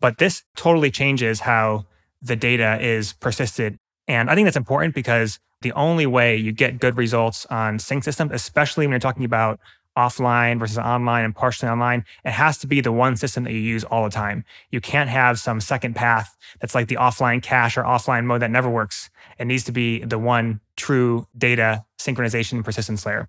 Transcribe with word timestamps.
But 0.00 0.18
this 0.18 0.44
totally 0.56 0.90
changes 0.90 1.40
how 1.40 1.86
the 2.22 2.36
data 2.36 2.78
is 2.80 3.12
persisted. 3.14 3.78
And 4.06 4.30
I 4.30 4.34
think 4.34 4.46
that's 4.46 4.56
important 4.56 4.94
because 4.94 5.38
the 5.60 5.72
only 5.72 6.06
way 6.06 6.36
you 6.36 6.52
get 6.52 6.78
good 6.78 6.96
results 6.96 7.46
on 7.46 7.78
sync 7.78 8.04
systems, 8.04 8.32
especially 8.32 8.86
when 8.86 8.92
you're 8.92 9.00
talking 9.00 9.24
about 9.24 9.58
offline 9.96 10.60
versus 10.60 10.78
online 10.78 11.24
and 11.24 11.34
partially 11.34 11.68
online, 11.68 12.04
it 12.24 12.30
has 12.30 12.58
to 12.58 12.68
be 12.68 12.80
the 12.80 12.92
one 12.92 13.16
system 13.16 13.42
that 13.44 13.52
you 13.52 13.58
use 13.58 13.82
all 13.84 14.04
the 14.04 14.10
time. 14.10 14.44
You 14.70 14.80
can't 14.80 15.10
have 15.10 15.40
some 15.40 15.60
second 15.60 15.96
path 15.96 16.36
that's 16.60 16.74
like 16.74 16.86
the 16.86 16.96
offline 16.96 17.42
cache 17.42 17.76
or 17.76 17.82
offline 17.82 18.24
mode 18.24 18.42
that 18.42 18.50
never 18.50 18.70
works. 18.70 19.10
It 19.38 19.46
needs 19.46 19.64
to 19.64 19.72
be 19.72 20.04
the 20.04 20.18
one 20.18 20.60
true 20.76 21.26
data 21.36 21.84
synchronization 21.98 22.62
persistence 22.64 23.04
layer. 23.04 23.28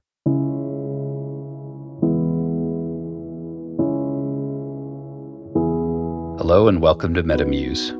Hello 6.49 6.67
and 6.67 6.81
welcome 6.81 7.13
to 7.13 7.21
MetaMuse. 7.21 7.95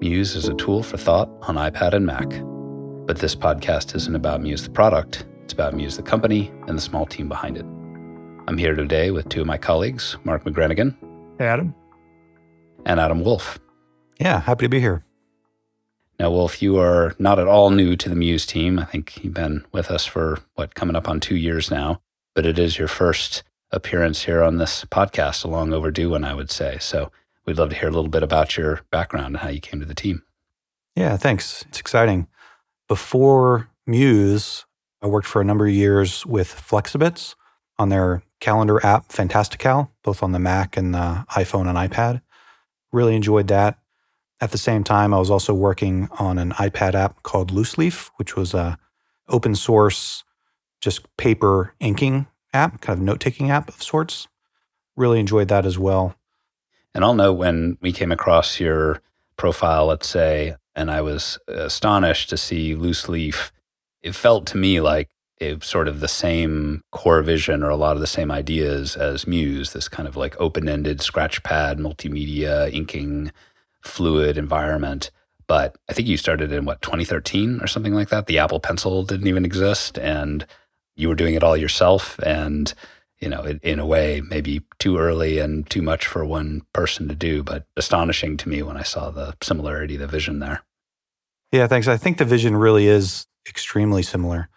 Muse 0.00 0.34
is 0.36 0.48
a 0.48 0.54
tool 0.54 0.82
for 0.82 0.96
thought 0.96 1.28
on 1.42 1.56
iPad 1.56 1.92
and 1.92 2.06
Mac. 2.06 2.26
But 3.06 3.18
this 3.18 3.36
podcast 3.36 3.94
isn't 3.94 4.16
about 4.16 4.40
Muse 4.40 4.62
the 4.62 4.70
product, 4.70 5.26
it's 5.42 5.52
about 5.52 5.74
Muse 5.74 5.98
the 5.98 6.02
company 6.02 6.50
and 6.66 6.78
the 6.78 6.80
small 6.80 7.04
team 7.04 7.28
behind 7.28 7.58
it. 7.58 7.66
I'm 8.48 8.56
here 8.56 8.74
today 8.74 9.10
with 9.10 9.28
two 9.28 9.42
of 9.42 9.46
my 9.46 9.58
colleagues, 9.58 10.16
Mark 10.24 10.44
McGranaghan. 10.44 10.96
Hey, 11.38 11.44
Adam. 11.44 11.74
And 12.86 12.98
Adam 12.98 13.22
Wulf. 13.22 13.58
Yeah, 14.18 14.40
happy 14.40 14.64
to 14.64 14.70
be 14.70 14.80
here. 14.80 15.04
Now, 16.18 16.30
Wulf, 16.30 16.62
you 16.62 16.78
are 16.78 17.14
not 17.18 17.38
at 17.38 17.48
all 17.48 17.68
new 17.68 17.96
to 17.96 18.08
the 18.08 18.16
Muse 18.16 18.46
team. 18.46 18.78
I 18.78 18.86
think 18.86 19.22
you've 19.22 19.34
been 19.34 19.62
with 19.72 19.90
us 19.90 20.06
for 20.06 20.38
what, 20.54 20.74
coming 20.74 20.96
up 20.96 21.06
on 21.06 21.20
two 21.20 21.36
years 21.36 21.70
now, 21.70 22.00
but 22.34 22.46
it 22.46 22.58
is 22.58 22.78
your 22.78 22.88
first 22.88 23.42
appearance 23.70 24.22
here 24.22 24.42
on 24.42 24.56
this 24.56 24.86
podcast, 24.86 25.44
a 25.44 25.48
long 25.48 25.74
overdue 25.74 26.08
one, 26.08 26.24
I 26.24 26.32
would 26.32 26.50
say. 26.50 26.78
So 26.80 27.12
we'd 27.46 27.58
love 27.58 27.70
to 27.70 27.76
hear 27.76 27.88
a 27.88 27.92
little 27.92 28.10
bit 28.10 28.22
about 28.22 28.56
your 28.56 28.80
background 28.90 29.26
and 29.26 29.36
how 29.38 29.48
you 29.48 29.60
came 29.60 29.80
to 29.80 29.86
the 29.86 29.94
team. 29.94 30.22
Yeah, 30.96 31.16
thanks. 31.16 31.64
It's 31.68 31.80
exciting. 31.80 32.28
Before 32.88 33.68
Muse, 33.86 34.64
I 35.02 35.06
worked 35.06 35.26
for 35.26 35.40
a 35.40 35.44
number 35.44 35.66
of 35.66 35.72
years 35.72 36.24
with 36.24 36.48
Flexibits 36.48 37.34
on 37.78 37.88
their 37.88 38.22
calendar 38.40 38.84
app, 38.84 39.10
Fantastical, 39.10 39.90
both 40.02 40.22
on 40.22 40.32
the 40.32 40.38
Mac 40.38 40.76
and 40.76 40.94
the 40.94 41.24
iPhone 41.30 41.68
and 41.68 41.78
iPad. 41.78 42.22
Really 42.92 43.16
enjoyed 43.16 43.48
that. 43.48 43.78
At 44.40 44.50
the 44.50 44.58
same 44.58 44.84
time, 44.84 45.14
I 45.14 45.18
was 45.18 45.30
also 45.30 45.54
working 45.54 46.08
on 46.18 46.38
an 46.38 46.52
iPad 46.52 46.94
app 46.94 47.22
called 47.22 47.52
Looseleaf, 47.52 48.10
which 48.16 48.36
was 48.36 48.52
a 48.52 48.78
open 49.28 49.54
source, 49.54 50.24
just 50.80 51.16
paper 51.16 51.74
inking 51.80 52.26
app, 52.52 52.80
kind 52.80 52.98
of 52.98 53.04
note 53.04 53.20
taking 53.20 53.50
app 53.50 53.68
of 53.68 53.82
sorts. 53.82 54.28
Really 54.96 55.18
enjoyed 55.18 55.48
that 55.48 55.66
as 55.66 55.78
well. 55.78 56.14
And 56.94 57.04
I'll 57.04 57.14
know 57.14 57.32
when 57.32 57.76
we 57.80 57.92
came 57.92 58.12
across 58.12 58.60
your 58.60 59.00
profile, 59.36 59.86
let's 59.86 60.06
say, 60.06 60.54
and 60.76 60.90
I 60.90 61.00
was 61.00 61.38
astonished 61.48 62.30
to 62.30 62.36
see 62.36 62.74
Loose 62.74 63.08
Leaf. 63.08 63.52
It 64.02 64.14
felt 64.14 64.46
to 64.48 64.56
me 64.56 64.80
like 64.80 65.10
it 65.38 65.64
sort 65.64 65.88
of 65.88 66.00
the 66.00 66.08
same 66.08 66.82
core 66.92 67.22
vision 67.22 67.62
or 67.62 67.68
a 67.68 67.76
lot 67.76 67.96
of 67.96 68.00
the 68.00 68.06
same 68.06 68.30
ideas 68.30 68.96
as 68.96 69.26
Muse, 69.26 69.72
this 69.72 69.88
kind 69.88 70.06
of 70.06 70.16
like 70.16 70.40
open 70.40 70.68
ended 70.68 71.00
scratch 71.00 71.42
pad, 71.42 71.78
multimedia, 71.78 72.72
inking, 72.72 73.32
fluid 73.80 74.38
environment. 74.38 75.10
But 75.46 75.76
I 75.88 75.92
think 75.92 76.08
you 76.08 76.16
started 76.16 76.52
in 76.52 76.64
what, 76.64 76.80
2013 76.80 77.60
or 77.60 77.66
something 77.66 77.94
like 77.94 78.08
that? 78.08 78.26
The 78.26 78.38
Apple 78.38 78.60
Pencil 78.60 79.02
didn't 79.02 79.26
even 79.26 79.44
exist. 79.44 79.98
And 79.98 80.46
you 80.96 81.08
were 81.08 81.14
doing 81.14 81.34
it 81.34 81.42
all 81.42 81.56
yourself. 81.56 82.18
And 82.20 82.72
you 83.24 83.30
know, 83.30 83.42
in 83.62 83.78
a 83.78 83.86
way, 83.86 84.20
maybe 84.20 84.60
too 84.78 84.98
early 84.98 85.38
and 85.38 85.68
too 85.70 85.80
much 85.80 86.06
for 86.06 86.26
one 86.26 86.60
person 86.74 87.08
to 87.08 87.14
do, 87.14 87.42
but 87.42 87.66
astonishing 87.74 88.36
to 88.36 88.50
me 88.50 88.62
when 88.62 88.76
I 88.76 88.82
saw 88.82 89.08
the 89.08 89.34
similarity, 89.42 89.96
the 89.96 90.06
vision 90.06 90.40
there. 90.40 90.62
Yeah, 91.50 91.66
thanks. 91.66 91.88
I 91.88 91.96
think 91.96 92.18
the 92.18 92.26
vision 92.26 92.54
really 92.54 92.86
is 92.86 93.26
extremely 93.48 94.02
similar. 94.02 94.50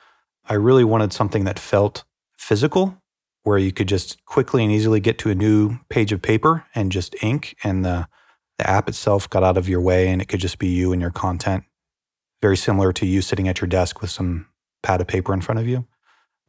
I 0.49 0.55
really 0.55 0.83
wanted 0.83 1.13
something 1.13 1.45
that 1.45 1.59
felt 1.59 2.03
physical, 2.37 3.01
where 3.43 3.57
you 3.57 3.71
could 3.71 3.87
just 3.87 4.25
quickly 4.25 4.63
and 4.63 4.71
easily 4.73 4.99
get 4.99 5.17
to 5.19 5.29
a 5.29 5.35
new 5.35 5.79
page 5.87 6.11
of 6.11 6.21
paper 6.21 6.65
and 6.75 6.91
just 6.91 7.15
ink, 7.23 7.55
and 7.63 7.85
the, 7.85 8.09
the 8.57 8.69
app 8.69 8.89
itself 8.89 9.29
got 9.29 9.43
out 9.43 9.55
of 9.55 9.69
your 9.69 9.79
way 9.79 10.09
and 10.09 10.21
it 10.21 10.27
could 10.27 10.41
just 10.41 10.59
be 10.59 10.67
you 10.67 10.91
and 10.91 11.01
your 11.01 11.11
content. 11.11 11.63
Very 12.41 12.57
similar 12.57 12.91
to 12.91 13.05
you 13.05 13.21
sitting 13.21 13.47
at 13.47 13.61
your 13.61 13.69
desk 13.69 14.01
with 14.01 14.09
some 14.09 14.47
pad 14.83 14.99
of 14.99 15.07
paper 15.07 15.33
in 15.33 15.39
front 15.39 15.59
of 15.59 15.67
you. 15.67 15.87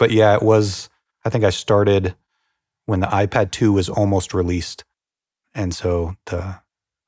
But 0.01 0.11
yeah, 0.11 0.35
it 0.35 0.43
was 0.43 0.89
I 1.29 1.31
think 1.31 1.45
I 1.45 1.51
started 1.51 2.17
when 2.87 3.01
the 3.01 3.07
iPad 3.09 3.51
2 3.51 3.71
was 3.71 3.91
almost 3.91 4.33
released. 4.33 4.83
And 5.55 5.75
so 5.75 6.17
the 6.25 6.61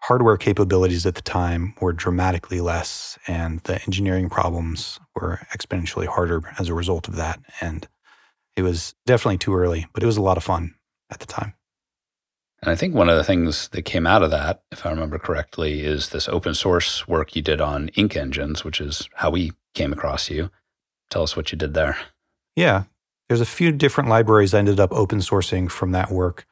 hardware 0.03 0.37
capabilities 0.37 1.07
at 1.07 1.15
the 1.15 1.23
time 1.23 1.73
were 1.81 1.95
dramatically 1.95 2.61
less, 2.61 3.19
and 3.27 3.61
the 3.61 3.81
engineering 3.85 4.29
problems 4.29 5.01
were 5.17 5.41
exponentially 5.57 6.07
harder 6.07 6.43
as 6.59 6.69
a 6.69 6.75
result 6.75 7.09
of 7.09 7.17
that. 7.17 7.41
And 7.63 7.89
it 8.57 8.63
was 8.63 8.95
definitely 9.07 9.39
too 9.39 9.55
early, 9.55 9.87
but 9.95 10.03
it 10.03 10.07
was 10.07 10.19
a 10.19 10.23
lot 10.23 10.37
of 10.37 10.45
fun 10.45 10.75
at 11.11 11.21
the 11.21 11.27
time. 11.27 11.55
And 12.61 12.71
I 12.71 12.77
think 12.77 12.95
one 12.95 13.09
of 13.09 13.17
the 13.17 13.25
things 13.25 13.71
that 13.71 13.83
came 13.87 14.07
out 14.07 14.23
of 14.23 14.31
that, 14.33 14.65
if 14.71 14.85
I 14.85 14.91
remember 14.91 15.19
correctly, 15.19 15.81
is 15.81 16.11
this 16.11 16.29
open 16.29 16.53
source 16.53 17.09
work 17.09 17.35
you 17.35 17.41
did 17.41 17.63
on 17.63 17.89
Ink 17.95 18.19
Engines, 18.19 18.65
which 18.65 18.83
is 18.83 19.09
how 19.15 19.31
we 19.31 19.53
came 19.73 19.95
across 19.95 20.29
you. 20.29 20.51
Tell 21.09 21.23
us 21.23 21.39
what 21.39 21.53
you 21.53 21.57
did 21.57 21.73
there. 21.73 21.97
Yeah. 22.55 22.85
There's 23.31 23.41
a 23.41 23.47
few 23.47 23.71
different 23.71 24.11
libraries 24.11 24.55
I 24.55 24.59
ended 24.59 24.81
up 24.81 24.91
open 24.91 25.21
sourcing 25.21 25.71
from 25.71 25.93
that 25.93 26.11
work. 26.11 26.49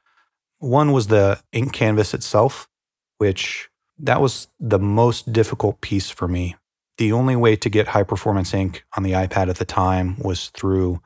One 0.60 0.92
was 0.92 1.08
the 1.08 1.42
ink 1.50 1.72
canvas 1.72 2.14
itself, 2.14 2.68
which 3.16 3.68
that 3.98 4.20
was 4.20 4.46
the 4.60 4.78
most 4.78 5.32
difficult 5.32 5.80
piece 5.80 6.08
for 6.08 6.28
me. 6.28 6.54
The 6.98 7.10
only 7.10 7.34
way 7.34 7.56
to 7.56 7.68
get 7.68 7.88
high 7.88 8.04
performance 8.04 8.54
ink 8.54 8.84
on 8.96 9.02
the 9.02 9.10
iPad 9.10 9.48
at 9.48 9.56
the 9.56 9.64
time 9.64 10.20
was 10.20 10.50
through 10.50 11.02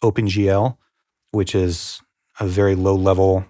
OpenGL, 0.00 0.76
which 1.32 1.56
is 1.56 2.00
a 2.38 2.46
very 2.46 2.76
low 2.76 2.94
level, 2.94 3.46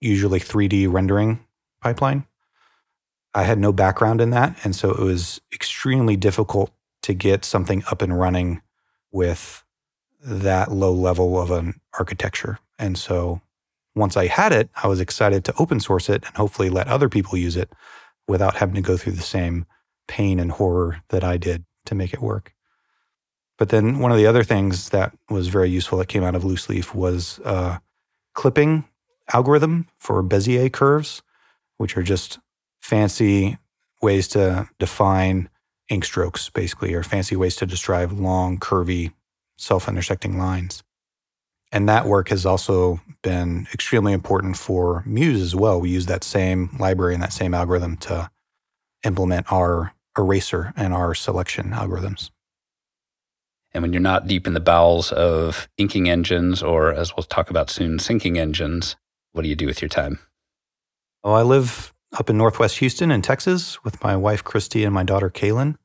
usually 0.00 0.38
3D 0.38 0.86
rendering 0.88 1.44
pipeline. 1.80 2.24
I 3.34 3.42
had 3.42 3.58
no 3.58 3.72
background 3.72 4.20
in 4.20 4.30
that. 4.30 4.56
And 4.62 4.76
so 4.76 4.92
it 4.92 5.00
was 5.00 5.40
extremely 5.52 6.14
difficult 6.14 6.70
to 7.02 7.14
get 7.14 7.44
something 7.44 7.82
up 7.90 8.00
and 8.00 8.16
running 8.16 8.62
with 9.10 9.64
that 10.22 10.70
low 10.70 10.92
level 10.92 11.40
of 11.40 11.50
an 11.50 11.80
architecture. 11.98 12.58
And 12.78 12.98
so 12.98 13.40
once 13.94 14.16
I 14.16 14.26
had 14.26 14.52
it, 14.52 14.70
I 14.82 14.86
was 14.86 15.00
excited 15.00 15.44
to 15.44 15.54
open 15.58 15.80
source 15.80 16.08
it 16.08 16.24
and 16.26 16.36
hopefully 16.36 16.70
let 16.70 16.88
other 16.88 17.08
people 17.08 17.36
use 17.36 17.56
it 17.56 17.72
without 18.28 18.56
having 18.56 18.74
to 18.76 18.80
go 18.80 18.96
through 18.96 19.12
the 19.12 19.22
same 19.22 19.66
pain 20.06 20.38
and 20.38 20.52
horror 20.52 21.02
that 21.08 21.24
I 21.24 21.36
did 21.36 21.64
to 21.86 21.94
make 21.94 22.12
it 22.12 22.22
work. 22.22 22.54
But 23.58 23.68
then 23.68 23.98
one 23.98 24.10
of 24.10 24.16
the 24.16 24.26
other 24.26 24.44
things 24.44 24.88
that 24.90 25.12
was 25.28 25.48
very 25.48 25.68
useful 25.68 25.98
that 25.98 26.08
came 26.08 26.24
out 26.24 26.34
of 26.34 26.44
Loose 26.44 26.68
Leaf 26.68 26.94
was 26.94 27.40
a 27.44 27.80
clipping 28.34 28.84
algorithm 29.32 29.86
for 29.98 30.22
Bezier 30.22 30.72
curves, 30.72 31.22
which 31.76 31.96
are 31.96 32.02
just 32.02 32.38
fancy 32.80 33.58
ways 34.00 34.28
to 34.28 34.68
define 34.78 35.48
ink 35.88 36.04
strokes, 36.04 36.48
basically, 36.48 36.94
or 36.94 37.02
fancy 37.02 37.36
ways 37.36 37.56
to 37.56 37.66
describe 37.66 38.12
long, 38.12 38.58
curvy 38.58 39.12
self 39.60 39.88
intersecting 39.88 40.38
lines. 40.38 40.82
And 41.72 41.88
that 41.88 42.06
work 42.06 42.30
has 42.30 42.44
also 42.44 43.00
been 43.22 43.68
extremely 43.72 44.12
important 44.12 44.56
for 44.56 45.04
Muse 45.06 45.40
as 45.40 45.54
well. 45.54 45.80
We 45.80 45.90
use 45.90 46.06
that 46.06 46.24
same 46.24 46.70
library 46.78 47.14
and 47.14 47.22
that 47.22 47.32
same 47.32 47.54
algorithm 47.54 47.96
to 47.98 48.30
implement 49.04 49.50
our 49.52 49.94
eraser 50.18 50.72
and 50.76 50.92
our 50.92 51.14
selection 51.14 51.70
algorithms. 51.70 52.30
And 53.72 53.82
when 53.82 53.92
you're 53.92 54.02
not 54.02 54.26
deep 54.26 54.48
in 54.48 54.54
the 54.54 54.60
bowels 54.60 55.12
of 55.12 55.68
inking 55.78 56.10
engines, 56.10 56.60
or 56.60 56.92
as 56.92 57.16
we'll 57.16 57.22
talk 57.22 57.50
about 57.50 57.70
soon, 57.70 57.98
syncing 57.98 58.36
engines, 58.36 58.96
what 59.32 59.42
do 59.42 59.48
you 59.48 59.54
do 59.54 59.66
with 59.66 59.80
your 59.80 59.88
time? 59.88 60.18
Oh, 61.22 61.32
I 61.32 61.42
live 61.42 61.92
up 62.18 62.28
in 62.28 62.36
Northwest 62.36 62.78
Houston 62.78 63.12
in 63.12 63.22
Texas 63.22 63.84
with 63.84 64.02
my 64.02 64.16
wife, 64.16 64.42
Christy, 64.42 64.82
and 64.82 64.92
my 64.92 65.04
daughter, 65.04 65.30
Kaylin. 65.30 65.76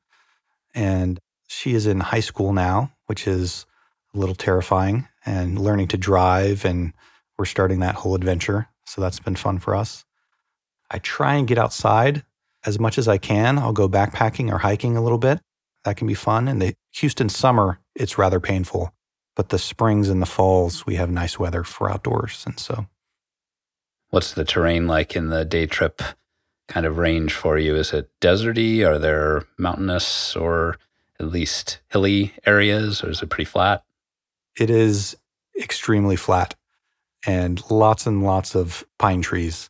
And 0.74 1.20
she 1.46 1.74
is 1.74 1.86
in 1.86 2.00
high 2.00 2.20
school 2.20 2.52
now, 2.52 2.92
which 3.06 3.28
is 3.28 3.66
a 4.16 4.18
little 4.18 4.34
terrifying, 4.34 5.06
and 5.24 5.58
learning 5.58 5.88
to 5.88 5.96
drive. 5.96 6.64
And 6.64 6.92
we're 7.38 7.44
starting 7.44 7.80
that 7.80 7.96
whole 7.96 8.14
adventure. 8.14 8.68
So 8.84 9.00
that's 9.00 9.20
been 9.20 9.36
fun 9.36 9.58
for 9.58 9.74
us. 9.74 10.04
I 10.90 10.98
try 10.98 11.34
and 11.34 11.48
get 11.48 11.58
outside 11.58 12.24
as 12.64 12.78
much 12.78 12.98
as 12.98 13.08
I 13.08 13.18
can. 13.18 13.58
I'll 13.58 13.72
go 13.72 13.88
backpacking 13.88 14.50
or 14.50 14.58
hiking 14.58 14.96
a 14.96 15.02
little 15.02 15.18
bit. 15.18 15.40
That 15.84 15.96
can 15.96 16.06
be 16.06 16.14
fun. 16.14 16.48
In 16.48 16.58
the 16.58 16.74
Houston 16.94 17.28
summer, 17.28 17.80
it's 17.94 18.18
rather 18.18 18.40
painful. 18.40 18.92
But 19.34 19.50
the 19.50 19.58
springs 19.58 20.08
and 20.08 20.22
the 20.22 20.26
falls, 20.26 20.86
we 20.86 20.94
have 20.96 21.10
nice 21.10 21.38
weather 21.38 21.62
for 21.62 21.90
outdoors. 21.90 22.42
And 22.46 22.58
so. 22.58 22.86
What's 24.10 24.32
the 24.32 24.44
terrain 24.44 24.86
like 24.86 25.14
in 25.14 25.28
the 25.28 25.44
day 25.44 25.66
trip 25.66 26.00
kind 26.68 26.86
of 26.86 26.96
range 26.96 27.34
for 27.34 27.58
you? 27.58 27.76
Is 27.76 27.92
it 27.92 28.10
deserty? 28.20 28.86
Are 28.86 28.98
there 28.98 29.44
mountainous 29.58 30.34
or 30.34 30.78
at 31.18 31.26
least 31.26 31.80
hilly 31.88 32.34
areas, 32.44 33.02
or 33.02 33.10
is 33.10 33.22
it 33.22 33.30
pretty 33.30 33.44
flat? 33.44 33.82
It 34.58 34.70
is 34.70 35.16
extremely 35.60 36.16
flat 36.16 36.54
and 37.26 37.62
lots 37.70 38.06
and 38.06 38.22
lots 38.22 38.54
of 38.54 38.84
pine 38.98 39.22
trees. 39.22 39.68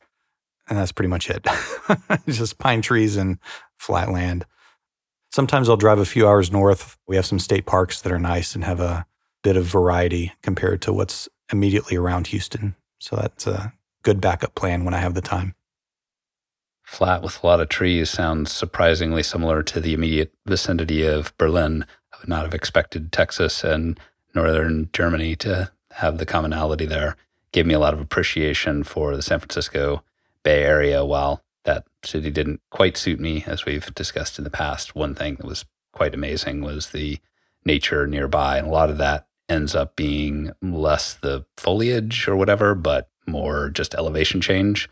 and 0.68 0.76
that's 0.78 0.92
pretty 0.92 1.08
much 1.08 1.30
it. 1.30 1.46
just 2.28 2.58
pine 2.58 2.82
trees 2.82 3.16
and 3.16 3.38
flat 3.78 4.10
land. 4.10 4.44
Sometimes 5.30 5.68
I'll 5.68 5.76
drive 5.76 5.98
a 5.98 6.04
few 6.04 6.26
hours 6.26 6.50
north. 6.50 6.96
We 7.06 7.16
have 7.16 7.26
some 7.26 7.38
state 7.38 7.66
parks 7.66 8.00
that 8.00 8.12
are 8.12 8.18
nice 8.18 8.54
and 8.54 8.64
have 8.64 8.80
a 8.80 9.06
bit 9.42 9.56
of 9.56 9.64
variety 9.64 10.32
compared 10.42 10.82
to 10.82 10.92
what's 10.92 11.28
immediately 11.52 11.96
around 11.96 12.28
Houston. 12.28 12.74
So 12.98 13.16
that's 13.16 13.46
a 13.46 13.72
good 14.02 14.20
backup 14.20 14.54
plan 14.54 14.84
when 14.84 14.94
I 14.94 14.98
have 14.98 15.14
the 15.14 15.20
time. 15.20 15.54
Flat 16.84 17.22
with 17.22 17.42
a 17.42 17.46
lot 17.46 17.60
of 17.60 17.68
trees 17.68 18.10
sounds 18.10 18.52
surprisingly 18.52 19.22
similar 19.22 19.62
to 19.64 19.80
the 19.80 19.92
immediate 19.92 20.32
vicinity 20.46 21.04
of 21.04 21.36
Berlin. 21.36 21.84
I 22.12 22.18
would 22.18 22.28
not 22.28 22.44
have 22.44 22.54
expected 22.54 23.12
Texas 23.12 23.62
and 23.64 23.98
northern 24.36 24.88
Germany 24.92 25.34
to 25.36 25.72
have 25.92 26.18
the 26.18 26.26
commonality 26.26 26.86
there. 26.86 27.16
Gave 27.50 27.66
me 27.66 27.74
a 27.74 27.80
lot 27.80 27.94
of 27.94 28.00
appreciation 28.00 28.84
for 28.84 29.16
the 29.16 29.22
San 29.22 29.40
Francisco 29.40 30.04
Bay 30.44 30.62
Area. 30.62 31.04
While 31.04 31.42
that 31.64 31.84
city 32.04 32.30
didn't 32.30 32.60
quite 32.70 32.96
suit 32.96 33.18
me, 33.18 33.42
as 33.46 33.64
we've 33.64 33.92
discussed 33.94 34.38
in 34.38 34.44
the 34.44 34.50
past, 34.50 34.94
one 34.94 35.14
thing 35.14 35.36
that 35.36 35.46
was 35.46 35.64
quite 35.92 36.14
amazing 36.14 36.60
was 36.60 36.90
the 36.90 37.18
nature 37.64 38.06
nearby. 38.06 38.58
And 38.58 38.68
a 38.68 38.70
lot 38.70 38.90
of 38.90 38.98
that 38.98 39.26
ends 39.48 39.74
up 39.74 39.96
being 39.96 40.52
less 40.62 41.14
the 41.14 41.44
foliage 41.56 42.28
or 42.28 42.36
whatever, 42.36 42.74
but 42.74 43.08
more 43.26 43.70
just 43.70 43.94
elevation 43.94 44.40
change. 44.40 44.88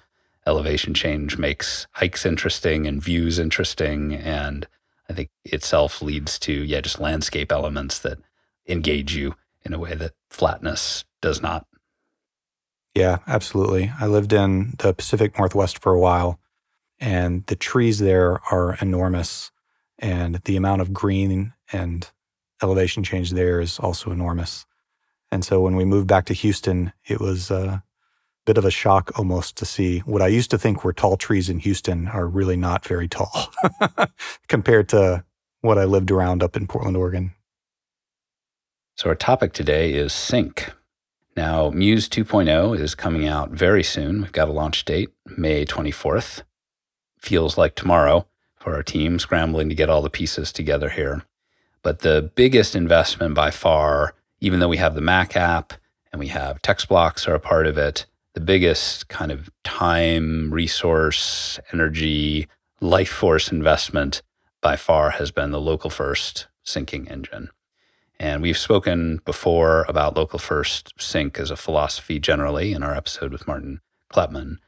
Elevation 0.47 0.94
change 0.94 1.38
makes 1.38 1.87
hikes 1.93 2.26
interesting 2.26 2.87
and 2.87 3.02
views 3.02 3.38
interesting. 3.38 4.14
And 4.14 4.67
I 5.08 5.12
think 5.12 5.31
itself 5.44 6.00
leads 6.00 6.38
to, 6.40 6.52
yeah, 6.52 6.81
just 6.81 7.00
landscape 7.00 7.52
elements 7.52 7.99
that 8.00 8.19
engage 8.66 9.14
you 9.14 9.34
in 9.64 9.72
a 9.72 9.78
way 9.78 9.94
that 9.94 10.12
flatness 10.31 11.05
does 11.20 11.40
not. 11.40 11.66
Yeah, 12.94 13.19
absolutely. 13.26 13.93
I 13.99 14.06
lived 14.06 14.32
in 14.32 14.75
the 14.78 14.94
Pacific 14.94 15.37
Northwest 15.37 15.78
for 15.78 15.93
a 15.93 15.99
while, 15.99 16.38
and 17.00 17.44
the 17.46 17.56
trees 17.56 17.99
there 17.99 18.40
are 18.50 18.76
enormous. 18.81 19.50
And 19.99 20.37
the 20.44 20.56
amount 20.56 20.82
of 20.82 20.93
green 20.93 21.55
and 21.72 22.08
elevation 22.62 23.02
change 23.02 23.31
there 23.31 23.61
is 23.61 23.78
also 23.78 24.11
enormous. 24.11 24.66
And 25.31 25.44
so 25.44 25.61
when 25.61 25.76
we 25.76 25.84
moved 25.84 26.06
back 26.06 26.26
to 26.26 26.34
Houston, 26.34 26.93
it 27.06 27.20
was 27.20 27.50
a 27.50 27.82
bit 28.46 28.58
of 28.58 28.64
a 28.64 28.70
shock 28.70 29.11
almost 29.19 29.56
to 29.56 29.64
see 29.64 30.00
what 30.00 30.22
I 30.22 30.26
used 30.28 30.50
to 30.50 30.58
think 30.58 30.84
were 30.84 30.93
tall 30.93 31.16
trees 31.16 31.49
in 31.49 31.61
Houston 31.61 32.08
are 32.08 32.26
really 32.26 32.56
not 32.56 32.84
very 32.84 33.08
tall 33.08 33.50
compared 34.49 34.88
to 34.90 35.25
what 35.62 35.78
I 35.78 35.84
lived 35.84 36.11
around 36.11 36.43
up 36.43 36.56
in 36.56 36.66
Portland, 36.66 36.96
Oregon. 36.96 37.32
So, 38.96 39.08
our 39.08 39.17
topic 39.17 39.52
today 39.52 39.93
is 39.94 40.12
sync. 40.12 40.70
Now, 41.37 41.70
Muse 41.70 42.08
2.0 42.08 42.79
is 42.79 42.94
coming 42.94 43.26
out 43.26 43.50
very 43.50 43.82
soon. 43.82 44.23
We've 44.23 44.31
got 44.31 44.49
a 44.49 44.52
launch 44.52 44.85
date, 44.85 45.11
May 45.37 45.64
24th. 45.64 46.43
Feels 47.19 47.58
like 47.58 47.75
tomorrow 47.75 48.29
for 48.56 48.73
our 48.73 48.85
team, 48.85 49.19
scrambling 49.19 49.69
to 49.69 49.75
get 49.75 49.91
all 49.91 50.00
the 50.00 50.11
pieces 50.11 50.52
together 50.52 50.91
here. 50.91 51.25
But 51.82 52.00
the 52.00 52.31
biggest 52.37 52.76
investment 52.76 53.35
by 53.35 53.50
far, 53.50 54.14
even 54.38 54.61
though 54.61 54.69
we 54.69 54.76
have 54.76 54.94
the 54.94 55.00
Mac 55.00 55.37
app 55.37 55.73
and 56.12 56.20
we 56.20 56.29
have 56.29 56.62
text 56.62 56.88
blocks 56.88 57.26
are 57.26 57.35
a 57.35 57.40
part 57.40 57.67
of 57.67 57.76
it, 57.76 58.06
the 58.35 58.40
biggest 58.40 59.08
kind 59.08 59.32
of 59.32 59.50
time, 59.64 60.55
resource, 60.55 61.58
energy, 61.73 62.47
life 62.81 63.11
force 63.11 63.50
investment 63.50 64.23
by 64.61 64.76
far 64.76 65.11
has 65.11 65.32
been 65.32 65.50
the 65.50 65.61
local 65.61 65.90
first 65.90 66.47
syncing 66.64 67.11
engine. 67.11 67.50
And 68.19 68.43
we've 68.43 68.58
spoken 68.58 69.20
before 69.25 69.84
about 69.88 70.16
local 70.16 70.38
first 70.38 70.93
sync 70.99 71.38
as 71.38 71.50
a 71.50 71.56
philosophy 71.56 72.19
generally 72.19 72.72
in 72.72 72.82
our 72.82 72.94
episode 72.94 73.32
with 73.32 73.46
Martin 73.46 73.81
Kleppmann. 74.12 74.58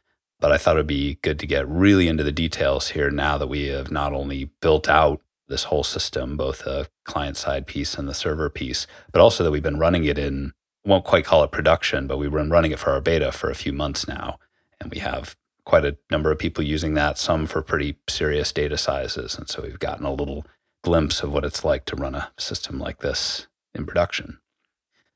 But 0.40 0.52
I 0.52 0.58
thought 0.58 0.76
it'd 0.76 0.87
be 0.87 1.19
good 1.22 1.38
to 1.38 1.46
get 1.46 1.69
really 1.69 2.08
into 2.08 2.25
the 2.25 2.32
details 2.32 2.88
here 2.88 3.10
now 3.10 3.38
that 3.38 3.46
we 3.46 3.69
have 3.69 3.90
not 3.90 4.12
only 4.12 4.50
built 4.60 4.88
out 4.88 5.20
this 5.48 5.64
whole 5.64 5.84
system, 5.84 6.37
both 6.37 6.64
the 6.64 6.88
client 7.04 7.37
side 7.37 7.66
piece 7.66 7.94
and 7.94 8.08
the 8.08 8.14
server 8.14 8.50
piece, 8.50 8.87
but 9.12 9.20
also 9.20 9.44
that 9.44 9.50
we've 9.50 9.62
been 9.62 9.78
running 9.78 10.04
it 10.04 10.19
in, 10.19 10.52
won't 10.84 11.04
quite 11.04 11.25
call 11.25 11.43
it 11.44 11.52
production, 11.52 12.06
but 12.06 12.19
we've 12.19 12.32
been 12.32 12.50
running 12.50 12.72
it 12.72 12.78
for 12.78 12.90
our 12.90 13.00
beta 13.00 13.32
for 13.32 13.48
a 13.48 13.54
few 13.54 13.72
months 13.72 14.06
now. 14.08 14.38
And 14.81 14.90
we 14.90 14.98
have 14.98 15.37
quite 15.64 15.84
a 15.84 15.96
number 16.10 16.31
of 16.31 16.38
people 16.38 16.64
using 16.64 16.94
that, 16.94 17.19
some 17.19 17.46
for 17.46 17.62
pretty 17.62 17.96
serious 18.08 18.52
data 18.52 18.76
sizes. 18.76 19.37
And 19.37 19.48
so 19.48 19.62
we've 19.62 19.78
gotten 19.78 20.04
a 20.04 20.12
little 20.12 20.44
glimpse 20.87 21.21
of 21.21 21.33
what 21.33 21.44
it's 21.44 21.65
like 21.65 21.85
to 21.85 21.97
run 21.97 22.15
a 22.15 22.31
system 22.38 22.79
like 22.79 23.00
this 23.00 23.49
in 23.75 23.85
production. 23.85 24.38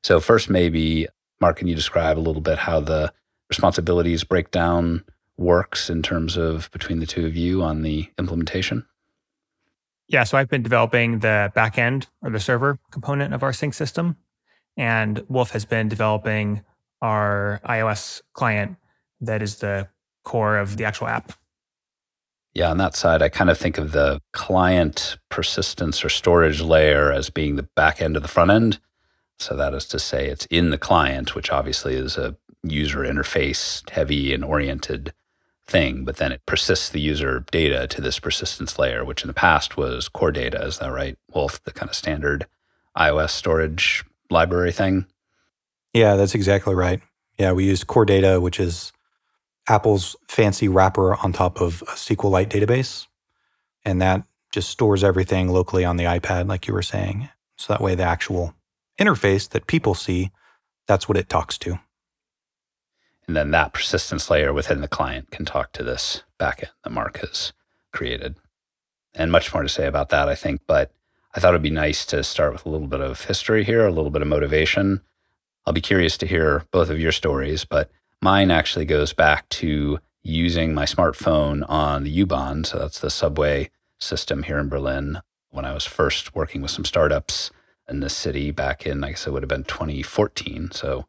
So, 0.03 0.19
first, 0.19 0.49
maybe, 0.49 1.07
Mark, 1.39 1.59
can 1.59 1.69
you 1.69 1.75
describe 1.75 2.19
a 2.19 2.27
little 2.27 2.41
bit 2.41 2.57
how 2.59 2.81
the 2.81 3.13
responsibilities 3.47 4.25
breakdown 4.25 5.05
works 5.37 5.89
in 5.89 6.01
terms 6.01 6.35
of 6.35 6.69
between 6.71 6.99
the 6.99 7.05
two 7.05 7.25
of 7.25 7.37
you 7.37 7.63
on 7.63 7.83
the 7.83 8.09
implementation? 8.19 8.85
Yeah, 10.09 10.25
so 10.25 10.37
I've 10.37 10.49
been 10.49 10.61
developing 10.61 11.19
the 11.19 11.53
backend 11.55 12.07
or 12.21 12.31
the 12.31 12.39
server 12.41 12.77
component 12.91 13.33
of 13.33 13.41
our 13.41 13.53
sync 13.53 13.73
system, 13.73 14.17
and 14.75 15.23
Wulf 15.29 15.51
has 15.51 15.63
been 15.63 15.87
developing 15.87 16.63
our 17.01 17.61
iOS 17.63 18.21
client 18.33 18.75
that 19.21 19.41
is 19.41 19.59
the 19.59 19.87
core 20.23 20.57
of 20.57 20.75
the 20.75 20.83
actual 20.83 21.07
app. 21.07 21.31
Yeah, 22.53 22.69
on 22.69 22.77
that 22.77 22.95
side, 22.95 23.21
I 23.21 23.29
kind 23.29 23.49
of 23.49 23.57
think 23.57 23.77
of 23.77 23.93
the 23.93 24.21
client 24.33 25.17
persistence 25.29 26.03
or 26.03 26.09
storage 26.09 26.61
layer 26.61 27.11
as 27.11 27.29
being 27.29 27.55
the 27.55 27.69
back 27.75 28.01
end 28.01 28.17
of 28.17 28.21
the 28.21 28.27
front 28.27 28.51
end. 28.51 28.79
So 29.39 29.55
that 29.55 29.73
is 29.73 29.85
to 29.87 29.99
say, 29.99 30.27
it's 30.27 30.45
in 30.47 30.69
the 30.69 30.77
client, 30.77 31.33
which 31.33 31.49
obviously 31.49 31.95
is 31.95 32.17
a 32.17 32.35
user 32.63 32.99
interface 32.99 33.89
heavy 33.89 34.33
and 34.33 34.43
oriented 34.43 35.13
thing, 35.65 36.03
but 36.03 36.17
then 36.17 36.31
it 36.31 36.45
persists 36.45 36.89
the 36.89 36.99
user 36.99 37.45
data 37.51 37.87
to 37.87 38.01
this 38.01 38.19
persistence 38.19 38.77
layer, 38.77 39.05
which 39.05 39.23
in 39.23 39.27
the 39.27 39.33
past 39.33 39.77
was 39.77 40.09
core 40.09 40.31
data. 40.31 40.61
Is 40.61 40.79
that 40.79 40.91
right, 40.91 41.17
Wulf? 41.33 41.63
The 41.63 41.71
kind 41.71 41.89
of 41.89 41.95
standard 41.95 42.45
iOS 42.97 43.29
storage 43.29 44.03
library 44.29 44.73
thing? 44.73 45.05
Yeah, 45.93 46.15
that's 46.17 46.35
exactly 46.35 46.75
right. 46.75 47.01
Yeah, 47.37 47.53
we 47.53 47.65
use 47.65 47.83
core 47.83 48.05
data, 48.05 48.39
which 48.39 48.59
is 48.59 48.91
Apple's 49.71 50.17
fancy 50.27 50.67
wrapper 50.67 51.15
on 51.15 51.31
top 51.31 51.61
of 51.61 51.81
a 51.83 51.91
SQLite 51.91 52.49
database. 52.49 53.07
And 53.85 54.01
that 54.01 54.23
just 54.51 54.69
stores 54.69 55.01
everything 55.01 55.47
locally 55.47 55.85
on 55.85 55.95
the 55.95 56.03
iPad, 56.03 56.49
like 56.49 56.67
you 56.67 56.73
were 56.73 56.81
saying. 56.81 57.29
So 57.57 57.71
that 57.71 57.81
way, 57.81 57.95
the 57.95 58.03
actual 58.03 58.53
interface 58.99 59.47
that 59.49 59.67
people 59.67 59.93
see, 59.93 60.31
that's 60.87 61.07
what 61.07 61.17
it 61.17 61.29
talks 61.29 61.57
to. 61.59 61.79
And 63.25 63.37
then 63.37 63.51
that 63.51 63.71
persistence 63.71 64.29
layer 64.29 64.51
within 64.51 64.81
the 64.81 64.89
client 64.89 65.31
can 65.31 65.45
talk 65.45 65.71
to 65.73 65.83
this 65.83 66.23
backend 66.37 66.71
that 66.83 66.89
Mark 66.91 67.19
has 67.19 67.53
created. 67.93 68.35
And 69.15 69.31
much 69.31 69.53
more 69.53 69.63
to 69.63 69.69
say 69.69 69.87
about 69.87 70.09
that, 70.09 70.27
I 70.27 70.35
think. 70.35 70.59
But 70.67 70.91
I 71.33 71.39
thought 71.39 71.53
it'd 71.53 71.61
be 71.61 71.69
nice 71.69 72.05
to 72.07 72.25
start 72.25 72.51
with 72.51 72.65
a 72.65 72.69
little 72.69 72.87
bit 72.87 72.99
of 72.99 73.23
history 73.23 73.63
here, 73.63 73.87
a 73.87 73.91
little 73.91 74.11
bit 74.11 74.21
of 74.21 74.27
motivation. 74.27 74.99
I'll 75.65 75.71
be 75.71 75.79
curious 75.79 76.17
to 76.17 76.27
hear 76.27 76.65
both 76.71 76.89
of 76.89 76.99
your 76.99 77.13
stories, 77.13 77.63
but 77.63 77.89
Mine 78.21 78.51
actually 78.51 78.85
goes 78.85 79.13
back 79.13 79.49
to 79.49 79.99
using 80.21 80.73
my 80.73 80.85
smartphone 80.85 81.67
on 81.67 82.03
the 82.03 82.11
U-Bahn. 82.11 82.63
So 82.63 82.77
that's 82.77 82.99
the 82.99 83.09
subway 83.09 83.71
system 83.97 84.43
here 84.43 84.59
in 84.59 84.69
Berlin. 84.69 85.21
When 85.49 85.65
I 85.65 85.73
was 85.73 85.85
first 85.85 86.35
working 86.35 86.61
with 86.61 86.71
some 86.71 86.85
startups 86.85 87.49
in 87.89 87.99
the 87.99 88.09
city 88.09 88.51
back 88.51 88.85
in, 88.85 89.03
I 89.03 89.09
guess 89.09 89.25
it 89.25 89.31
would 89.31 89.41
have 89.41 89.49
been 89.49 89.63
2014. 89.63 90.71
So 90.71 91.07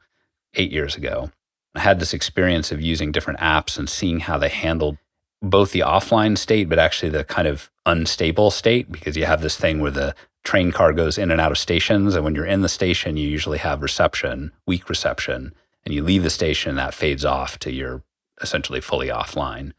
eight 0.54 0.72
years 0.72 0.96
ago. 0.96 1.30
I 1.74 1.80
had 1.80 2.00
this 2.00 2.12
experience 2.12 2.72
of 2.72 2.80
using 2.80 3.12
different 3.12 3.40
apps 3.40 3.78
and 3.78 3.88
seeing 3.88 4.20
how 4.20 4.38
they 4.38 4.48
handled 4.48 4.98
both 5.40 5.72
the 5.72 5.80
offline 5.80 6.36
state, 6.36 6.68
but 6.68 6.78
actually 6.78 7.08
the 7.08 7.24
kind 7.24 7.48
of 7.48 7.70
unstable 7.86 8.50
state, 8.50 8.92
because 8.92 9.16
you 9.16 9.24
have 9.24 9.40
this 9.40 9.56
thing 9.56 9.80
where 9.80 9.90
the 9.90 10.14
train 10.44 10.70
car 10.70 10.92
goes 10.92 11.18
in 11.18 11.30
and 11.30 11.40
out 11.40 11.52
of 11.52 11.58
stations. 11.58 12.14
And 12.14 12.24
when 12.24 12.34
you're 12.34 12.44
in 12.44 12.62
the 12.62 12.68
station, 12.68 13.16
you 13.16 13.28
usually 13.28 13.58
have 13.58 13.82
reception, 13.82 14.52
weak 14.66 14.88
reception 14.88 15.54
and 15.84 15.94
you 15.94 16.02
leave 16.02 16.22
the 16.22 16.30
station, 16.30 16.76
that 16.76 16.94
fades 16.94 17.24
off 17.24 17.58
to 17.60 17.72
you're 17.72 18.02
essentially 18.40 18.80
fully 18.80 19.08
offline. 19.08 19.72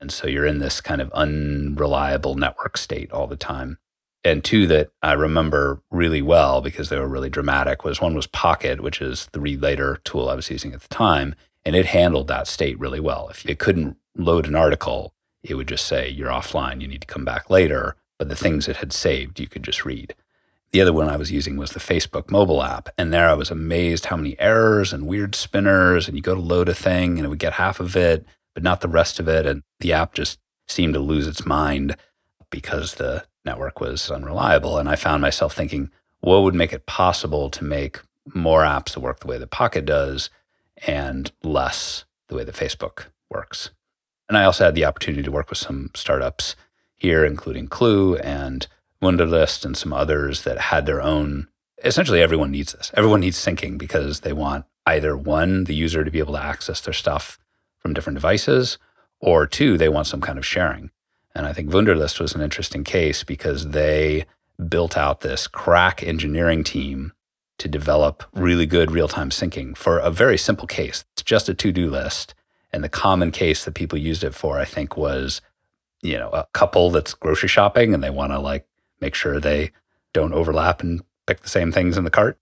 And 0.00 0.12
so 0.12 0.26
you're 0.26 0.46
in 0.46 0.58
this 0.58 0.80
kind 0.80 1.00
of 1.00 1.10
unreliable 1.12 2.34
network 2.34 2.76
state 2.76 3.10
all 3.10 3.26
the 3.26 3.36
time. 3.36 3.78
And 4.22 4.42
two 4.42 4.66
that 4.68 4.90
I 5.02 5.12
remember 5.12 5.82
really 5.90 6.22
well 6.22 6.62
because 6.62 6.88
they 6.88 6.98
were 6.98 7.08
really 7.08 7.28
dramatic 7.28 7.84
was 7.84 8.00
one 8.00 8.14
was 8.14 8.26
Pocket, 8.26 8.80
which 8.80 9.02
is 9.02 9.28
the 9.32 9.40
read 9.40 9.60
later 9.60 10.00
tool 10.04 10.28
I 10.30 10.34
was 10.34 10.50
using 10.50 10.72
at 10.72 10.80
the 10.80 10.88
time. 10.88 11.34
And 11.64 11.76
it 11.76 11.86
handled 11.86 12.28
that 12.28 12.46
state 12.46 12.78
really 12.78 13.00
well. 13.00 13.28
If 13.28 13.46
it 13.46 13.58
couldn't 13.58 13.96
load 14.16 14.46
an 14.46 14.54
article, 14.54 15.14
it 15.42 15.54
would 15.54 15.68
just 15.68 15.86
say, 15.86 16.08
you're 16.08 16.30
offline, 16.30 16.80
you 16.80 16.88
need 16.88 17.02
to 17.02 17.06
come 17.06 17.24
back 17.24 17.50
later. 17.50 17.96
But 18.18 18.28
the 18.28 18.36
things 18.36 18.66
it 18.66 18.76
had 18.76 18.92
saved, 18.92 19.40
you 19.40 19.46
could 19.46 19.62
just 19.62 19.84
read. 19.84 20.14
The 20.74 20.80
other 20.80 20.92
one 20.92 21.08
I 21.08 21.16
was 21.16 21.30
using 21.30 21.56
was 21.56 21.70
the 21.70 21.78
Facebook 21.78 22.32
mobile 22.32 22.60
app. 22.60 22.88
And 22.98 23.12
there 23.12 23.28
I 23.28 23.34
was 23.34 23.48
amazed 23.48 24.06
how 24.06 24.16
many 24.16 24.36
errors 24.40 24.92
and 24.92 25.06
weird 25.06 25.36
spinners. 25.36 26.08
And 26.08 26.16
you 26.16 26.20
go 26.20 26.34
to 26.34 26.40
load 26.40 26.68
a 26.68 26.74
thing 26.74 27.16
and 27.16 27.24
it 27.24 27.28
would 27.28 27.38
get 27.38 27.52
half 27.52 27.78
of 27.78 27.94
it, 27.94 28.26
but 28.54 28.64
not 28.64 28.80
the 28.80 28.88
rest 28.88 29.20
of 29.20 29.28
it. 29.28 29.46
And 29.46 29.62
the 29.78 29.92
app 29.92 30.14
just 30.14 30.40
seemed 30.66 30.94
to 30.94 30.98
lose 30.98 31.28
its 31.28 31.46
mind 31.46 31.94
because 32.50 32.94
the 32.94 33.24
network 33.44 33.78
was 33.78 34.10
unreliable. 34.10 34.76
And 34.76 34.88
I 34.88 34.96
found 34.96 35.22
myself 35.22 35.54
thinking, 35.54 35.90
what 36.18 36.42
would 36.42 36.56
make 36.56 36.72
it 36.72 36.86
possible 36.86 37.50
to 37.50 37.62
make 37.62 38.00
more 38.34 38.62
apps 38.62 38.94
that 38.94 39.00
work 39.00 39.20
the 39.20 39.28
way 39.28 39.38
that 39.38 39.52
Pocket 39.52 39.86
does 39.86 40.28
and 40.88 41.30
less 41.44 42.04
the 42.26 42.34
way 42.34 42.42
that 42.42 42.56
Facebook 42.56 43.04
works? 43.30 43.70
And 44.28 44.36
I 44.36 44.42
also 44.42 44.64
had 44.64 44.74
the 44.74 44.86
opportunity 44.86 45.22
to 45.22 45.30
work 45.30 45.50
with 45.50 45.58
some 45.58 45.92
startups 45.94 46.56
here, 46.96 47.24
including 47.24 47.68
Clue 47.68 48.16
and 48.16 48.66
Wunderlist 49.04 49.64
and 49.64 49.76
some 49.76 49.92
others 49.92 50.42
that 50.42 50.58
had 50.58 50.86
their 50.86 51.02
own. 51.02 51.48
Essentially, 51.84 52.22
everyone 52.22 52.50
needs 52.50 52.72
this. 52.72 52.90
Everyone 52.94 53.20
needs 53.20 53.38
syncing 53.38 53.76
because 53.76 54.20
they 54.20 54.32
want 54.32 54.64
either 54.86 55.16
one, 55.16 55.64
the 55.64 55.74
user 55.74 56.04
to 56.04 56.10
be 56.10 56.18
able 56.18 56.32
to 56.32 56.42
access 56.42 56.80
their 56.80 56.94
stuff 56.94 57.38
from 57.78 57.92
different 57.92 58.16
devices, 58.16 58.78
or 59.20 59.46
two, 59.46 59.76
they 59.76 59.88
want 59.88 60.06
some 60.06 60.20
kind 60.20 60.38
of 60.38 60.46
sharing. 60.46 60.90
And 61.34 61.46
I 61.46 61.52
think 61.52 61.70
Wunderlist 61.70 62.18
was 62.20 62.34
an 62.34 62.40
interesting 62.40 62.84
case 62.84 63.24
because 63.24 63.68
they 63.68 64.24
built 64.68 64.96
out 64.96 65.20
this 65.20 65.46
crack 65.46 66.02
engineering 66.02 66.64
team 66.64 67.12
to 67.58 67.68
develop 67.68 68.24
really 68.32 68.66
good 68.66 68.90
real 68.90 69.08
time 69.08 69.30
syncing 69.30 69.76
for 69.76 69.98
a 69.98 70.10
very 70.10 70.38
simple 70.38 70.66
case. 70.66 71.04
It's 71.12 71.22
just 71.22 71.48
a 71.48 71.54
to 71.54 71.72
do 71.72 71.90
list. 71.90 72.34
And 72.72 72.82
the 72.82 72.88
common 72.88 73.30
case 73.30 73.64
that 73.64 73.74
people 73.74 73.98
used 73.98 74.24
it 74.24 74.34
for, 74.34 74.58
I 74.58 74.64
think, 74.64 74.96
was 74.96 75.40
you 76.04 76.18
know, 76.18 76.28
a 76.30 76.46
couple 76.52 76.90
that's 76.90 77.14
grocery 77.14 77.48
shopping 77.48 77.94
and 77.94 78.04
they 78.04 78.10
want 78.10 78.30
to 78.30 78.38
like 78.38 78.66
make 79.04 79.14
sure 79.14 79.38
they 79.38 79.70
don't 80.14 80.32
overlap 80.32 80.80
and 80.80 81.02
pick 81.26 81.42
the 81.42 81.48
same 81.48 81.70
things 81.70 81.98
in 81.98 82.04
the 82.04 82.10
cart. 82.10 82.38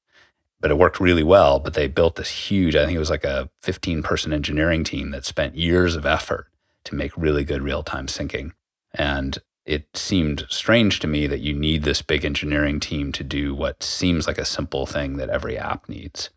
But 0.60 0.70
it 0.70 0.78
worked 0.78 1.00
really 1.00 1.24
well. 1.24 1.58
But 1.58 1.74
they 1.74 1.88
built 1.88 2.14
this 2.14 2.30
huge, 2.30 2.76
I 2.76 2.84
think 2.84 2.94
it 2.94 3.00
was 3.00 3.10
like 3.10 3.24
a 3.24 3.50
15 3.62 4.02
person 4.02 4.32
engineering 4.32 4.84
team 4.84 5.10
that 5.10 5.24
spent 5.24 5.56
years 5.56 5.96
of 5.96 6.06
effort 6.06 6.46
to 6.84 6.94
make 6.94 7.16
really 7.16 7.44
good 7.44 7.62
real 7.62 7.82
time 7.82 8.06
syncing. 8.06 8.52
And 8.94 9.38
it 9.64 9.88
seemed 9.94 10.44
strange 10.48 11.00
to 11.00 11.06
me 11.06 11.26
that 11.26 11.40
you 11.40 11.52
need 11.52 11.82
this 11.82 12.02
big 12.02 12.24
engineering 12.24 12.78
team 12.78 13.10
to 13.12 13.24
do 13.24 13.54
what 13.54 13.82
seems 13.82 14.26
like 14.26 14.38
a 14.38 14.44
simple 14.44 14.86
thing 14.86 15.16
that 15.16 15.30
every 15.30 15.58
app 15.58 15.88
needs. 15.88 16.30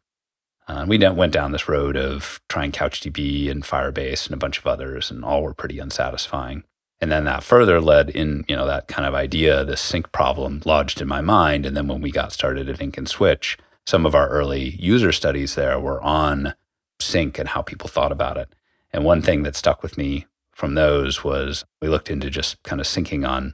Uh, 0.67 0.85
we 0.87 0.97
went 0.97 1.33
down 1.33 1.51
this 1.51 1.69
road 1.69 1.95
of 1.95 2.41
trying 2.49 2.71
CouchDB 2.71 3.51
and 3.51 3.63
Firebase 3.63 4.25
and 4.25 4.33
a 4.33 4.37
bunch 4.37 4.57
of 4.57 4.65
others, 4.65 5.11
and 5.11 5.23
all 5.23 5.43
were 5.43 5.53
pretty 5.53 5.77
unsatisfying. 5.77 6.63
And 7.01 7.11
then 7.11 7.25
that 7.25 7.43
further 7.43 7.81
led 7.81 8.09
in, 8.09 8.45
you 8.47 8.55
know, 8.55 8.65
that 8.65 8.87
kind 8.87 9.07
of 9.07 9.13
idea, 9.13 9.65
the 9.65 9.77
sync 9.77 10.11
problem 10.11 10.61
lodged 10.65 11.01
in 11.01 11.07
my 11.07 11.21
mind. 11.21 11.65
And 11.65 11.75
then 11.75 11.87
when 11.87 12.01
we 12.01 12.09
got 12.11 12.31
started 12.31 12.69
at 12.69 12.81
Ink 12.81 12.97
and 12.97 13.07
Switch, 13.07 13.57
some 13.85 14.05
of 14.05 14.15
our 14.15 14.29
early 14.29 14.69
user 14.79 15.11
studies 15.11 15.55
there 15.55 15.79
were 15.79 16.01
on 16.01 16.55
sync 16.99 17.37
and 17.37 17.49
how 17.49 17.61
people 17.61 17.89
thought 17.89 18.11
about 18.11 18.37
it. 18.37 18.49
And 18.93 19.03
one 19.03 19.21
thing 19.21 19.43
that 19.43 19.55
stuck 19.55 19.83
with 19.83 19.97
me 19.97 20.25
from 20.53 20.75
those 20.75 21.23
was 21.23 21.65
we 21.81 21.89
looked 21.89 22.09
into 22.09 22.29
just 22.29 22.63
kind 22.63 22.79
of 22.79 22.87
syncing 22.87 23.27
on 23.27 23.53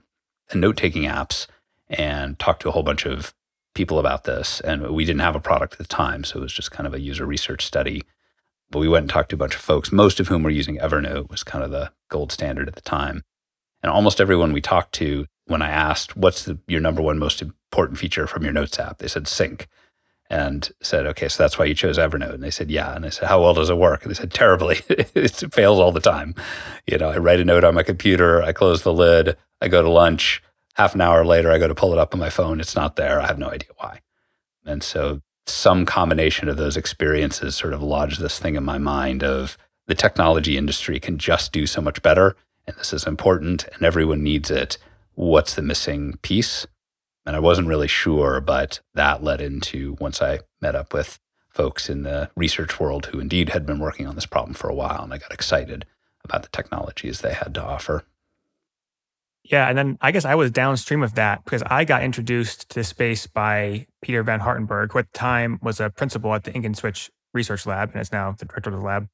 note 0.53 0.77
taking 0.77 1.03
apps 1.03 1.47
and 1.89 2.37
talked 2.37 2.61
to 2.61 2.69
a 2.69 2.71
whole 2.71 2.83
bunch 2.83 3.05
of 3.05 3.33
people 3.73 3.99
about 3.99 4.25
this. 4.25 4.61
And 4.61 4.89
we 4.91 5.05
didn't 5.05 5.21
have 5.21 5.35
a 5.35 5.39
product 5.39 5.73
at 5.73 5.79
the 5.79 5.85
time. 5.85 6.23
So 6.23 6.39
it 6.39 6.43
was 6.43 6.53
just 6.53 6.71
kind 6.71 6.85
of 6.85 6.93
a 6.93 6.99
user 6.99 7.25
research 7.25 7.65
study. 7.65 8.03
But 8.69 8.79
we 8.79 8.87
went 8.87 9.03
and 9.03 9.09
talked 9.09 9.29
to 9.29 9.35
a 9.35 9.39
bunch 9.39 9.55
of 9.55 9.61
folks, 9.61 9.91
most 9.91 10.19
of 10.19 10.27
whom 10.27 10.43
were 10.43 10.49
using 10.49 10.77
Evernote, 10.77 11.29
was 11.29 11.43
kind 11.43 11.63
of 11.63 11.71
the 11.71 11.91
gold 12.09 12.31
standard 12.31 12.67
at 12.67 12.75
the 12.75 12.81
time. 12.81 13.23
And 13.83 13.91
almost 13.91 14.21
everyone 14.21 14.53
we 14.53 14.61
talked 14.61 14.93
to, 14.95 15.25
when 15.45 15.61
I 15.61 15.69
asked, 15.69 16.15
what's 16.15 16.45
the, 16.45 16.59
your 16.67 16.81
number 16.81 17.01
one 17.01 17.19
most 17.19 17.41
important 17.41 17.97
feature 17.97 18.27
from 18.27 18.43
your 18.43 18.53
notes 18.53 18.79
app? 18.79 18.99
They 18.99 19.07
said 19.07 19.27
sync 19.27 19.67
and 20.29 20.71
said, 20.81 21.05
okay, 21.07 21.27
so 21.27 21.43
that's 21.43 21.59
why 21.59 21.65
you 21.65 21.73
chose 21.73 21.97
Evernote. 21.97 22.33
And 22.33 22.43
they 22.43 22.51
said, 22.51 22.71
yeah. 22.71 22.95
And 22.95 23.05
I 23.05 23.09
said, 23.09 23.27
how 23.27 23.41
well 23.41 23.53
does 23.53 23.69
it 23.69 23.77
work? 23.77 24.03
And 24.03 24.09
they 24.09 24.15
said, 24.15 24.33
terribly. 24.33 24.79
it 24.89 25.53
fails 25.53 25.79
all 25.79 25.91
the 25.91 25.99
time. 25.99 26.35
You 26.87 26.97
know, 26.97 27.09
I 27.09 27.17
write 27.17 27.41
a 27.41 27.45
note 27.45 27.65
on 27.65 27.75
my 27.75 27.83
computer, 27.83 28.41
I 28.41 28.53
close 28.53 28.83
the 28.83 28.93
lid, 28.93 29.35
I 29.59 29.67
go 29.67 29.81
to 29.81 29.89
lunch. 29.89 30.41
Half 30.75 30.95
an 30.95 31.01
hour 31.01 31.25
later, 31.25 31.51
I 31.51 31.57
go 31.57 31.67
to 31.67 31.75
pull 31.75 31.91
it 31.91 31.99
up 31.99 32.13
on 32.13 32.19
my 32.19 32.29
phone. 32.29 32.61
It's 32.61 32.77
not 32.77 32.95
there. 32.95 33.19
I 33.19 33.27
have 33.27 33.37
no 33.37 33.49
idea 33.49 33.71
why. 33.75 33.99
And 34.65 34.81
so 34.81 35.19
some 35.45 35.85
combination 35.85 36.47
of 36.47 36.55
those 36.55 36.77
experiences 36.77 37.55
sort 37.55 37.73
of 37.73 37.83
lodged 37.83 38.21
this 38.21 38.39
thing 38.39 38.55
in 38.55 38.63
my 38.63 38.77
mind 38.77 39.23
of 39.23 39.57
the 39.87 39.95
technology 39.95 40.55
industry 40.55 40.97
can 40.97 41.17
just 41.17 41.51
do 41.51 41.67
so 41.67 41.81
much 41.81 42.01
better. 42.01 42.37
And 42.67 42.75
this 42.77 42.93
is 42.93 43.05
important 43.05 43.67
and 43.73 43.83
everyone 43.83 44.23
needs 44.23 44.51
it. 44.51 44.77
What's 45.15 45.55
the 45.55 45.61
missing 45.61 46.17
piece? 46.21 46.67
And 47.25 47.35
I 47.35 47.39
wasn't 47.39 47.67
really 47.67 47.87
sure, 47.87 48.41
but 48.41 48.79
that 48.93 49.23
led 49.23 49.41
into 49.41 49.97
once 49.99 50.21
I 50.21 50.39
met 50.59 50.75
up 50.75 50.93
with 50.93 51.19
folks 51.49 51.89
in 51.89 52.03
the 52.03 52.29
research 52.35 52.79
world 52.79 53.07
who 53.07 53.19
indeed 53.19 53.49
had 53.49 53.65
been 53.65 53.79
working 53.79 54.07
on 54.07 54.15
this 54.15 54.25
problem 54.25 54.53
for 54.53 54.69
a 54.69 54.75
while. 54.75 55.03
And 55.03 55.13
I 55.13 55.17
got 55.17 55.33
excited 55.33 55.85
about 56.23 56.43
the 56.43 56.49
technologies 56.49 57.21
they 57.21 57.33
had 57.33 57.53
to 57.55 57.63
offer. 57.63 58.05
Yeah. 59.43 59.67
And 59.67 59.77
then 59.77 59.97
I 60.01 60.11
guess 60.11 60.25
I 60.25 60.35
was 60.35 60.51
downstream 60.51 61.03
of 61.03 61.15
that 61.15 61.43
because 61.43 61.63
I 61.65 61.83
got 61.83 62.03
introduced 62.03 62.69
to 62.69 62.75
this 62.75 62.89
space 62.89 63.27
by 63.27 63.87
Peter 64.01 64.23
Van 64.23 64.39
Hardenberg, 64.39 64.91
who 64.91 64.99
at 64.99 65.11
the 65.11 65.17
time 65.17 65.59
was 65.61 65.79
a 65.79 65.89
principal 65.89 66.33
at 66.33 66.43
the 66.43 66.53
Ink 66.53 66.65
and 66.65 66.77
Switch 66.77 67.11
Research 67.33 67.65
Lab 67.65 67.91
and 67.91 68.01
is 68.01 68.11
now 68.11 68.31
the 68.31 68.45
director 68.45 68.69
of 68.69 68.79
the 68.79 68.85
lab. 68.85 69.07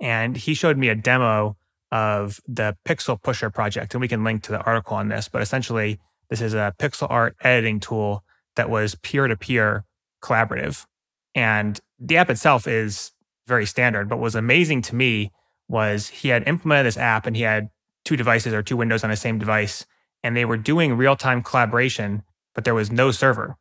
And 0.00 0.36
he 0.36 0.54
showed 0.54 0.76
me 0.76 0.88
a 0.88 0.94
demo 0.94 1.56
of 1.92 2.40
the 2.46 2.76
Pixel 2.86 3.20
Pusher 3.20 3.50
project. 3.50 3.94
And 3.94 4.00
we 4.00 4.08
can 4.08 4.24
link 4.24 4.42
to 4.44 4.52
the 4.52 4.60
article 4.62 4.96
on 4.96 5.08
this, 5.08 5.28
but 5.28 5.42
essentially, 5.42 5.98
this 6.28 6.40
is 6.40 6.54
a 6.54 6.72
pixel 6.78 7.08
art 7.10 7.36
editing 7.42 7.80
tool 7.80 8.22
that 8.54 8.70
was 8.70 8.94
peer 8.94 9.26
to 9.26 9.36
peer 9.36 9.84
collaborative. 10.22 10.86
And 11.34 11.78
the 11.98 12.16
app 12.16 12.30
itself 12.30 12.68
is 12.68 13.12
very 13.46 13.66
standard, 13.66 14.08
but 14.08 14.16
what 14.16 14.24
was 14.24 14.34
amazing 14.36 14.82
to 14.82 14.94
me 14.94 15.32
was 15.68 16.08
he 16.08 16.28
had 16.28 16.46
implemented 16.46 16.86
this 16.86 16.96
app 16.96 17.26
and 17.26 17.36
he 17.36 17.42
had 17.42 17.68
two 18.04 18.16
devices 18.16 18.52
or 18.52 18.62
two 18.62 18.76
windows 18.76 19.02
on 19.02 19.10
the 19.10 19.16
same 19.16 19.38
device 19.38 19.86
and 20.22 20.36
they 20.36 20.44
were 20.44 20.56
doing 20.56 20.96
real 20.96 21.16
time 21.16 21.42
collaboration, 21.42 22.22
but 22.54 22.64
there 22.64 22.74
was 22.74 22.90
no 22.90 23.10
server. 23.10 23.56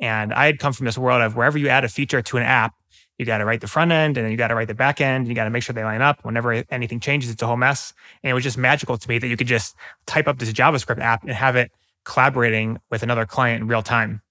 And 0.00 0.32
I 0.32 0.46
had 0.46 0.58
come 0.58 0.72
from 0.72 0.86
this 0.86 0.98
world 0.98 1.22
of 1.22 1.36
wherever 1.36 1.58
you 1.58 1.68
add 1.68 1.84
a 1.84 1.88
feature 1.88 2.22
to 2.22 2.36
an 2.36 2.42
app, 2.42 2.74
you 3.18 3.26
got 3.26 3.38
to 3.38 3.44
write 3.44 3.60
the 3.60 3.68
front 3.68 3.92
end 3.92 4.16
and 4.16 4.24
then 4.24 4.30
you 4.30 4.36
got 4.36 4.48
to 4.48 4.54
write 4.54 4.68
the 4.68 4.74
back 4.74 5.00
end. 5.00 5.22
And 5.22 5.28
you 5.28 5.34
got 5.34 5.44
to 5.44 5.50
make 5.50 5.62
sure 5.62 5.74
they 5.74 5.84
line 5.84 6.02
up. 6.02 6.24
Whenever 6.24 6.64
anything 6.70 7.00
changes, 7.00 7.30
it's 7.30 7.42
a 7.42 7.46
whole 7.46 7.56
mess. 7.56 7.92
And 8.22 8.30
it 8.30 8.34
was 8.34 8.42
just 8.42 8.58
magical 8.58 8.96
to 8.96 9.08
me 9.08 9.18
that 9.18 9.28
you 9.28 9.36
could 9.36 9.46
just 9.46 9.76
type 10.06 10.26
up 10.26 10.38
this 10.38 10.52
JavaScript 10.52 11.00
app 11.00 11.22
and 11.22 11.32
have 11.32 11.56
it 11.56 11.70
collaborating 12.04 12.78
with 12.90 13.02
another 13.02 13.26
client 13.26 13.62
in 13.62 13.68
real 13.68 13.82
time. 13.82 14.22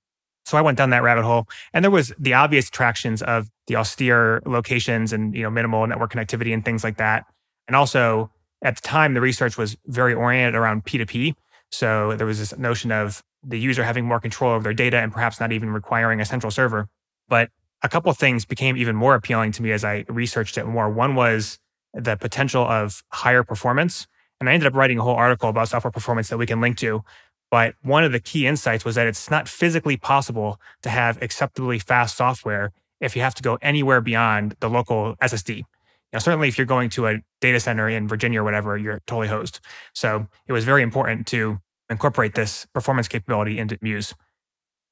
So 0.45 0.57
I 0.57 0.61
went 0.61 0.77
down 0.77 0.89
that 0.89 1.03
rabbit 1.03 1.23
hole, 1.23 1.47
and 1.73 1.85
there 1.85 1.91
was 1.91 2.11
the 2.19 2.33
obvious 2.33 2.67
attractions 2.67 3.21
of 3.21 3.49
the 3.67 3.75
austere 3.75 4.41
locations 4.45 5.13
and 5.13 5.35
you 5.35 5.43
know 5.43 5.51
minimal 5.51 5.85
network 5.85 6.11
connectivity 6.11 6.53
and 6.53 6.65
things 6.65 6.83
like 6.83 6.97
that. 6.97 7.25
And 7.67 7.75
also 7.75 8.31
at 8.63 8.75
the 8.75 8.81
time, 8.81 9.13
the 9.13 9.21
research 9.21 9.57
was 9.57 9.77
very 9.85 10.13
oriented 10.13 10.55
around 10.55 10.85
P2P. 10.85 11.35
So 11.71 12.15
there 12.15 12.27
was 12.27 12.39
this 12.39 12.57
notion 12.57 12.91
of 12.91 13.23
the 13.43 13.59
user 13.59 13.83
having 13.83 14.05
more 14.05 14.19
control 14.19 14.51
over 14.51 14.63
their 14.63 14.73
data 14.73 14.97
and 14.97 15.11
perhaps 15.11 15.39
not 15.39 15.51
even 15.51 15.69
requiring 15.69 16.19
a 16.21 16.25
central 16.25 16.51
server. 16.51 16.89
But 17.27 17.49
a 17.83 17.89
couple 17.89 18.11
of 18.11 18.17
things 18.17 18.45
became 18.45 18.77
even 18.77 18.95
more 18.95 19.15
appealing 19.15 19.51
to 19.53 19.63
me 19.63 19.71
as 19.71 19.83
I 19.83 20.05
researched 20.07 20.57
it 20.57 20.65
more. 20.65 20.89
One 20.89 21.15
was 21.15 21.59
the 21.93 22.15
potential 22.15 22.63
of 22.63 23.03
higher 23.11 23.43
performance. 23.43 24.07
And 24.39 24.49
I 24.49 24.53
ended 24.53 24.67
up 24.67 24.75
writing 24.75 24.97
a 24.97 25.03
whole 25.03 25.15
article 25.15 25.49
about 25.49 25.69
software 25.69 25.91
performance 25.91 26.29
that 26.29 26.37
we 26.37 26.45
can 26.45 26.61
link 26.61 26.77
to. 26.77 27.03
But 27.49 27.75
one 27.81 28.03
of 28.03 28.11
the 28.11 28.19
key 28.19 28.47
insights 28.47 28.85
was 28.85 28.95
that 28.95 29.07
it's 29.07 29.29
not 29.29 29.47
physically 29.47 29.97
possible 29.97 30.59
to 30.83 30.89
have 30.89 31.21
acceptably 31.21 31.79
fast 31.79 32.15
software 32.15 32.71
if 33.01 33.15
you 33.15 33.21
have 33.21 33.35
to 33.35 33.43
go 33.43 33.57
anywhere 33.61 33.99
beyond 33.99 34.55
the 34.59 34.69
local 34.69 35.15
SSD. 35.17 35.65
Know, 36.13 36.19
certainly 36.19 36.47
if 36.47 36.57
you're 36.57 36.67
going 36.67 36.89
to 36.91 37.07
a 37.07 37.21
data 37.39 37.59
center 37.59 37.87
in 37.87 38.07
Virginia 38.07 38.41
or 38.41 38.43
whatever, 38.43 38.77
you're 38.77 39.01
totally 39.07 39.27
hosed. 39.27 39.59
So 39.93 40.27
it 40.47 40.53
was 40.53 40.65
very 40.65 40.83
important 40.83 41.25
to 41.27 41.59
incorporate 41.89 42.35
this 42.35 42.65
performance 42.73 43.07
capability 43.07 43.59
into 43.59 43.77
Muse. 43.81 44.13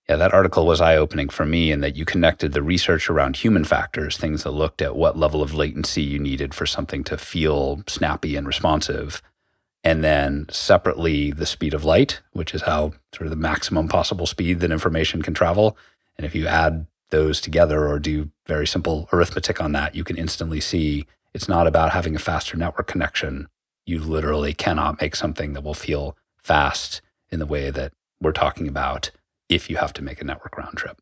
Yeah, 0.09 0.15
that 0.15 0.33
article 0.33 0.65
was 0.65 0.81
eye 0.81 0.95
opening 0.95 1.29
for 1.29 1.45
me 1.45 1.71
in 1.71 1.81
that 1.81 1.95
you 1.95 2.03
connected 2.03 2.53
the 2.53 2.63
research 2.63 3.11
around 3.11 3.35
human 3.35 3.63
factors, 3.63 4.17
things 4.17 4.41
that 4.41 4.49
looked 4.49 4.81
at 4.81 4.95
what 4.95 5.15
level 5.15 5.43
of 5.43 5.53
latency 5.53 6.01
you 6.01 6.17
needed 6.17 6.55
for 6.55 6.65
something 6.65 7.03
to 7.03 7.15
feel 7.15 7.83
snappy 7.85 8.35
and 8.35 8.47
responsive, 8.47 9.21
and 9.83 10.03
then 10.03 10.47
separately 10.49 11.29
the 11.29 11.45
speed 11.45 11.75
of 11.75 11.85
light, 11.85 12.21
which 12.31 12.55
is 12.55 12.63
how 12.63 12.93
sort 13.13 13.27
of 13.27 13.29
the 13.29 13.35
maximum 13.35 13.87
possible 13.87 14.25
speed 14.25 14.61
that 14.61 14.71
information 14.71 15.21
can 15.21 15.35
travel. 15.35 15.77
And 16.17 16.25
if 16.25 16.33
you 16.33 16.47
add 16.47 16.87
those 17.11 17.39
together 17.39 17.87
or 17.87 17.99
do 17.99 18.31
very 18.47 18.65
simple 18.65 19.07
arithmetic 19.13 19.61
on 19.61 19.73
that, 19.73 19.93
you 19.93 20.03
can 20.03 20.17
instantly 20.17 20.59
see 20.59 21.05
it's 21.35 21.47
not 21.47 21.67
about 21.67 21.91
having 21.91 22.15
a 22.15 22.19
faster 22.19 22.57
network 22.57 22.87
connection. 22.87 23.47
You 23.85 23.99
literally 23.99 24.55
cannot 24.55 25.01
make 25.01 25.15
something 25.15 25.53
that 25.53 25.63
will 25.63 25.75
feel 25.75 26.17
fast 26.35 27.03
in 27.29 27.37
the 27.37 27.45
way 27.45 27.69
that 27.69 27.93
we're 28.19 28.31
talking 28.31 28.67
about 28.67 29.11
if 29.49 29.69
you 29.69 29.77
have 29.77 29.93
to 29.93 30.01
make 30.01 30.21
a 30.21 30.23
network 30.23 30.57
round 30.57 30.77
trip. 30.77 31.01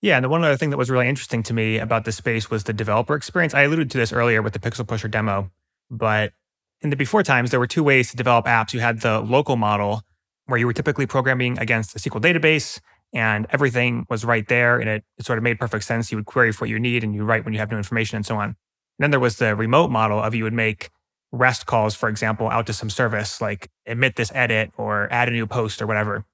Yeah, 0.00 0.16
and 0.16 0.24
the 0.24 0.28
one 0.28 0.44
other 0.44 0.56
thing 0.56 0.70
that 0.70 0.76
was 0.76 0.90
really 0.90 1.08
interesting 1.08 1.42
to 1.44 1.54
me 1.54 1.78
about 1.78 2.04
this 2.04 2.16
space 2.16 2.50
was 2.50 2.64
the 2.64 2.72
developer 2.72 3.16
experience. 3.16 3.54
I 3.54 3.62
alluded 3.62 3.90
to 3.92 3.98
this 3.98 4.12
earlier 4.12 4.42
with 4.42 4.52
the 4.52 4.58
Pixel 4.60 4.86
Pusher 4.86 5.08
demo, 5.08 5.50
but 5.90 6.32
in 6.80 6.90
the 6.90 6.96
before 6.96 7.24
times, 7.24 7.50
there 7.50 7.58
were 7.58 7.66
two 7.66 7.82
ways 7.82 8.10
to 8.10 8.16
develop 8.16 8.46
apps. 8.46 8.72
You 8.72 8.80
had 8.80 9.00
the 9.00 9.20
local 9.20 9.56
model, 9.56 10.02
where 10.48 10.58
you 10.58 10.66
were 10.66 10.72
typically 10.72 11.06
programming 11.06 11.58
against 11.58 11.94
a 11.94 11.98
SQL 11.98 12.20
database 12.20 12.80
and 13.12 13.46
everything 13.50 14.06
was 14.08 14.24
right 14.24 14.48
there 14.48 14.78
and 14.78 14.88
it, 14.88 15.04
it, 15.18 15.26
sort 15.26 15.38
of 15.38 15.42
made 15.42 15.58
perfect 15.58 15.84
sense. 15.84 16.10
You 16.10 16.16
would 16.16 16.26
query 16.26 16.52
for 16.52 16.64
what 16.64 16.70
you 16.70 16.78
need 16.78 17.04
and 17.04 17.14
you 17.14 17.24
write 17.24 17.44
when 17.44 17.52
you 17.52 17.60
have 17.60 17.70
new 17.70 17.76
information 17.76 18.16
and 18.16 18.24
so 18.24 18.36
on. 18.36 18.44
And 18.44 18.56
then 18.98 19.10
there 19.10 19.20
was 19.20 19.36
the 19.36 19.54
remote 19.54 19.90
model 19.90 20.20
of 20.20 20.34
you 20.34 20.44
would 20.44 20.54
make 20.54 20.90
REST 21.32 21.66
calls, 21.66 21.94
for 21.94 22.08
example, 22.08 22.48
out 22.48 22.66
to 22.66 22.72
some 22.72 22.88
service 22.88 23.40
like 23.42 23.70
emit 23.84 24.16
this 24.16 24.32
edit 24.34 24.72
or 24.78 25.08
add 25.12 25.28
a 25.28 25.32
new 25.32 25.46
post 25.46 25.82
or 25.82 25.86
whatever. 25.86 26.24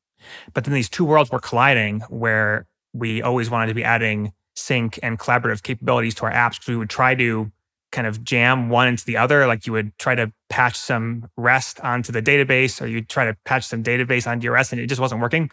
But 0.53 0.65
then 0.65 0.75
these 0.75 0.89
two 0.89 1.05
worlds 1.05 1.31
were 1.31 1.39
colliding 1.39 2.01
where 2.09 2.67
we 2.93 3.23
always 3.23 3.51
wanted 3.51 3.69
to 3.69 3.75
be 3.75 3.85
adding 3.85 4.33
sync 4.57 4.99
and 5.03 5.19
collaborative 5.19 5.63
capabilities 5.63 6.15
to 6.17 6.25
our 6.25 6.33
apps 6.33 6.55
because 6.55 6.69
we 6.69 6.77
would 6.77 6.91
try 6.91 7.15
to 7.15 7.51
kind 7.93 8.07
of 8.07 8.25
jam 8.25 8.69
one 8.69 8.89
into 8.89 9.05
the 9.05 9.17
other. 9.17 9.47
Like 9.47 9.67
you 9.67 9.73
would 9.73 9.97
try 9.99 10.15
to 10.15 10.33
patch 10.49 10.77
some 10.77 11.29
REST 11.37 11.81
onto 11.81 12.13
the 12.13 12.23
database, 12.23 12.81
or 12.83 12.87
you 12.87 13.03
try 13.03 13.25
to 13.25 13.37
patch 13.45 13.65
some 13.65 13.83
database 13.83 14.27
onto 14.27 14.45
your 14.45 14.55
REST, 14.55 14.73
and 14.73 14.81
it 14.81 14.87
just 14.87 15.01
wasn't 15.01 15.21
working. 15.21 15.51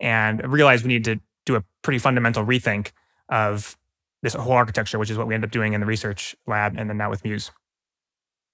And 0.00 0.40
I 0.42 0.46
realized 0.46 0.84
we 0.84 0.88
need 0.88 1.04
to 1.04 1.20
do 1.44 1.56
a 1.56 1.64
pretty 1.82 1.98
fundamental 1.98 2.44
rethink 2.44 2.92
of 3.28 3.76
this 4.22 4.34
whole 4.34 4.52
architecture, 4.52 4.98
which 4.98 5.10
is 5.10 5.18
what 5.18 5.26
we 5.26 5.34
ended 5.34 5.48
up 5.48 5.52
doing 5.52 5.72
in 5.72 5.80
the 5.80 5.86
research 5.86 6.36
lab 6.46 6.76
and 6.76 6.88
then 6.88 6.96
now 6.96 7.10
with 7.10 7.24
Muse. 7.24 7.50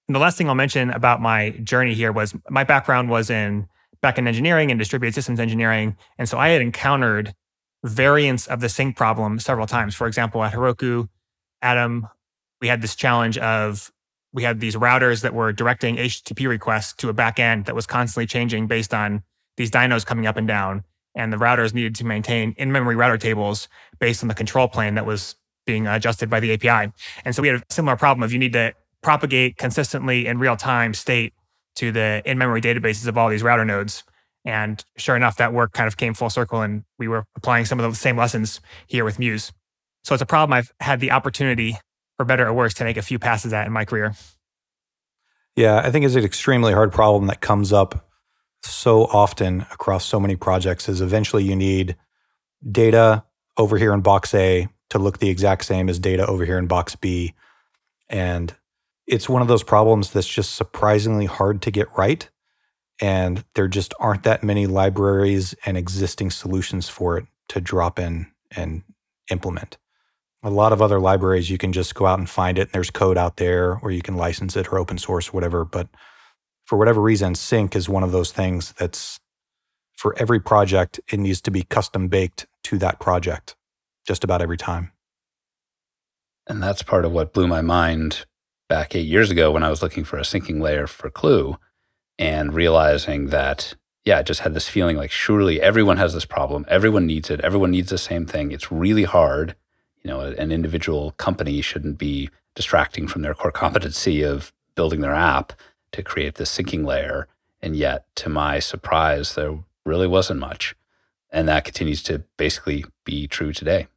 And 0.07 0.15
the 0.15 0.19
last 0.19 0.37
thing 0.37 0.49
I'll 0.49 0.55
mention 0.55 0.89
about 0.89 1.21
my 1.21 1.51
journey 1.51 1.93
here 1.93 2.11
was 2.11 2.33
my 2.49 2.63
background 2.63 3.09
was 3.09 3.29
in 3.29 3.67
backend 4.03 4.27
engineering 4.27 4.71
and 4.71 4.79
distributed 4.79 5.13
systems 5.13 5.39
engineering. 5.39 5.97
And 6.17 6.27
so 6.27 6.37
I 6.37 6.49
had 6.49 6.61
encountered 6.61 7.33
variants 7.83 8.47
of 8.47 8.59
the 8.59 8.69
sync 8.69 8.97
problem 8.97 9.39
several 9.39 9.67
times. 9.67 9.95
For 9.95 10.07
example, 10.07 10.43
at 10.43 10.53
Heroku, 10.53 11.07
Adam, 11.61 12.07
we 12.61 12.67
had 12.67 12.81
this 12.81 12.95
challenge 12.95 13.37
of 13.37 13.91
we 14.31 14.43
had 14.43 14.59
these 14.59 14.75
routers 14.75 15.21
that 15.21 15.33
were 15.33 15.51
directing 15.51 15.97
HTTP 15.97 16.47
requests 16.47 16.93
to 16.95 17.09
a 17.09 17.13
backend 17.13 17.65
that 17.65 17.75
was 17.75 17.87
constantly 17.87 18.27
changing 18.27 18.67
based 18.67 18.93
on 18.93 19.23
these 19.57 19.71
dynos 19.71 20.05
coming 20.05 20.27
up 20.27 20.37
and 20.37 20.47
down. 20.47 20.83
And 21.15 21.33
the 21.33 21.37
routers 21.37 21.73
needed 21.73 21.95
to 21.95 22.05
maintain 22.05 22.53
in 22.57 22.71
memory 22.71 22.95
router 22.95 23.17
tables 23.17 23.67
based 23.99 24.23
on 24.23 24.27
the 24.27 24.35
control 24.35 24.67
plane 24.67 24.95
that 24.95 25.05
was 25.05 25.35
being 25.65 25.87
adjusted 25.87 26.29
by 26.29 26.39
the 26.39 26.53
API. 26.53 26.91
And 27.25 27.35
so 27.35 27.41
we 27.41 27.47
had 27.47 27.61
a 27.61 27.63
similar 27.69 27.97
problem 27.97 28.23
of 28.23 28.31
you 28.31 28.39
need 28.39 28.53
to 28.53 28.73
propagate 29.01 29.57
consistently 29.57 30.27
in 30.27 30.37
real 30.37 30.55
time 30.55 30.93
state 30.93 31.33
to 31.79 31.91
the 31.91 32.21
in 32.25 32.37
memory 32.37 32.61
databases 32.61 33.07
of 33.07 33.17
all 33.17 33.29
these 33.29 33.43
router 33.43 33.65
nodes. 33.65 34.03
And 34.45 34.83
sure 34.97 35.15
enough, 35.15 35.37
that 35.37 35.53
work 35.53 35.73
kind 35.73 35.87
of 35.87 35.97
came 35.97 36.13
full 36.13 36.29
circle 36.29 36.61
and 36.61 36.83
we 36.97 37.07
were 37.07 37.25
applying 37.35 37.65
some 37.65 37.79
of 37.79 37.89
the 37.89 37.95
same 37.95 38.17
lessons 38.17 38.61
here 38.87 39.05
with 39.05 39.19
Muse. 39.19 39.51
So 40.03 40.13
it's 40.13 40.21
a 40.21 40.25
problem 40.25 40.53
I've 40.53 40.71
had 40.79 40.99
the 40.99 41.11
opportunity, 41.11 41.77
for 42.17 42.25
better 42.25 42.47
or 42.47 42.53
worse, 42.53 42.73
to 42.75 42.83
make 42.83 42.97
a 42.97 43.01
few 43.01 43.19
passes 43.19 43.53
at 43.53 43.67
in 43.67 43.73
my 43.73 43.85
career. 43.85 44.13
Yeah, 45.55 45.77
I 45.77 45.91
think 45.91 46.05
it's 46.05 46.15
an 46.15 46.23
extremely 46.23 46.73
hard 46.73 46.91
problem 46.91 47.27
that 47.27 47.41
comes 47.41 47.73
up 47.73 48.07
so 48.63 49.05
often 49.05 49.61
across 49.71 50.05
so 50.05 50.19
many 50.19 50.35
projects 50.35 50.89
is 50.89 51.01
eventually 51.01 51.43
you 51.43 51.55
need 51.55 51.95
data 52.69 53.23
over 53.57 53.77
here 53.77 53.93
in 53.93 54.01
box 54.01 54.33
A 54.33 54.67
to 54.89 54.99
look 54.99 55.19
the 55.19 55.29
exact 55.29 55.65
same 55.65 55.89
as 55.89 55.99
data 55.99 56.25
over 56.27 56.45
here 56.45 56.57
in 56.57 56.67
box 56.67 56.95
B. 56.95 57.33
And 58.09 58.55
it's 59.09 59.27
one 59.27 59.41
of 59.41 59.47
those 59.47 59.63
problems 59.63 60.11
that's 60.11 60.27
just 60.27 60.53
surprisingly 60.53 61.25
hard 61.25 61.63
to 61.63 61.71
get 61.71 61.87
right. 61.97 62.29
And 63.01 63.43
there 63.55 63.67
just 63.67 63.93
aren't 63.99 64.23
that 64.23 64.43
many 64.43 64.67
libraries 64.67 65.55
and 65.65 65.75
existing 65.75 66.29
solutions 66.29 66.89
for 66.89 67.17
it 67.17 67.25
to 67.49 67.59
drop 67.59 67.97
in 67.97 68.27
and 68.55 68.83
implement. 69.31 69.77
A 70.43 70.49
lot 70.49 70.71
of 70.71 70.81
other 70.81 70.99
libraries, 70.99 71.49
you 71.49 71.57
can 71.57 71.73
just 71.73 71.95
go 71.95 72.05
out 72.05 72.19
and 72.19 72.29
find 72.29 72.57
it, 72.59 72.63
and 72.63 72.71
there's 72.71 72.91
code 72.91 73.17
out 73.17 73.37
there, 73.37 73.79
or 73.81 73.91
you 73.91 74.01
can 74.01 74.15
license 74.15 74.55
it 74.55 74.71
or 74.71 74.77
open 74.77 74.97
source, 74.97 75.33
whatever. 75.33 75.65
But 75.65 75.89
for 76.65 76.77
whatever 76.77 77.01
reason, 77.01 77.35
sync 77.35 77.75
is 77.75 77.89
one 77.89 78.03
of 78.03 78.11
those 78.11 78.31
things 78.31 78.73
that's 78.77 79.19
for 79.97 80.15
every 80.17 80.39
project, 80.39 80.99
it 81.11 81.19
needs 81.19 81.41
to 81.41 81.51
be 81.51 81.63
custom 81.63 82.07
baked 82.07 82.47
to 82.65 82.77
that 82.77 82.99
project 82.99 83.55
just 84.07 84.23
about 84.23 84.41
every 84.41 84.55
time. 84.55 84.91
And 86.47 86.63
that's 86.63 86.83
part 86.83 87.05
of 87.05 87.11
what 87.11 87.33
blew 87.33 87.47
my 87.47 87.61
mind 87.61 88.25
back 88.69 88.95
eight 88.95 89.07
years 89.07 89.31
ago 89.31 89.51
when 89.51 89.63
I 89.63 89.69
was 89.69 89.81
looking 89.81 90.05
for 90.05 90.17
a 90.17 90.21
syncing 90.21 90.61
layer 90.61 90.87
for 90.87 91.09
Clue 91.09 91.57
and 92.17 92.53
realizing 92.53 93.27
that, 93.27 93.73
yeah, 94.05 94.19
I 94.19 94.23
just 94.23 94.41
had 94.41 94.53
this 94.53 94.69
feeling 94.69 94.95
like 94.95 95.11
surely 95.11 95.59
everyone 95.59 95.97
has 95.97 96.13
this 96.13 96.25
problem. 96.25 96.65
Everyone 96.69 97.05
needs 97.05 97.29
it. 97.29 97.41
Everyone 97.41 97.71
needs 97.71 97.89
the 97.89 97.97
same 97.97 98.25
thing. 98.25 98.51
It's 98.51 98.71
really 98.71 99.03
hard. 99.03 99.55
You 100.03 100.11
know, 100.11 100.21
an 100.21 100.51
individual 100.51 101.11
company 101.13 101.61
shouldn't 101.61 101.97
be 101.97 102.29
distracting 102.55 103.07
from 103.07 103.23
their 103.23 103.33
core 103.33 103.51
competency 103.51 104.21
of 104.21 104.53
building 104.75 105.01
their 105.01 105.13
app 105.13 105.51
to 105.91 106.03
create 106.03 106.35
this 106.35 106.55
syncing 106.55 106.85
layer. 106.85 107.27
And 107.61 107.75
yet, 107.75 108.05
to 108.15 108.29
my 108.29 108.59
surprise, 108.59 109.35
there 109.35 109.59
really 109.85 110.07
wasn't 110.07 110.39
much. 110.39 110.75
And 111.31 111.47
that 111.47 111.65
continues 111.65 112.01
to 112.03 112.23
basically 112.37 112.85
be 113.03 113.27
true 113.27 113.51
today. 113.51 113.87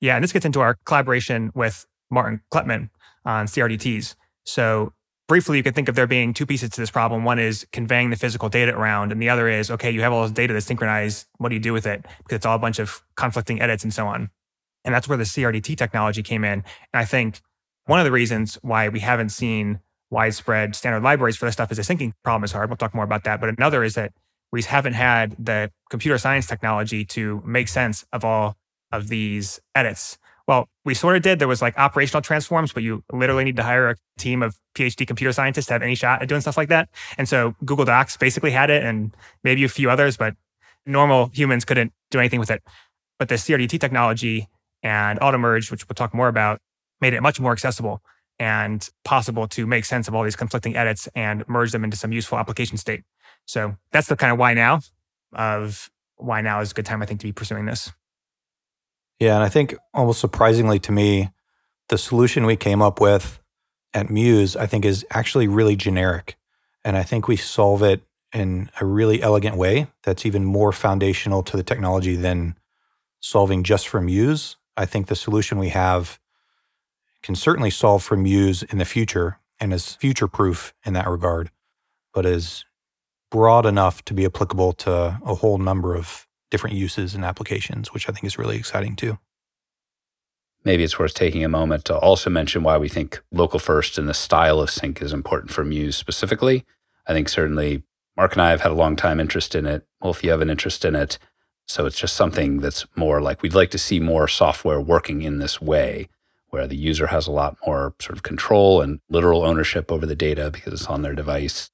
Yeah, 0.00 0.14
and 0.16 0.22
this 0.22 0.32
gets 0.32 0.44
into 0.44 0.60
our 0.60 0.78
collaboration 0.84 1.50
with 1.54 1.86
Martin 2.10 2.40
Kleppmann 2.52 2.90
on 3.24 3.46
CRDTs. 3.46 4.14
So 4.44 4.92
briefly, 5.28 5.56
you 5.56 5.62
could 5.62 5.74
think 5.74 5.88
of 5.88 5.94
there 5.94 6.06
being 6.06 6.34
two 6.34 6.46
pieces 6.46 6.70
to 6.70 6.80
this 6.80 6.90
problem. 6.90 7.24
One 7.24 7.38
is 7.38 7.66
conveying 7.72 8.10
the 8.10 8.16
physical 8.16 8.48
data 8.48 8.76
around, 8.76 9.12
and 9.12 9.22
the 9.22 9.28
other 9.28 9.48
is 9.48 9.70
okay, 9.70 9.90
you 9.90 10.02
have 10.02 10.12
all 10.12 10.22
this 10.22 10.32
data 10.32 10.52
that's 10.52 10.66
synchronized. 10.66 11.26
What 11.38 11.50
do 11.50 11.54
you 11.54 11.60
do 11.60 11.72
with 11.72 11.86
it? 11.86 12.02
Because 12.18 12.36
it's 12.36 12.46
all 12.46 12.56
a 12.56 12.60
bunch 12.60 12.78
of 12.78 13.02
conflicting 13.16 13.60
edits 13.60 13.84
and 13.84 13.92
so 13.92 14.06
on. 14.06 14.30
And 14.84 14.94
that's 14.94 15.08
where 15.08 15.18
the 15.18 15.24
CRDT 15.24 15.76
technology 15.76 16.22
came 16.22 16.44
in. 16.44 16.52
And 16.52 16.64
I 16.94 17.04
think 17.04 17.40
one 17.86 18.00
of 18.00 18.04
the 18.04 18.12
reasons 18.12 18.58
why 18.62 18.88
we 18.88 19.00
haven't 19.00 19.30
seen 19.30 19.80
widespread 20.10 20.76
standard 20.76 21.02
libraries 21.02 21.36
for 21.36 21.46
this 21.46 21.54
stuff 21.54 21.70
is 21.70 21.78
the 21.78 21.82
syncing 21.82 22.12
problem 22.22 22.44
is 22.44 22.52
hard. 22.52 22.68
We'll 22.68 22.76
talk 22.76 22.94
more 22.94 23.04
about 23.04 23.24
that. 23.24 23.40
But 23.40 23.48
another 23.48 23.82
is 23.82 23.94
that 23.94 24.12
we 24.52 24.62
haven't 24.62 24.92
had 24.92 25.34
the 25.38 25.72
computer 25.88 26.18
science 26.18 26.46
technology 26.46 27.04
to 27.06 27.42
make 27.46 27.68
sense 27.68 28.04
of 28.12 28.24
all 28.24 28.56
of 28.92 29.08
these 29.08 29.60
edits. 29.74 30.18
Well, 30.48 30.68
we 30.84 30.94
sort 30.94 31.16
of 31.16 31.22
did. 31.22 31.38
There 31.38 31.48
was 31.48 31.62
like 31.62 31.78
operational 31.78 32.22
transforms, 32.22 32.72
but 32.72 32.82
you 32.82 33.04
literally 33.12 33.44
need 33.44 33.56
to 33.56 33.62
hire 33.62 33.90
a 33.90 33.96
team 34.18 34.42
of 34.42 34.56
PhD 34.74 35.06
computer 35.06 35.32
scientists 35.32 35.66
to 35.66 35.74
have 35.74 35.82
any 35.82 35.94
shot 35.94 36.22
at 36.22 36.28
doing 36.28 36.40
stuff 36.40 36.56
like 36.56 36.68
that. 36.68 36.88
And 37.18 37.28
so 37.28 37.54
Google 37.64 37.84
Docs 37.84 38.16
basically 38.16 38.50
had 38.50 38.70
it 38.70 38.82
and 38.82 39.14
maybe 39.44 39.64
a 39.64 39.68
few 39.68 39.90
others, 39.90 40.16
but 40.16 40.34
normal 40.84 41.30
humans 41.32 41.64
couldn't 41.64 41.92
do 42.10 42.18
anything 42.18 42.40
with 42.40 42.50
it. 42.50 42.62
But 43.18 43.28
the 43.28 43.36
CRDT 43.36 43.80
technology 43.80 44.48
and 44.82 45.20
Automerge, 45.20 45.70
which 45.70 45.88
we'll 45.88 45.94
talk 45.94 46.12
more 46.12 46.28
about, 46.28 46.60
made 47.00 47.14
it 47.14 47.20
much 47.20 47.38
more 47.38 47.52
accessible 47.52 48.02
and 48.38 48.88
possible 49.04 49.46
to 49.46 49.66
make 49.66 49.84
sense 49.84 50.08
of 50.08 50.14
all 50.14 50.24
these 50.24 50.36
conflicting 50.36 50.74
edits 50.74 51.08
and 51.14 51.46
merge 51.48 51.70
them 51.70 51.84
into 51.84 51.96
some 51.96 52.12
useful 52.12 52.38
application 52.38 52.76
state. 52.76 53.02
So 53.46 53.76
that's 53.92 54.08
the 54.08 54.16
kind 54.16 54.32
of 54.32 54.38
why 54.38 54.54
now 54.54 54.80
of 55.32 55.90
why 56.16 56.40
now 56.40 56.60
is 56.60 56.72
a 56.72 56.74
good 56.74 56.86
time, 56.86 57.02
I 57.02 57.06
think, 57.06 57.20
to 57.20 57.26
be 57.26 57.32
pursuing 57.32 57.66
this. 57.66 57.92
Yeah. 59.22 59.36
And 59.36 59.44
I 59.44 59.48
think 59.48 59.76
almost 59.94 60.18
surprisingly 60.18 60.80
to 60.80 60.90
me, 60.90 61.30
the 61.88 61.96
solution 61.96 62.44
we 62.44 62.56
came 62.56 62.82
up 62.82 63.00
with 63.00 63.38
at 63.94 64.10
Muse, 64.10 64.56
I 64.56 64.66
think, 64.66 64.84
is 64.84 65.06
actually 65.12 65.46
really 65.46 65.76
generic. 65.76 66.36
And 66.84 66.96
I 66.96 67.04
think 67.04 67.28
we 67.28 67.36
solve 67.36 67.84
it 67.84 68.02
in 68.32 68.68
a 68.80 68.84
really 68.84 69.22
elegant 69.22 69.56
way 69.56 69.86
that's 70.02 70.26
even 70.26 70.44
more 70.44 70.72
foundational 70.72 71.44
to 71.44 71.56
the 71.56 71.62
technology 71.62 72.16
than 72.16 72.56
solving 73.20 73.62
just 73.62 73.86
for 73.86 74.00
Muse. 74.00 74.56
I 74.76 74.86
think 74.86 75.06
the 75.06 75.14
solution 75.14 75.56
we 75.56 75.68
have 75.68 76.18
can 77.22 77.36
certainly 77.36 77.70
solve 77.70 78.02
for 78.02 78.16
Muse 78.16 78.64
in 78.64 78.78
the 78.78 78.84
future 78.84 79.38
and 79.60 79.72
is 79.72 79.94
future 79.94 80.26
proof 80.26 80.74
in 80.84 80.94
that 80.94 81.06
regard, 81.06 81.52
but 82.12 82.26
is 82.26 82.64
broad 83.30 83.66
enough 83.66 84.04
to 84.06 84.14
be 84.14 84.24
applicable 84.24 84.72
to 84.72 85.20
a 85.24 85.36
whole 85.36 85.58
number 85.58 85.94
of 85.94 86.26
different 86.52 86.76
uses 86.76 87.14
and 87.14 87.24
applications, 87.24 87.92
which 87.92 88.08
I 88.08 88.12
think 88.12 88.24
is 88.24 88.38
really 88.38 88.58
exciting 88.58 88.94
too. 88.94 89.18
Maybe 90.64 90.84
it's 90.84 90.98
worth 90.98 91.14
taking 91.14 91.44
a 91.44 91.48
moment 91.48 91.86
to 91.86 91.96
also 91.96 92.30
mention 92.30 92.62
why 92.62 92.76
we 92.76 92.88
think 92.88 93.20
local 93.32 93.58
first 93.58 93.98
and 93.98 94.06
the 94.06 94.14
style 94.14 94.60
of 94.60 94.70
sync 94.70 95.02
is 95.02 95.12
important 95.12 95.50
for 95.50 95.64
Muse 95.64 95.96
specifically. 95.96 96.64
I 97.06 97.14
think 97.14 97.28
certainly 97.28 97.82
Mark 98.16 98.34
and 98.34 98.42
I 98.42 98.50
have 98.50 98.60
had 98.60 98.70
a 98.70 98.76
long 98.76 98.94
time 98.96 99.18
interest 99.18 99.54
in 99.54 99.66
it. 99.66 99.86
Wulf, 100.02 100.22
you 100.22 100.30
have 100.30 100.42
an 100.42 100.50
interest 100.50 100.84
in 100.84 100.94
it. 100.94 101.18
So 101.66 101.86
it's 101.86 101.98
just 101.98 102.14
something 102.14 102.60
that's 102.60 102.84
more 102.94 103.22
like 103.22 103.40
we'd 103.40 103.54
like 103.54 103.70
to 103.70 103.78
see 103.78 103.98
more 103.98 104.28
software 104.28 104.80
working 104.80 105.22
in 105.22 105.38
this 105.38 105.60
way, 105.60 106.08
where 106.50 106.66
the 106.66 106.76
user 106.76 107.06
has 107.06 107.26
a 107.26 107.32
lot 107.32 107.56
more 107.66 107.94
sort 107.98 108.16
of 108.16 108.22
control 108.22 108.82
and 108.82 109.00
literal 109.08 109.42
ownership 109.42 109.90
over 109.90 110.04
the 110.04 110.14
data 110.14 110.50
because 110.50 110.74
it's 110.74 110.86
on 110.86 111.00
their 111.00 111.14
device, 111.14 111.70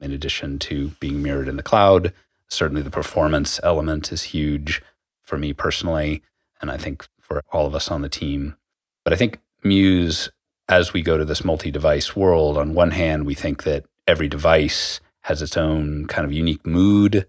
in 0.00 0.10
addition 0.10 0.58
to 0.60 0.88
being 1.00 1.22
mirrored 1.22 1.48
in 1.48 1.56
the 1.56 1.62
cloud. 1.62 2.14
Certainly, 2.52 2.82
the 2.82 2.90
performance 2.90 3.58
element 3.62 4.12
is 4.12 4.24
huge 4.24 4.82
for 5.22 5.38
me 5.38 5.54
personally, 5.54 6.22
and 6.60 6.70
I 6.70 6.76
think 6.76 7.08
for 7.18 7.42
all 7.50 7.66
of 7.66 7.74
us 7.74 7.90
on 7.90 8.02
the 8.02 8.10
team. 8.10 8.56
But 9.04 9.14
I 9.14 9.16
think 9.16 9.40
Muse, 9.64 10.28
as 10.68 10.92
we 10.92 11.00
go 11.00 11.16
to 11.16 11.24
this 11.24 11.44
multi 11.44 11.70
device 11.70 12.14
world, 12.14 12.58
on 12.58 12.74
one 12.74 12.90
hand, 12.90 13.24
we 13.24 13.32
think 13.32 13.62
that 13.62 13.86
every 14.06 14.28
device 14.28 15.00
has 15.22 15.40
its 15.40 15.56
own 15.56 16.06
kind 16.08 16.26
of 16.26 16.32
unique 16.34 16.66
mood. 16.66 17.26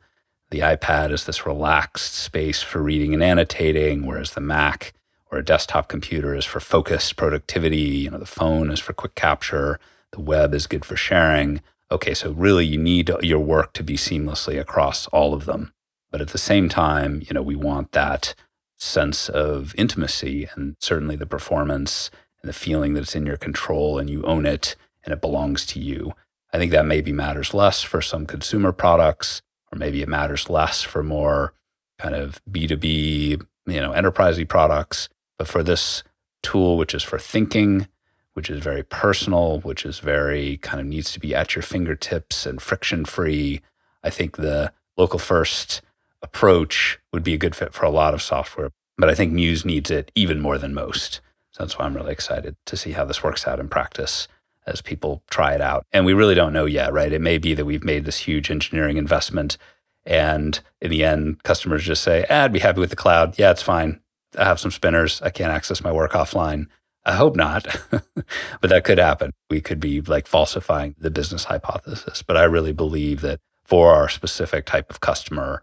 The 0.50 0.60
iPad 0.60 1.14
is 1.14 1.24
this 1.24 1.46
relaxed 1.46 2.16
space 2.16 2.62
for 2.62 2.82
reading 2.84 3.14
and 3.14 3.24
annotating, 3.24 4.06
whereas 4.06 4.32
the 4.32 4.42
Mac 4.42 4.92
or 5.32 5.38
a 5.38 5.46
desktop 5.46 5.88
computer 5.88 6.36
is 6.36 6.44
for 6.44 6.60
focused 6.60 7.16
productivity. 7.16 7.78
You 7.78 8.12
know, 8.12 8.18
the 8.18 8.26
phone 8.26 8.70
is 8.70 8.82
for 8.82 8.92
quick 8.92 9.16
capture. 9.16 9.80
The 10.12 10.20
web 10.20 10.54
is 10.54 10.68
good 10.68 10.84
for 10.84 10.98
sharing 10.98 11.62
okay, 11.94 12.14
so 12.14 12.32
really 12.32 12.66
you 12.66 12.78
need 12.78 13.12
your 13.22 13.40
work 13.40 13.74
to 13.74 13.84
be 13.84 13.96
seamlessly 13.96 14.60
across 14.60 15.08
all 15.08 15.34
of 15.34 15.46
them. 15.46 15.72
But 16.12 16.22
at 16.22 16.30
the 16.30 16.38
same 16.38 16.68
time, 16.70 17.22
you 17.26 17.34
know, 17.34 17.42
we 17.42 17.56
want 17.56 17.92
that 17.92 18.36
sense 18.78 19.30
of 19.30 19.74
intimacy 19.78 20.50
and 20.56 20.76
certainly 20.80 21.16
the 21.16 21.26
performance 21.26 22.12
and 22.42 22.50
the 22.50 22.54
feeling 22.54 22.94
that 22.94 23.02
it's 23.02 23.16
in 23.16 23.26
your 23.26 23.38
control 23.38 23.98
and 23.98 24.10
you 24.10 24.24
own 24.24 24.46
it 24.46 24.76
and 25.04 25.14
it 25.14 25.22
belongs 25.22 25.66
to 25.68 25.80
you. 25.80 26.14
I 26.52 26.58
think 26.58 26.72
that 26.72 26.86
maybe 26.86 27.12
matters 27.12 27.54
less 27.54 27.82
for 27.82 28.02
some 28.02 28.26
consumer 28.26 28.72
products, 28.72 29.42
or 29.72 29.78
maybe 29.78 30.02
it 30.02 30.10
matters 30.10 30.50
less 30.50 30.82
for 30.82 31.02
more 31.02 31.54
kind 31.98 32.14
of 32.14 32.42
B2B, 32.50 33.42
you 33.66 33.82
know, 33.82 33.92
enterprisey 33.92 34.48
products. 34.48 35.10
But 35.38 35.48
for 35.48 35.64
this 35.64 36.04
tool, 36.44 36.78
which 36.78 36.94
is 36.94 37.02
for 37.02 37.18
thinking, 37.18 37.88
which 38.34 38.50
is 38.50 38.64
very 38.64 38.84
personal, 38.84 39.60
which 39.62 39.86
is 39.86 40.00
very 40.00 40.58
kind 40.58 40.80
of 40.80 40.86
needs 40.86 41.12
to 41.12 41.20
be 41.20 41.36
at 41.36 41.56
your 41.56 41.62
fingertips 41.62 42.46
and 42.46 42.62
friction 42.62 43.06
free. 43.06 43.62
I 44.04 44.10
think 44.10 44.38
the 44.38 44.72
local 44.98 45.20
first 45.20 45.82
approach 46.22 47.00
would 47.12 47.24
be 47.24 47.34
a 47.34 47.38
good 47.38 47.56
fit 47.56 47.74
for 47.74 47.86
a 47.86 47.92
lot 47.92 48.14
of 48.14 48.22
software, 48.22 48.72
but 48.98 49.10
I 49.10 49.16
think 49.16 49.34
Muse 49.34 49.66
needs 49.66 49.92
it 49.92 50.12
even 50.16 50.40
more 50.40 50.58
than 50.58 50.74
most. 50.74 51.22
So 51.52 51.64
that's 51.64 51.78
why 51.78 51.86
I'm 51.86 51.96
really 51.96 52.12
excited 52.12 52.56
to 52.66 52.78
see 52.78 52.94
how 52.94 53.06
this 53.06 53.24
works 53.24 53.48
out 53.48 53.60
in 53.60 53.70
practice 53.70 54.28
as 54.66 54.82
people 54.82 55.22
try 55.30 55.54
it 55.54 55.62
out. 55.62 55.86
And 55.92 56.06
we 56.06 56.14
really 56.14 56.36
don't 56.36 56.54
know 56.54 56.66
yet, 56.66 56.94
right? 56.94 57.12
It 57.12 57.22
may 57.22 57.38
be 57.38 57.54
that 57.54 57.66
we've 57.66 57.84
made 57.84 58.06
this 58.06 58.20
huge 58.20 58.50
engineering 58.50 58.98
investment 58.98 59.58
and 60.06 60.60
in 60.82 60.92
the 60.92 61.04
end, 61.04 61.44
customers 61.44 61.84
just 61.84 62.04
say, 62.04 62.26
eh, 62.30 62.44
I'd 62.46 62.54
be 62.54 62.60
happy 62.60 62.80
with 62.80 62.90
the 62.90 62.96
cloud. 62.96 63.38
Yeah, 63.40 63.52
it's 63.52 63.62
fine. 63.62 64.02
I 64.38 64.46
have 64.46 64.60
some 64.60 64.72
spinners. 64.72 65.22
I 65.22 65.30
can't 65.30 65.52
access 65.52 65.84
my 65.84 65.92
work 65.92 66.12
offline. 66.14 66.68
I 67.06 67.16
hope 67.16 67.36
not, 67.36 67.66
but 67.92 68.70
that 68.70 68.84
could 68.86 68.98
happen. 68.98 69.32
We 69.50 69.62
could 69.62 69.80
be 69.80 70.02
like 70.02 70.28
falsifying 70.28 70.96
the 70.98 71.12
business 71.12 71.46
hypothesis. 71.46 72.24
But 72.24 72.38
I 72.38 72.44
really 72.44 72.72
believe 72.72 73.22
that 73.22 73.40
for 73.66 73.94
our 73.94 74.08
specific 74.08 74.66
type 74.66 74.90
of 74.90 75.02
customer, 75.02 75.62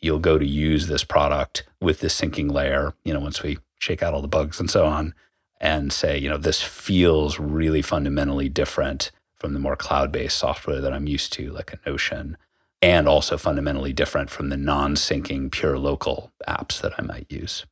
you'll 0.00 0.18
go 0.18 0.38
to 0.38 0.46
use 0.46 0.88
this 0.88 1.04
product 1.04 1.64
with 1.80 2.00
this 2.00 2.18
syncing 2.20 2.50
layer, 2.50 2.92
you 3.04 3.14
know, 3.14 3.20
once 3.20 3.42
we 3.42 3.58
shake 3.78 4.02
out 4.02 4.14
all 4.14 4.22
the 4.22 4.28
bugs 4.28 4.60
and 4.60 4.70
so 4.70 4.84
on, 4.84 5.14
and 5.60 5.92
say, 5.92 6.18
you 6.18 6.28
know, 6.28 6.36
this 6.36 6.60
feels 6.60 7.38
really 7.38 7.82
fundamentally 7.82 8.48
different 8.48 9.12
from 9.36 9.54
the 9.54 9.60
more 9.60 9.76
cloud 9.76 10.12
based 10.12 10.36
software 10.36 10.80
that 10.80 10.92
I'm 10.92 11.06
used 11.06 11.32
to, 11.34 11.50
like 11.52 11.72
a 11.72 11.88
Notion, 11.88 12.36
and 12.82 13.08
also 13.08 13.38
fundamentally 13.38 13.92
different 13.92 14.28
from 14.28 14.48
the 14.48 14.56
non 14.56 14.94
syncing 14.94 15.50
pure 15.50 15.78
local 15.78 16.32
apps 16.46 16.80
that 16.80 16.92
I 16.98 17.02
might 17.02 17.30
use. 17.30 17.64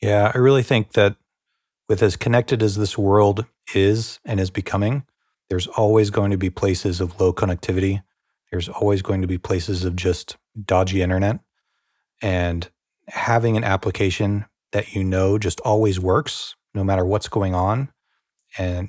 Yeah, 0.00 0.30
I 0.34 0.38
really 0.38 0.62
think 0.62 0.92
that 0.92 1.16
with 1.88 2.02
as 2.02 2.16
connected 2.16 2.62
as 2.62 2.76
this 2.76 2.96
world 2.96 3.46
is 3.74 4.20
and 4.24 4.40
is 4.40 4.50
becoming, 4.50 5.04
there's 5.48 5.66
always 5.66 6.10
going 6.10 6.30
to 6.30 6.36
be 6.38 6.50
places 6.50 7.00
of 7.00 7.20
low 7.20 7.32
connectivity. 7.32 8.02
There's 8.50 8.68
always 8.68 9.02
going 9.02 9.20
to 9.20 9.26
be 9.26 9.38
places 9.38 9.84
of 9.84 9.96
just 9.96 10.36
dodgy 10.64 11.02
internet. 11.02 11.40
And 12.22 12.68
having 13.08 13.56
an 13.56 13.64
application 13.64 14.46
that 14.72 14.94
you 14.94 15.04
know 15.04 15.38
just 15.38 15.60
always 15.60 16.00
works, 16.00 16.56
no 16.74 16.82
matter 16.82 17.04
what's 17.04 17.28
going 17.28 17.54
on, 17.54 17.90
and 18.58 18.88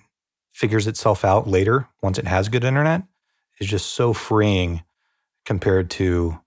figures 0.53 0.87
itself 0.87 1.25
out 1.25 1.47
later 1.47 1.87
once 2.01 2.17
it 2.17 2.27
has 2.27 2.47
good 2.47 2.63
internet 2.63 3.03
is 3.59 3.67
just 3.67 3.87
so 3.87 4.13
freeing 4.13 4.83
compared 5.45 5.89
to 5.89 6.39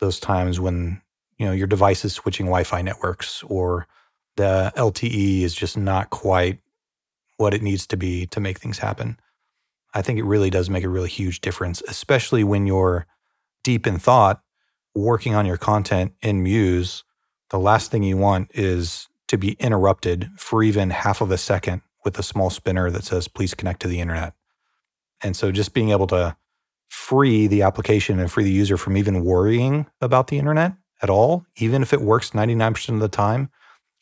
those 0.00 0.18
times 0.18 0.58
when 0.58 1.00
you 1.38 1.46
know 1.46 1.52
your 1.52 1.66
device 1.66 2.04
is 2.04 2.12
switching 2.12 2.46
Wi-Fi 2.46 2.82
networks 2.82 3.42
or 3.44 3.86
the 4.36 4.72
LTE 4.76 5.42
is 5.42 5.54
just 5.54 5.76
not 5.76 6.10
quite 6.10 6.58
what 7.36 7.54
it 7.54 7.62
needs 7.62 7.86
to 7.88 7.96
be 7.96 8.26
to 8.26 8.40
make 8.40 8.58
things 8.58 8.78
happen. 8.78 9.18
I 9.94 10.02
think 10.02 10.18
it 10.18 10.24
really 10.24 10.50
does 10.50 10.70
make 10.70 10.84
a 10.84 10.88
really 10.88 11.08
huge 11.08 11.40
difference, 11.40 11.82
especially 11.86 12.44
when 12.44 12.66
you're 12.66 13.06
deep 13.62 13.86
in 13.86 13.98
thought, 13.98 14.42
working 14.94 15.34
on 15.34 15.46
your 15.46 15.56
content 15.56 16.12
in 16.22 16.42
Muse. 16.42 17.04
The 17.50 17.58
last 17.58 17.90
thing 17.90 18.02
you 18.02 18.16
want 18.16 18.50
is 18.54 19.08
to 19.28 19.36
be 19.36 19.52
interrupted 19.52 20.30
for 20.36 20.62
even 20.62 20.90
half 20.90 21.20
of 21.20 21.30
a 21.30 21.38
second 21.38 21.82
with 22.04 22.18
a 22.18 22.22
small 22.22 22.50
spinner 22.50 22.90
that 22.90 23.04
says, 23.04 23.28
please 23.28 23.54
connect 23.54 23.80
to 23.82 23.88
the 23.88 24.00
internet. 24.00 24.34
And 25.22 25.36
so 25.36 25.52
just 25.52 25.74
being 25.74 25.90
able 25.90 26.06
to 26.08 26.36
free 26.88 27.46
the 27.46 27.62
application 27.62 28.18
and 28.18 28.30
free 28.30 28.44
the 28.44 28.50
user 28.50 28.76
from 28.76 28.96
even 28.96 29.24
worrying 29.24 29.86
about 30.00 30.26
the 30.26 30.38
internet 30.38 30.74
at 31.00 31.10
all, 31.10 31.46
even 31.56 31.82
if 31.82 31.92
it 31.92 32.02
works 32.02 32.30
99% 32.30 32.94
of 32.94 33.00
the 33.00 33.08
time, 33.08 33.50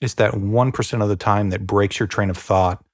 it's 0.00 0.14
that 0.14 0.32
1% 0.32 1.02
of 1.02 1.08
the 1.08 1.16
time 1.16 1.50
that 1.50 1.66
breaks 1.66 1.98
your 1.98 2.06
train 2.06 2.30
of 2.30 2.36
thought 2.38 2.84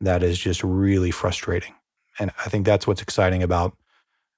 that 0.00 0.22
is 0.22 0.38
just 0.38 0.62
really 0.62 1.10
frustrating. 1.10 1.74
And 2.18 2.30
I 2.44 2.48
think 2.48 2.64
that's 2.64 2.86
what's 2.86 3.02
exciting 3.02 3.42
about 3.42 3.76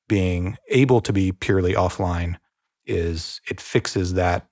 being 0.09 0.57
able 0.69 1.01
to 1.01 1.12
be 1.12 1.33
purely 1.33 1.75
offline 1.75 2.37
is 2.85 3.41
it 3.51 3.61
fixes 3.61 4.15
that 4.15 4.47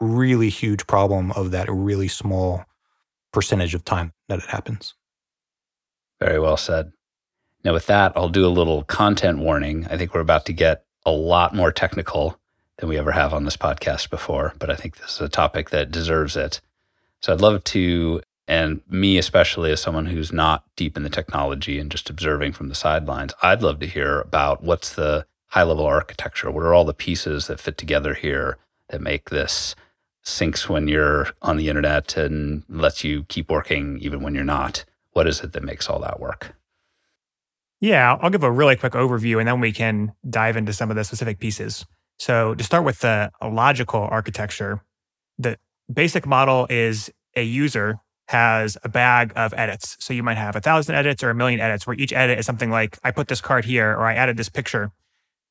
really 0.00 0.48
huge 0.48 0.86
problem 0.86 1.32
of 1.32 1.50
that 1.50 1.68
really 1.70 2.08
small 2.08 2.64
percentage 3.32 3.74
of 3.74 3.84
time 3.84 4.12
that 4.28 4.38
it 4.38 4.46
happens. 4.46 4.94
Very 6.20 6.38
well 6.38 6.56
said. 6.56 6.92
Now, 7.64 7.72
with 7.72 7.86
that, 7.86 8.12
I'll 8.14 8.28
do 8.28 8.46
a 8.46 8.48
little 8.48 8.84
content 8.84 9.38
warning. 9.38 9.86
I 9.86 9.96
think 9.96 10.14
we're 10.14 10.20
about 10.20 10.46
to 10.46 10.52
get 10.52 10.84
a 11.04 11.10
lot 11.10 11.54
more 11.54 11.72
technical 11.72 12.38
than 12.78 12.88
we 12.88 12.98
ever 12.98 13.12
have 13.12 13.32
on 13.32 13.44
this 13.44 13.56
podcast 13.56 14.10
before, 14.10 14.54
but 14.58 14.70
I 14.70 14.74
think 14.74 14.96
this 14.96 15.14
is 15.14 15.20
a 15.20 15.28
topic 15.28 15.70
that 15.70 15.90
deserves 15.90 16.36
it. 16.36 16.60
So 17.20 17.32
I'd 17.32 17.40
love 17.40 17.64
to, 17.64 18.20
and 18.46 18.82
me 18.88 19.18
especially 19.18 19.72
as 19.72 19.80
someone 19.80 20.06
who's 20.06 20.32
not 20.32 20.64
deep 20.76 20.96
in 20.96 21.02
the 21.02 21.10
technology 21.10 21.78
and 21.78 21.90
just 21.90 22.10
observing 22.10 22.52
from 22.52 22.68
the 22.68 22.74
sidelines, 22.74 23.32
I'd 23.42 23.62
love 23.62 23.80
to 23.80 23.86
hear 23.86 24.20
about 24.20 24.62
what's 24.62 24.94
the 24.94 25.26
high 25.48 25.62
level 25.62 25.86
architecture. 25.86 26.50
What 26.50 26.64
are 26.64 26.74
all 26.74 26.84
the 26.84 26.92
pieces 26.92 27.46
that 27.46 27.60
fit 27.60 27.78
together 27.78 28.14
here 28.14 28.58
that 28.90 29.00
make 29.00 29.30
this 29.30 29.74
syncs 30.24 30.68
when 30.68 30.88
you're 30.88 31.28
on 31.42 31.56
the 31.56 31.68
internet 31.68 32.16
and 32.16 32.64
lets 32.68 33.04
you 33.04 33.24
keep 33.24 33.50
working 33.50 33.98
even 34.00 34.20
when 34.20 34.34
you're 34.34 34.44
not? 34.44 34.84
What 35.12 35.28
is 35.28 35.40
it 35.40 35.52
that 35.52 35.62
makes 35.62 35.88
all 35.88 36.00
that 36.00 36.18
work? 36.18 36.54
Yeah, 37.80 38.16
I'll 38.20 38.30
give 38.30 38.42
a 38.42 38.50
really 38.50 38.76
quick 38.76 38.94
overview 38.94 39.38
and 39.38 39.46
then 39.46 39.60
we 39.60 39.72
can 39.72 40.12
dive 40.28 40.56
into 40.56 40.72
some 40.72 40.90
of 40.90 40.96
the 40.96 41.04
specific 41.04 41.38
pieces. 41.38 41.84
So, 42.18 42.54
to 42.54 42.64
start 42.64 42.84
with 42.84 43.00
the 43.00 43.30
logical 43.42 44.02
architecture, 44.02 44.80
the 45.38 45.58
basic 45.92 46.26
model 46.26 46.66
is 46.70 47.10
a 47.36 47.42
user 47.42 48.00
has 48.28 48.78
a 48.82 48.88
bag 48.88 49.32
of 49.36 49.52
edits. 49.54 49.96
So 50.00 50.14
you 50.14 50.22
might 50.22 50.38
have 50.38 50.56
a 50.56 50.60
thousand 50.60 50.94
edits 50.94 51.22
or 51.22 51.30
a 51.30 51.34
million 51.34 51.60
edits 51.60 51.86
where 51.86 51.96
each 51.96 52.12
edit 52.12 52.38
is 52.38 52.46
something 52.46 52.70
like, 52.70 52.98
I 53.04 53.10
put 53.10 53.28
this 53.28 53.40
card 53.40 53.64
here 53.64 53.90
or 53.90 54.06
I 54.06 54.14
added 54.14 54.36
this 54.36 54.48
picture. 54.48 54.92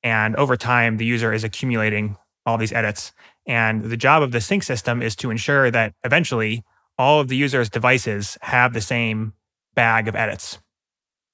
And 0.01 0.35
over 0.35 0.57
time, 0.57 0.97
the 0.97 1.05
user 1.05 1.31
is 1.31 1.43
accumulating 1.43 2.17
all 2.45 2.57
these 2.57 2.73
edits. 2.73 3.13
And 3.45 3.83
the 3.83 3.97
job 3.97 4.23
of 4.23 4.31
the 4.31 4.41
sync 4.41 4.63
system 4.63 5.01
is 5.01 5.15
to 5.17 5.29
ensure 5.29 5.69
that 5.71 5.93
eventually 6.03 6.63
all 6.97 7.19
of 7.19 7.27
the 7.27 7.37
user's 7.37 7.69
devices 7.69 8.37
have 8.41 8.73
the 8.73 8.81
same 8.81 9.33
bag 9.75 10.07
of 10.07 10.15
edits. 10.15 10.59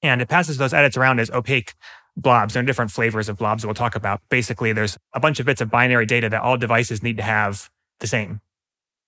And 0.02 0.22
it 0.22 0.28
passes 0.28 0.56
those 0.56 0.72
edits 0.72 0.96
around 0.96 1.20
as 1.20 1.30
opaque 1.30 1.74
blobs. 2.16 2.54
There 2.54 2.62
are 2.62 2.66
different 2.66 2.90
flavors 2.90 3.28
of 3.28 3.36
blobs 3.36 3.62
that 3.62 3.68
we'll 3.68 3.74
talk 3.74 3.94
about. 3.94 4.20
Basically, 4.30 4.72
there's 4.72 4.98
a 5.12 5.20
bunch 5.20 5.40
of 5.40 5.46
bits 5.46 5.60
of 5.60 5.70
binary 5.70 6.06
data 6.06 6.28
that 6.28 6.42
all 6.42 6.56
devices 6.56 7.02
need 7.02 7.16
to 7.16 7.22
have 7.22 7.70
the 8.00 8.06
same. 8.06 8.40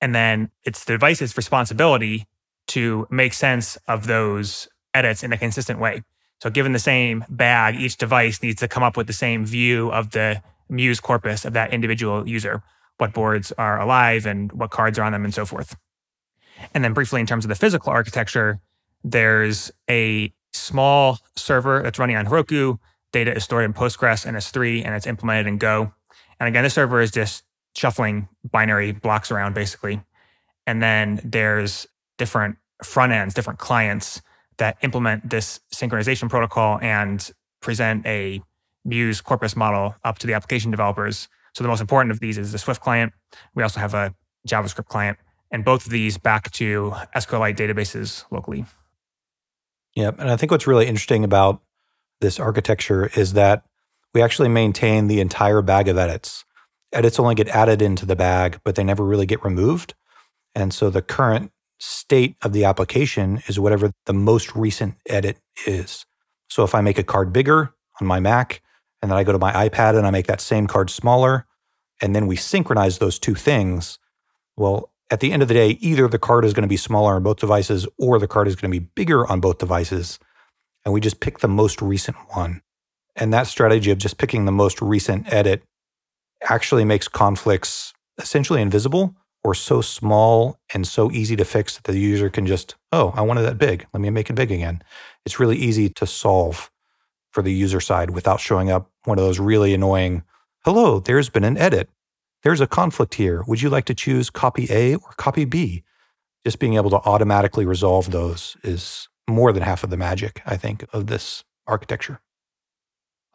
And 0.03 0.15
then 0.15 0.51
it's 0.65 0.85
the 0.85 0.95
device's 0.95 1.37
responsibility 1.37 2.27
to 2.67 3.07
make 3.09 3.33
sense 3.33 3.79
of 3.87 4.07
those 4.07 4.69
edits 4.93 5.23
in 5.23 5.33
a 5.33 5.39
consistent 5.39 5.79
way. 5.79 6.03
So, 6.43 6.51
given 6.51 6.73
the 6.73 6.81
same 6.81 7.25
bag, 7.29 7.77
each 7.77 7.97
device 7.97 8.43
needs 8.43 8.61
to 8.61 8.69
come 8.69 8.83
up 8.83 8.97
with 8.97 9.07
the 9.07 9.13
same 9.13 9.47
view 9.47 9.93
of 9.93 10.11
the 10.11 10.43
Muse 10.69 10.99
corpus 10.99 11.45
of 11.45 11.53
that 11.53 11.73
individual 11.73 12.29
user, 12.29 12.63
what 12.99 13.13
boards 13.13 13.53
are 13.59 13.81
alive 13.81 14.27
and 14.27 14.51
what 14.53 14.71
cards 14.71 14.99
are 14.99 15.03
on 15.03 15.13
them, 15.13 15.25
and 15.25 15.33
so 15.33 15.47
forth. 15.47 15.77
And 16.75 16.83
then, 16.83 16.95
briefly, 16.95 17.21
in 17.21 17.27
terms 17.27 17.45
of 17.45 17.49
the 17.49 17.55
physical 17.55 17.93
architecture, 17.93 18.61
there's 19.05 19.71
a 19.89 20.33
small 20.53 21.19
server 21.37 21.81
that's 21.83 21.99
running 21.99 22.17
on 22.17 22.27
Heroku. 22.27 22.79
Data 23.13 23.37
is 23.37 23.45
stored 23.45 23.65
in 23.65 23.73
Postgres 23.73 24.27
and 24.27 24.37
S3, 24.37 24.85
and 24.85 24.97
it's 24.97 25.07
implemented 25.07 25.47
in 25.47 25.59
Go. 25.59 25.93
And 26.41 26.49
again, 26.49 26.65
this 26.65 26.75
server 26.75 27.01
is 27.01 27.13
just 27.13 27.45
shuffling 27.77 28.29
binary 28.51 28.93
blocks 28.93 29.31
around 29.31 29.55
basically. 29.55 30.03
And 30.67 30.83
then 30.83 31.21
there's 31.25 31.87
different 32.19 32.57
front 32.85 33.13
ends, 33.13 33.35
different 33.35 33.59
clients 33.59 34.23
that 34.59 34.77
implement 34.83 35.31
this 35.31 35.61
synchronization 35.75 36.29
protocol 36.29 36.79
and 36.81 37.31
present 37.61 38.07
a 38.07 38.43
Muse 38.85 39.21
corpus 39.21 39.57
model 39.57 39.95
up 40.05 40.19
to 40.19 40.27
the 40.27 40.35
application 40.35 40.71
developers. 40.71 41.29
So 41.55 41.63
the 41.63 41.69
most 41.69 41.81
important 41.81 42.11
of 42.11 42.21
these 42.21 42.39
is 42.39 42.53
the 42.53 42.59
Swift 42.59 42.81
client. 42.81 43.13
We 43.55 43.63
also 43.63 43.81
have 43.81 43.95
a 43.95 44.15
JavaScript 44.49 44.87
client, 44.87 45.19
and 45.51 45.65
both 45.65 45.87
of 45.87 45.93
these 45.93 46.19
back 46.19 46.51
to 46.53 46.93
SQLite 47.15 47.57
databases 47.57 48.25
locally. 48.31 48.65
Yeah. 49.95 50.11
And 50.19 50.31
I 50.31 50.37
think 50.37 50.51
what's 50.51 50.67
really 50.67 50.87
interesting 50.87 51.23
about 51.23 51.61
this 52.21 52.41
architecture 52.41 53.11
is 53.15 53.35
that 53.35 53.65
we 54.15 54.23
actually 54.23 54.49
maintain 54.49 55.07
the 55.07 55.21
entire 55.21 55.63
bag 55.63 55.89
of 55.89 55.99
edits 55.99 56.45
edits 56.93 57.19
only 57.19 57.35
get 57.35 57.49
added 57.49 57.83
into 57.83 58.07
the 58.07 58.17
bag, 58.17 58.61
but 58.65 58.75
they 58.75 58.85
never 58.85 59.05
really 59.05 59.27
get 59.27 59.45
removed. 59.45 59.95
And 60.55 60.73
so 60.73 60.91
the 60.91 61.03
current 61.03 61.53
state 61.79 62.37
of 62.43 62.53
the 62.53 62.65
application 62.65 63.43
is 63.49 63.59
whatever 63.59 63.93
the 64.07 64.13
most 64.13 64.55
recent 64.55 64.95
edit 65.09 65.39
is. 65.67 66.07
So 66.49 66.65
if 66.65 66.75
I 66.75 66.81
make 66.81 66.99
a 66.99 67.03
card 67.03 67.33
bigger 67.33 67.75
on 68.01 68.07
my 68.07 68.21
Mac, 68.21 68.63
and 69.01 69.11
then 69.11 69.19
I 69.19 69.25
go 69.25 69.33
to 69.33 69.39
my 69.39 69.53
iPad 69.69 69.97
and 69.97 70.07
I 70.07 70.11
make 70.11 70.27
that 70.27 70.41
same 70.41 70.67
card 70.67 70.91
smaller, 70.91 71.47
and 72.01 72.15
then 72.15 72.27
we 72.27 72.37
synchronize 72.37 72.99
those 72.99 73.19
two 73.19 73.35
things, 73.35 73.99
well, 74.57 74.91
at 75.11 75.21
the 75.21 75.33
end 75.33 75.43
of 75.43 75.49
the 75.49 75.55
day, 75.55 75.71
either 75.81 76.09
the 76.09 76.19
card 76.19 76.45
is 76.45 76.55
going 76.55 76.63
to 76.63 76.69
be 76.69 76.77
smaller 76.77 77.15
on 77.15 77.23
both 77.23 77.39
devices 77.39 77.87
or 77.99 78.19
the 78.19 78.29
card 78.29 78.49
is 78.49 78.57
going 78.57 78.73
to 78.73 78.81
be 78.81 78.87
bigger 78.95 79.31
on 79.31 79.41
both 79.41 79.59
devices. 79.59 80.19
And 80.85 80.95
we 80.95 81.01
just 81.01 81.21
pick 81.21 81.41
the 81.41 81.49
most 81.49 81.83
recent 81.83 82.17
one. 82.31 82.63
And 83.15 83.33
that 83.33 83.47
strategy 83.47 83.91
of 83.91 83.99
just 83.99 84.19
picking 84.19 84.45
the 84.45 84.53
most 84.53 84.81
recent 84.81 85.31
edit 85.33 85.63
actually 86.49 86.85
makes 86.85 87.09
conflicts 87.09 87.93
essentially 88.19 88.61
invisible 88.61 89.15
or 89.45 89.55
so 89.55 89.81
small 89.81 90.59
and 90.73 90.87
so 90.87 91.11
easy 91.11 91.35
to 91.37 91.45
fix 91.45 91.77
that 91.77 91.85
the 91.85 91.99
user 91.99 92.31
can 92.31 92.47
just, 92.47 92.77
oh, 92.93 93.13
I 93.17 93.23
wanted 93.23 93.43
that 93.43 93.59
big. 93.59 93.87
Let 93.93 94.01
me 94.01 94.11
make 94.11 94.31
it 94.31 94.35
big 94.35 94.53
again. 94.53 94.83
It's 95.25 95.41
really 95.41 95.57
easy 95.57 95.89
to 95.89 96.07
solve 96.07 96.71
for 97.33 97.43
the 97.43 97.53
user 97.53 97.81
side 97.81 98.11
without 98.11 98.41
showing 98.41 98.71
up 98.71 98.91
one 99.05 99.19
of 99.19 99.25
those 99.25 99.41
really 99.41 99.75
annoying, 99.75 100.23
hello, 100.65 101.01
there's 101.01 101.29
been 101.29 101.45
an 101.45 101.59
edit. 101.59 101.89
There's 102.43 102.61
a 102.61 102.67
conflict 102.67 103.15
here. 103.15 103.43
Would 103.47 103.63
you 103.63 103.71
like 103.71 103.85
to 103.87 103.95
choose 103.95 104.31
copy 104.31 104.67
A 104.71 104.95
or 104.95 105.13
copy 105.17 105.45
B? 105.45 105.83
Just 106.45 106.59
being 106.59 106.75
able 106.75 106.91
to 106.91 106.97
automatically 106.97 107.65
resolve 107.65 108.11
those 108.11 108.57
is 108.63 109.09
more 109.29 109.53
than 109.53 109.63
half 109.63 109.85
of 109.85 109.91
the 109.91 109.97
magic, 109.97 110.43
I 110.45 110.57
think, 110.57 110.85
of 110.93 111.07
this 111.07 111.45
architecture. 111.67 112.21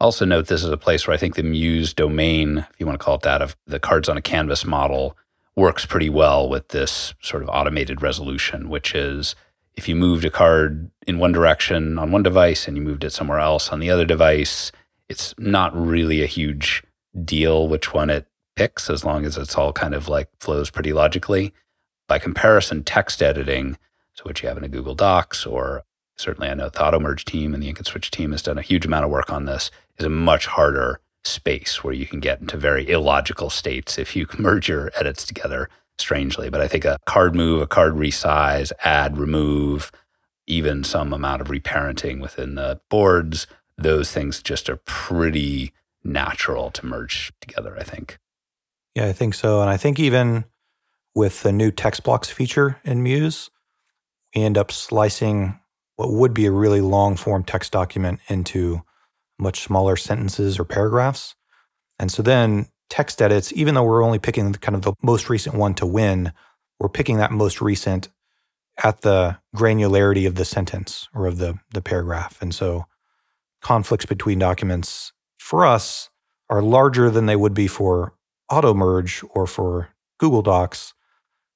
Also, 0.00 0.24
note 0.24 0.46
this 0.46 0.62
is 0.62 0.70
a 0.70 0.76
place 0.76 1.06
where 1.06 1.14
I 1.14 1.18
think 1.18 1.34
the 1.34 1.42
Muse 1.42 1.92
domain, 1.92 2.58
if 2.58 2.74
you 2.78 2.86
want 2.86 2.98
to 2.98 3.04
call 3.04 3.16
it 3.16 3.22
that, 3.22 3.42
of 3.42 3.56
the 3.66 3.80
cards 3.80 4.08
on 4.08 4.16
a 4.16 4.22
canvas 4.22 4.64
model 4.64 5.16
works 5.56 5.84
pretty 5.84 6.08
well 6.08 6.48
with 6.48 6.68
this 6.68 7.14
sort 7.20 7.42
of 7.42 7.48
automated 7.48 8.00
resolution, 8.00 8.68
which 8.68 8.94
is 8.94 9.34
if 9.76 9.88
you 9.88 9.96
moved 9.96 10.24
a 10.24 10.30
card 10.30 10.90
in 11.06 11.18
one 11.18 11.32
direction 11.32 11.98
on 11.98 12.12
one 12.12 12.22
device 12.22 12.68
and 12.68 12.76
you 12.76 12.82
moved 12.82 13.02
it 13.02 13.12
somewhere 13.12 13.40
else 13.40 13.70
on 13.70 13.80
the 13.80 13.90
other 13.90 14.04
device, 14.04 14.70
it's 15.08 15.34
not 15.36 15.76
really 15.76 16.22
a 16.22 16.26
huge 16.26 16.84
deal 17.24 17.66
which 17.66 17.92
one 17.92 18.08
it 18.08 18.26
picks 18.54 18.88
as 18.88 19.04
long 19.04 19.24
as 19.24 19.36
it's 19.36 19.56
all 19.56 19.72
kind 19.72 19.94
of 19.94 20.08
like 20.08 20.28
flows 20.38 20.70
pretty 20.70 20.92
logically. 20.92 21.52
By 22.06 22.20
comparison, 22.20 22.84
text 22.84 23.20
editing, 23.20 23.76
so 24.14 24.22
what 24.24 24.42
you 24.42 24.48
have 24.48 24.58
in 24.58 24.64
a 24.64 24.68
Google 24.68 24.94
Docs, 24.94 25.44
or 25.44 25.84
certainly 26.16 26.48
I 26.48 26.54
know 26.54 26.68
the 26.68 26.78
Automerge 26.78 27.24
team 27.24 27.52
and 27.52 27.62
the 27.62 27.68
Ink 27.68 27.78
and 27.78 27.86
Switch 27.86 28.10
team 28.10 28.32
has 28.32 28.42
done 28.42 28.58
a 28.58 28.62
huge 28.62 28.86
amount 28.86 29.04
of 29.04 29.10
work 29.10 29.32
on 29.32 29.44
this, 29.44 29.70
is 29.98 30.06
a 30.06 30.10
much 30.10 30.46
harder 30.46 31.00
space 31.24 31.82
where 31.82 31.94
you 31.94 32.06
can 32.06 32.20
get 32.20 32.40
into 32.40 32.56
very 32.56 32.88
illogical 32.88 33.50
states 33.50 33.98
if 33.98 34.16
you 34.16 34.26
merge 34.38 34.68
your 34.68 34.90
edits 34.96 35.24
together 35.24 35.68
strangely. 35.98 36.48
But 36.48 36.60
I 36.60 36.68
think 36.68 36.84
a 36.84 36.98
card 37.06 37.34
move, 37.34 37.60
a 37.60 37.66
card 37.66 37.94
resize, 37.94 38.72
add, 38.84 39.18
remove, 39.18 39.90
even 40.46 40.84
some 40.84 41.12
amount 41.12 41.42
of 41.42 41.48
reparenting 41.48 42.20
within 42.20 42.54
the 42.54 42.80
boards, 42.88 43.46
those 43.76 44.10
things 44.10 44.42
just 44.42 44.70
are 44.70 44.80
pretty 44.86 45.72
natural 46.02 46.70
to 46.70 46.86
merge 46.86 47.32
together, 47.40 47.76
I 47.78 47.82
think. 47.82 48.18
Yeah, 48.94 49.06
I 49.06 49.12
think 49.12 49.34
so. 49.34 49.60
And 49.60 49.70
I 49.70 49.76
think 49.76 50.00
even 50.00 50.44
with 51.14 51.42
the 51.42 51.52
new 51.52 51.70
text 51.70 52.02
blocks 52.02 52.30
feature 52.30 52.80
in 52.84 53.02
Muse, 53.02 53.50
we 54.34 54.42
end 54.42 54.56
up 54.56 54.72
slicing 54.72 55.58
what 55.96 56.12
would 56.12 56.32
be 56.32 56.46
a 56.46 56.52
really 56.52 56.80
long 56.80 57.16
form 57.16 57.44
text 57.44 57.72
document 57.72 58.20
into 58.28 58.82
much 59.38 59.62
smaller 59.62 59.96
sentences 59.96 60.58
or 60.58 60.64
paragraphs. 60.64 61.34
And 61.98 62.10
so 62.10 62.22
then 62.22 62.68
text 62.90 63.20
edits, 63.20 63.52
even 63.52 63.74
though 63.74 63.84
we're 63.84 64.04
only 64.04 64.18
picking 64.18 64.52
the 64.52 64.58
kind 64.58 64.74
of 64.74 64.82
the 64.82 64.94
most 65.02 65.28
recent 65.28 65.54
one 65.54 65.74
to 65.74 65.86
win, 65.86 66.32
we're 66.78 66.88
picking 66.88 67.18
that 67.18 67.30
most 67.30 67.60
recent 67.60 68.08
at 68.82 69.00
the 69.00 69.38
granularity 69.56 70.26
of 70.26 70.36
the 70.36 70.44
sentence 70.44 71.08
or 71.14 71.26
of 71.26 71.38
the, 71.38 71.58
the 71.72 71.82
paragraph. 71.82 72.40
And 72.40 72.54
so 72.54 72.86
conflicts 73.60 74.06
between 74.06 74.38
documents 74.38 75.12
for 75.38 75.66
us 75.66 76.10
are 76.48 76.62
larger 76.62 77.10
than 77.10 77.26
they 77.26 77.36
would 77.36 77.54
be 77.54 77.66
for 77.66 78.14
Automerge 78.50 79.24
or 79.34 79.46
for 79.46 79.90
Google 80.18 80.42
Docs, 80.42 80.94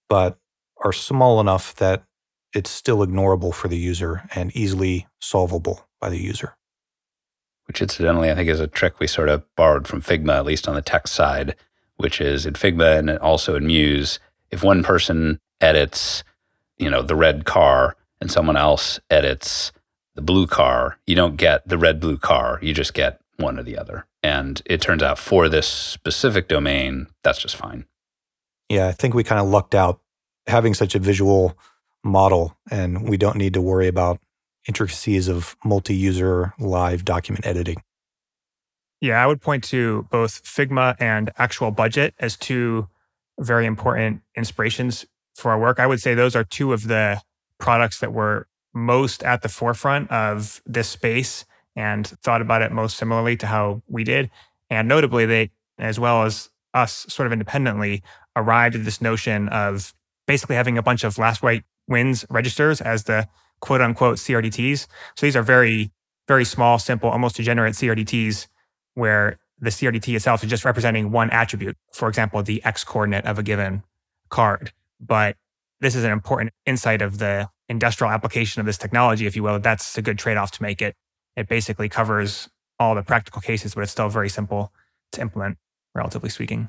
but 0.09 0.39
are 0.85 0.93
small 0.93 1.41
enough 1.41 1.75
that 1.77 2.05
it's 2.53 2.71
still 2.71 2.99
ignorable 2.99 3.55
for 3.55 3.69
the 3.69 3.79
user 3.79 4.29
and 4.35 4.55
easily 4.55 5.07
solvable 5.21 5.89
by 6.01 6.11
the 6.11 6.19
user 6.19 6.57
which 7.73 7.81
incidentally 7.81 8.31
I 8.31 8.35
think 8.35 8.51
is 8.51 8.61
a 8.61 8.67
trick 8.67 9.01
we 9.01 9.07
sort 9.07 9.31
of 9.31 9.45
borrowed 9.57 9.89
from 9.89 10.03
Figma, 10.03 10.37
at 10.37 10.45
least 10.45 10.69
on 10.69 10.75
the 10.75 10.83
text 10.83 11.15
side, 11.15 11.57
which 11.97 12.21
is 12.21 12.45
in 12.45 12.53
Figma 12.53 12.99
and 12.99 13.19
also 13.19 13.57
in 13.57 13.67
Muse, 13.67 14.19
if 14.51 14.63
one 14.63 14.83
person 14.83 15.41
edits, 15.59 16.23
you 16.77 16.91
know, 16.91 17.01
the 17.01 17.17
red 17.17 17.47
car 17.47 17.97
and 18.21 18.31
someone 18.31 18.59
else 18.59 19.01
edits 19.09 19.73
the 20.17 20.21
blue 20.21 20.47
car, 20.47 20.99
you 21.07 21.15
don't 21.15 21.39
get 21.39 21.67
the 21.67 21.79
red 21.79 21.99
blue 21.99 22.19
car, 22.19 22.59
you 22.61 22.75
just 22.75 22.93
get 22.93 23.23
one 23.39 23.59
or 23.59 23.63
the 23.63 23.79
other. 23.79 24.05
And 24.23 24.61
it 24.67 24.83
turns 24.83 25.03
out 25.03 25.19
for 25.19 25.49
this 25.49 25.67
specific 25.67 26.49
domain, 26.49 27.07
that's 27.23 27.41
just 27.41 27.57
fine. 27.57 27.87
Yeah, 28.69 28.89
I 28.89 28.93
think 28.93 29.15
we 29.15 29.25
kind 29.25 29.41
of 29.41 29.49
lucked 29.49 29.75
out 29.75 29.99
having 30.47 30.75
such 30.75 30.95
a 30.95 30.99
visual 30.99 31.57
model 32.05 32.55
and 32.71 33.09
we 33.09 33.17
don't 33.17 33.39
need 33.39 33.55
to 33.55 33.63
worry 33.63 33.89
about 33.89 34.21
intricacies 34.67 35.29
of 35.29 35.57
multi 35.65 35.95
user 35.95 36.55
live 36.59 37.05
document 37.05 37.47
editing? 37.47 37.83
Yeah, 39.01 39.23
I 39.23 39.27
would 39.27 39.41
point 39.41 39.65
to 39.65 40.07
both 40.11 40.45
Figma 40.45 40.95
and 41.01 41.33
Actual 41.37 41.73
Budget 41.73 42.15
as 42.21 42.37
two 42.37 42.89
very 43.41 43.67
important 43.67 44.23
inspirations 44.37 45.05
for 45.35 45.51
our 45.51 45.59
work. 45.59 45.81
I 45.81 45.87
would 45.87 46.01
say 46.01 46.15
those 46.15 46.37
are 46.37 46.45
two 46.45 46.73
of 46.73 46.87
the 46.87 47.21
products 47.59 47.99
that 48.01 48.13
were 48.13 48.47
most 48.75 49.23
at 49.25 49.43
the 49.43 49.49
forefront 49.49 50.11
of 50.11 50.63
this 50.65 50.89
space 50.89 51.45
and 51.75 52.07
thought 52.07 52.41
about 52.41 52.63
it 52.63 52.71
most 52.71 52.97
similarly 52.97 53.37
to 53.39 53.47
how 53.47 53.83
we 53.89 54.05
did. 54.05 54.31
And 54.71 54.89
notably, 54.89 55.27
they, 55.27 55.51
as 55.79 55.99
well 55.99 56.23
as 56.23 56.51
us 56.75 57.05
sort 57.09 57.27
of 57.27 57.33
independently, 57.33 58.03
arrived 58.37 58.75
at 58.75 58.85
this 58.85 59.01
notion 59.01 59.49
of 59.49 59.95
basically 60.27 60.57
having 60.57 60.79
a 60.79 60.83
bunch 60.83 61.05
of 61.05 61.19
last 61.19 61.43
write 61.43 61.65
wins 61.89 62.25
registers 62.31 62.81
as 62.81 63.05
the 63.05 63.29
quote 63.63 63.81
unquote 63.81 64.19
CRDTs. 64.19 64.87
So 65.17 65.25
these 65.25 65.37
are 65.37 65.43
very, 65.43 65.91
very 66.29 66.45
small, 66.45 66.79
simple, 66.79 67.09
almost 67.09 67.37
degenerate 67.37 67.75
CRDTs 67.75 68.49
where 68.95 69.39
the 69.59 69.71
CRDT 69.71 70.15
itself 70.15 70.45
is 70.45 70.51
just 70.51 70.65
representing 70.67 71.13
one 71.13 71.31
attribute, 71.31 71.79
for 71.93 72.09
example, 72.09 72.43
the 72.43 72.63
X 72.65 72.85
coordinate 72.85 73.25
of 73.25 73.39
a 73.39 73.43
given 73.43 73.85
card. 74.29 74.73
But 75.01 75.37
this 75.81 75.95
is 75.95 76.05
an 76.05 76.11
important 76.11 76.53
insight 76.67 77.01
of 77.01 77.19
the 77.19 77.49
industrial 77.69 78.13
application 78.13 78.61
of 78.61 78.67
this 78.67 78.77
technology, 78.77 79.27
if 79.27 79.37
you 79.37 79.43
will. 79.43 79.59
That's 79.61 79.97
a 79.97 80.03
good 80.03 80.19
trade 80.19 80.37
off 80.37 80.51
to 80.53 80.63
make 80.63 80.83
it. 80.83 80.95
It 81.37 81.49
basically 81.49 81.89
covers 81.89 82.49
all 82.79 82.95
the 82.95 83.03
practical 83.03 83.41
cases, 83.41 83.75
but 83.75 83.83
it's 83.83 83.93
still 83.93 84.09
very 84.09 84.29
simple 84.29 84.73
to 85.13 85.21
implement, 85.21 85.59
relatively 85.95 86.29
speaking. 86.29 86.69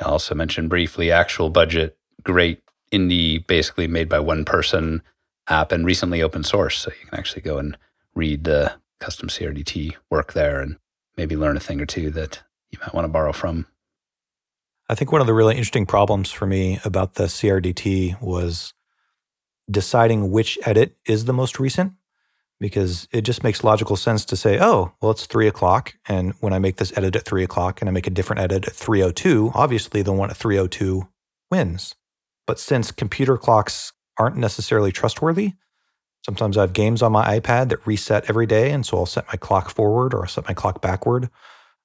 I 0.00 0.04
also 0.04 0.34
mentioned 0.34 0.70
briefly 0.70 1.10
actual 1.10 1.50
budget, 1.50 1.96
great 2.22 2.62
indie, 2.92 3.44
basically 3.44 3.88
made 3.88 4.08
by 4.08 4.20
one 4.20 4.44
person 4.44 5.02
app 5.48 5.72
and 5.72 5.84
recently 5.84 6.22
open 6.22 6.44
source. 6.44 6.78
So 6.78 6.90
you 6.90 7.06
can 7.06 7.18
actually 7.18 7.42
go 7.42 7.58
and 7.58 7.76
read 8.14 8.44
the 8.44 8.74
custom 9.00 9.28
CRDT 9.28 9.94
work 10.10 10.32
there 10.32 10.60
and 10.60 10.76
maybe 11.16 11.36
learn 11.36 11.56
a 11.56 11.60
thing 11.60 11.80
or 11.80 11.86
two 11.86 12.10
that 12.10 12.42
you 12.70 12.78
might 12.80 12.94
want 12.94 13.04
to 13.04 13.12
borrow 13.12 13.32
from. 13.32 13.66
I 14.88 14.94
think 14.94 15.12
one 15.12 15.20
of 15.20 15.26
the 15.26 15.34
really 15.34 15.54
interesting 15.54 15.86
problems 15.86 16.30
for 16.30 16.46
me 16.46 16.78
about 16.84 17.14
the 17.14 17.24
CRDT 17.24 18.20
was 18.20 18.74
deciding 19.70 20.30
which 20.30 20.58
edit 20.66 20.96
is 21.06 21.24
the 21.24 21.32
most 21.32 21.58
recent 21.58 21.94
because 22.60 23.08
it 23.10 23.22
just 23.22 23.42
makes 23.42 23.64
logical 23.64 23.96
sense 23.96 24.24
to 24.26 24.36
say, 24.36 24.58
oh, 24.60 24.92
well, 25.00 25.10
it's 25.10 25.26
three 25.26 25.48
o'clock. 25.48 25.94
And 26.06 26.34
when 26.40 26.52
I 26.52 26.58
make 26.58 26.76
this 26.76 26.96
edit 26.96 27.16
at 27.16 27.24
three 27.24 27.44
o'clock 27.44 27.80
and 27.80 27.88
I 27.88 27.92
make 27.92 28.06
a 28.06 28.10
different 28.10 28.40
edit 28.40 28.66
at 28.66 28.74
302, 28.74 29.52
obviously 29.54 30.02
the 30.02 30.12
one 30.12 30.30
at 30.30 30.36
302 30.36 31.08
wins. 31.50 31.94
But 32.46 32.58
since 32.58 32.90
computer 32.90 33.38
clocks 33.38 33.92
aren't 34.18 34.36
necessarily 34.36 34.92
trustworthy. 34.92 35.52
Sometimes 36.24 36.56
I 36.56 36.62
have 36.62 36.72
games 36.72 37.02
on 37.02 37.12
my 37.12 37.38
iPad 37.38 37.68
that 37.68 37.86
reset 37.86 38.24
every 38.28 38.46
day. 38.46 38.70
And 38.70 38.86
so 38.86 38.98
I'll 38.98 39.06
set 39.06 39.26
my 39.28 39.36
clock 39.36 39.70
forward 39.70 40.14
or 40.14 40.22
I'll 40.22 40.28
set 40.28 40.48
my 40.48 40.54
clock 40.54 40.80
backward. 40.80 41.28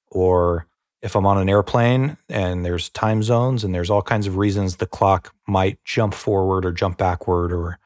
Or 0.08 0.66
if 1.02 1.14
I'm 1.14 1.26
on 1.26 1.38
an 1.38 1.48
airplane 1.48 2.16
and 2.28 2.64
there's 2.64 2.88
time 2.90 3.22
zones 3.22 3.64
and 3.64 3.74
there's 3.74 3.90
all 3.90 4.02
kinds 4.02 4.26
of 4.26 4.36
reasons 4.36 4.76
the 4.76 4.86
clock 4.86 5.34
might 5.46 5.78
jump 5.84 6.14
forward 6.14 6.64
or 6.64 6.72
jump 6.72 6.98
backward 6.98 7.52
or 7.52 7.78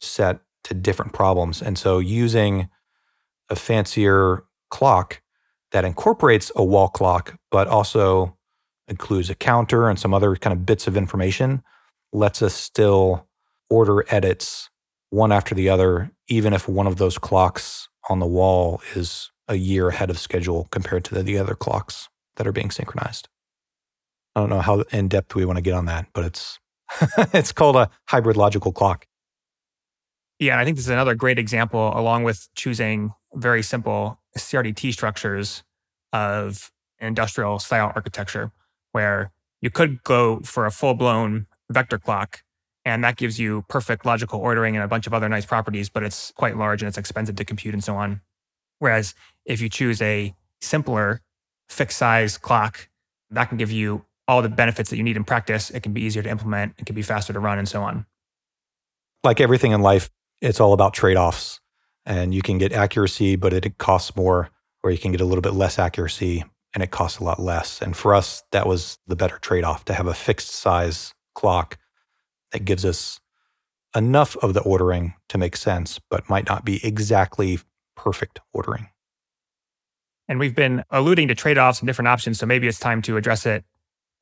set 0.00 0.40
to 0.64 0.74
different 0.74 1.12
problems. 1.12 1.62
And 1.62 1.78
so 1.78 1.98
using 1.98 2.68
a 3.48 3.56
fancier 3.56 4.44
clock 4.70 5.22
that 5.72 5.84
incorporates 5.84 6.50
a 6.56 6.64
wall 6.64 6.88
clock, 6.88 7.38
but 7.50 7.68
also 7.68 8.36
includes 8.88 9.30
a 9.30 9.34
counter 9.34 9.88
and 9.88 9.98
some 9.98 10.14
other 10.14 10.34
kind 10.36 10.52
of 10.52 10.66
bits 10.66 10.86
of 10.86 10.96
information 10.96 11.62
lets 12.12 12.42
us 12.42 12.54
still 12.54 13.26
order 13.70 14.04
edits 14.08 14.70
one 15.10 15.32
after 15.32 15.54
the 15.54 15.68
other, 15.68 16.10
even 16.28 16.52
if 16.52 16.68
one 16.68 16.86
of 16.86 16.96
those 16.96 17.18
clocks 17.18 17.88
on 18.08 18.18
the 18.18 18.26
wall 18.26 18.80
is 18.94 19.30
a 19.48 19.56
year 19.56 19.88
ahead 19.88 20.10
of 20.10 20.18
schedule 20.18 20.68
compared 20.70 21.04
to 21.04 21.14
the, 21.14 21.22
the 21.22 21.38
other 21.38 21.54
clocks 21.54 22.08
that 22.36 22.46
are 22.46 22.52
being 22.52 22.70
synchronized. 22.70 23.28
I 24.34 24.40
don't 24.40 24.50
know 24.50 24.60
how 24.60 24.80
in 24.92 25.08
depth 25.08 25.34
we 25.34 25.44
want 25.44 25.56
to 25.56 25.62
get 25.62 25.74
on 25.74 25.86
that, 25.86 26.06
but 26.12 26.24
it's 26.24 26.58
it's 27.32 27.52
called 27.52 27.76
a 27.76 27.90
hybrid 28.08 28.36
logical 28.36 28.72
clock. 28.72 29.06
Yeah, 30.38 30.58
I 30.58 30.64
think 30.64 30.76
this 30.76 30.84
is 30.84 30.90
another 30.90 31.14
great 31.14 31.38
example, 31.38 31.92
along 31.94 32.24
with 32.24 32.48
choosing 32.54 33.12
very 33.34 33.62
simple 33.62 34.20
CRDT 34.36 34.92
structures 34.92 35.62
of 36.12 36.70
industrial 36.98 37.58
style 37.58 37.92
architecture, 37.94 38.52
where 38.92 39.32
you 39.62 39.70
could 39.70 40.02
go 40.04 40.40
for 40.40 40.66
a 40.66 40.70
full 40.70 40.94
blown 40.94 41.46
vector 41.70 41.98
clock 41.98 42.42
and 42.86 43.02
that 43.02 43.16
gives 43.16 43.38
you 43.38 43.64
perfect 43.68 44.06
logical 44.06 44.38
ordering 44.38 44.76
and 44.76 44.84
a 44.84 44.86
bunch 44.86 45.08
of 45.08 45.12
other 45.12 45.28
nice 45.28 45.44
properties, 45.44 45.88
but 45.88 46.04
it's 46.04 46.30
quite 46.36 46.56
large 46.56 46.82
and 46.82 46.88
it's 46.88 46.96
expensive 46.96 47.34
to 47.34 47.44
compute 47.44 47.74
and 47.74 47.82
so 47.82 47.96
on. 47.96 48.20
Whereas 48.78 49.12
if 49.44 49.60
you 49.60 49.68
choose 49.68 50.00
a 50.00 50.34
simpler 50.60 51.20
fixed 51.68 51.98
size 51.98 52.38
clock, 52.38 52.88
that 53.30 53.46
can 53.46 53.58
give 53.58 53.72
you 53.72 54.04
all 54.28 54.40
the 54.40 54.48
benefits 54.48 54.88
that 54.90 54.96
you 54.96 55.02
need 55.02 55.16
in 55.16 55.24
practice. 55.24 55.68
It 55.70 55.82
can 55.82 55.92
be 55.92 56.02
easier 56.02 56.22
to 56.22 56.30
implement, 56.30 56.74
it 56.78 56.86
can 56.86 56.94
be 56.94 57.02
faster 57.02 57.32
to 57.32 57.40
run, 57.40 57.58
and 57.58 57.68
so 57.68 57.82
on. 57.82 58.06
Like 59.24 59.40
everything 59.40 59.72
in 59.72 59.82
life, 59.82 60.08
it's 60.40 60.60
all 60.60 60.72
about 60.72 60.94
trade 60.94 61.16
offs. 61.16 61.60
And 62.04 62.32
you 62.32 62.40
can 62.40 62.56
get 62.56 62.72
accuracy, 62.72 63.34
but 63.34 63.52
it 63.52 63.78
costs 63.78 64.14
more, 64.14 64.50
or 64.84 64.92
you 64.92 64.98
can 64.98 65.10
get 65.10 65.20
a 65.20 65.24
little 65.24 65.42
bit 65.42 65.54
less 65.54 65.76
accuracy 65.76 66.44
and 66.72 66.84
it 66.84 66.92
costs 66.92 67.18
a 67.18 67.24
lot 67.24 67.40
less. 67.40 67.82
And 67.82 67.96
for 67.96 68.14
us, 68.14 68.44
that 68.52 68.68
was 68.68 68.98
the 69.08 69.16
better 69.16 69.38
trade 69.38 69.64
off 69.64 69.84
to 69.86 69.94
have 69.94 70.06
a 70.06 70.14
fixed 70.14 70.50
size 70.50 71.14
clock 71.34 71.78
that 72.56 72.64
gives 72.64 72.86
us 72.86 73.20
enough 73.94 74.34
of 74.36 74.54
the 74.54 74.62
ordering 74.62 75.12
to 75.28 75.36
make 75.36 75.56
sense, 75.56 76.00
but 76.10 76.30
might 76.30 76.48
not 76.48 76.64
be 76.64 76.80
exactly 76.82 77.58
perfect 77.94 78.40
ordering. 78.54 78.88
And 80.26 80.38
we've 80.38 80.54
been 80.54 80.82
alluding 80.88 81.28
to 81.28 81.34
trade 81.34 81.58
offs 81.58 81.80
and 81.80 81.86
different 81.86 82.08
options. 82.08 82.38
So 82.38 82.46
maybe 82.46 82.66
it's 82.66 82.78
time 82.78 83.02
to 83.02 83.18
address 83.18 83.44
it 83.44 83.62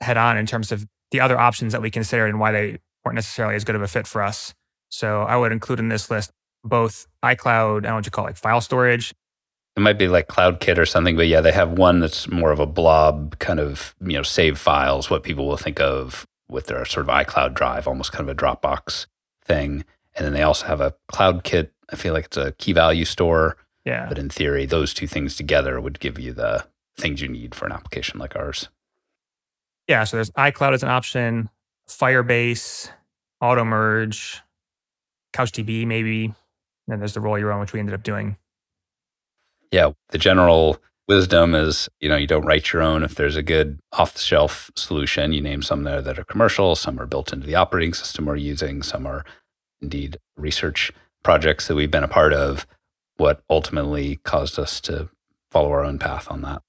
head 0.00 0.16
on 0.16 0.36
in 0.36 0.46
terms 0.46 0.72
of 0.72 0.84
the 1.12 1.20
other 1.20 1.38
options 1.38 1.72
that 1.72 1.80
we 1.80 1.92
considered 1.92 2.26
and 2.26 2.40
why 2.40 2.50
they 2.50 2.78
weren't 3.04 3.14
necessarily 3.14 3.54
as 3.54 3.62
good 3.62 3.76
of 3.76 3.82
a 3.82 3.88
fit 3.88 4.08
for 4.08 4.20
us. 4.20 4.52
So 4.88 5.22
I 5.22 5.36
would 5.36 5.52
include 5.52 5.78
in 5.78 5.88
this 5.88 6.10
list 6.10 6.32
both 6.64 7.06
iCloud, 7.24 7.78
I 7.78 7.80
don't 7.80 7.82
know 7.84 7.94
what 7.94 8.04
you 8.04 8.10
call 8.10 8.24
it, 8.24 8.30
like 8.30 8.36
file 8.36 8.60
storage. 8.60 9.14
It 9.76 9.80
might 9.80 9.98
be 9.98 10.08
like 10.08 10.26
CloudKit 10.26 10.76
or 10.76 10.86
something, 10.86 11.14
but 11.14 11.28
yeah, 11.28 11.40
they 11.40 11.52
have 11.52 11.70
one 11.70 12.00
that's 12.00 12.28
more 12.28 12.50
of 12.50 12.58
a 12.58 12.66
blob 12.66 13.38
kind 13.38 13.60
of, 13.60 13.94
you 14.00 14.14
know, 14.14 14.24
save 14.24 14.58
files, 14.58 15.08
what 15.08 15.22
people 15.22 15.46
will 15.46 15.56
think 15.56 15.80
of 15.80 16.26
with 16.48 16.66
their 16.66 16.84
sort 16.84 17.08
of 17.08 17.14
iCloud 17.14 17.54
drive, 17.54 17.88
almost 17.88 18.12
kind 18.12 18.28
of 18.28 18.36
a 18.36 18.38
Dropbox 18.38 19.06
thing. 19.42 19.84
And 20.14 20.24
then 20.24 20.32
they 20.32 20.42
also 20.42 20.66
have 20.66 20.80
a 20.80 20.94
CloudKit. 21.10 21.70
I 21.90 21.96
feel 21.96 22.14
like 22.14 22.26
it's 22.26 22.36
a 22.36 22.52
key 22.52 22.72
value 22.72 23.04
store. 23.04 23.56
Yeah. 23.84 24.06
But 24.08 24.18
in 24.18 24.30
theory, 24.30 24.66
those 24.66 24.94
two 24.94 25.06
things 25.06 25.36
together 25.36 25.80
would 25.80 26.00
give 26.00 26.18
you 26.18 26.32
the 26.32 26.66
things 26.96 27.20
you 27.20 27.28
need 27.28 27.54
for 27.54 27.66
an 27.66 27.72
application 27.72 28.18
like 28.18 28.36
ours. 28.36 28.68
Yeah. 29.88 30.04
So 30.04 30.16
there's 30.16 30.30
iCloud 30.30 30.72
as 30.72 30.82
an 30.82 30.88
option, 30.88 31.50
Firebase, 31.88 32.90
Automerge, 33.42 34.40
CouchDB, 35.34 35.86
maybe. 35.86 36.24
And 36.26 36.34
then 36.86 36.98
there's 36.98 37.14
the 37.14 37.20
roll 37.20 37.38
your 37.38 37.52
own, 37.52 37.60
which 37.60 37.72
we 37.72 37.80
ended 37.80 37.94
up 37.94 38.02
doing. 38.02 38.36
Yeah. 39.70 39.90
The 40.10 40.18
general 40.18 40.78
wisdom 41.08 41.54
is, 41.54 41.88
you 42.00 42.08
know, 42.08 42.16
you 42.16 42.26
don't 42.26 42.44
write 42.44 42.72
your 42.72 42.82
own. 42.82 43.02
If 43.02 43.14
there's 43.14 43.36
a 43.36 43.42
good 43.42 43.80
off 43.92 44.14
the 44.14 44.20
shelf 44.20 44.70
solution, 44.76 45.32
you 45.32 45.40
name 45.40 45.62
some 45.62 45.84
there 45.84 46.02
that 46.02 46.18
are 46.18 46.24
commercial, 46.24 46.74
some 46.76 47.00
are 47.00 47.06
built 47.06 47.32
into 47.32 47.46
the 47.46 47.54
operating 47.54 47.94
system 47.94 48.26
we're 48.26 48.36
using, 48.36 48.82
some 48.82 49.06
are 49.06 49.24
indeed 49.80 50.18
research 50.36 50.92
projects 51.22 51.68
that 51.68 51.74
we've 51.74 51.90
been 51.90 52.04
a 52.04 52.08
part 52.08 52.32
of. 52.32 52.66
What 53.16 53.42
ultimately 53.48 54.16
caused 54.24 54.58
us 54.58 54.80
to 54.82 55.08
follow 55.52 55.70
our 55.70 55.84
own 55.84 56.00
path 56.00 56.26
on 56.30 56.42
that. 56.42 56.62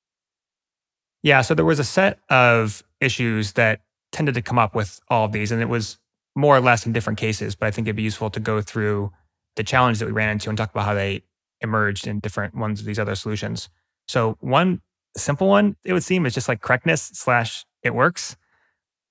Yeah. 1.24 1.41
So 1.41 1.56
there 1.56 1.65
was 1.65 1.80
a 1.80 1.84
set 1.84 2.19
of 2.30 2.84
issues 3.02 3.54
that 3.54 3.82
tended 4.12 4.36
to 4.36 4.43
come 4.43 4.60
up 4.60 4.76
with 4.76 5.00
all 5.10 5.26
of 5.26 5.32
these, 5.32 5.52
and 5.52 5.60
it 5.62 5.69
was 5.69 5.98
more 6.36 6.56
or 6.56 6.60
less 6.60 6.86
in 6.86 6.93
different 6.93 7.17
cases, 7.17 7.56
but 7.56 7.65
I 7.65 7.71
think 7.71 7.88
it'd 7.88 7.95
be 7.95 8.04
useful 8.04 8.30
to 8.30 8.39
go 8.39 8.62
through 8.62 9.12
the 9.56 9.63
challenge 9.63 10.00
that 10.00 10.06
we 10.06 10.12
ran 10.12 10.30
into 10.30 10.50
and 10.50 10.58
talk 10.58 10.69
about 10.69 10.86
how 10.86 10.93
they 10.93 11.24
emerged 11.62 12.06
in 12.06 12.19
different 12.19 12.54
ones 12.54 12.80
of 12.80 12.86
these 12.86 13.00
other 13.00 13.15
solutions. 13.15 13.69
So 14.08 14.38
one 14.39 14.82
simple 15.18 15.48
one, 15.48 15.76
it 15.84 15.94
would 15.94 16.04
seem, 16.04 16.26
is 16.26 16.34
just 16.34 16.48
like 16.48 16.62
correctness 16.62 17.02
slash 17.13 17.65
it 17.84 17.94
works. 17.94 18.36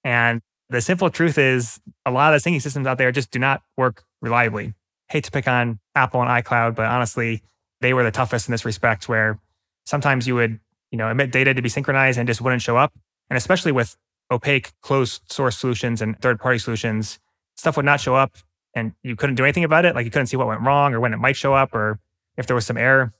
And 0.04 0.42
the 0.68 0.80
simple 0.80 1.10
truth 1.10 1.38
is 1.38 1.80
a 2.04 2.10
lot 2.10 2.34
of 2.34 2.42
the 2.42 2.50
syncing 2.50 2.60
systems 2.60 2.86
out 2.86 2.98
there 2.98 3.12
just 3.12 3.30
do 3.30 3.38
not 3.38 3.62
work 3.76 4.04
reliably. 4.20 4.74
Hate 5.08 5.24
to 5.24 5.30
pick 5.30 5.46
on 5.48 5.78
Apple 5.94 6.20
and 6.22 6.30
iCloud, 6.30 6.74
but 6.74 6.86
honestly, 6.86 7.42
they 7.80 7.92
were 7.92 8.02
the 8.02 8.10
toughest 8.10 8.48
in 8.48 8.52
this 8.52 8.64
respect 8.64 9.08
where 9.08 9.38
sometimes 9.84 10.26
you 10.26 10.34
would, 10.34 10.58
you 10.90 10.98
know, 10.98 11.10
emit 11.10 11.30
data 11.32 11.54
to 11.54 11.62
be 11.62 11.68
synchronized 11.68 12.18
and 12.18 12.26
just 12.26 12.40
wouldn't 12.40 12.62
show 12.62 12.76
up. 12.76 12.92
And 13.30 13.36
especially 13.36 13.72
with 13.72 13.96
opaque 14.30 14.72
closed 14.80 15.22
source 15.30 15.56
solutions 15.58 16.00
and 16.00 16.18
third 16.20 16.40
party 16.40 16.58
solutions, 16.58 17.18
stuff 17.56 17.76
would 17.76 17.84
not 17.84 18.00
show 18.00 18.14
up 18.14 18.36
and 18.74 18.92
you 19.02 19.16
couldn't 19.16 19.36
do 19.36 19.44
anything 19.44 19.64
about 19.64 19.84
it. 19.84 19.94
Like 19.94 20.04
you 20.04 20.10
couldn't 20.10 20.26
see 20.26 20.36
what 20.36 20.46
went 20.46 20.62
wrong 20.62 20.94
or 20.94 21.00
when 21.00 21.12
it 21.12 21.18
might 21.18 21.36
show 21.36 21.54
up 21.54 21.74
or 21.74 22.00
if 22.36 22.46
there 22.46 22.54
was 22.54 22.66
some 22.66 22.76
error. 22.76 23.12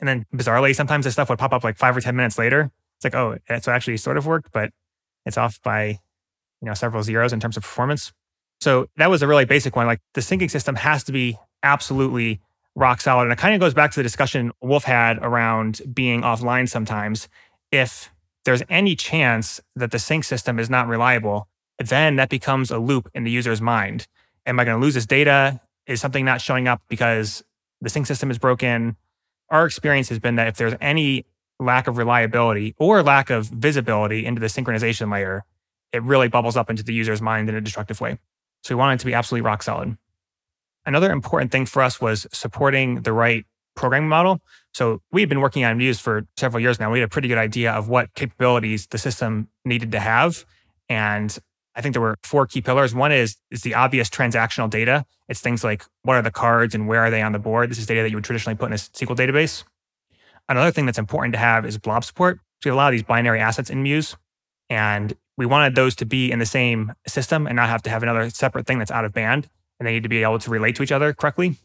And 0.00 0.08
then 0.08 0.26
bizarrely, 0.34 0.74
sometimes 0.74 1.04
this 1.04 1.14
stuff 1.14 1.28
would 1.28 1.38
pop 1.38 1.52
up 1.52 1.62
like 1.62 1.76
five 1.76 1.96
or 1.96 2.00
10 2.00 2.16
minutes 2.16 2.38
later. 2.38 2.72
It's 2.96 3.04
like, 3.04 3.14
oh, 3.14 3.38
it's 3.48 3.68
actually 3.68 3.98
sort 3.98 4.16
of 4.16 4.26
worked, 4.26 4.50
but 4.50 4.70
it's 5.26 5.38
off 5.38 5.60
by, 5.62 5.86
you 5.86 6.66
know, 6.66 6.74
several 6.74 7.02
zeros 7.02 7.32
in 7.32 7.40
terms 7.40 7.56
of 7.56 7.62
performance. 7.62 8.12
So 8.60 8.88
that 8.96 9.10
was 9.10 9.22
a 9.22 9.26
really 9.26 9.44
basic 9.44 9.76
one. 9.76 9.86
Like 9.86 10.00
the 10.14 10.20
syncing 10.20 10.50
system 10.50 10.74
has 10.76 11.04
to 11.04 11.12
be 11.12 11.38
absolutely 11.62 12.40
rock 12.74 13.00
solid. 13.00 13.24
And 13.24 13.32
it 13.32 13.38
kind 13.38 13.54
of 13.54 13.60
goes 13.60 13.74
back 13.74 13.90
to 13.92 13.98
the 13.98 14.02
discussion 14.02 14.52
Wulf 14.60 14.84
had 14.84 15.18
around 15.18 15.80
being 15.92 16.22
offline 16.22 16.68
sometimes. 16.68 17.28
If 17.70 18.10
there's 18.44 18.62
any 18.68 18.96
chance 18.96 19.60
that 19.76 19.90
the 19.90 19.98
sync 19.98 20.24
system 20.24 20.58
is 20.58 20.70
not 20.70 20.88
reliable, 20.88 21.48
then 21.78 22.16
that 22.16 22.28
becomes 22.28 22.70
a 22.70 22.78
loop 22.78 23.08
in 23.14 23.24
the 23.24 23.30
user's 23.30 23.60
mind. 23.60 24.06
Am 24.46 24.58
I 24.58 24.64
going 24.64 24.78
to 24.78 24.84
lose 24.84 24.94
this 24.94 25.06
data? 25.06 25.60
Is 25.86 26.00
something 26.00 26.24
not 26.24 26.40
showing 26.40 26.68
up 26.68 26.82
because 26.88 27.42
the 27.80 27.88
sync 27.88 28.06
system 28.06 28.30
is 28.30 28.38
broken? 28.38 28.96
Our 29.50 29.66
experience 29.66 30.08
has 30.08 30.18
been 30.18 30.36
that 30.36 30.48
if 30.48 30.56
there's 30.56 30.74
any 30.80 31.26
lack 31.58 31.86
of 31.86 31.98
reliability 31.98 32.74
or 32.78 33.02
lack 33.02 33.30
of 33.30 33.46
visibility 33.46 34.24
into 34.24 34.40
the 34.40 34.46
synchronization 34.46 35.12
layer, 35.12 35.44
it 35.92 36.02
really 36.02 36.28
bubbles 36.28 36.56
up 36.56 36.70
into 36.70 36.82
the 36.82 36.94
user's 36.94 37.20
mind 37.20 37.48
in 37.48 37.54
a 37.54 37.60
destructive 37.60 38.00
way. 38.00 38.18
So 38.62 38.74
we 38.74 38.78
wanted 38.78 38.94
it 38.94 39.00
to 39.00 39.06
be 39.06 39.14
absolutely 39.14 39.46
rock 39.46 39.62
solid. 39.62 39.96
Another 40.86 41.12
important 41.12 41.52
thing 41.52 41.66
for 41.66 41.82
us 41.82 42.00
was 42.00 42.26
supporting 42.32 43.02
the 43.02 43.12
right 43.12 43.44
programming 43.74 44.08
model. 44.08 44.40
So 44.72 45.02
we 45.10 45.20
had 45.20 45.28
been 45.28 45.40
working 45.40 45.64
on 45.64 45.76
Muse 45.78 46.00
for 46.00 46.26
several 46.36 46.60
years 46.60 46.78
now. 46.78 46.90
We 46.90 47.00
had 47.00 47.06
a 47.06 47.10
pretty 47.10 47.28
good 47.28 47.38
idea 47.38 47.72
of 47.72 47.88
what 47.88 48.14
capabilities 48.14 48.86
the 48.86 48.98
system 48.98 49.48
needed 49.64 49.92
to 49.92 50.00
have. 50.00 50.44
And 50.88 51.36
I 51.76 51.80
think 51.80 51.94
there 51.94 52.02
were 52.02 52.16
four 52.22 52.46
key 52.46 52.60
pillars. 52.60 52.94
One 52.94 53.12
is 53.12 53.36
is 53.50 53.62
the 53.62 53.74
obvious 53.74 54.08
transactional 54.08 54.68
data. 54.68 55.04
It's 55.28 55.40
things 55.40 55.62
like 55.62 55.84
what 56.02 56.16
are 56.16 56.22
the 56.22 56.30
cards 56.30 56.74
and 56.74 56.88
where 56.88 57.00
are 57.00 57.10
they 57.10 57.22
on 57.22 57.32
the 57.32 57.38
board? 57.38 57.70
This 57.70 57.78
is 57.78 57.86
data 57.86 58.02
that 58.02 58.10
you 58.10 58.16
would 58.16 58.24
traditionally 58.24 58.56
put 58.56 58.66
in 58.66 58.72
a 58.72 58.76
SQL 58.76 59.16
database. 59.16 59.64
Another 60.48 60.72
thing 60.72 60.86
that's 60.86 60.98
important 60.98 61.32
to 61.34 61.38
have 61.38 61.64
is 61.64 61.78
blob 61.78 62.04
support. 62.04 62.38
So 62.60 62.68
we 62.68 62.68
have 62.70 62.74
a 62.74 62.76
lot 62.76 62.88
of 62.88 62.92
these 62.92 63.04
binary 63.04 63.40
assets 63.40 63.70
in 63.70 63.82
Muse, 63.82 64.16
and 64.68 65.14
we 65.36 65.46
wanted 65.46 65.74
those 65.74 65.94
to 65.96 66.04
be 66.04 66.30
in 66.30 66.38
the 66.40 66.46
same 66.46 66.92
system 67.06 67.46
and 67.46 67.56
not 67.56 67.68
have 67.68 67.82
to 67.82 67.90
have 67.90 68.02
another 68.02 68.28
separate 68.30 68.66
thing 68.66 68.78
that's 68.78 68.90
out 68.90 69.04
of 69.04 69.12
band. 69.12 69.48
And 69.78 69.86
they 69.86 69.92
need 69.92 70.02
to 70.02 70.08
be 70.08 70.22
able 70.22 70.38
to 70.40 70.50
relate 70.50 70.76
to 70.76 70.82
each 70.82 70.92
other 70.92 71.14
correctly. 71.14 71.56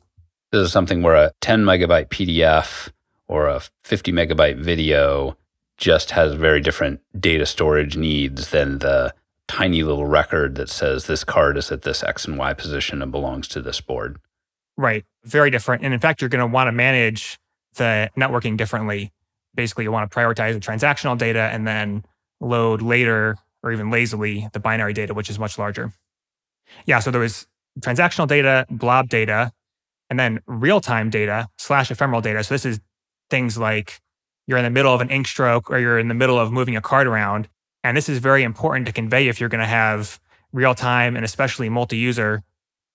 This 0.51 0.67
is 0.67 0.71
something 0.71 1.01
where 1.01 1.15
a 1.15 1.31
10 1.41 1.65
megabyte 1.65 2.07
PDF 2.07 2.91
or 3.27 3.47
a 3.47 3.61
50 3.83 4.13
megabyte 4.13 4.57
video 4.57 5.35
just 5.77 6.11
has 6.11 6.33
very 6.33 6.61
different 6.61 7.01
data 7.19 7.45
storage 7.45 7.97
needs 7.97 8.51
than 8.51 8.79
the 8.79 9.13
tiny 9.47 9.83
little 9.83 10.05
record 10.05 10.55
that 10.55 10.69
says 10.69 11.05
this 11.05 11.23
card 11.23 11.57
is 11.57 11.71
at 11.71 11.83
this 11.83 12.03
X 12.03 12.25
and 12.25 12.37
Y 12.37 12.53
position 12.53 13.01
and 13.01 13.11
belongs 13.11 13.47
to 13.49 13.61
this 13.61 13.81
board. 13.81 14.19
Right. 14.77 15.05
Very 15.23 15.49
different. 15.49 15.83
And 15.83 15.93
in 15.93 15.99
fact, 15.99 16.21
you're 16.21 16.29
going 16.29 16.47
to 16.47 16.51
want 16.51 16.67
to 16.67 16.71
manage 16.71 17.39
the 17.75 18.09
networking 18.17 18.57
differently. 18.57 19.11
Basically, 19.53 19.83
you 19.83 19.91
want 19.91 20.09
to 20.09 20.15
prioritize 20.15 20.53
the 20.53 20.59
transactional 20.59 21.17
data 21.17 21.49
and 21.51 21.67
then 21.67 22.03
load 22.41 22.81
later 22.81 23.37
or 23.63 23.71
even 23.71 23.89
lazily 23.89 24.49
the 24.53 24.59
binary 24.59 24.93
data, 24.93 25.13
which 25.13 25.29
is 25.29 25.39
much 25.39 25.57
larger. 25.57 25.93
Yeah. 26.85 26.99
So 26.99 27.11
there 27.11 27.21
was 27.21 27.47
transactional 27.79 28.27
data, 28.27 28.65
blob 28.69 29.09
data, 29.09 29.51
and 30.09 30.19
then 30.19 30.39
real 30.45 30.81
time 30.81 31.09
data 31.09 31.47
slash 31.57 31.89
ephemeral 31.89 32.21
data. 32.21 32.43
So 32.43 32.53
this 32.53 32.65
is 32.65 32.79
things 33.29 33.57
like 33.57 34.01
you're 34.47 34.57
in 34.57 34.63
the 34.63 34.69
middle 34.69 34.93
of 34.93 35.01
an 35.01 35.09
ink 35.09 35.27
stroke 35.27 35.69
or 35.71 35.79
you're 35.79 35.97
in 35.97 36.07
the 36.07 36.13
middle 36.13 36.39
of 36.39 36.51
moving 36.51 36.75
a 36.75 36.81
card 36.81 37.07
around 37.07 37.47
and 37.85 37.95
this 37.95 38.09
is 38.09 38.17
very 38.17 38.41
important 38.41 38.87
to 38.87 38.91
convey 38.91 39.27
if 39.27 39.39
you're 39.39 39.47
going 39.47 39.61
to 39.61 39.67
have 39.67 40.19
real 40.51 40.73
time 40.73 41.15
and 41.15 41.23
especially 41.23 41.69
multi 41.69 41.95
user 41.95 42.41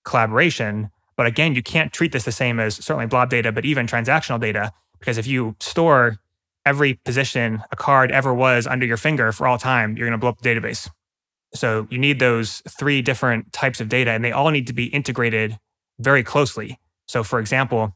collaboration. 0.03 0.91
But 1.15 1.27
again, 1.27 1.55
you 1.55 1.63
can't 1.63 1.93
treat 1.93 2.11
this 2.11 2.25
the 2.25 2.31
same 2.33 2.59
as 2.59 2.75
certainly 2.75 3.05
blob 3.05 3.29
data, 3.29 3.53
but 3.53 3.63
even 3.63 3.87
transactional 3.87 4.37
data, 4.37 4.73
because 4.99 5.17
if 5.17 5.25
you 5.25 5.55
store 5.61 6.17
every 6.65 6.95
position 7.05 7.63
a 7.71 7.77
card 7.77 8.11
ever 8.11 8.33
was 8.33 8.67
under 8.67 8.85
your 8.85 8.97
finger 8.97 9.31
for 9.31 9.47
all 9.47 9.57
time, 9.57 9.95
you're 9.95 10.07
going 10.07 10.11
to 10.11 10.17
blow 10.17 10.31
up 10.31 10.41
the 10.41 10.49
database. 10.49 10.89
So 11.53 11.87
you 11.89 11.97
need 11.97 12.19
those 12.19 12.61
three 12.67 13.01
different 13.01 13.53
types 13.53 13.79
of 13.79 13.87
data, 13.87 14.11
and 14.11 14.25
they 14.25 14.33
all 14.33 14.49
need 14.49 14.67
to 14.67 14.73
be 14.73 14.87
integrated 14.87 15.57
very 15.99 16.23
closely. 16.23 16.79
So, 17.07 17.23
for 17.23 17.39
example, 17.39 17.95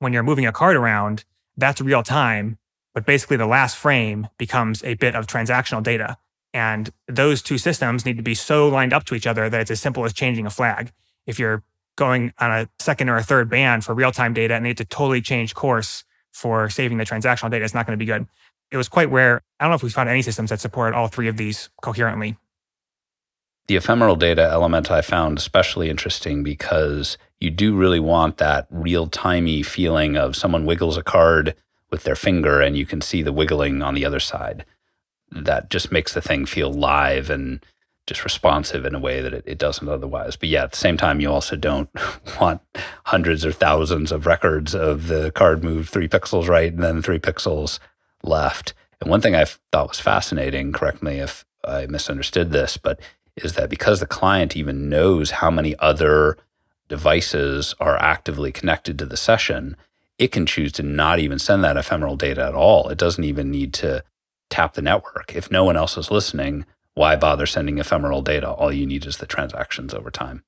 when 0.00 0.12
you're 0.12 0.24
moving 0.24 0.46
a 0.46 0.52
card 0.52 0.74
around, 0.74 1.24
that's 1.56 1.80
real 1.80 2.02
time, 2.02 2.58
but 2.94 3.06
basically 3.06 3.36
the 3.36 3.46
last 3.46 3.76
frame 3.76 4.26
becomes 4.38 4.82
a 4.82 4.94
bit 4.94 5.14
of 5.14 5.28
transactional 5.28 5.82
data. 5.82 6.16
And 6.54 6.90
those 7.08 7.42
two 7.42 7.58
systems 7.58 8.04
need 8.04 8.16
to 8.18 8.22
be 8.22 8.34
so 8.34 8.68
lined 8.68 8.92
up 8.92 9.04
to 9.04 9.14
each 9.14 9.26
other 9.26 9.48
that 9.48 9.60
it's 9.60 9.70
as 9.70 9.80
simple 9.80 10.04
as 10.04 10.12
changing 10.12 10.46
a 10.46 10.50
flag. 10.50 10.92
If 11.26 11.38
you're 11.38 11.62
going 11.96 12.32
on 12.38 12.50
a 12.50 12.68
second 12.78 13.08
or 13.08 13.16
a 13.16 13.22
third 13.22 13.48
band 13.48 13.84
for 13.84 13.94
real 13.94 14.12
time 14.12 14.34
data 14.34 14.54
and 14.54 14.64
they 14.64 14.70
need 14.70 14.78
to 14.78 14.84
totally 14.84 15.20
change 15.20 15.54
course 15.54 16.04
for 16.32 16.68
saving 16.68 16.98
the 16.98 17.04
transactional 17.04 17.50
data, 17.50 17.64
it's 17.64 17.74
not 17.74 17.86
going 17.86 17.98
to 17.98 18.02
be 18.02 18.06
good. 18.06 18.26
It 18.70 18.76
was 18.76 18.88
quite 18.88 19.10
rare. 19.10 19.42
I 19.60 19.64
don't 19.64 19.70
know 19.70 19.76
if 19.76 19.82
we 19.82 19.90
found 19.90 20.08
any 20.08 20.22
systems 20.22 20.50
that 20.50 20.60
supported 20.60 20.96
all 20.96 21.08
three 21.08 21.28
of 21.28 21.36
these 21.36 21.70
coherently. 21.82 22.36
The 23.68 23.76
ephemeral 23.76 24.16
data 24.16 24.42
element 24.42 24.90
I 24.90 25.02
found 25.02 25.38
especially 25.38 25.88
interesting 25.88 26.42
because 26.42 27.16
you 27.40 27.50
do 27.50 27.76
really 27.76 28.00
want 28.00 28.38
that 28.38 28.66
real 28.70 29.06
timey 29.06 29.62
feeling 29.62 30.16
of 30.16 30.36
someone 30.36 30.66
wiggles 30.66 30.96
a 30.96 31.02
card 31.02 31.54
with 31.90 32.02
their 32.02 32.16
finger 32.16 32.60
and 32.60 32.76
you 32.76 32.84
can 32.84 33.00
see 33.00 33.22
the 33.22 33.32
wiggling 33.32 33.82
on 33.82 33.94
the 33.94 34.04
other 34.04 34.20
side 34.20 34.64
that 35.34 35.70
just 35.70 35.92
makes 35.92 36.12
the 36.14 36.20
thing 36.20 36.46
feel 36.46 36.72
live 36.72 37.30
and 37.30 37.64
just 38.06 38.24
responsive 38.24 38.84
in 38.84 38.94
a 38.94 38.98
way 38.98 39.20
that 39.20 39.32
it, 39.32 39.44
it 39.46 39.58
doesn't 39.58 39.88
otherwise. 39.88 40.36
But 40.36 40.48
yeah, 40.48 40.64
at 40.64 40.72
the 40.72 40.78
same 40.78 40.96
time, 40.96 41.20
you 41.20 41.30
also 41.30 41.56
don't 41.56 41.88
want 42.40 42.60
hundreds 43.06 43.46
or 43.46 43.52
thousands 43.52 44.10
of 44.10 44.26
records 44.26 44.74
of 44.74 45.06
the 45.06 45.30
card 45.32 45.62
moved 45.62 45.90
three 45.90 46.08
pixels 46.08 46.48
right 46.48 46.72
and 46.72 46.82
then 46.82 47.02
three 47.02 47.18
pixels 47.18 47.78
left. 48.22 48.74
And 49.00 49.10
one 49.10 49.20
thing 49.20 49.34
I 49.34 49.44
thought 49.44 49.88
was 49.88 50.00
fascinating, 50.00 50.72
correct 50.72 51.02
me 51.02 51.18
if 51.18 51.44
I 51.64 51.86
misunderstood 51.86 52.50
this, 52.50 52.76
but 52.76 53.00
is 53.36 53.54
that 53.54 53.70
because 53.70 54.00
the 54.00 54.06
client 54.06 54.56
even 54.56 54.88
knows 54.88 55.32
how 55.32 55.50
many 55.50 55.76
other 55.78 56.36
devices 56.88 57.74
are 57.80 57.96
actively 57.96 58.52
connected 58.52 58.98
to 58.98 59.06
the 59.06 59.16
session, 59.16 59.76
it 60.18 60.28
can 60.28 60.44
choose 60.44 60.72
to 60.72 60.82
not 60.82 61.18
even 61.18 61.38
send 61.38 61.64
that 61.64 61.76
ephemeral 61.76 62.16
data 62.16 62.44
at 62.44 62.54
all. 62.54 62.88
It 62.88 62.98
doesn't 62.98 63.24
even 63.24 63.50
need 63.50 63.72
to 63.74 64.04
tap 64.52 64.74
the 64.74 64.82
network. 64.82 65.34
If 65.34 65.50
no 65.50 65.64
one 65.64 65.76
else 65.76 65.96
is 65.96 66.10
listening, 66.10 66.66
why 66.94 67.16
bother 67.16 67.46
sending 67.46 67.78
ephemeral 67.78 68.22
data? 68.22 68.50
All 68.50 68.72
you 68.72 68.86
need 68.86 69.06
is 69.06 69.16
the 69.16 69.26
transactions 69.26 69.94
over 69.94 70.10
time. 70.10 70.44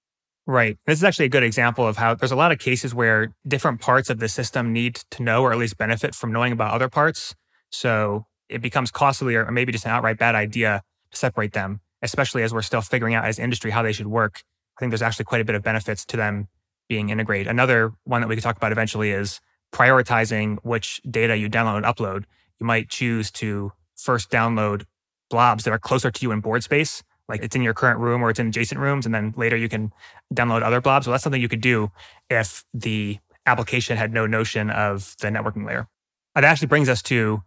Right. 0.47 0.77
This 0.85 0.99
is 0.99 1.05
actually 1.05 1.25
a 1.25 1.31
good 1.31 1.43
example 1.43 1.87
of 1.87 1.97
how 1.97 2.15
there's 2.15 2.31
a 2.31 2.37
lot 2.37 2.53
of 2.53 2.59
cases 2.59 2.95
where 2.95 3.35
different 3.49 3.81
parts 3.81 4.11
of 4.11 4.19
the 4.19 4.29
system 4.29 4.75
need 4.75 4.97
to 5.13 5.23
know 5.23 5.43
or 5.43 5.53
at 5.53 5.59
least 5.59 5.79
benefit 5.79 6.15
from 6.15 6.33
knowing 6.33 6.53
about 6.53 6.75
other 6.75 6.91
parts. 6.91 7.35
So 7.71 8.27
it 8.51 8.61
becomes 8.61 8.91
costly 8.91 9.37
or 9.37 9.51
maybe 9.51 9.73
just 9.73 9.87
an 9.87 9.93
outright 9.93 10.19
bad 10.19 10.35
idea 10.35 10.83
to 11.13 11.19
separate 11.19 11.55
them, 11.55 11.81
especially 12.03 12.43
as 12.43 12.53
we're 12.53 12.61
still 12.61 12.83
figuring 12.83 13.15
out 13.15 13.25
as 13.25 13.39
industry 13.39 13.71
how 13.71 13.83
they 13.83 13.93
should 13.93 14.07
work. 14.07 14.43
I 14.77 14.81
think 14.81 14.91
there's 14.91 15.01
actually 15.01 15.25
quite 15.25 15.41
a 15.41 15.45
bit 15.47 15.55
of 15.55 15.63
benefits 15.63 16.05
to 16.07 16.19
them 16.19 16.49
being 16.91 17.09
integrated. 17.09 17.47
Another 17.47 17.93
one 18.05 18.21
that 18.21 18.29
we 18.29 18.35
could 18.35 18.45
talk 18.45 18.59
about 18.59 18.71
eventually 18.71 19.13
is 19.13 19.41
prioritizing 19.73 20.59
which 20.63 21.01
data 21.11 21.37
you 21.37 21.49
download 21.49 21.79
and 21.79 21.87
upload. 21.87 22.25
You 22.61 22.67
might 22.67 22.91
choose 22.91 23.31
to 23.33 23.73
first 23.97 24.31
download 24.31 24.85
blobs 25.31 25.65
that 25.65 25.71
are 25.73 25.79
closer 25.79 26.11
to 26.11 26.23
you 26.23 26.31
in 26.33 26.41
board 26.41 26.63
space, 26.63 27.03
like 27.29 27.43
it's 27.43 27.57
in 27.57 27.63
your 27.63 27.75
current 27.75 27.99
room 28.01 28.23
or 28.23 28.31
it's 28.31 28.39
in 28.39 28.49
adjacent 28.49 28.81
rooms, 28.81 29.07
and 29.07 29.15
then 29.15 29.35
later 29.37 29.57
you 29.57 29.69
can 29.69 29.93
download 30.35 30.63
other 30.63 30.81
blobs. 30.81 31.07
Well, 31.07 31.13
that's 31.13 31.25
something 31.25 31.41
you 31.41 31.49
could 31.49 31.61
do 31.61 31.91
if 32.29 32.65
the 32.73 33.19
application 33.47 33.97
had 33.97 34.13
no 34.13 34.27
notion 34.27 34.71
of 34.71 35.15
the 35.21 35.29
networking 35.29 35.67
layer. 35.67 35.87
That 36.35 36.45
actually 36.45 36.69
brings 36.69 36.89
us 36.89 37.03
to 37.03 37.43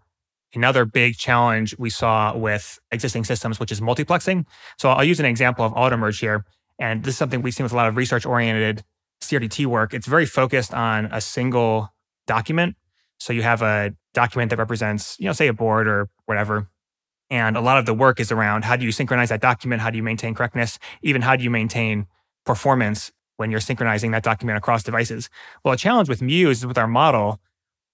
another 0.54 0.86
big 0.86 1.18
challenge 1.18 1.76
we 1.78 1.90
saw 1.90 2.36
with 2.36 2.80
existing 2.92 3.26
systems, 3.26 3.60
which 3.60 3.72
is 3.72 3.82
multiplexing. 3.82 4.46
So 4.78 4.90
I'll 4.90 5.04
use 5.04 5.20
an 5.20 5.26
example 5.26 5.66
of 5.66 5.74
Automerge 5.74 6.20
here. 6.20 6.46
And 6.80 7.04
this 7.04 7.16
is 7.16 7.18
something 7.18 7.42
we've 7.42 7.54
seen 7.54 7.64
with 7.64 7.74
a 7.74 7.76
lot 7.76 7.88
of 7.88 7.98
research 7.98 8.26
oriented 8.26 8.84
CRDT 9.22 9.66
work. 9.66 9.94
It's 9.94 10.08
very 10.08 10.26
focused 10.26 10.74
on 10.74 11.06
a 11.08 11.20
single 11.20 11.94
document. 12.28 12.76
So 13.20 13.34
you 13.34 13.42
have 13.42 13.62
a 13.62 13.94
document 14.14 14.52
that 14.52 14.60
represents, 14.60 15.18
you 15.20 15.26
know, 15.26 15.34
say 15.34 15.48
a 15.48 15.54
board 15.54 15.88
or 15.88 16.10
whatever, 16.28 16.68
and 17.30 17.58
a 17.58 17.62
lot 17.62 17.78
of 17.78 17.86
the 17.86 17.94
work 17.94 18.20
is 18.20 18.32
around 18.32 18.64
how 18.64 18.76
do 18.76 18.86
you 18.86 18.92
synchronize 18.92 19.30
that 19.30 19.42
document? 19.42 19.82
How 19.82 19.90
do 19.90 19.98
you 19.98 20.04
maintain 20.04 20.34
correctness? 20.34 20.80
Even 21.02 21.22
how 21.22 21.36
do 21.36 21.44
you 21.44 21.50
maintain 21.50 22.08
performance 22.46 23.12
when 23.36 23.52
you're 23.52 23.60
synchronizing 23.60 24.12
that 24.12 24.24
document 24.24 24.58
across 24.58 24.84
devices? 24.84 25.30
Well, 25.64 25.74
a 25.74 25.78
challenge 25.78 26.10
with 26.10 26.22
Muse 26.22 26.60
is 26.60 26.66
with 26.66 26.78
our 26.78 26.88
model, 26.88 27.40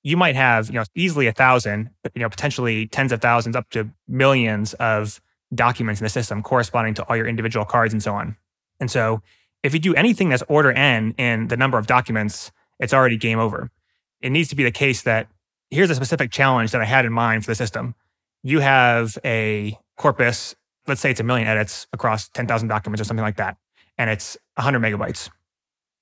you 0.03 0.17
might 0.17 0.35
have, 0.35 0.67
you 0.67 0.73
know, 0.73 0.83
easily 0.95 1.27
a 1.27 1.31
thousand, 1.31 1.89
you 2.13 2.21
know, 2.21 2.29
potentially 2.29 2.87
tens 2.87 3.11
of 3.11 3.21
thousands 3.21 3.55
up 3.55 3.69
to 3.71 3.89
millions 4.07 4.73
of 4.75 5.21
documents 5.55 6.01
in 6.01 6.05
the 6.05 6.09
system 6.09 6.43
corresponding 6.43 6.93
to 6.95 7.03
all 7.03 7.15
your 7.15 7.27
individual 7.27 7.65
cards 7.65 7.93
and 7.93 8.03
so 8.03 8.13
on. 8.13 8.35
And 8.79 8.91
so 8.91 9.21
if 9.63 9.73
you 9.73 9.79
do 9.79 9.95
anything 9.95 10.29
that's 10.29 10.43
order 10.47 10.71
n 10.71 11.15
in 11.17 11.47
the 11.47 11.57
number 11.57 11.77
of 11.77 11.87
documents, 11.87 12.51
it's 12.79 12.93
already 12.93 13.17
game 13.17 13.39
over. 13.39 13.71
It 14.19 14.31
needs 14.31 14.49
to 14.49 14.55
be 14.55 14.63
the 14.63 14.71
case 14.71 15.03
that 15.03 15.27
here's 15.69 15.89
a 15.89 15.95
specific 15.95 16.31
challenge 16.31 16.71
that 16.71 16.81
I 16.81 16.85
had 16.85 17.05
in 17.05 17.13
mind 17.13 17.45
for 17.45 17.51
the 17.51 17.55
system 17.55 17.95
you 18.43 18.59
have 18.59 19.17
a 19.25 19.77
corpus, 19.97 20.55
let's 20.87 21.01
say 21.01 21.11
it's 21.11 21.19
a 21.19 21.23
million 21.23 21.47
edits 21.47 21.87
across 21.93 22.29
10,000 22.29 22.67
documents 22.67 23.01
or 23.01 23.05
something 23.05 23.23
like 23.23 23.37
that, 23.37 23.57
and 23.97 24.09
it's 24.09 24.37
100 24.55 24.79
megabytes. 24.79 25.29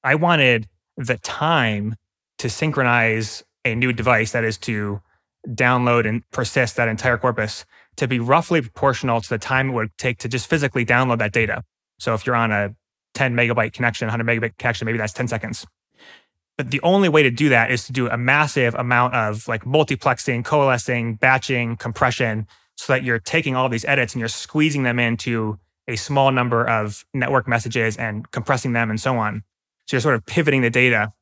I 0.04 0.16
wanted 0.16 0.68
the 0.98 1.18
time 1.18 1.96
to 2.40 2.50
synchronize 2.50 3.44
a 3.64 3.76
new 3.76 3.94
device, 3.94 4.32
that 4.32 4.44
is 4.44 4.58
to 4.58 5.02
download 5.48 6.08
and 6.08 6.28
persist 6.32 6.76
that 6.78 6.88
entire 6.88 7.18
corpus, 7.18 7.66
to 7.98 8.08
be 8.08 8.20
roughly 8.20 8.62
proportional 8.62 9.22
to 9.22 9.30
the 9.30 9.38
time 9.38 9.70
it 9.70 9.74
would 9.74 9.96
take 9.98 10.18
to 10.20 10.28
just 10.28 10.48
physically 10.48 10.86
download 10.86 11.20
that 11.20 11.32
data. 11.32 11.64
So 12.00 12.16
if 12.16 12.26
you're 12.26 12.36
on 12.36 12.52
a 12.52 12.76
10 13.14 13.36
megabyte 13.36 13.74
connection, 13.74 14.08
100 14.08 14.26
megabyte 14.26 14.58
connection, 14.58 14.86
maybe 14.86 14.98
that's 14.98 15.14
10 15.14 15.28
seconds. 15.28 15.66
But 16.58 16.72
the 16.72 16.82
only 16.82 17.10
way 17.10 17.24
to 17.24 17.32
do 17.32 17.50
that 17.50 17.72
is 17.72 17.86
to 17.86 17.94
do 17.94 18.10
a 18.10 18.18
massive 18.18 18.76
amount 18.76 19.16
of 19.16 19.48
like 19.48 19.64
multiplexing, 19.64 20.46
coalescing, 20.46 21.16
batching, 21.16 21.78
compression, 21.78 22.48
so 22.76 22.94
that 22.94 23.04
you're 23.04 23.20
taking 23.20 23.56
all 23.56 23.70
these 23.70 23.86
edits 23.86 24.14
and 24.14 24.20
you're 24.20 24.30
squeezing 24.30 24.84
them 24.84 25.00
into 25.00 25.58
a 25.88 25.96
small 25.96 26.32
number 26.32 26.68
of 26.68 27.06
network 27.14 27.48
messages 27.48 27.98
and 27.98 28.30
compressing 28.32 28.74
them 28.74 28.90
and 28.90 29.00
so 29.00 29.18
on. 29.18 29.44
So 29.88 29.96
you're 29.96 30.02
sort 30.02 30.16
of 30.16 30.26
pivoting 30.26 30.62
the 30.62 30.70
data 30.70 31.14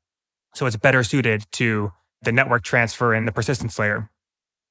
so 0.56 0.66
it's 0.66 0.76
better 0.76 1.04
suited 1.04 1.46
to 1.54 1.92
the 2.22 2.32
network 2.32 2.64
transfer 2.64 3.14
and 3.14 3.28
the 3.28 3.32
persistence 3.32 3.78
layer. 3.80 4.10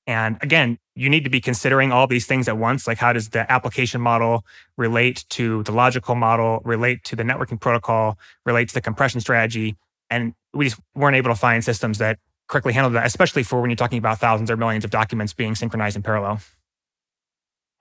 And 0.07 0.39
again, 0.41 0.79
you 0.95 1.11
need 1.11 1.25
to 1.25 1.31
be 1.31 1.41
considering 1.41 1.93
all 1.93 2.07
these 2.07 2.27
things 2.27 2.49
at 2.49 2.57
once. 2.57 2.87
Like, 2.87 2.99
how 2.99 3.13
does 3.13 3.29
the 3.29 3.51
application 3.53 4.01
model 4.01 4.45
relate 4.77 5.25
to 5.31 5.63
the 5.65 5.73
logical 5.73 6.15
model, 6.15 6.63
relate 6.65 7.05
to 7.05 7.17
the 7.17 7.23
networking 7.23 7.61
protocol, 7.61 8.19
relate 8.47 8.69
to 8.69 8.75
the 8.75 8.81
compression 8.81 9.21
strategy? 9.21 9.77
And 10.11 10.35
we 10.55 10.67
just 10.67 10.81
weren't 10.95 11.17
able 11.17 11.31
to 11.31 11.37
find 11.37 11.63
systems 11.63 11.99
that 11.99 12.19
correctly 12.49 12.73
handled 12.73 12.95
that, 12.95 13.07
especially 13.07 13.43
for 13.43 13.61
when 13.61 13.71
you're 13.71 13.77
talking 13.77 13.99
about 13.99 14.19
thousands 14.19 14.51
or 14.51 14.57
millions 14.57 14.85
of 14.85 14.91
documents 14.91 15.33
being 15.33 15.55
synchronized 15.55 15.97
in 15.97 16.03
parallel. 16.03 16.41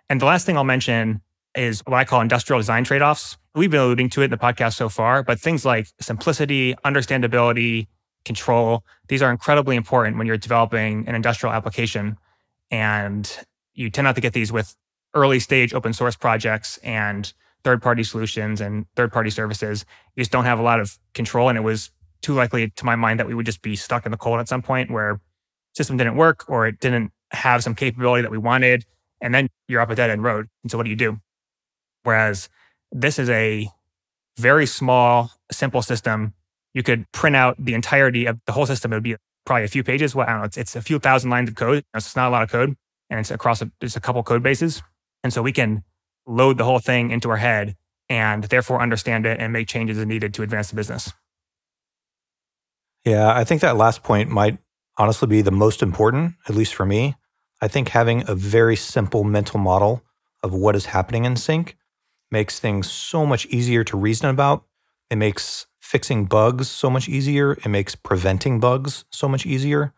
And 0.09 0.21
the 0.21 0.25
last 0.25 0.45
thing 0.45 0.57
I'll 0.57 0.63
mention 0.63 1.21
is 1.55 1.81
what 1.85 1.97
I 1.97 2.05
call 2.05 2.21
industrial 2.21 2.59
design 2.59 2.83
trade 2.83 3.01
offs. 3.01 3.37
We've 3.55 3.71
been 3.71 3.79
alluding 3.79 4.09
to 4.11 4.21
it 4.21 4.25
in 4.25 4.31
the 4.31 4.37
podcast 4.37 4.75
so 4.75 4.89
far, 4.89 5.23
but 5.23 5.39
things 5.39 5.65
like 5.65 5.87
simplicity, 5.99 6.75
understandability, 6.85 7.87
control, 8.27 8.83
these 9.07 9.21
are 9.21 9.31
incredibly 9.31 9.75
important 9.75 10.17
when 10.17 10.27
you're 10.27 10.37
developing 10.37 11.07
an 11.07 11.15
industrial 11.15 11.53
application. 11.53 12.17
And 12.69 13.29
you 13.73 13.89
tend 13.89 14.05
not 14.05 14.15
to 14.15 14.21
get 14.21 14.33
these 14.33 14.51
with 14.51 14.75
early 15.15 15.39
stage 15.39 15.73
open 15.73 15.93
source 15.93 16.15
projects 16.15 16.77
and 16.83 17.33
third 17.63 17.81
party 17.81 18.03
solutions 18.03 18.61
and 18.61 18.85
third 18.95 19.11
party 19.11 19.29
services. 19.29 19.85
You 20.15 20.21
just 20.21 20.31
don't 20.31 20.45
have 20.45 20.59
a 20.59 20.61
lot 20.61 20.79
of 20.79 20.99
control. 21.13 21.49
And 21.49 21.57
it 21.57 21.61
was 21.61 21.89
too 22.27 22.33
likely 22.33 22.69
to 22.69 22.85
my 22.85 22.97
mind 22.97 23.21
that 23.21 23.27
we 23.27 23.33
would 23.33 23.45
just 23.45 23.61
be 23.61 23.73
stuck 23.73 24.05
in 24.05 24.11
the 24.11 24.17
cold 24.17 24.37
at 24.41 24.49
some 24.49 24.61
point 24.61 24.91
where 24.91 25.21
system 25.73 25.95
didn't 25.95 26.17
work 26.17 26.43
or 26.49 26.67
it 26.67 26.77
didn't 26.81 27.13
have 27.31 27.63
some 27.63 27.73
capability 27.73 28.21
that 28.21 28.31
we 28.31 28.37
wanted. 28.37 28.83
And 29.21 29.33
then 29.33 29.47
you're 29.69 29.79
up 29.79 29.89
a 29.89 29.95
dead 29.95 30.09
end 30.09 30.23
road. 30.23 30.47
And 30.61 30.69
so 30.69 30.77
what 30.77 30.83
do 30.83 30.89
you 30.89 30.97
do? 30.97 31.21
Whereas 32.03 32.49
this 32.91 33.17
is 33.17 33.29
a 33.29 33.69
very 34.37 34.65
small, 34.65 35.31
simple 35.53 35.81
system. 35.81 36.33
You 36.73 36.83
could 36.83 37.09
print 37.13 37.37
out 37.37 37.55
the 37.57 37.73
entirety 37.73 38.25
of 38.25 38.39
the 38.45 38.51
whole 38.51 38.65
system. 38.65 38.91
It 38.91 38.97
would 38.97 39.03
be 39.03 39.15
probably 39.45 39.63
a 39.63 39.69
few 39.69 39.85
pages. 39.85 40.13
Well, 40.13 40.27
I 40.27 40.31
don't 40.31 40.39
know. 40.39 40.45
It's, 40.45 40.57
it's 40.57 40.75
a 40.75 40.81
few 40.81 40.99
thousand 40.99 41.29
lines 41.29 41.47
of 41.47 41.55
code. 41.55 41.85
It's 41.95 42.13
not 42.17 42.27
a 42.27 42.31
lot 42.31 42.43
of 42.43 42.51
code. 42.51 42.75
And 43.09 43.21
it's 43.21 43.31
across 43.31 43.61
a, 43.61 43.71
just 43.79 43.95
a 43.95 44.01
couple 44.01 44.21
code 44.23 44.43
bases. 44.43 44.83
And 45.23 45.31
so 45.31 45.41
we 45.41 45.53
can 45.53 45.83
load 46.25 46.57
the 46.57 46.65
whole 46.65 46.79
thing 46.79 47.09
into 47.09 47.29
our 47.29 47.37
head 47.37 47.77
and 48.09 48.43
therefore 48.43 48.81
understand 48.81 49.25
it 49.25 49.39
and 49.39 49.53
make 49.53 49.69
changes 49.69 49.97
as 49.97 50.05
needed 50.05 50.33
to 50.33 50.43
advance 50.43 50.71
the 50.71 50.75
business. 50.75 51.13
Yeah, 53.05 53.33
I 53.33 53.43
think 53.43 53.61
that 53.61 53.77
last 53.77 54.03
point 54.03 54.29
might 54.29 54.57
honestly 54.97 55.27
be 55.27 55.41
the 55.41 55.51
most 55.51 55.81
important, 55.81 56.35
at 56.47 56.55
least 56.55 56.75
for 56.75 56.85
me. 56.85 57.15
I 57.61 57.67
think 57.67 57.89
having 57.89 58.23
a 58.27 58.35
very 58.35 58.75
simple 58.75 59.23
mental 59.23 59.59
model 59.59 60.03
of 60.43 60.53
what 60.53 60.75
is 60.75 60.87
happening 60.87 61.25
in 61.25 61.35
sync 61.35 61.77
makes 62.29 62.59
things 62.59 62.91
so 62.91 63.25
much 63.25 63.45
easier 63.47 63.83
to 63.85 63.97
reason 63.97 64.29
about. 64.29 64.65
It 65.09 65.15
makes 65.15 65.67
fixing 65.79 66.25
bugs 66.25 66.67
so 66.67 66.89
much 66.89 67.07
easier. 67.07 67.53
It 67.53 67.69
makes 67.69 67.95
preventing 67.95 68.59
bugs 68.59 69.05
so 69.09 69.27
much 69.27 69.45
easier. 69.45 69.93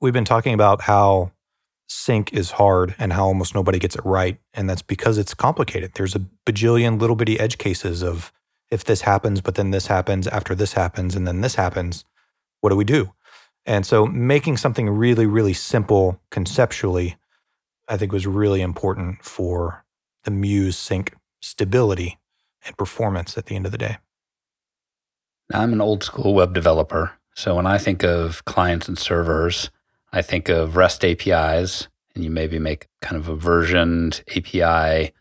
We've 0.00 0.12
been 0.12 0.24
talking 0.24 0.54
about 0.54 0.82
how 0.82 1.32
sync 1.88 2.32
is 2.32 2.52
hard 2.52 2.94
and 2.98 3.12
how 3.12 3.24
almost 3.26 3.54
nobody 3.54 3.78
gets 3.78 3.96
it 3.96 4.04
right. 4.04 4.38
And 4.54 4.70
that's 4.70 4.82
because 4.82 5.18
it's 5.18 5.34
complicated. 5.34 5.92
There's 5.94 6.14
a 6.14 6.24
bajillion 6.46 7.00
little 7.00 7.16
bitty 7.16 7.40
edge 7.40 7.58
cases 7.58 8.02
of 8.02 8.32
if 8.70 8.84
this 8.84 9.00
happens, 9.00 9.40
but 9.40 9.56
then 9.56 9.70
this 9.72 9.86
happens 9.86 10.28
after 10.28 10.54
this 10.54 10.74
happens, 10.74 11.16
and 11.16 11.26
then 11.26 11.40
this 11.40 11.54
happens 11.56 12.04
what 12.60 12.70
do 12.70 12.76
we 12.76 12.84
do? 12.84 13.12
And 13.66 13.84
so 13.84 14.06
making 14.06 14.56
something 14.56 14.88
really, 14.88 15.26
really 15.26 15.52
simple 15.52 16.20
conceptually, 16.30 17.16
I 17.86 17.96
think 17.96 18.12
was 18.12 18.26
really 18.26 18.62
important 18.62 19.24
for 19.24 19.84
the 20.24 20.30
Muse 20.30 20.76
sync 20.76 21.14
stability 21.40 22.18
and 22.64 22.76
performance 22.76 23.36
at 23.36 23.46
the 23.46 23.56
end 23.56 23.66
of 23.66 23.72
the 23.72 23.78
day. 23.78 23.98
I'm 25.52 25.72
an 25.72 25.80
old 25.80 26.04
school 26.04 26.34
web 26.34 26.52
developer. 26.52 27.12
So 27.34 27.54
when 27.54 27.66
I 27.66 27.78
think 27.78 28.02
of 28.02 28.44
clients 28.44 28.88
and 28.88 28.98
servers, 28.98 29.70
I 30.12 30.22
think 30.22 30.48
of 30.48 30.76
REST 30.76 31.04
APIs, 31.04 31.88
and 32.14 32.24
you 32.24 32.30
maybe 32.30 32.58
make 32.58 32.88
kind 33.00 33.16
of 33.16 33.28
a 33.28 33.36
versioned 33.36 34.22
API 34.34 35.12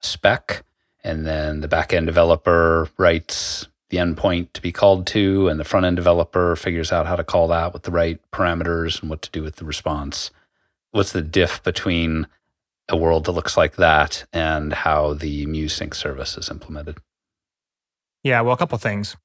spec. 0.00 0.64
And 1.02 1.26
then 1.26 1.60
the 1.60 1.68
backend 1.68 2.06
developer 2.06 2.88
writes 2.98 3.68
the 3.90 3.98
endpoint 3.98 4.52
to 4.54 4.62
be 4.62 4.72
called 4.72 5.06
to, 5.08 5.48
and 5.48 5.60
the 5.60 5.64
front 5.64 5.84
end 5.84 5.96
developer 5.96 6.56
figures 6.56 6.92
out 6.92 7.06
how 7.06 7.16
to 7.16 7.24
call 7.24 7.48
that 7.48 7.72
with 7.72 7.82
the 7.82 7.90
right 7.90 8.20
parameters 8.32 9.00
and 9.00 9.10
what 9.10 9.22
to 9.22 9.30
do 9.30 9.42
with 9.42 9.56
the 9.56 9.64
response. 9.64 10.30
What's 10.92 11.12
the 11.12 11.22
diff 11.22 11.62
between 11.62 12.26
a 12.88 12.96
world 12.96 13.24
that 13.24 13.32
looks 13.32 13.56
like 13.56 13.76
that 13.76 14.24
and 14.32 14.72
how 14.72 15.14
the 15.14 15.46
Muse 15.46 15.74
Sync 15.74 15.94
service 15.94 16.36
is 16.36 16.50
implemented? 16.50 16.98
Yeah, 18.22 18.40
well, 18.42 18.54
a 18.54 18.56
couple 18.56 18.78
things. 18.78 19.16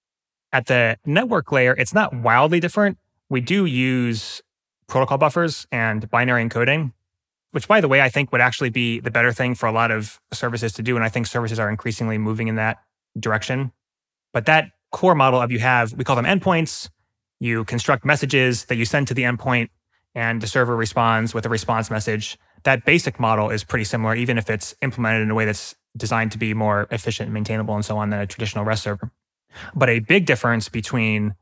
At 0.52 0.68
the 0.68 0.98
network 1.06 1.52
layer, 1.52 1.76
it's 1.78 1.94
not 1.94 2.14
wildly 2.14 2.60
different. 2.60 2.98
We 3.30 3.42
do 3.42 3.66
use 3.66 4.42
protocol 4.88 5.18
buffers 5.18 5.68
and 5.72 6.10
binary 6.10 6.48
encoding, 6.48 6.94
which, 7.52 7.68
by 7.68 7.82
the 7.82 7.88
way, 7.88 8.02
I 8.02 8.10
think 8.10 8.32
would 8.32 8.42
actually 8.42 8.70
be 8.70 9.00
the 9.00 9.12
better 9.12 9.34
thing 9.34 9.56
for 9.56 9.66
a 9.66 9.72
lot 9.72 9.92
of 9.92 10.20
services 10.32 10.74
to 10.74 10.84
do. 10.84 10.96
And 10.96 11.04
I 11.04 11.10
think 11.10 11.28
services 11.28 11.60
are 11.60 11.70
increasingly 11.70 12.18
moving 12.18 12.48
in 12.48 12.56
that 12.56 12.78
direction. 13.20 13.72
But 14.36 14.48
that 14.48 14.72
core 14.92 15.16
model 15.16 15.42
of 15.42 15.50
you 15.50 15.60
have, 15.60 15.94
we 15.94 16.04
call 16.04 16.18
them 16.18 16.26
endpoints. 16.26 16.90
You 17.40 17.64
construct 17.64 18.04
messages 18.04 18.66
that 18.66 18.76
you 18.76 18.84
send 18.84 19.08
to 19.08 19.14
the 19.14 19.22
endpoint, 19.22 19.70
and 20.14 20.42
the 20.42 20.48
server 20.48 20.76
responds 20.76 21.34
with 21.34 21.46
a 21.46 21.50
response 21.50 21.90
message. 21.90 22.38
That 22.64 22.84
basic 22.84 23.18
model 23.18 23.50
is 23.50 23.64
pretty 23.64 23.86
similar, 23.86 24.14
even 24.14 24.38
if 24.38 24.50
it's 24.50 24.76
implemented 24.82 25.22
in 25.22 25.32
a 25.32 25.36
way 25.36 25.46
that's 25.46 25.74
designed 25.96 26.34
to 26.34 26.38
be 26.38 26.54
more 26.54 26.86
efficient 26.92 27.28
and 27.28 27.34
maintainable 27.34 27.76
and 27.76 27.86
so 27.86 27.98
on 27.98 28.10
than 28.10 28.20
a 28.20 28.28
traditional 28.28 28.66
REST 28.66 28.84
server. 28.84 29.10
But 29.74 29.90
a 29.90 30.00
big 30.00 30.26
difference 30.26 30.68
between 30.68 31.36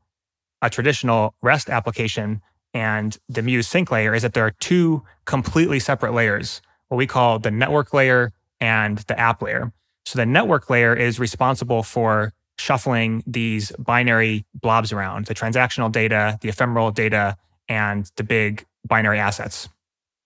a 0.62 0.70
traditional 0.70 1.34
REST 1.42 1.70
application 1.70 2.42
and 2.74 3.18
the 3.28 3.42
Muse 3.42 3.66
sync 3.66 3.90
layer 3.90 4.14
is 4.14 4.22
that 4.22 4.34
there 4.34 4.46
are 4.46 4.54
two 4.60 5.02
completely 5.24 5.80
separate 5.80 6.14
layers, 6.14 6.62
what 6.90 6.98
we 6.98 7.08
call 7.08 7.40
the 7.40 7.50
network 7.50 7.92
layer 7.92 8.32
and 8.60 8.98
the 8.98 9.18
app 9.18 9.42
layer. 9.42 9.72
So 10.04 10.16
the 10.16 10.26
network 10.26 10.70
layer 10.70 10.94
is 10.94 11.18
responsible 11.18 11.82
for 11.82 12.32
shuffling 12.58 13.22
these 13.26 13.72
binary 13.78 14.44
blobs 14.54 14.92
around 14.92 15.26
the 15.26 15.34
transactional 15.34 15.90
data, 15.90 16.38
the 16.40 16.48
ephemeral 16.48 16.90
data, 16.90 17.36
and 17.68 18.10
the 18.16 18.22
big 18.22 18.64
binary 18.86 19.18
assets. 19.18 19.68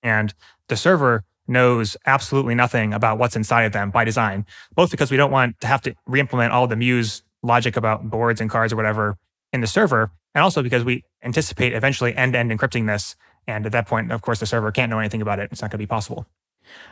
And 0.02 0.34
the 0.68 0.76
server 0.76 1.24
knows 1.46 1.96
absolutely 2.04 2.54
nothing 2.54 2.92
about 2.92 3.18
what's 3.18 3.34
inside 3.34 3.62
of 3.62 3.72
them 3.72 3.90
by 3.90 4.04
design, 4.04 4.44
both 4.74 4.90
because 4.90 5.10
we 5.10 5.16
don't 5.16 5.30
want 5.30 5.58
to 5.60 5.66
have 5.66 5.80
to 5.82 5.94
re-implement 6.06 6.52
all 6.52 6.66
the 6.66 6.76
Muse 6.76 7.22
logic 7.42 7.76
about 7.76 8.10
boards 8.10 8.40
and 8.40 8.50
cards 8.50 8.72
or 8.72 8.76
whatever 8.76 9.16
in 9.52 9.60
the 9.60 9.66
server, 9.66 10.10
and 10.34 10.42
also 10.42 10.62
because 10.62 10.84
we 10.84 11.04
anticipate 11.22 11.72
eventually 11.72 12.14
end-to-end 12.14 12.50
encrypting 12.50 12.86
this. 12.86 13.16
And 13.46 13.64
at 13.64 13.72
that 13.72 13.86
point, 13.86 14.12
of 14.12 14.20
course, 14.20 14.40
the 14.40 14.46
server 14.46 14.70
can't 14.70 14.90
know 14.90 14.98
anything 14.98 15.22
about 15.22 15.38
it. 15.38 15.48
It's 15.50 15.62
not 15.62 15.70
going 15.70 15.78
to 15.78 15.82
be 15.82 15.86
possible. 15.86 16.26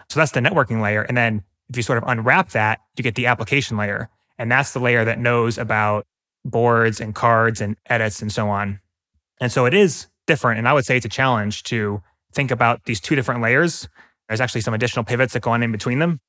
So 0.09 0.19
that's 0.19 0.33
the 0.33 0.41
networking 0.41 0.81
layer. 0.81 1.03
And 1.03 1.17
then 1.17 1.45
if 1.69 1.77
you 1.77 1.83
sort 1.83 1.99
of 1.99 2.05
unwrap 2.07 2.51
that, 2.51 2.81
you 2.97 3.03
get 3.03 3.15
the 3.15 3.27
application 3.27 3.77
layer. 3.77 4.09
And 4.39 4.51
that's 4.51 4.73
the 4.73 4.81
layer 4.81 5.05
that 5.05 5.19
knows 5.19 5.59
about 5.59 6.07
boards 6.45 7.01
and 7.01 7.15
cards 7.15 7.61
and 7.61 7.77
edits 7.87 8.23
and 8.23 8.31
so 8.31 8.49
on. 8.49 8.81
And 9.41 9.51
so 9.51 9.67
it 9.67 9.75
is 9.75 10.07
different. 10.27 10.59
And 10.59 10.69
I 10.69 10.73
would 10.73 10.85
say 10.85 10.97
it's 10.97 11.07
a 11.07 11.11
challenge 11.11 11.63
to 11.65 12.03
think 12.33 12.51
about 12.51 12.85
these 12.85 13.01
two 13.01 13.15
different 13.15 13.43
layers. 13.43 13.89
There's 14.29 14.41
actually 14.41 14.61
some 14.61 14.75
additional 14.75 15.05
pivots 15.05 15.33
that 15.33 15.43
go 15.43 15.51
on 15.51 15.63
in 15.63 15.73
between 15.73 15.99
them 15.99 16.21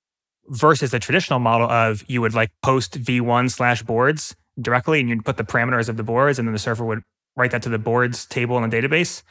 versus 0.50 0.92
the 0.92 1.00
traditional 1.00 1.40
model 1.40 1.70
of 1.70 2.04
you 2.08 2.22
would 2.22 2.34
like 2.34 2.52
post 2.64 3.02
v1 3.02 3.52
slash 3.52 3.84
boards 3.84 4.36
directly 4.60 5.00
and 5.00 5.10
you'd 5.10 5.26
put 5.26 5.38
the 5.38 5.44
parameters 5.44 5.90
of 5.90 5.98
the 5.98 6.04
boards 6.04 6.40
and 6.40 6.48
then 6.48 6.54
the 6.54 6.60
server 6.60 6.86
would 6.86 7.04
write 7.36 7.52
that 7.52 7.62
to 7.64 7.70
the 7.70 7.78
boards 7.78 8.26
table 8.26 8.58
in 8.58 8.70
the 8.70 8.76
database. 8.76 9.24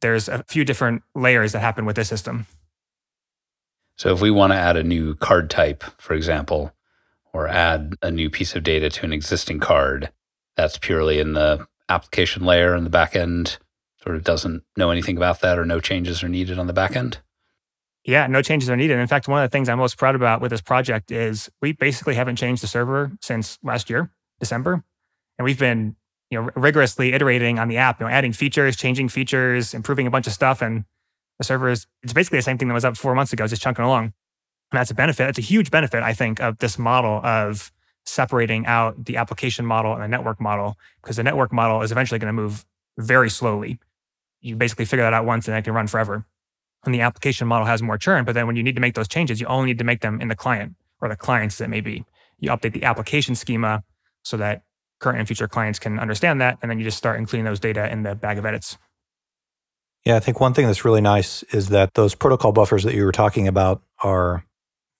There's 0.00 0.28
a 0.28 0.44
few 0.48 0.64
different 0.64 1.02
layers 1.14 1.52
that 1.52 1.60
happen 1.60 1.84
with 1.84 1.96
this 1.96 2.08
system. 2.08 2.46
So 3.96 4.12
if 4.12 4.20
we 4.20 4.30
want 4.30 4.52
to 4.52 4.56
add 4.56 4.76
a 4.76 4.84
new 4.84 5.14
card 5.16 5.50
type, 5.50 5.82
for 5.98 6.14
example, 6.14 6.72
or 7.32 7.48
add 7.48 7.94
a 8.02 8.10
new 8.10 8.30
piece 8.30 8.54
of 8.56 8.62
data 8.62 8.90
to 8.90 9.04
an 9.04 9.12
existing 9.12 9.60
card, 9.60 10.10
that's 10.56 10.78
purely 10.78 11.20
in 11.20 11.34
the 11.34 11.66
application 11.88 12.44
layer 12.44 12.74
and 12.74 12.84
the 12.84 12.90
backend 12.90 13.58
sort 14.02 14.16
of 14.16 14.24
doesn't 14.24 14.62
know 14.76 14.90
anything 14.90 15.16
about 15.16 15.40
that 15.40 15.58
or 15.58 15.64
no 15.64 15.80
changes 15.80 16.22
are 16.22 16.28
needed 16.28 16.58
on 16.58 16.66
the 16.66 16.72
backend? 16.74 17.18
Yeah, 18.04 18.26
no 18.26 18.42
changes 18.42 18.70
are 18.70 18.76
needed. 18.76 18.98
In 18.98 19.06
fact, 19.06 19.28
one 19.28 19.42
of 19.42 19.50
the 19.50 19.52
things 19.52 19.68
I'm 19.68 19.78
most 19.78 19.98
proud 19.98 20.14
about 20.14 20.40
with 20.40 20.50
this 20.50 20.60
project 20.60 21.10
is 21.10 21.50
we 21.60 21.72
basically 21.72 22.14
haven't 22.14 22.36
changed 22.36 22.62
the 22.62 22.66
server 22.66 23.12
since 23.20 23.58
last 23.62 23.90
year, 23.90 24.10
December. 24.40 24.82
And 25.38 25.44
we've 25.44 25.58
been, 25.58 25.96
you 26.30 26.40
know, 26.40 26.50
rigorously 26.56 27.12
iterating 27.12 27.58
on 27.58 27.68
the 27.68 27.76
app, 27.76 28.00
you 28.00 28.06
know, 28.06 28.12
adding 28.12 28.32
features, 28.32 28.76
changing 28.76 29.08
features, 29.08 29.74
improving 29.74 30.06
a 30.06 30.10
bunch 30.10 30.26
of 30.26 30.32
stuff. 30.32 30.62
And 30.62 30.84
the 31.38 31.44
server 31.44 31.68
is 31.68 31.86
it's 32.02 32.12
basically 32.12 32.38
the 32.38 32.42
same 32.42 32.58
thing 32.58 32.68
that 32.68 32.74
was 32.74 32.84
up 32.84 32.96
four 32.96 33.14
months 33.14 33.32
ago, 33.32 33.46
just 33.46 33.62
chunking 33.62 33.84
along. 33.84 34.12
And 34.70 34.78
that's 34.78 34.90
a 34.90 34.94
benefit. 34.94 35.28
It's 35.28 35.38
a 35.38 35.42
huge 35.42 35.70
benefit, 35.70 36.02
I 36.02 36.12
think, 36.12 36.40
of 36.40 36.58
this 36.58 36.78
model 36.78 37.24
of 37.24 37.72
separating 38.04 38.66
out 38.66 39.04
the 39.04 39.16
application 39.16 39.64
model 39.64 39.92
and 39.92 40.02
the 40.02 40.08
network 40.08 40.40
model, 40.40 40.76
because 41.02 41.16
the 41.16 41.22
network 41.22 41.52
model 41.52 41.82
is 41.82 41.92
eventually 41.92 42.18
going 42.18 42.34
to 42.34 42.42
move 42.42 42.64
very 42.98 43.30
slowly. 43.30 43.78
You 44.40 44.56
basically 44.56 44.84
figure 44.84 45.04
that 45.04 45.12
out 45.12 45.24
once 45.24 45.48
and 45.48 45.56
it 45.56 45.62
can 45.62 45.74
run 45.74 45.86
forever. 45.86 46.24
And 46.84 46.94
the 46.94 47.00
application 47.00 47.46
model 47.48 47.66
has 47.66 47.82
more 47.82 47.98
churn, 47.98 48.24
but 48.24 48.34
then 48.34 48.46
when 48.46 48.56
you 48.56 48.62
need 48.62 48.76
to 48.76 48.80
make 48.80 48.94
those 48.94 49.08
changes, 49.08 49.40
you 49.40 49.46
only 49.46 49.66
need 49.66 49.78
to 49.78 49.84
make 49.84 50.00
them 50.00 50.20
in 50.20 50.28
the 50.28 50.36
client 50.36 50.74
or 51.00 51.08
the 51.08 51.16
clients 51.16 51.58
that 51.58 51.68
may 51.68 51.80
be. 51.80 52.04
You 52.38 52.50
update 52.50 52.72
the 52.72 52.84
application 52.84 53.34
schema 53.34 53.82
so 54.22 54.36
that 54.36 54.62
current 55.00 55.18
and 55.18 55.26
future 55.26 55.48
clients 55.48 55.78
can 55.78 55.98
understand 55.98 56.40
that. 56.40 56.58
And 56.62 56.70
then 56.70 56.78
you 56.78 56.84
just 56.84 56.98
start 56.98 57.18
including 57.18 57.44
those 57.44 57.60
data 57.60 57.90
in 57.90 58.04
the 58.04 58.14
bag 58.14 58.38
of 58.38 58.46
edits. 58.46 58.78
Yeah, 60.04 60.16
I 60.16 60.20
think 60.20 60.40
one 60.40 60.54
thing 60.54 60.66
that's 60.66 60.84
really 60.84 61.00
nice 61.00 61.42
is 61.44 61.68
that 61.68 61.94
those 61.94 62.14
protocol 62.14 62.52
buffers 62.52 62.84
that 62.84 62.94
you 62.94 63.04
were 63.04 63.12
talking 63.12 63.48
about 63.48 63.82
are 64.02 64.44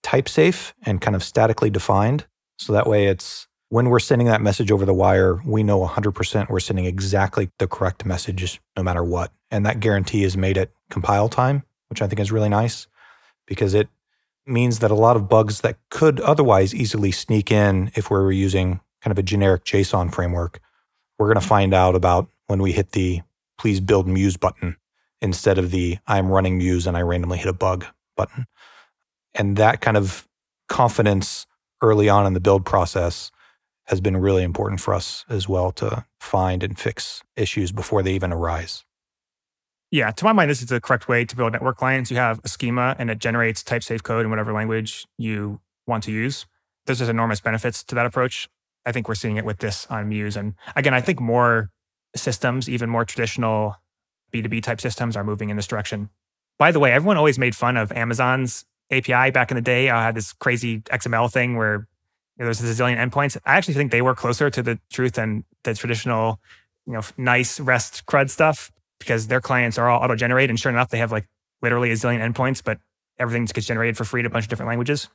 type 0.03 0.29
safe 0.29 0.73
and 0.85 1.01
kind 1.01 1.15
of 1.15 1.23
statically 1.23 1.69
defined. 1.69 2.25
So 2.57 2.73
that 2.73 2.87
way 2.87 3.07
it's 3.07 3.47
when 3.69 3.89
we're 3.89 3.99
sending 3.99 4.27
that 4.27 4.41
message 4.41 4.71
over 4.71 4.85
the 4.85 4.93
wire, 4.93 5.39
we 5.45 5.63
know 5.63 5.85
100% 5.85 6.49
we're 6.49 6.59
sending 6.59 6.85
exactly 6.85 7.51
the 7.59 7.67
correct 7.67 8.05
message 8.05 8.59
no 8.75 8.83
matter 8.83 9.03
what. 9.03 9.31
And 9.51 9.65
that 9.65 9.79
guarantee 9.79 10.23
is 10.23 10.35
made 10.35 10.57
at 10.57 10.71
compile 10.89 11.29
time, 11.29 11.63
which 11.89 12.01
I 12.01 12.07
think 12.07 12.19
is 12.19 12.31
really 12.31 12.49
nice 12.49 12.87
because 13.45 13.73
it 13.73 13.87
means 14.45 14.79
that 14.79 14.91
a 14.91 14.95
lot 14.95 15.15
of 15.15 15.29
bugs 15.29 15.61
that 15.61 15.77
could 15.89 16.19
otherwise 16.21 16.73
easily 16.73 17.11
sneak 17.11 17.51
in 17.51 17.91
if 17.95 18.09
we 18.09 18.17
were 18.17 18.31
using 18.31 18.79
kind 19.01 19.11
of 19.11 19.19
a 19.19 19.23
generic 19.23 19.63
JSON 19.63 20.13
framework, 20.13 20.59
we're 21.17 21.27
going 21.27 21.41
to 21.41 21.47
find 21.47 21.73
out 21.73 21.95
about 21.95 22.27
when 22.47 22.61
we 22.61 22.71
hit 22.71 22.91
the 22.91 23.21
please 23.57 23.79
build 23.79 24.07
Muse 24.07 24.37
button 24.37 24.77
instead 25.21 25.57
of 25.57 25.69
the 25.71 25.99
I'm 26.07 26.29
running 26.29 26.57
Muse 26.57 26.87
and 26.87 26.97
I 26.97 27.01
randomly 27.01 27.37
hit 27.37 27.47
a 27.47 27.53
bug 27.53 27.85
button. 28.15 28.47
And 29.33 29.57
that 29.57 29.81
kind 29.81 29.97
of 29.97 30.27
confidence 30.67 31.45
early 31.81 32.09
on 32.09 32.25
in 32.25 32.33
the 32.33 32.39
build 32.39 32.65
process 32.65 33.31
has 33.85 34.01
been 34.01 34.17
really 34.17 34.43
important 34.43 34.79
for 34.81 34.93
us 34.93 35.25
as 35.29 35.49
well 35.49 35.71
to 35.71 36.05
find 36.19 36.63
and 36.63 36.77
fix 36.77 37.23
issues 37.35 37.71
before 37.71 38.03
they 38.03 38.13
even 38.13 38.31
arise. 38.31 38.85
Yeah, 39.91 40.11
to 40.11 40.25
my 40.25 40.33
mind, 40.33 40.51
this 40.51 40.61
is 40.61 40.67
the 40.67 40.79
correct 40.79 41.07
way 41.07 41.25
to 41.25 41.35
build 41.35 41.53
network 41.53 41.77
clients. 41.77 42.11
You 42.11 42.17
have 42.17 42.39
a 42.43 42.47
schema 42.47 42.95
and 42.99 43.09
it 43.09 43.17
generates 43.17 43.63
type 43.63 43.81
safe 43.81 44.03
code 44.03 44.23
in 44.23 44.29
whatever 44.29 44.53
language 44.53 45.07
you 45.17 45.59
want 45.87 46.03
to 46.03 46.11
use. 46.11 46.45
There's 46.85 46.99
just 46.99 47.09
enormous 47.09 47.41
benefits 47.41 47.83
to 47.85 47.95
that 47.95 48.05
approach. 48.05 48.47
I 48.85 48.91
think 48.91 49.07
we're 49.07 49.15
seeing 49.15 49.37
it 49.37 49.45
with 49.45 49.57
this 49.57 49.87
on 49.87 50.07
Muse. 50.09 50.37
And 50.37 50.53
again, 50.75 50.93
I 50.93 51.01
think 51.01 51.19
more 51.19 51.71
systems, 52.15 52.69
even 52.69 52.89
more 52.89 53.05
traditional 53.05 53.75
B2B 54.31 54.61
type 54.61 54.79
systems 54.79 55.15
are 55.15 55.23
moving 55.23 55.49
in 55.49 55.55
this 55.55 55.67
direction. 55.67 56.09
By 56.59 56.71
the 56.71 56.79
way, 56.79 56.91
everyone 56.91 57.17
always 57.17 57.39
made 57.39 57.55
fun 57.55 57.75
of 57.77 57.91
Amazon's 57.91 58.65
API 58.91 59.31
back 59.31 59.51
in 59.51 59.55
the 59.55 59.61
day. 59.61 59.89
I 59.89 60.03
had 60.03 60.15
this 60.15 60.33
crazy 60.33 60.81
XML 60.81 61.31
thing 61.31 61.55
where 61.55 61.87
there 62.37 62.47
was 62.47 62.61
a 62.61 62.63
zillion 62.63 62.97
endpoints. 62.97 63.37
I 63.45 63.55
actually 63.55 63.73
think 63.75 63.91
they 63.91 64.01
were 64.01 64.15
closer 64.15 64.49
to 64.49 64.63
the 64.63 64.79
truth 64.91 65.13
than 65.13 65.43
the 65.63 65.73
traditional, 65.73 66.39
you 66.85 66.93
know, 66.93 67.01
nice 67.17 67.59
REST 67.59 68.05
CRUD 68.05 68.29
stuff 68.29 68.71
because 68.99 69.27
their 69.27 69.41
clients 69.41 69.77
are 69.77 69.89
all 69.89 70.01
auto 70.01 70.15
generated. 70.15 70.49
And 70.49 70.59
sure 70.59 70.71
enough, 70.71 70.89
they 70.89 70.97
have 70.99 71.11
like 71.11 71.27
literally 71.61 71.91
a 71.91 71.95
zillion 71.95 72.19
endpoints, 72.19 72.63
but 72.63 72.79
everything 73.19 73.45
gets 73.45 73.67
generated 73.67 73.97
for 73.97 74.05
free 74.05 74.21
in 74.21 74.25
a 74.25 74.29
bunch 74.29 74.45
of 74.45 74.49
different 74.49 74.69
languages. 74.69 75.09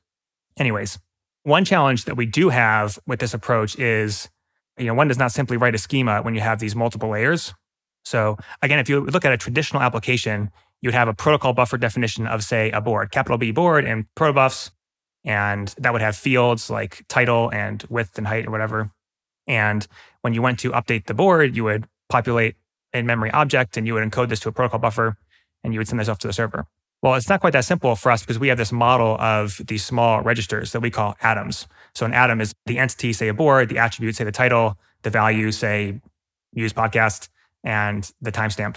Anyways, 0.59 0.99
one 1.43 1.65
challenge 1.65 2.05
that 2.05 2.17
we 2.17 2.27
do 2.27 2.51
have 2.51 2.99
with 3.07 3.21
this 3.21 3.35
approach 3.35 3.79
is, 3.79 4.29
you 4.79 4.87
know, 4.87 4.95
one 4.95 5.09
does 5.09 5.19
not 5.19 5.33
simply 5.33 5.57
write 5.57 5.75
a 5.75 5.79
schema 5.79 6.23
when 6.23 6.35
you 6.35 6.41
have 6.41 6.59
these 6.59 6.77
multiple 6.77 7.11
layers. 7.11 7.55
So 8.05 8.37
again, 8.63 8.79
if 8.79 8.89
you 8.89 9.01
look 9.01 9.25
at 9.25 9.33
a 9.33 9.37
traditional 9.37 9.83
application, 9.83 10.51
you'd 10.85 10.93
have 10.93 11.09
a 11.09 11.15
protocol 11.15 11.55
buffer 11.55 11.79
definition 11.79 12.27
of, 12.27 12.45
say, 12.45 12.71
a 12.71 12.81
board, 12.81 13.11
capital 13.11 13.39
B 13.39 13.53
board 13.53 13.87
and 13.87 14.05
protobufs. 14.17 14.71
And 15.25 15.75
that 15.79 15.95
would 15.95 16.03
have 16.03 16.15
fields 16.15 16.69
like 16.69 17.07
title 17.09 17.51
and 17.51 17.83
width 17.89 18.19
and 18.19 18.27
height 18.27 18.47
or 18.47 18.51
whatever. 18.51 18.91
And 19.47 19.87
when 20.21 20.35
you 20.35 20.43
went 20.43 20.59
to 20.59 20.73
update 20.73 21.07
the 21.07 21.15
board, 21.15 21.57
you 21.57 21.65
would 21.65 21.87
populate 22.11 22.57
a 22.93 23.01
memory 23.01 23.31
object 23.31 23.79
and 23.79 23.87
you 23.87 23.95
would 23.95 24.05
encode 24.09 24.29
this 24.29 24.41
to 24.41 24.51
a 24.51 24.53
protocol 24.53 24.79
buffer 24.79 25.17
and 25.65 25.73
you 25.73 25.81
would 25.81 25.89
send 25.89 26.01
this 26.01 26.09
off 26.11 26.19
to 26.19 26.27
the 26.27 26.35
server. 26.35 26.67
Well, 27.01 27.15
it's 27.15 27.31
not 27.31 27.41
quite 27.41 27.55
that 27.55 27.65
simple 27.65 27.97
for 27.97 28.13
us 28.13 28.21
because 28.21 28.39
we 28.39 28.49
have 28.49 28.59
this 28.59 28.71
model 28.71 29.17
of 29.19 29.63
these 29.67 29.83
small 29.83 30.21
registers 30.21 30.73
that 30.73 30.81
we 30.81 30.91
call 30.91 31.17
atoms. 31.23 31.67
So 31.95 32.05
an 32.05 32.13
atom 32.13 32.43
is 32.43 32.53
the 32.67 32.79
entity, 32.79 33.15
say 33.15 33.29
a 33.29 33.35
board, 33.35 33.71
the 33.71 33.79
attribute, 33.79 34.17
say 34.17 34.25
the 34.25 34.33
title, 34.33 34.77
the 35.01 35.09
value, 35.09 35.51
say 35.51 36.03
Muse 36.53 36.75
podcast, 36.75 37.31
and 37.63 38.11
the 38.21 38.31
timestamp. 38.31 38.77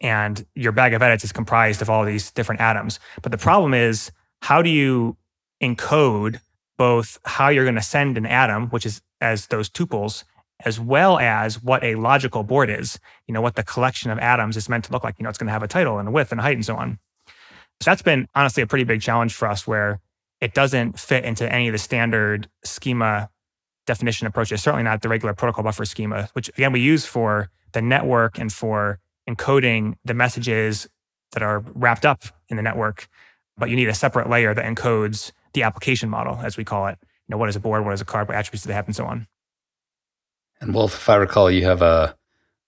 And 0.00 0.44
your 0.54 0.72
bag 0.72 0.94
of 0.94 1.02
edits 1.02 1.24
is 1.24 1.32
comprised 1.32 1.82
of 1.82 1.90
all 1.90 2.04
these 2.04 2.30
different 2.30 2.60
atoms. 2.60 3.00
But 3.22 3.32
the 3.32 3.38
problem 3.38 3.74
is, 3.74 4.10
how 4.42 4.62
do 4.62 4.70
you 4.70 5.16
encode 5.62 6.40
both 6.76 7.18
how 7.24 7.48
you're 7.48 7.64
going 7.64 7.76
to 7.76 7.82
send 7.82 8.18
an 8.18 8.26
atom, 8.26 8.68
which 8.68 8.84
is 8.84 9.00
as 9.20 9.46
those 9.46 9.70
tuples, 9.70 10.24
as 10.64 10.78
well 10.80 11.18
as 11.18 11.62
what 11.62 11.82
a 11.82 11.94
logical 11.94 12.42
board 12.42 12.70
is, 12.70 12.98
you 13.26 13.34
know, 13.34 13.40
what 13.40 13.54
the 13.54 13.62
collection 13.62 14.10
of 14.10 14.18
atoms 14.18 14.56
is 14.56 14.68
meant 14.68 14.84
to 14.84 14.92
look 14.92 15.04
like. 15.04 15.16
You 15.18 15.24
know, 15.24 15.28
it's 15.28 15.38
going 15.38 15.46
to 15.46 15.52
have 15.52 15.62
a 15.62 15.68
title 15.68 15.98
and 15.98 16.08
a 16.08 16.10
width 16.10 16.30
and 16.32 16.40
a 16.40 16.42
height 16.42 16.56
and 16.56 16.64
so 16.64 16.76
on. 16.76 16.98
So 17.80 17.90
that's 17.90 18.02
been 18.02 18.28
honestly 18.34 18.62
a 18.62 18.66
pretty 18.66 18.84
big 18.84 19.00
challenge 19.00 19.34
for 19.34 19.48
us 19.48 19.66
where 19.66 20.00
it 20.40 20.54
doesn't 20.54 20.98
fit 20.98 21.24
into 21.24 21.50
any 21.50 21.68
of 21.68 21.72
the 21.72 21.78
standard 21.78 22.48
schema 22.64 23.30
definition 23.86 24.26
approaches, 24.26 24.62
certainly 24.62 24.84
not 24.84 25.02
the 25.02 25.08
regular 25.08 25.34
protocol 25.34 25.64
buffer 25.64 25.84
schema, 25.84 26.28
which 26.32 26.48
again 26.50 26.72
we 26.72 26.80
use 26.80 27.04
for 27.04 27.50
the 27.72 27.82
network 27.82 28.38
and 28.38 28.52
for 28.52 28.98
encoding 29.28 29.94
the 30.04 30.14
messages 30.14 30.88
that 31.32 31.42
are 31.42 31.60
wrapped 31.74 32.06
up 32.06 32.24
in 32.48 32.56
the 32.56 32.62
network. 32.62 33.08
But 33.56 33.70
you 33.70 33.76
need 33.76 33.88
a 33.88 33.94
separate 33.94 34.28
layer 34.28 34.54
that 34.54 34.64
encodes 34.64 35.32
the 35.52 35.62
application 35.62 36.08
model, 36.08 36.38
as 36.42 36.56
we 36.56 36.64
call 36.64 36.86
it. 36.86 36.98
You 37.02 37.32
know, 37.32 37.38
what 37.38 37.48
is 37.48 37.56
a 37.56 37.60
board, 37.60 37.84
what 37.84 37.94
is 37.94 38.00
a 38.00 38.04
card, 38.04 38.28
what 38.28 38.36
attributes 38.36 38.64
do 38.64 38.68
they 38.68 38.74
have, 38.74 38.86
and 38.86 38.96
so 38.96 39.06
on. 39.06 39.26
And 40.60 40.74
Wulf, 40.74 40.94
if 40.94 41.08
I 41.08 41.16
recall, 41.16 41.50
you 41.50 41.64
have 41.64 41.82
a 41.82 42.16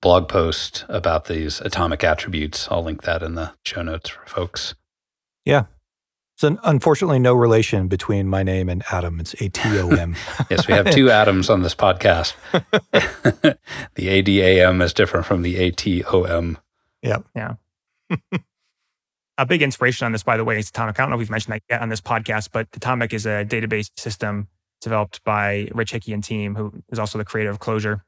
blog 0.01 0.29
post 0.29 0.85
about 0.89 1.27
these 1.27 1.61
atomic 1.61 2.05
attributes. 2.05 2.69
I'll 2.71 2.83
link 2.83 3.03
that 3.03 3.23
in 3.23 3.35
the 3.35 3.53
show 3.65 3.83
notes 3.83 4.11
for 4.11 4.25
folks. 4.27 4.75
Yeah. 5.45 5.65
So 6.37 6.59
unfortunately 6.65 7.19
no 7.19 7.33
relation 7.33 7.89
between 7.89 8.29
my 8.29 8.43
name 8.43 8.69
and 8.69 8.85
Adam. 8.93 9.21
It's 9.21 9.35
A 9.41 9.49
T 9.49 9.63
O 9.79 9.89
M. 9.89 10.15
yes, 10.51 10.69
we 10.69 10.75
have 10.75 10.91
two 10.91 11.11
atoms 11.11 11.49
on 11.49 11.63
this 11.63 11.75
podcast. 11.75 12.35
the 13.95 14.09
A 14.09 14.21
D 14.21 14.43
A 14.43 14.69
M 14.69 14.83
is 14.83 14.93
different 14.93 15.25
from 15.25 15.41
the 15.41 15.57
A 15.57 15.71
T 15.71 16.05
O 16.05 16.25
M. 16.25 16.59
Yep. 17.03 17.25
Yeah. 17.35 17.55
a 19.39 19.47
big 19.47 19.63
inspiration 19.63 20.05
on 20.05 20.13
this, 20.13 20.23
by 20.23 20.37
the 20.37 20.45
way, 20.45 20.59
is 20.59 20.71
Datomic. 20.71 20.91
I 20.91 21.03
don't 21.03 21.11
know 21.11 21.17
if 21.17 21.21
we've 21.21 21.31
mentioned 21.31 21.55
that 21.55 21.63
yet 21.71 21.81
on 21.81 21.89
this 21.89 22.03
podcast, 22.03 22.51
but 22.53 22.71
Datomic 22.71 23.15
is 23.15 23.25
a 23.25 23.47
database 23.47 23.91
system 23.99 24.49
developed 24.83 25.25
by 25.25 25.71
Rich 25.73 25.93
Hickey 25.93 26.13
and 26.13 26.23
team, 26.23 26.55
who 26.55 26.83
is 26.91 26.99
also 26.99 27.17
the 27.17 27.25
creator 27.25 27.51
of 27.51 27.61
Clojure. 27.61 28.03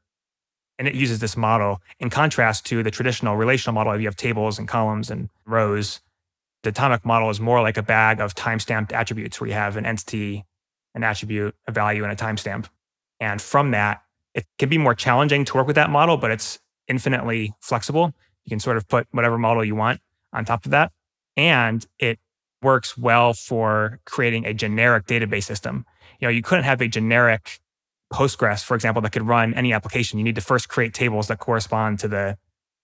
And 0.78 0.86
it 0.86 0.94
uses 0.94 1.18
this 1.18 1.34
model 1.34 1.80
in 1.98 2.10
contrast 2.10 2.66
to 2.66 2.82
the 2.82 2.90
traditional 2.90 3.36
relational 3.36 3.72
model. 3.72 3.94
Of 3.94 4.02
you 4.02 4.06
have 4.06 4.16
tables 4.16 4.58
and 4.58 4.68
columns 4.68 5.10
and 5.10 5.30
rows. 5.46 6.00
The 6.62 6.72
Datomic 6.72 7.04
model 7.04 7.30
is 7.30 7.40
more 7.40 7.62
like 7.62 7.76
a 7.76 7.82
bag 7.82 8.20
of 8.20 8.34
timestamped 8.34 8.92
attributes 8.92 9.40
where 9.40 9.48
you 9.48 9.54
have 9.54 9.76
an 9.76 9.86
entity, 9.86 10.44
an 10.94 11.04
attribute, 11.04 11.54
a 11.66 11.72
value, 11.72 12.02
and 12.02 12.12
a 12.12 12.16
timestamp. 12.16 12.66
And 13.20 13.40
from 13.40 13.70
that, 13.72 14.02
it 14.34 14.46
can 14.58 14.68
be 14.68 14.78
more 14.78 14.94
challenging 14.94 15.44
to 15.44 15.54
work 15.54 15.66
with 15.66 15.76
that 15.76 15.90
model, 15.90 16.16
but 16.16 16.30
it's 16.30 16.58
infinitely 16.88 17.54
flexible. 17.60 18.14
You 18.44 18.50
can 18.50 18.60
sort 18.60 18.76
of 18.76 18.88
put 18.88 19.06
whatever 19.10 19.38
model 19.38 19.64
you 19.64 19.74
want 19.74 20.00
on 20.32 20.44
top 20.44 20.64
of 20.64 20.70
that. 20.72 20.92
And 21.36 21.86
it 21.98 22.18
works 22.62 22.98
well 22.98 23.34
for 23.34 24.00
creating 24.04 24.44
a 24.44 24.52
generic 24.52 25.06
database 25.06 25.44
system. 25.44 25.86
You 26.20 26.26
know, 26.26 26.32
you 26.32 26.42
couldn't 26.42 26.64
have 26.64 26.80
a 26.80 26.88
generic 26.88 27.60
Postgres, 28.12 28.64
for 28.64 28.74
example, 28.74 29.02
that 29.02 29.12
could 29.12 29.26
run 29.26 29.52
any 29.54 29.72
application, 29.72 30.18
you 30.18 30.24
need 30.24 30.34
to 30.34 30.40
first 30.40 30.68
create 30.68 30.94
tables 30.94 31.28
that 31.28 31.38
correspond 31.38 31.98
to 32.00 32.08
the 32.08 32.38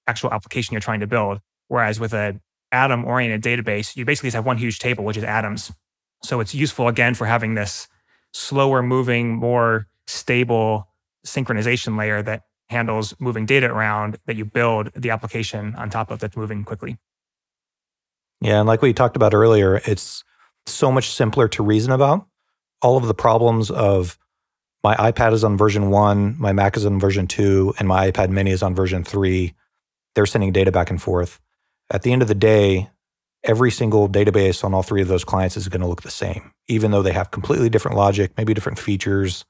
actual 0.06 0.30
application 0.30 0.74
you're 0.74 0.80
trying 0.80 1.00
to 1.00 1.06
build. 1.06 1.40
Whereas 1.68 1.98
with 1.98 2.12
an 2.12 2.40
atom 2.74 3.04
oriented 3.04 3.42
database, 3.42 3.96
you 3.96 4.04
basically 4.04 4.26
just 4.28 4.34
have 4.34 4.44
one 4.44 4.58
huge 4.58 4.78
table, 4.78 5.04
which 5.04 5.16
is 5.16 5.24
atoms. 5.24 5.72
So 6.22 6.40
it's 6.40 6.54
useful 6.54 6.88
again 6.88 7.14
for 7.14 7.26
having 7.26 7.54
this 7.54 7.88
slower 8.32 8.82
moving, 8.82 9.36
more 9.36 9.86
stable 10.06 10.88
synchronization 11.24 11.96
layer 11.96 12.22
that 12.22 12.42
handles 12.68 13.14
moving 13.18 13.46
data 13.46 13.66
around 13.66 14.18
that 14.26 14.36
you 14.36 14.44
build 14.44 14.90
the 14.94 15.10
application 15.10 15.74
on 15.76 15.90
top 15.90 16.10
of 16.10 16.18
that's 16.18 16.36
moving 16.36 16.64
quickly. 16.64 16.98
Yeah. 18.40 18.58
And 18.58 18.66
like 18.66 18.82
we 18.82 18.92
talked 18.92 19.16
about 19.16 19.32
earlier, 19.32 19.80
it's 19.84 20.24
so 20.66 20.90
much 20.90 21.10
simpler 21.10 21.48
to 21.48 21.62
reason 21.62 21.92
about. 21.92 22.26
All 22.82 22.96
of 22.96 23.06
the 23.06 23.14
problems 23.14 23.70
of 23.70 24.18
my 24.82 24.94
iPad 24.96 25.32
is 25.32 25.44
on 25.44 25.56
version 25.56 25.90
one, 25.90 26.38
my 26.38 26.52
Mac 26.52 26.76
is 26.76 26.84
on 26.84 27.00
version 27.00 27.26
two, 27.26 27.72
and 27.78 27.88
my 27.88 28.10
iPad 28.10 28.28
mini 28.28 28.50
is 28.50 28.62
on 28.62 28.74
version 28.74 29.04
three. 29.04 29.54
They're 30.14 30.26
sending 30.26 30.52
data 30.52 30.70
back 30.70 30.90
and 30.90 31.00
forth. 31.00 31.40
At 31.90 32.02
the 32.02 32.12
end 32.12 32.22
of 32.22 32.28
the 32.28 32.34
day, 32.34 32.90
every 33.42 33.70
single 33.70 34.08
database 34.08 34.64
on 34.64 34.74
all 34.74 34.82
three 34.82 35.02
of 35.02 35.08
those 35.08 35.24
clients 35.24 35.56
is 35.56 35.68
going 35.68 35.82
to 35.82 35.86
look 35.86 36.02
the 36.02 36.10
same, 36.10 36.52
even 36.66 36.90
though 36.90 37.02
they 37.02 37.12
have 37.12 37.30
completely 37.30 37.68
different 37.68 37.96
logic, 37.96 38.32
maybe 38.36 38.54
different 38.54 38.78
features. 38.78 39.44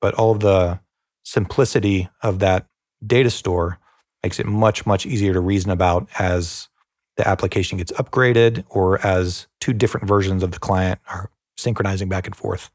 But 0.00 0.14
all 0.14 0.34
the 0.34 0.80
simplicity 1.24 2.08
of 2.22 2.38
that 2.38 2.66
data 3.06 3.30
store 3.30 3.78
makes 4.22 4.40
it 4.40 4.46
much, 4.46 4.86
much 4.86 5.06
easier 5.06 5.32
to 5.32 5.40
reason 5.40 5.70
about 5.70 6.08
as 6.18 6.68
the 7.16 7.28
application 7.28 7.78
gets 7.78 7.92
upgraded 7.92 8.64
or 8.68 9.04
as 9.06 9.46
two 9.60 9.72
different 9.72 10.06
versions 10.06 10.42
of 10.42 10.52
the 10.52 10.58
client 10.58 11.00
are 11.08 11.30
synchronizing 11.56 12.08
back 12.08 12.26
and 12.26 12.34
forth. 12.34 12.70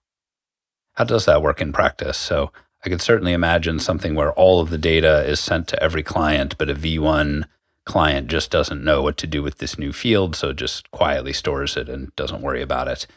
How 0.94 1.06
does 1.06 1.26
that 1.26 1.42
work 1.42 1.62
in 1.62 1.74
practice? 1.74 2.18
So 2.18 2.52
I 2.86 2.90
could 2.90 3.02
certainly 3.02 3.34
imagine 3.34 3.80
something 3.80 4.14
where 4.14 4.34
all 4.34 4.60
of 4.60 4.70
the 4.70 4.78
data 4.78 5.24
is 5.26 5.40
sent 5.40 5.68
to 5.70 5.82
every 5.82 6.04
client, 6.04 6.58
but 6.58 6.70
a 6.70 6.76
V1 6.76 7.46
client 7.86 8.28
just 8.28 8.50
doesn't 8.50 8.84
know 8.84 9.02
what 9.02 9.18
to 9.18 9.28
do 9.28 9.44
with 9.44 9.58
this 9.58 9.78
new 9.78 9.92
field, 9.92 10.36
so 10.36 10.54
just 10.54 10.90
quietly 10.92 11.34
stores 11.34 11.76
it 11.76 11.90
and 11.90 12.16
doesn't 12.16 12.42
worry 12.42 12.62
about 12.62 12.88
it. 12.88 13.08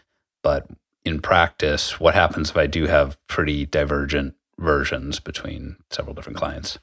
But 0.43 0.67
in 1.05 1.21
practice, 1.21 2.01
what 2.01 2.14
happens 2.14 2.51
if 2.51 2.57
I 2.57 2.67
do 2.67 2.87
have 2.87 3.17
pretty 3.29 3.67
divergent 3.67 4.35
versions 4.59 5.21
between 5.21 5.77
several 5.91 6.14
different 6.14 6.39
clients? 6.39 6.79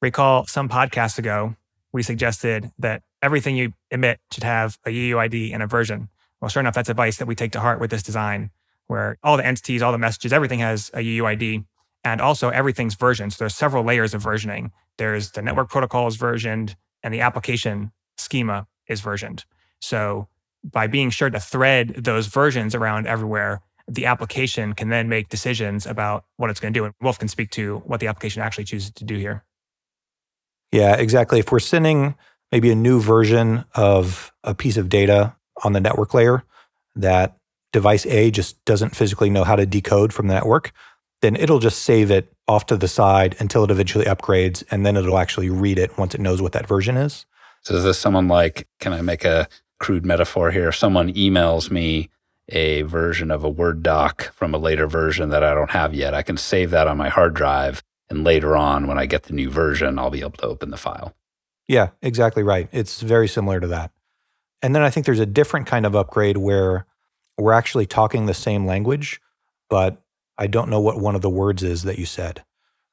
Recall 0.00 0.46
some 0.46 0.68
podcasts 0.68 1.18
ago, 1.18 1.54
we 1.92 2.02
suggested 2.02 2.72
that 2.78 3.02
everything 3.22 3.56
you 3.56 3.72
emit 3.90 4.18
should 4.32 4.42
have 4.42 4.78
a 4.84 4.90
UUID 4.90 5.52
and 5.54 5.62
a 5.62 5.66
version. 5.66 6.08
Well, 6.40 6.48
sure 6.48 6.60
enough, 6.60 6.74
that's 6.74 6.88
advice 6.88 7.18
that 7.18 7.26
we 7.26 7.36
take 7.36 7.52
to 7.52 7.60
heart 7.60 7.78
with 7.78 7.90
this 7.90 8.02
design 8.02 8.50
where 8.88 9.16
all 9.22 9.36
the 9.36 9.46
entities, 9.46 9.80
all 9.80 9.92
the 9.92 9.98
messages, 9.98 10.32
everything 10.32 10.58
has 10.58 10.90
a 10.92 10.98
UUID 10.98 11.64
and 12.04 12.20
also 12.20 12.48
everything's 12.48 12.94
version. 12.94 13.30
So 13.30 13.36
there's 13.38 13.54
several 13.54 13.84
layers 13.84 14.12
of 14.12 14.24
versioning. 14.24 14.72
There's 14.98 15.32
the 15.32 15.42
network 15.42 15.70
protocol 15.70 16.06
is 16.06 16.16
versioned 16.16 16.76
and 17.02 17.12
the 17.12 17.20
application 17.20 17.92
schema 18.16 18.66
is 18.88 19.00
versioned. 19.00 19.44
So 19.80 20.28
by 20.64 20.86
being 20.86 21.10
sure 21.10 21.30
to 21.30 21.40
thread 21.40 21.94
those 22.04 22.26
versions 22.26 22.74
around 22.74 23.06
everywhere, 23.06 23.62
the 23.88 24.06
application 24.06 24.74
can 24.74 24.90
then 24.90 25.08
make 25.08 25.28
decisions 25.28 25.86
about 25.86 26.24
what 26.36 26.50
it's 26.50 26.60
going 26.60 26.72
to 26.72 26.78
do. 26.78 26.84
And 26.84 26.94
Wulf 27.00 27.18
can 27.18 27.28
speak 27.28 27.50
to 27.52 27.78
what 27.84 28.00
the 28.00 28.06
application 28.06 28.42
actually 28.42 28.64
chooses 28.64 28.90
to 28.92 29.04
do 29.04 29.16
here. 29.16 29.44
Yeah, 30.70 30.94
exactly. 30.94 31.40
If 31.40 31.50
we're 31.50 31.58
sending 31.58 32.14
maybe 32.50 32.70
a 32.70 32.76
new 32.76 33.00
version 33.00 33.64
of 33.74 34.32
a 34.44 34.54
piece 34.54 34.76
of 34.76 34.88
data 34.88 35.36
on 35.64 35.72
the 35.72 35.80
network 35.80 36.14
layer 36.14 36.44
that 36.94 37.36
device 37.72 38.06
A 38.06 38.30
just 38.30 38.62
doesn't 38.64 38.94
physically 38.94 39.30
know 39.30 39.44
how 39.44 39.56
to 39.56 39.66
decode 39.66 40.12
from 40.12 40.28
the 40.28 40.34
network, 40.34 40.72
then 41.20 41.36
it'll 41.36 41.58
just 41.58 41.82
save 41.82 42.10
it 42.10 42.31
off 42.52 42.66
to 42.66 42.76
the 42.76 42.88
side 42.88 43.34
until 43.38 43.64
it 43.64 43.70
eventually 43.70 44.04
upgrades, 44.04 44.62
and 44.70 44.86
then 44.86 44.96
it'll 44.96 45.18
actually 45.18 45.50
read 45.50 45.78
it 45.78 45.96
once 45.98 46.14
it 46.14 46.20
knows 46.20 46.40
what 46.40 46.52
that 46.52 46.68
version 46.68 46.96
is. 46.96 47.26
So 47.62 47.74
is 47.74 47.84
this 47.84 47.98
someone 47.98 48.28
like, 48.28 48.68
can 48.78 48.92
I 48.92 49.00
make 49.00 49.24
a 49.24 49.48
crude 49.80 50.04
metaphor 50.04 50.50
here? 50.50 50.68
If 50.68 50.76
someone 50.76 51.12
emails 51.14 51.70
me 51.70 52.10
a 52.48 52.82
version 52.82 53.30
of 53.30 53.44
a 53.44 53.48
Word 53.48 53.82
doc 53.82 54.32
from 54.34 54.52
a 54.52 54.58
later 54.58 54.86
version 54.86 55.30
that 55.30 55.42
I 55.42 55.54
don't 55.54 55.70
have 55.70 55.94
yet, 55.94 56.14
I 56.14 56.22
can 56.22 56.36
save 56.36 56.70
that 56.70 56.88
on 56.88 56.96
my 56.96 57.08
hard 57.08 57.34
drive. 57.34 57.82
And 58.10 58.24
later 58.24 58.56
on, 58.56 58.86
when 58.86 58.98
I 58.98 59.06
get 59.06 59.24
the 59.24 59.32
new 59.32 59.48
version, 59.48 59.98
I'll 59.98 60.10
be 60.10 60.20
able 60.20 60.32
to 60.32 60.46
open 60.46 60.70
the 60.70 60.76
file. 60.76 61.14
Yeah, 61.66 61.90
exactly 62.02 62.42
right. 62.42 62.68
It's 62.72 63.00
very 63.00 63.28
similar 63.28 63.60
to 63.60 63.68
that. 63.68 63.92
And 64.60 64.74
then 64.74 64.82
I 64.82 64.90
think 64.90 65.06
there's 65.06 65.18
a 65.18 65.26
different 65.26 65.66
kind 65.66 65.86
of 65.86 65.96
upgrade 65.96 66.36
where 66.36 66.86
we're 67.38 67.52
actually 67.52 67.86
talking 67.86 68.26
the 68.26 68.34
same 68.34 68.66
language, 68.66 69.20
but 69.70 70.02
I 70.42 70.48
don't 70.48 70.68
know 70.68 70.80
what 70.80 70.98
one 70.98 71.14
of 71.14 71.22
the 71.22 71.30
words 71.30 71.62
is 71.62 71.84
that 71.84 72.00
you 72.00 72.04
said. 72.04 72.42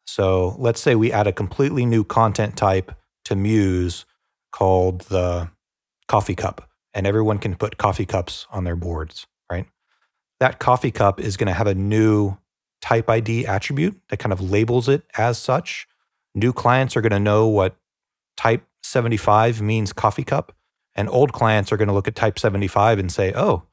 So 0.05 0.55
let's 0.59 0.79
say 0.79 0.93
we 0.93 1.11
add 1.11 1.25
a 1.25 1.33
completely 1.33 1.83
new 1.83 2.03
content 2.03 2.55
type 2.55 2.91
to 3.25 3.35
Muse 3.35 4.05
called 4.51 5.01
the 5.01 5.49
coffee 6.07 6.35
cup, 6.35 6.69
and 6.93 7.07
everyone 7.07 7.39
can 7.39 7.55
put 7.55 7.79
coffee 7.79 8.05
cups 8.05 8.45
on 8.51 8.65
their 8.65 8.75
boards, 8.75 9.25
right? 9.51 9.65
That 10.39 10.59
coffee 10.59 10.91
cup 10.91 11.19
is 11.19 11.37
going 11.37 11.47
to 11.47 11.53
have 11.53 11.65
a 11.65 11.73
new 11.73 12.37
type 12.83 13.09
ID 13.09 13.47
attribute 13.47 13.99
that 14.09 14.17
kind 14.17 14.31
of 14.31 14.39
labels 14.39 14.87
it 14.87 15.01
as 15.17 15.39
such. 15.39 15.87
New 16.35 16.53
clients 16.53 16.95
are 16.95 17.01
going 17.01 17.13
to 17.13 17.19
know 17.19 17.47
what 17.47 17.75
type 18.37 18.63
75 18.83 19.59
means 19.59 19.91
coffee 19.91 20.23
cup, 20.23 20.55
and 20.95 21.09
old 21.09 21.33
clients 21.33 21.71
are 21.71 21.77
going 21.77 21.87
to 21.87 21.95
look 21.95 22.07
at 22.07 22.15
type 22.15 22.37
75 22.37 22.99
and 22.99 23.11
say, 23.11 23.33
oh, 23.35 23.63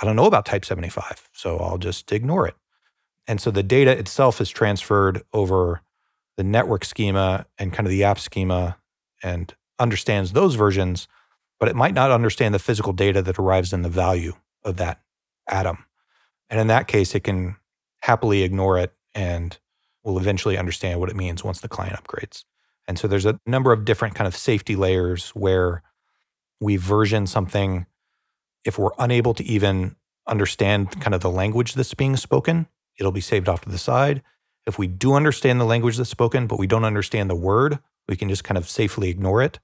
I 0.00 0.06
don't 0.06 0.16
know 0.16 0.24
about 0.24 0.46
type 0.46 0.64
75, 0.64 1.28
so 1.34 1.58
I'll 1.58 1.76
just 1.76 2.10
ignore 2.10 2.48
it. 2.48 2.54
And 3.26 3.40
so 3.40 3.50
the 3.50 3.62
data 3.62 3.96
itself 3.96 4.40
is 4.40 4.50
transferred 4.50 5.22
over 5.32 5.82
the 6.36 6.44
network 6.44 6.84
schema 6.84 7.46
and 7.58 7.72
kind 7.72 7.86
of 7.86 7.90
the 7.90 8.04
app 8.04 8.18
schema 8.18 8.76
and 9.22 9.54
understands 9.78 10.32
those 10.32 10.54
versions, 10.54 11.06
but 11.60 11.68
it 11.68 11.76
might 11.76 11.94
not 11.94 12.10
understand 12.10 12.54
the 12.54 12.58
physical 12.58 12.92
data 12.92 13.22
that 13.22 13.38
arrives 13.38 13.72
in 13.72 13.82
the 13.82 13.88
value 13.88 14.34
of 14.64 14.76
that 14.76 15.00
atom. 15.48 15.84
And 16.50 16.60
in 16.60 16.66
that 16.66 16.88
case, 16.88 17.14
it 17.14 17.20
can 17.20 17.56
happily 18.00 18.42
ignore 18.42 18.78
it 18.78 18.92
and 19.14 19.58
will 20.04 20.18
eventually 20.18 20.58
understand 20.58 20.98
what 20.98 21.08
it 21.08 21.16
means 21.16 21.44
once 21.44 21.60
the 21.60 21.68
client 21.68 21.96
upgrades. 21.96 22.44
And 22.88 22.98
so 22.98 23.06
there's 23.06 23.26
a 23.26 23.38
number 23.46 23.72
of 23.72 23.84
different 23.84 24.14
kind 24.14 24.26
of 24.26 24.36
safety 24.36 24.74
layers 24.74 25.30
where 25.30 25.82
we 26.60 26.76
version 26.76 27.26
something 27.26 27.86
if 28.64 28.78
we're 28.78 28.90
unable 28.98 29.34
to 29.34 29.44
even 29.44 29.96
understand 30.26 31.00
kind 31.00 31.14
of 31.14 31.20
the 31.20 31.30
language 31.30 31.74
that's 31.74 31.94
being 31.94 32.16
spoken, 32.16 32.66
it'll 32.98 33.12
be 33.12 33.20
saved 33.20 33.48
off 33.48 33.62
to 33.62 33.68
the 33.68 33.78
side. 33.78 34.22
If 34.66 34.78
we 34.78 34.86
do 34.86 35.14
understand 35.14 35.60
the 35.60 35.64
language 35.64 35.96
that's 35.96 36.10
spoken, 36.10 36.46
but 36.46 36.58
we 36.58 36.66
don't 36.66 36.84
understand 36.84 37.28
the 37.28 37.34
word, 37.34 37.78
we 38.08 38.16
can 38.16 38.28
just 38.28 38.44
kind 38.44 38.58
of 38.58 38.68
safely 38.68 39.08
ignore 39.08 39.42
it. 39.42 39.58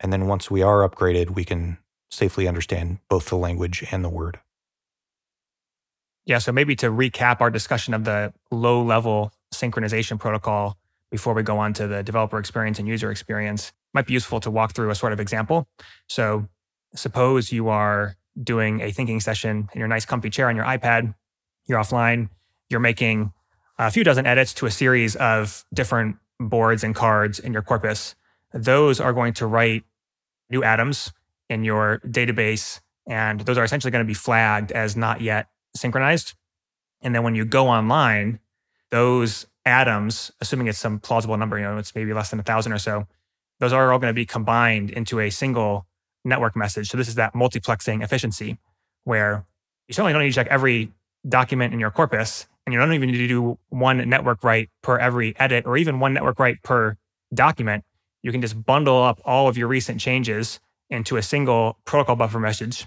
And 0.00 0.12
then 0.12 0.26
once 0.26 0.50
we 0.50 0.62
are 0.62 0.88
upgraded, 0.88 1.30
we 1.30 1.44
can 1.44 1.78
safely 2.10 2.46
understand 2.46 2.98
both 3.08 3.28
the 3.28 3.36
language 3.36 3.84
and 3.90 4.04
the 4.04 4.08
word. 4.08 4.38
Yeah, 6.26 6.38
so 6.38 6.52
maybe 6.52 6.74
to 6.76 6.86
recap 6.86 7.40
our 7.40 7.50
discussion 7.50 7.92
of 7.92 8.04
the 8.04 8.32
low 8.50 8.82
level 8.82 9.32
synchronization 9.52 10.18
protocol 10.18 10.78
before 11.10 11.34
we 11.34 11.42
go 11.42 11.58
on 11.58 11.72
to 11.74 11.86
the 11.86 12.02
developer 12.02 12.38
experience 12.38 12.78
and 12.78 12.88
user 12.88 13.10
experience, 13.10 13.72
might 13.92 14.06
be 14.06 14.14
useful 14.14 14.40
to 14.40 14.50
walk 14.50 14.74
through 14.74 14.90
a 14.90 14.94
sort 14.94 15.12
of 15.12 15.20
example. 15.20 15.68
So, 16.08 16.48
suppose 16.94 17.52
you 17.52 17.68
are 17.68 18.16
doing 18.42 18.80
a 18.80 18.90
thinking 18.90 19.20
session 19.20 19.68
in 19.72 19.78
your 19.78 19.86
nice 19.86 20.04
comfy 20.04 20.30
chair 20.30 20.48
on 20.48 20.56
your 20.56 20.64
iPad, 20.64 21.14
you're 21.66 21.78
offline, 21.78 22.30
you're 22.70 22.80
making 22.80 23.32
a 23.78 23.90
few 23.90 24.04
dozen 24.04 24.26
edits 24.26 24.54
to 24.54 24.66
a 24.66 24.70
series 24.70 25.16
of 25.16 25.64
different 25.72 26.16
boards 26.40 26.84
and 26.84 26.94
cards 26.94 27.38
in 27.38 27.52
your 27.52 27.62
corpus. 27.62 28.14
Those 28.52 29.00
are 29.00 29.12
going 29.12 29.34
to 29.34 29.46
write 29.46 29.84
new 30.50 30.62
atoms 30.62 31.12
in 31.48 31.64
your 31.64 32.00
database, 32.06 32.80
and 33.06 33.40
those 33.40 33.58
are 33.58 33.64
essentially 33.64 33.90
going 33.90 34.04
to 34.04 34.08
be 34.08 34.14
flagged 34.14 34.72
as 34.72 34.96
not 34.96 35.20
yet 35.20 35.48
synchronized. 35.76 36.34
And 37.02 37.14
then 37.14 37.22
when 37.22 37.34
you 37.34 37.44
go 37.44 37.68
online, 37.68 38.38
those 38.90 39.46
atoms, 39.66 40.30
assuming 40.40 40.68
it's 40.68 40.78
some 40.78 41.00
plausible 41.00 41.36
number, 41.36 41.58
you 41.58 41.64
know, 41.64 41.78
it's 41.78 41.94
maybe 41.94 42.12
less 42.12 42.30
than 42.30 42.40
a 42.40 42.44
thousand 42.44 42.72
or 42.72 42.78
so, 42.78 43.06
those 43.60 43.72
are 43.72 43.92
all 43.92 43.98
going 43.98 44.10
to 44.10 44.14
be 44.14 44.26
combined 44.26 44.90
into 44.90 45.20
a 45.20 45.30
single 45.30 45.86
network 46.24 46.56
message. 46.56 46.88
So 46.88 46.96
this 46.96 47.08
is 47.08 47.16
that 47.16 47.34
multiplexing 47.34 48.02
efficiency 48.02 48.58
where 49.04 49.44
you 49.88 49.94
certainly 49.94 50.12
don't 50.12 50.22
need 50.22 50.30
to 50.30 50.34
check 50.34 50.46
every 50.48 50.92
document 51.28 51.72
in 51.72 51.80
your 51.80 51.90
corpus 51.90 52.46
and 52.66 52.72
you 52.72 52.78
don't 52.78 52.92
even 52.92 53.10
need 53.10 53.18
to 53.18 53.28
do 53.28 53.58
one 53.68 54.08
network 54.08 54.42
write 54.42 54.70
per 54.82 54.98
every 54.98 55.38
edit 55.38 55.66
or 55.66 55.76
even 55.76 56.00
one 56.00 56.14
network 56.14 56.38
write 56.38 56.62
per 56.62 56.96
document. 57.32 57.84
You 58.22 58.32
can 58.32 58.40
just 58.40 58.64
bundle 58.64 59.02
up 59.02 59.20
all 59.24 59.48
of 59.48 59.58
your 59.58 59.68
recent 59.68 60.00
changes 60.00 60.60
into 60.88 61.16
a 61.16 61.22
single 61.22 61.78
protocol 61.84 62.16
buffer 62.16 62.40
message. 62.40 62.86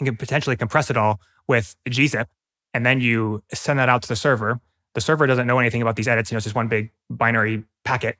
You 0.00 0.06
can 0.06 0.16
potentially 0.16 0.56
compress 0.56 0.90
it 0.90 0.96
all 0.96 1.20
with 1.48 1.76
gzip, 1.88 2.26
and 2.74 2.84
then 2.84 3.00
you 3.00 3.42
send 3.54 3.78
that 3.78 3.88
out 3.88 4.02
to 4.02 4.08
the 4.08 4.16
server. 4.16 4.60
The 4.94 5.00
server 5.00 5.26
doesn't 5.26 5.46
know 5.46 5.58
anything 5.58 5.80
about 5.80 5.96
these 5.96 6.08
edits. 6.08 6.30
You 6.30 6.34
know, 6.34 6.38
it's 6.38 6.44
just 6.44 6.56
one 6.56 6.68
big 6.68 6.90
binary 7.08 7.64
packet. 7.84 8.16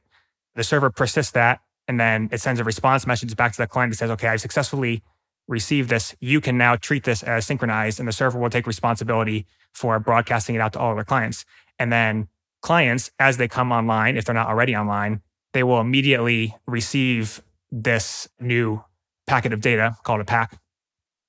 The 0.54 0.64
server 0.64 0.90
persists 0.90 1.32
that, 1.32 1.60
and 1.88 2.00
then 2.00 2.30
it 2.32 2.40
sends 2.40 2.60
a 2.60 2.64
response 2.64 3.06
message 3.06 3.34
back 3.36 3.52
to 3.52 3.58
the 3.58 3.66
client 3.66 3.92
that 3.92 3.98
says, 3.98 4.10
"Okay, 4.10 4.28
I've 4.28 4.40
successfully 4.40 5.02
received 5.48 5.88
this. 5.88 6.14
You 6.20 6.40
can 6.40 6.58
now 6.58 6.76
treat 6.76 7.04
this 7.04 7.22
as 7.22 7.46
synchronized, 7.46 7.98
and 7.98 8.08
the 8.08 8.12
server 8.12 8.38
will 8.38 8.50
take 8.50 8.66
responsibility 8.66 9.46
for 9.72 9.98
broadcasting 9.98 10.54
it 10.54 10.60
out 10.60 10.72
to 10.72 10.78
all 10.78 10.90
of 10.90 10.96
their 10.96 11.04
clients." 11.04 11.44
And 11.78 11.92
then 11.92 12.28
clients, 12.62 13.10
as 13.18 13.36
they 13.36 13.48
come 13.48 13.70
online, 13.70 14.16
if 14.16 14.24
they're 14.24 14.34
not 14.34 14.48
already 14.48 14.74
online, 14.74 15.20
they 15.52 15.62
will 15.62 15.80
immediately 15.80 16.56
receive 16.66 17.42
this 17.70 18.28
new 18.40 18.84
packet 19.26 19.52
of 19.52 19.60
data 19.60 19.96
called 20.02 20.20
a 20.20 20.24
pack, 20.24 20.58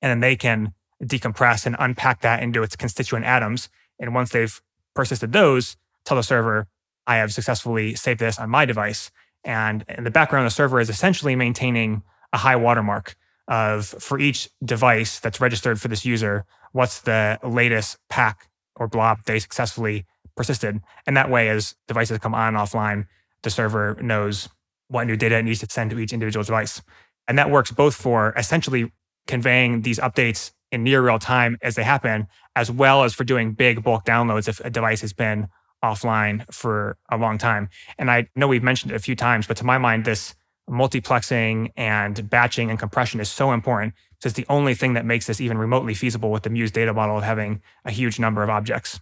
and 0.01 0.09
then 0.09 0.19
they 0.19 0.35
can 0.35 0.73
decompress 1.03 1.65
and 1.65 1.75
unpack 1.79 2.21
that 2.21 2.41
into 2.41 2.63
its 2.63 2.75
constituent 2.75 3.25
atoms. 3.25 3.69
And 3.99 4.15
once 4.15 4.31
they've 4.31 4.61
persisted 4.95 5.31
those, 5.31 5.77
tell 6.05 6.17
the 6.17 6.23
server, 6.23 6.67
I 7.05 7.17
have 7.17 7.31
successfully 7.31 7.95
saved 7.95 8.19
this 8.19 8.39
on 8.39 8.49
my 8.49 8.65
device. 8.65 9.11
And 9.43 9.85
in 9.87 10.03
the 10.03 10.11
background, 10.11 10.45
the 10.45 10.51
server 10.51 10.79
is 10.79 10.89
essentially 10.89 11.35
maintaining 11.35 12.03
a 12.33 12.37
high 12.37 12.55
watermark 12.55 13.15
of 13.47 13.85
for 13.85 14.19
each 14.19 14.49
device 14.63 15.19
that's 15.19 15.39
registered 15.39 15.79
for 15.79 15.87
this 15.87 16.05
user, 16.05 16.45
what's 16.71 17.01
the 17.01 17.39
latest 17.43 17.97
pack 18.09 18.49
or 18.75 18.87
blob 18.87 19.19
they 19.25 19.39
successfully 19.39 20.05
persisted. 20.35 20.79
And 21.05 21.17
that 21.17 21.29
way, 21.29 21.49
as 21.49 21.75
devices 21.87 22.19
come 22.19 22.35
on 22.35 22.55
and 22.55 22.57
offline, 22.57 23.07
the 23.43 23.49
server 23.49 23.97
knows 24.01 24.49
what 24.87 25.07
new 25.07 25.15
data 25.15 25.37
it 25.37 25.43
needs 25.43 25.59
to 25.59 25.67
send 25.69 25.91
to 25.91 25.99
each 25.99 26.13
individual 26.13 26.43
device. 26.43 26.81
And 27.27 27.37
that 27.37 27.49
works 27.49 27.71
both 27.71 27.95
for 27.95 28.33
essentially 28.37 28.91
conveying 29.25 29.81
these 29.81 29.99
updates 29.99 30.51
in 30.71 30.83
near 30.83 31.01
real 31.01 31.19
time 31.19 31.57
as 31.61 31.75
they 31.75 31.83
happen, 31.83 32.27
as 32.55 32.71
well 32.71 33.03
as 33.03 33.13
for 33.13 33.23
doing 33.23 33.53
big 33.53 33.83
bulk 33.83 34.05
downloads 34.05 34.47
if 34.47 34.59
a 34.61 34.69
device 34.69 35.01
has 35.01 35.13
been 35.13 35.47
offline 35.83 36.45
for 36.53 36.97
a 37.09 37.17
long 37.17 37.37
time. 37.37 37.69
And 37.97 38.09
I 38.09 38.27
know 38.35 38.47
we've 38.47 38.63
mentioned 38.63 38.91
it 38.91 38.95
a 38.95 38.99
few 38.99 39.15
times, 39.15 39.47
but 39.47 39.57
to 39.57 39.65
my 39.65 39.77
mind, 39.77 40.05
this 40.05 40.35
multiplexing 40.69 41.71
and 41.77 42.29
batching 42.29 42.69
and 42.69 42.77
compression 42.77 43.19
is 43.19 43.29
so 43.29 43.51
important. 43.51 43.93
It's 44.23 44.33
the 44.33 44.45
only 44.49 44.73
thing 44.73 44.93
that 44.93 45.05
makes 45.05 45.27
this 45.27 45.39
even 45.39 45.57
remotely 45.57 45.93
feasible 45.93 46.31
with 46.31 46.43
the 46.43 46.49
Muse 46.49 46.71
data 46.71 46.93
model 46.93 47.17
of 47.17 47.23
having 47.23 47.61
a 47.85 47.91
huge 47.91 48.19
number 48.19 48.43
of 48.43 48.49
objects. 48.49 48.99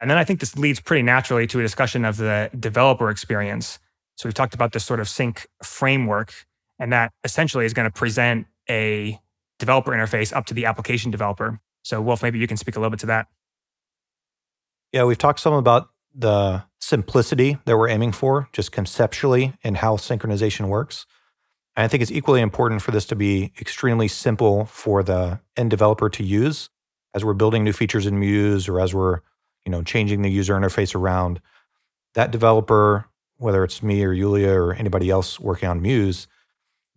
And 0.00 0.10
then 0.10 0.18
I 0.18 0.24
think 0.24 0.40
this 0.40 0.58
leads 0.58 0.80
pretty 0.80 1.02
naturally 1.02 1.46
to 1.46 1.60
a 1.60 1.62
discussion 1.62 2.04
of 2.04 2.16
the 2.16 2.50
developer 2.58 3.08
experience. 3.08 3.78
So 4.16 4.28
we've 4.28 4.34
talked 4.34 4.54
about 4.54 4.72
this 4.72 4.84
sort 4.84 5.00
of 5.00 5.08
sync 5.08 5.46
framework, 5.62 6.32
and 6.78 6.92
that 6.92 7.12
essentially 7.24 7.64
is 7.64 7.72
going 7.72 7.88
to 7.88 7.92
present 7.92 8.46
a 8.68 9.20
developer 9.58 9.92
interface 9.92 10.34
up 10.34 10.46
to 10.46 10.54
the 10.54 10.66
application 10.66 11.10
developer. 11.10 11.60
So, 11.82 12.02
Wulf, 12.02 12.22
maybe 12.22 12.38
you 12.38 12.46
can 12.46 12.56
speak 12.56 12.76
a 12.76 12.80
little 12.80 12.90
bit 12.90 13.00
to 13.00 13.06
that. 13.06 13.28
Yeah, 14.92 15.04
we've 15.04 15.18
talked 15.18 15.40
some 15.40 15.52
about 15.52 15.88
the 16.14 16.64
simplicity 16.86 17.58
that 17.64 17.76
we're 17.76 17.88
aiming 17.88 18.12
for, 18.12 18.48
just 18.52 18.70
conceptually, 18.70 19.54
in 19.62 19.74
how 19.76 19.96
synchronization 19.96 20.68
works. 20.68 21.04
And 21.74 21.84
I 21.84 21.88
think 21.88 22.00
it's 22.00 22.12
equally 22.12 22.40
important 22.40 22.80
for 22.80 22.92
this 22.92 23.06
to 23.06 23.16
be 23.16 23.52
extremely 23.60 24.06
simple 24.06 24.66
for 24.66 25.02
the 25.02 25.40
end 25.56 25.70
developer 25.70 26.08
to 26.08 26.22
use 26.22 26.70
as 27.12 27.24
we're 27.24 27.34
building 27.34 27.64
new 27.64 27.72
features 27.72 28.06
in 28.06 28.20
Muse 28.20 28.68
or 28.68 28.80
as 28.80 28.94
we're, 28.94 29.20
you 29.64 29.72
know, 29.72 29.82
changing 29.82 30.22
the 30.22 30.30
user 30.30 30.54
interface 30.54 30.94
around. 30.94 31.40
That 32.14 32.30
developer, 32.30 33.06
whether 33.36 33.64
it's 33.64 33.82
me 33.82 34.04
or 34.04 34.12
Yulia 34.12 34.52
or 34.52 34.72
anybody 34.72 35.10
else 35.10 35.40
working 35.40 35.68
on 35.68 35.82
Muse, 35.82 36.28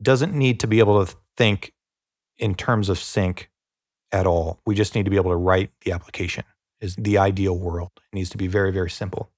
doesn't 0.01 0.33
need 0.33 0.59
to 0.59 0.67
be 0.67 0.79
able 0.79 1.03
to 1.03 1.15
think 1.35 1.73
in 2.37 2.53
terms 2.53 2.89
of 2.89 2.99
sync 2.99 3.49
at 4.11 4.27
all. 4.27 4.59
We 4.65 4.75
just 4.75 4.93
need 4.93 5.05
to 5.05 5.11
be 5.11 5.17
able 5.17 5.31
to 5.31 5.37
write 5.37 5.71
the 5.83 5.91
application 5.91 6.43
is 6.79 6.95
the 6.95 7.17
ideal 7.17 7.57
world. 7.57 7.91
It 7.97 8.15
needs 8.15 8.29
to 8.29 8.37
be 8.37 8.47
very, 8.47 8.71
very 8.71 8.89
simple. 8.89 9.31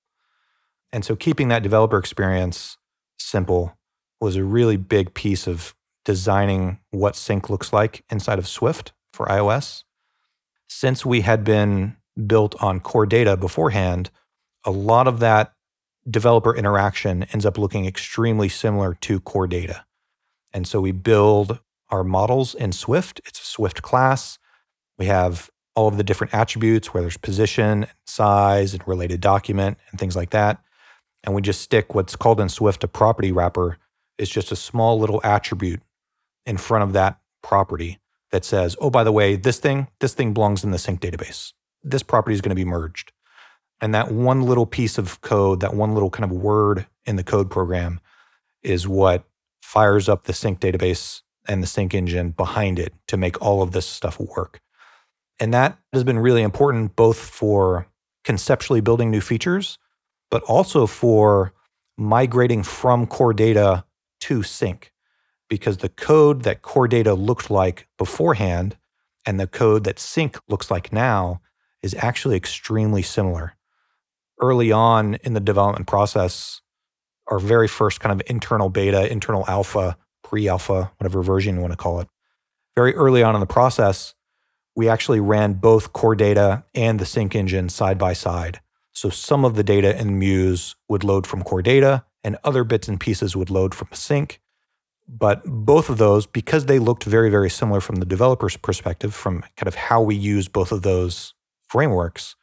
And 0.94 1.06
so 1.06 1.16
keeping 1.16 1.48
that 1.50 1.64
developer 1.64 1.98
experience 1.98 2.78
simple 3.18 3.78
was 4.20 4.36
a 4.36 4.44
really 4.44 4.78
big 4.78 5.14
piece 5.14 5.48
of 5.48 5.74
designing 6.06 6.80
what 6.92 7.16
sync 7.16 7.50
looks 7.50 7.72
like 7.72 8.04
inside 8.10 8.40
of 8.40 8.48
Swift 8.48 8.92
for 9.14 9.26
iOS. 9.28 9.84
Since 10.68 11.06
we 11.06 11.22
had 11.22 11.44
been 11.44 11.98
built 12.28 12.62
on 12.62 12.80
core 12.80 13.06
data 13.06 13.38
beforehand, 13.38 14.10
a 14.64 14.72
lot 14.72 15.08
of 15.08 15.20
that 15.20 15.54
developer 16.10 16.56
interaction 16.56 17.24
ends 17.32 17.46
up 17.46 17.58
looking 17.58 17.86
extremely 17.86 18.50
similar 18.50 18.96
to 18.96 19.20
core 19.20 19.48
data. 19.48 19.86
And 20.54 20.68
so 20.68 20.82
we 20.82 20.92
build 20.92 21.60
our 21.90 22.04
models 22.04 22.56
in 22.56 22.72
Swift. 22.72 23.22
It's 23.26 23.42
a 23.42 23.46
Swift 23.46 23.82
class. 23.82 24.40
We 24.98 25.06
have 25.06 25.50
all 25.76 25.88
of 25.88 25.98
the 25.98 26.04
different 26.04 26.34
attributes 26.34 26.94
where 26.94 27.02
there's 27.02 27.18
position, 27.18 27.88
size, 28.06 28.74
and 28.74 28.86
related 28.88 29.22
document 29.22 29.78
and 29.90 30.00
things 30.00 30.16
like 30.16 30.32
that. 30.32 30.62
And 31.24 31.36
we 31.36 31.42
just 31.42 31.62
stick 31.62 31.94
what's 31.94 32.16
called 32.16 32.40
in 32.40 32.50
Swift 32.50 32.84
a 32.84 32.88
property 32.88 33.32
wrapper. 33.32 33.78
It's 34.18 34.32
just 34.32 34.52
a 34.52 34.56
small 34.56 35.00
little 35.00 35.22
attribute 35.24 35.82
in 36.46 36.58
front 36.58 36.84
of 36.84 36.94
that 36.94 37.20
property 37.44 38.00
that 38.32 38.46
says, 38.46 38.76
oh, 38.80 38.90
by 38.90 39.04
the 39.04 39.12
way, 39.12 39.36
this 39.36 39.60
thing, 39.60 39.88
this 40.00 40.14
thing 40.14 40.34
belongs 40.34 40.64
in 40.64 40.72
the 40.72 40.78
sync 40.80 41.02
database. 41.02 41.54
This 41.84 42.04
property 42.04 42.34
is 42.34 42.42
going 42.42 42.50
to 42.50 42.56
be 42.56 42.66
merged. 42.66 43.12
And 43.80 43.94
that 43.96 44.12
one 44.12 44.44
little 44.44 44.66
piece 44.66 44.98
of 44.98 45.22
code, 45.22 45.60
that 45.62 45.74
one 45.74 45.94
little 45.94 46.10
kind 46.10 46.30
of 46.30 46.36
word 46.36 46.86
in 47.06 47.16
the 47.16 47.24
code 47.24 47.50
program 47.50 48.00
is 48.64 48.88
what 48.88 49.24
fires 49.62 50.08
up 50.08 50.26
the 50.26 50.34
sync 50.34 50.60
database 50.60 51.22
and 51.48 51.64
the 51.64 51.68
sync 51.68 51.94
engine 51.94 52.32
behind 52.32 52.78
it 52.78 52.94
to 53.08 53.18
make 53.18 53.42
all 53.42 53.62
of 53.62 53.72
this 53.72 53.88
stuff 53.88 54.20
work. 54.20 54.62
And 55.40 55.54
that 55.54 55.80
has 55.92 56.04
been 56.04 56.20
really 56.20 56.44
important 56.44 56.96
both 56.96 57.18
for 57.18 57.88
conceptually 58.24 58.82
building 58.82 59.10
new 59.10 59.22
features, 59.22 59.80
but 60.32 60.42
also 60.44 60.88
for 60.88 61.54
migrating 61.98 62.64
from 62.64 63.06
core 63.06 63.34
data 63.34 63.86
to 64.22 64.42
sync. 64.42 64.92
Because 65.50 65.78
the 65.78 65.90
code 65.90 66.44
that 66.44 66.62
core 66.62 66.88
data 66.88 67.14
looked 67.14 67.52
like 67.52 67.88
beforehand 67.98 68.78
and 69.26 69.40
the 69.40 69.48
code 69.48 69.84
that 69.84 70.00
sync 70.00 70.40
looks 70.48 70.72
like 70.72 70.92
now 70.92 71.42
is 71.84 71.94
actually 72.00 72.38
extremely 72.38 73.02
similar. 73.02 73.56
Early 74.40 74.72
on 74.72 75.16
in 75.16 75.34
the 75.34 75.40
development 75.40 75.88
process, 75.88 76.62
our 77.28 77.38
very 77.38 77.68
first 77.68 78.00
kind 78.00 78.14
of 78.14 78.26
internal 78.28 78.70
beta, 78.70 79.12
internal 79.12 79.46
alpha 79.48 79.98
pre 80.24 80.48
alpha, 80.48 80.92
whatever 80.98 81.22
version 81.22 81.56
you 81.56 81.62
want 81.62 81.74
to 81.74 81.78
call 81.78 82.00
it. 82.00 82.08
Very 82.76 82.96
early 82.96 83.22
on 83.22 83.36
in 83.36 83.42
the 83.42 83.46
process, 83.46 84.16
we 84.76 84.88
actually 84.88 85.20
ran 85.20 85.54
both 85.54 85.92
core 85.92 86.16
data 86.16 86.64
and 86.74 87.00
the 87.00 87.06
sync 87.06 87.36
engine 87.36 87.68
side 87.68 87.98
by 87.98 88.14
side. 88.14 88.62
So 89.02 89.10
some 89.10 89.44
of 89.46 89.56
the 89.56 89.64
data 89.64 90.00
in 90.00 90.20
Muse 90.20 90.76
would 90.88 91.04
load 91.04 91.26
from 91.26 91.42
core 91.42 91.64
data 91.64 92.06
and 92.24 92.38
other 92.44 92.64
bits 92.64 92.88
and 92.88 93.00
pieces 93.00 93.36
would 93.36 93.50
load 93.50 93.74
from 93.74 93.88
sync. 93.94 94.40
But 95.08 95.42
both 95.44 95.90
of 95.90 95.98
those, 95.98 96.28
because 96.28 96.68
they 96.68 96.78
looked 96.78 97.06
very, 97.06 97.32
very 97.32 97.50
similar 97.50 97.82
from 97.82 97.96
the 97.96 98.06
developer's 98.06 98.58
perspective, 98.58 99.16
from 99.16 99.44
kind 99.58 99.68
of 99.68 99.74
how 99.74 100.04
we 100.04 100.14
use 100.14 100.48
both 100.48 100.72
of 100.72 100.84
those 100.84 101.34
frameworks, 101.68 102.36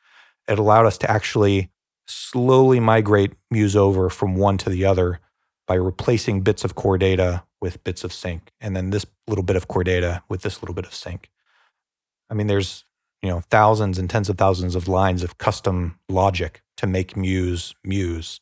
it 0.48 0.59
allowed 0.59 0.84
us 0.84 0.98
to 0.98 1.09
actually 1.09 1.70
slowly 2.09 2.80
migrate 2.80 3.34
Muse 3.52 3.76
over 3.76 4.11
from 4.11 4.34
one 4.34 4.59
to 4.59 4.68
the 4.68 4.84
other 4.84 5.20
by 5.68 5.74
replacing 5.74 6.40
bits 6.40 6.64
of 6.64 6.74
core 6.74 6.98
data 6.98 7.44
with 7.61 7.84
bits 7.84 8.02
of 8.02 8.12
sync, 8.12 8.50
and 8.61 8.74
then 8.74 8.90
this 8.90 9.06
little 9.28 9.44
bit 9.44 9.54
of 9.54 9.68
core 9.68 9.84
data 9.84 10.24
with 10.28 10.42
this 10.42 10.61
little 10.61 10.74
bit 10.74 10.86
of 10.86 10.92
sync. 10.92 11.30
I 12.28 12.34
mean, 12.34 12.48
there's 12.48 12.82
you 13.23 13.29
know 13.29 13.41
thousands 13.51 13.99
and 13.99 14.09
tens 14.09 14.29
of 14.29 14.39
thousands 14.39 14.75
of 14.75 14.89
lines 14.89 15.23
of 15.23 15.39
custom 15.39 15.99
logic 16.09 16.62
to 16.77 16.87
make 16.87 17.16
Muse 17.16 17.75
Muse, 17.85 18.41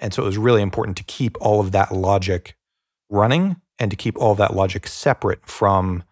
and 0.00 0.12
so 0.12 0.22
it 0.22 0.26
was 0.26 0.38
really 0.38 0.62
important 0.62 0.96
to 0.96 1.04
keep 1.04 1.36
all 1.40 1.60
of 1.60 1.72
that 1.72 1.92
logic 1.92 2.56
running 3.10 3.56
and 3.78 3.90
to 3.90 3.96
keep 3.96 4.16
all 4.18 4.34
that 4.34 4.54
logic 4.54 4.86
separate 4.86 5.46
from 5.46 6.04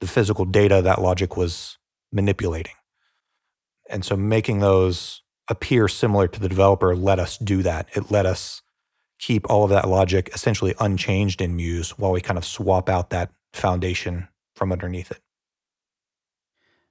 the 0.00 0.06
physical 0.06 0.44
data 0.44 0.80
that 0.82 1.00
logic 1.00 1.36
was 1.36 1.78
manipulating. 2.12 2.74
And 3.88 4.04
so 4.04 4.16
making 4.16 4.60
those 4.60 5.22
appear 5.48 5.88
similar 5.88 6.28
to 6.28 6.40
the 6.40 6.48
developer 6.48 6.94
let 6.94 7.18
us 7.18 7.36
do 7.36 7.62
that. 7.62 7.88
It 7.94 8.10
let 8.10 8.24
us 8.24 8.62
keep 9.18 9.48
all 9.50 9.64
of 9.64 9.70
that 9.70 9.88
logic 9.88 10.30
essentially 10.32 10.74
unchanged 10.80 11.42
in 11.42 11.56
Muse 11.56 11.98
while 11.98 12.12
we 12.12 12.20
kind 12.20 12.38
of 12.38 12.44
swap 12.44 12.88
out 12.88 13.10
that 13.10 13.30
foundation 13.52 14.28
from 14.54 14.72
underneath 14.72 15.10
it. 15.10 15.20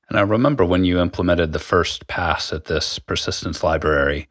And 0.09 0.17
I 0.17 0.21
remember 0.21 0.65
when 0.65 0.83
you 0.83 0.99
implemented 0.99 1.53
the 1.53 1.59
first 1.59 2.07
pass 2.07 2.51
at 2.51 2.65
this 2.65 2.99
persistence 2.99 3.63
library, 3.63 4.27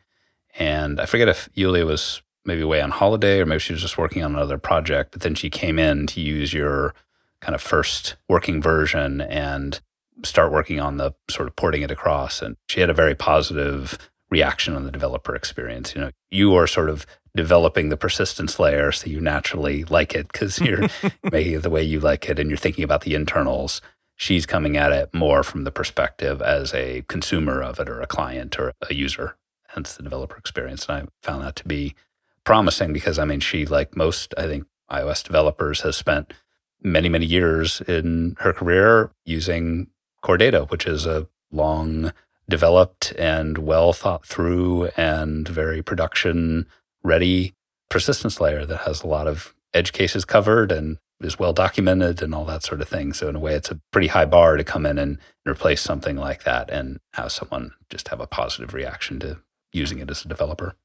and 0.59 1.01
I 1.01 1.07
forget 1.07 1.29
if 1.29 1.49
Yulia 1.55 1.87
was 1.87 2.21
maybe 2.45 2.63
away 2.63 2.81
on 2.81 2.91
holiday 2.91 3.41
or 3.41 3.47
maybe 3.47 3.61
she 3.61 3.73
was 3.73 3.83
just 3.83 3.99
working 3.99 4.25
on 4.25 4.35
another 4.35 4.59
project, 4.59 5.13
but 5.13 5.21
then 5.23 5.35
she 5.35 5.51
came 5.51 5.79
in 5.79 6.07
to 6.09 6.21
use 6.21 6.53
your 6.53 6.95
kind 7.41 7.55
of 7.55 7.63
first 7.63 8.17
working 8.29 8.61
version 8.61 9.21
and 9.21 9.81
start 10.25 10.51
working 10.51 10.81
on 10.81 10.97
the 10.97 11.13
sort 11.31 11.47
of 11.47 11.55
porting 11.55 11.83
it 11.83 11.91
across. 11.91 12.43
And 12.43 12.57
she 12.69 12.81
had 12.81 12.91
a 12.91 12.95
very 12.95 13.15
positive 13.15 13.99
reaction 14.31 14.75
on 14.75 14.85
the 14.85 14.91
developer 14.91 15.37
experience. 15.37 15.95
You 15.95 16.01
know, 16.01 16.11
you 16.31 16.55
are 16.55 16.67
sort 16.67 16.91
of 16.91 17.07
developing 17.37 17.89
the 17.89 17.97
persistence 17.97 18.59
layer 18.59 18.91
so 18.91 19.09
you 19.09 19.21
naturally 19.21 19.85
like 19.85 20.15
it 20.15 20.33
because 20.33 20.59
you're 20.59 20.89
making 21.31 21.53
it 21.53 21.63
the 21.63 21.71
way 21.71 21.83
you 21.83 22.01
like 22.01 22.29
it 22.29 22.41
and 22.41 22.51
you're 22.51 22.57
thinking 22.57 22.83
about 22.83 23.03
the 23.03 23.15
internals. 23.15 23.81
She's 24.21 24.47
coming 24.47 24.77
at 24.77 24.91
it 24.91 25.15
more 25.15 25.45
from 25.45 25.63
the 25.63 25.71
perspective 25.71 26.43
as 26.43 26.75
a 26.75 27.05
consumer 27.07 27.63
of 27.63 27.79
it 27.79 27.89
or 27.89 28.01
a 28.01 28.07
client 28.07 28.59
or 28.59 28.73
a 28.91 28.93
user, 28.93 29.37
hence 29.69 29.95
the 29.95 30.03
developer 30.03 30.37
experience. 30.37 30.87
And 30.87 31.09
I 31.09 31.27
found 31.27 31.45
that 31.45 31.55
to 31.57 31.69
be 31.69 31.95
promising 32.43 32.93
because 32.93 33.17
I 33.17 33.25
mean, 33.25 33.39
she, 33.39 33.65
like 33.65 33.97
most, 33.97 34.35
I 34.37 34.49
think, 34.49 34.65
iOS 34.91 35.23
developers, 35.23 35.83
has 35.83 35.97
spent 35.97 36.35
many, 36.83 37.09
many 37.09 37.27
years 37.27 37.81
in 37.83 38.35
her 38.41 38.53
career 38.53 39.13
using 39.25 39.87
Core 40.21 40.37
Data, 40.37 40.65
which 40.65 40.85
is 40.85 41.07
a 41.07 41.29
long 41.53 42.13
developed 42.49 43.13
and 43.13 43.59
well 43.59 43.93
thought 43.93 44.27
through 44.27 44.87
and 44.97 45.47
very 45.47 45.81
production 45.81 46.67
ready 47.05 47.55
persistence 47.89 48.41
layer 48.41 48.67
that 48.67 48.79
has 48.79 49.05
a 49.05 49.07
lot 49.07 49.29
of 49.29 49.55
edge 49.73 49.93
cases 49.93 50.25
covered 50.25 50.73
and 50.73 50.99
is 51.21 51.39
well 51.39 51.53
documented 51.53 52.23
and 52.23 52.35
all 52.35 52.45
that 52.45 52.63
sort 52.63 52.81
of 52.81 52.89
thing. 52.89 53.13
So 53.13 53.29
in 53.29 53.37
a 53.37 53.41
way, 53.41 53.55
it's 53.55 53.71
a 53.71 53.81
pretty 53.91 54.09
high 54.09 54.25
bar 54.25 54.57
to 54.57 54.65
come 54.65 54.87
in 54.87 54.99
and 54.99 55.19
replace 55.47 55.81
something 55.81 56.17
like 56.17 56.45
that 56.45 56.71
and 56.71 57.01
have 57.15 57.33
someone 57.33 57.73
just 57.91 58.09
have 58.09 58.21
a 58.21 58.27
positive 58.27 58.73
reaction 58.73 59.19
to 59.21 59.39
using 59.73 59.99
it 59.99 60.11
as 60.11 60.25
a 60.25 60.29
developer. 60.29 60.77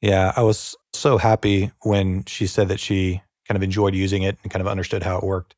Yeah, 0.00 0.32
I 0.36 0.42
was 0.42 0.74
so 0.92 1.18
happy 1.18 1.70
when 1.82 2.24
she 2.24 2.46
said 2.46 2.68
that 2.68 2.80
she 2.80 3.22
kind 3.48 3.56
of 3.56 3.62
enjoyed 3.62 3.94
using 3.94 4.22
it 4.22 4.36
and 4.42 4.52
kind 4.52 4.60
of 4.60 4.68
understood 4.68 5.02
how 5.02 5.18
it 5.18 5.24
worked. 5.24 5.54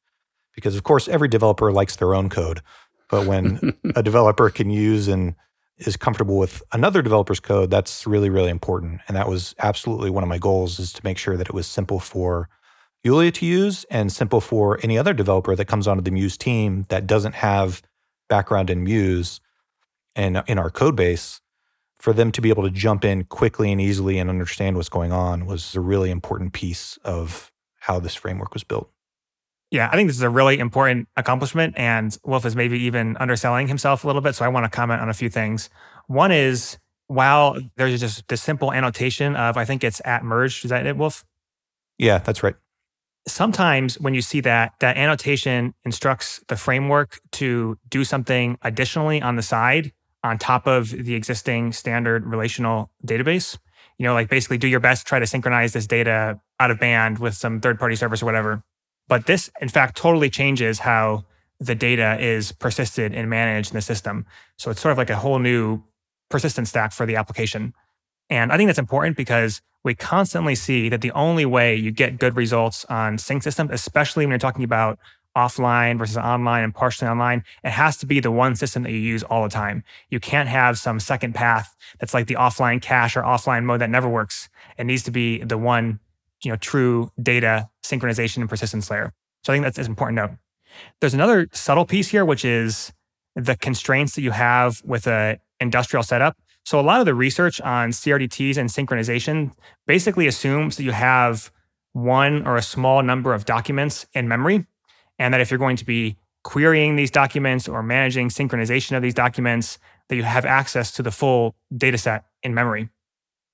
Because, 0.54 0.76
of 0.76 0.82
course, 0.82 1.08
every 1.08 1.28
developer 1.28 1.72
likes 1.72 1.96
their 1.96 2.14
own 2.14 2.28
code. 2.28 2.60
But 3.10 3.26
when 3.26 3.76
a 3.96 4.02
developer 4.02 4.50
can 4.50 4.70
use 4.70 5.08
and 5.08 5.34
is 5.78 5.96
comfortable 5.96 6.36
with 6.36 6.62
another 6.72 7.02
developer's 7.02 7.40
code, 7.40 7.70
that's 7.70 8.06
really, 8.06 8.28
really 8.28 8.50
important. 8.50 9.00
And 9.08 9.16
that 9.16 9.28
was 9.28 9.54
absolutely 9.60 10.10
one 10.10 10.24
of 10.24 10.28
my 10.28 10.38
goals 10.38 10.78
is 10.78 10.92
to 10.94 11.00
make 11.04 11.18
sure 11.18 11.36
that 11.36 11.48
it 11.48 11.54
was 11.54 11.66
simple 11.66 12.00
for 12.00 12.48
Yulia 13.04 13.30
to 13.32 13.46
use 13.46 13.84
and 13.90 14.12
simple 14.12 14.40
for 14.40 14.78
any 14.82 14.98
other 14.98 15.12
developer 15.12 15.54
that 15.54 15.66
comes 15.66 15.86
onto 15.86 16.02
the 16.02 16.10
Muse 16.10 16.36
team 16.36 16.86
that 16.88 17.06
doesn't 17.06 17.36
have 17.36 17.82
background 18.28 18.70
in 18.70 18.82
Muse 18.82 19.40
and 20.16 20.42
in 20.46 20.58
our 20.58 20.70
code 20.70 20.96
base 20.96 21.40
for 21.98 22.12
them 22.12 22.30
to 22.32 22.40
be 22.40 22.48
able 22.48 22.62
to 22.62 22.70
jump 22.70 23.04
in 23.04 23.24
quickly 23.24 23.72
and 23.72 23.80
easily 23.80 24.18
and 24.18 24.30
understand 24.30 24.76
what's 24.76 24.88
going 24.88 25.12
on 25.12 25.46
was 25.46 25.74
a 25.74 25.80
really 25.80 26.10
important 26.10 26.52
piece 26.52 26.98
of 27.04 27.50
how 27.80 27.98
this 27.98 28.14
framework 28.14 28.54
was 28.54 28.64
built. 28.64 28.90
Yeah, 29.70 29.88
I 29.92 29.96
think 29.96 30.08
this 30.08 30.16
is 30.16 30.22
a 30.22 30.30
really 30.30 30.58
important 30.58 31.08
accomplishment, 31.16 31.74
and 31.76 32.16
Wulf 32.24 32.46
is 32.46 32.56
maybe 32.56 32.78
even 32.84 33.16
underselling 33.18 33.68
himself 33.68 34.02
a 34.02 34.06
little 34.06 34.22
bit. 34.22 34.34
So 34.34 34.44
I 34.44 34.48
want 34.48 34.64
to 34.64 34.70
comment 34.70 35.02
on 35.02 35.10
a 35.10 35.14
few 35.14 35.28
things. 35.28 35.68
One 36.06 36.32
is 36.32 36.78
while 37.06 37.58
there's 37.76 38.00
just 38.00 38.26
this 38.28 38.40
simple 38.40 38.72
annotation 38.72 39.36
of, 39.36 39.56
I 39.56 39.64
think 39.64 39.84
it's 39.84 40.00
at 40.04 40.24
merge. 40.24 40.64
Is 40.64 40.70
that 40.70 40.86
it, 40.86 40.96
Wulf? 40.96 41.24
Yeah, 41.98 42.18
that's 42.18 42.42
right. 42.42 42.54
Sometimes 43.26 44.00
when 44.00 44.14
you 44.14 44.22
see 44.22 44.40
that, 44.40 44.72
that 44.80 44.96
annotation 44.96 45.74
instructs 45.84 46.42
the 46.48 46.56
framework 46.56 47.20
to 47.32 47.78
do 47.88 48.04
something 48.04 48.56
additionally 48.62 49.20
on 49.20 49.36
the 49.36 49.42
side 49.42 49.92
on 50.24 50.38
top 50.38 50.66
of 50.66 50.90
the 50.90 51.14
existing 51.14 51.72
standard 51.72 52.24
relational 52.26 52.90
database. 53.06 53.58
You 53.98 54.04
know, 54.04 54.14
like 54.14 54.28
basically 54.28 54.58
do 54.58 54.68
your 54.68 54.80
best, 54.80 55.06
try 55.06 55.18
to 55.18 55.26
synchronize 55.26 55.72
this 55.72 55.86
data 55.86 56.40
out 56.60 56.70
of 56.70 56.78
band 56.78 57.18
with 57.18 57.34
some 57.34 57.60
third 57.60 57.78
party 57.78 57.96
service 57.96 58.22
or 58.22 58.26
whatever. 58.26 58.62
But 59.08 59.26
this, 59.26 59.50
in 59.60 59.68
fact, 59.68 59.96
totally 59.96 60.30
changes 60.30 60.78
how 60.78 61.24
the 61.60 61.74
data 61.74 62.16
is 62.20 62.52
persisted 62.52 63.14
and 63.14 63.28
managed 63.28 63.72
in 63.72 63.74
the 63.74 63.82
system. 63.82 64.26
So 64.56 64.70
it's 64.70 64.80
sort 64.80 64.92
of 64.92 64.98
like 64.98 65.10
a 65.10 65.16
whole 65.16 65.38
new 65.38 65.82
persistence 66.28 66.68
stack 66.68 66.92
for 66.92 67.06
the 67.06 67.16
application. 67.16 67.74
And 68.30 68.52
I 68.52 68.56
think 68.56 68.68
that's 68.68 68.78
important 68.78 69.16
because 69.16 69.62
we 69.84 69.94
constantly 69.94 70.54
see 70.54 70.88
that 70.88 71.00
the 71.00 71.12
only 71.12 71.46
way 71.46 71.74
you 71.74 71.90
get 71.90 72.18
good 72.18 72.36
results 72.36 72.84
on 72.86 73.18
sync 73.18 73.42
systems, 73.42 73.70
especially 73.72 74.26
when 74.26 74.30
you're 74.30 74.38
talking 74.38 74.64
about 74.64 74.98
offline 75.36 75.98
versus 75.98 76.16
online 76.16 76.64
and 76.64 76.74
partially 76.74 77.08
online, 77.08 77.44
it 77.62 77.70
has 77.70 77.96
to 77.98 78.06
be 78.06 78.18
the 78.18 78.30
one 78.30 78.56
system 78.56 78.82
that 78.82 78.90
you 78.90 78.98
use 78.98 79.22
all 79.22 79.44
the 79.44 79.48
time. 79.48 79.84
You 80.10 80.18
can't 80.18 80.48
have 80.48 80.78
some 80.78 80.98
second 80.98 81.34
path 81.34 81.76
that's 82.00 82.12
like 82.12 82.26
the 82.26 82.34
offline 82.34 82.82
cache 82.82 83.16
or 83.16 83.22
offline 83.22 83.64
mode 83.64 83.80
that 83.80 83.90
never 83.90 84.08
works. 84.08 84.48
It 84.76 84.84
needs 84.84 85.04
to 85.04 85.10
be 85.10 85.38
the 85.38 85.56
one, 85.56 86.00
you 86.42 86.50
know, 86.50 86.56
true 86.56 87.10
data 87.22 87.68
synchronization 87.84 88.38
and 88.38 88.48
persistence 88.48 88.90
layer. 88.90 89.12
So 89.44 89.52
I 89.52 89.56
think 89.56 89.64
that's 89.64 89.78
an 89.78 89.86
important 89.86 90.16
note. 90.16 90.30
There's 91.00 91.14
another 91.14 91.48
subtle 91.52 91.86
piece 91.86 92.08
here, 92.08 92.24
which 92.24 92.44
is 92.44 92.92
the 93.36 93.56
constraints 93.56 94.16
that 94.16 94.22
you 94.22 94.32
have 94.32 94.82
with 94.84 95.06
a 95.06 95.38
industrial 95.60 96.02
setup. 96.02 96.36
So 96.68 96.78
a 96.78 96.82
lot 96.82 97.00
of 97.00 97.06
the 97.06 97.14
research 97.14 97.62
on 97.62 97.92
CRDTs 97.92 98.58
and 98.58 98.68
synchronization 98.68 99.52
basically 99.86 100.26
assumes 100.26 100.76
that 100.76 100.82
you 100.82 100.92
have 100.92 101.50
one 101.94 102.46
or 102.46 102.58
a 102.58 102.62
small 102.62 103.02
number 103.02 103.32
of 103.32 103.46
documents 103.46 104.04
in 104.12 104.28
memory 104.28 104.66
and 105.18 105.32
that 105.32 105.40
if 105.40 105.50
you're 105.50 105.56
going 105.56 105.76
to 105.76 105.86
be 105.86 106.18
querying 106.44 106.94
these 106.94 107.10
documents 107.10 107.68
or 107.68 107.82
managing 107.82 108.28
synchronization 108.28 108.98
of 108.98 109.02
these 109.02 109.14
documents, 109.14 109.78
that 110.10 110.16
you 110.16 110.24
have 110.24 110.44
access 110.44 110.92
to 110.92 111.02
the 111.02 111.10
full 111.10 111.54
data 111.74 111.96
set 111.96 112.24
in 112.42 112.52
memory. 112.52 112.90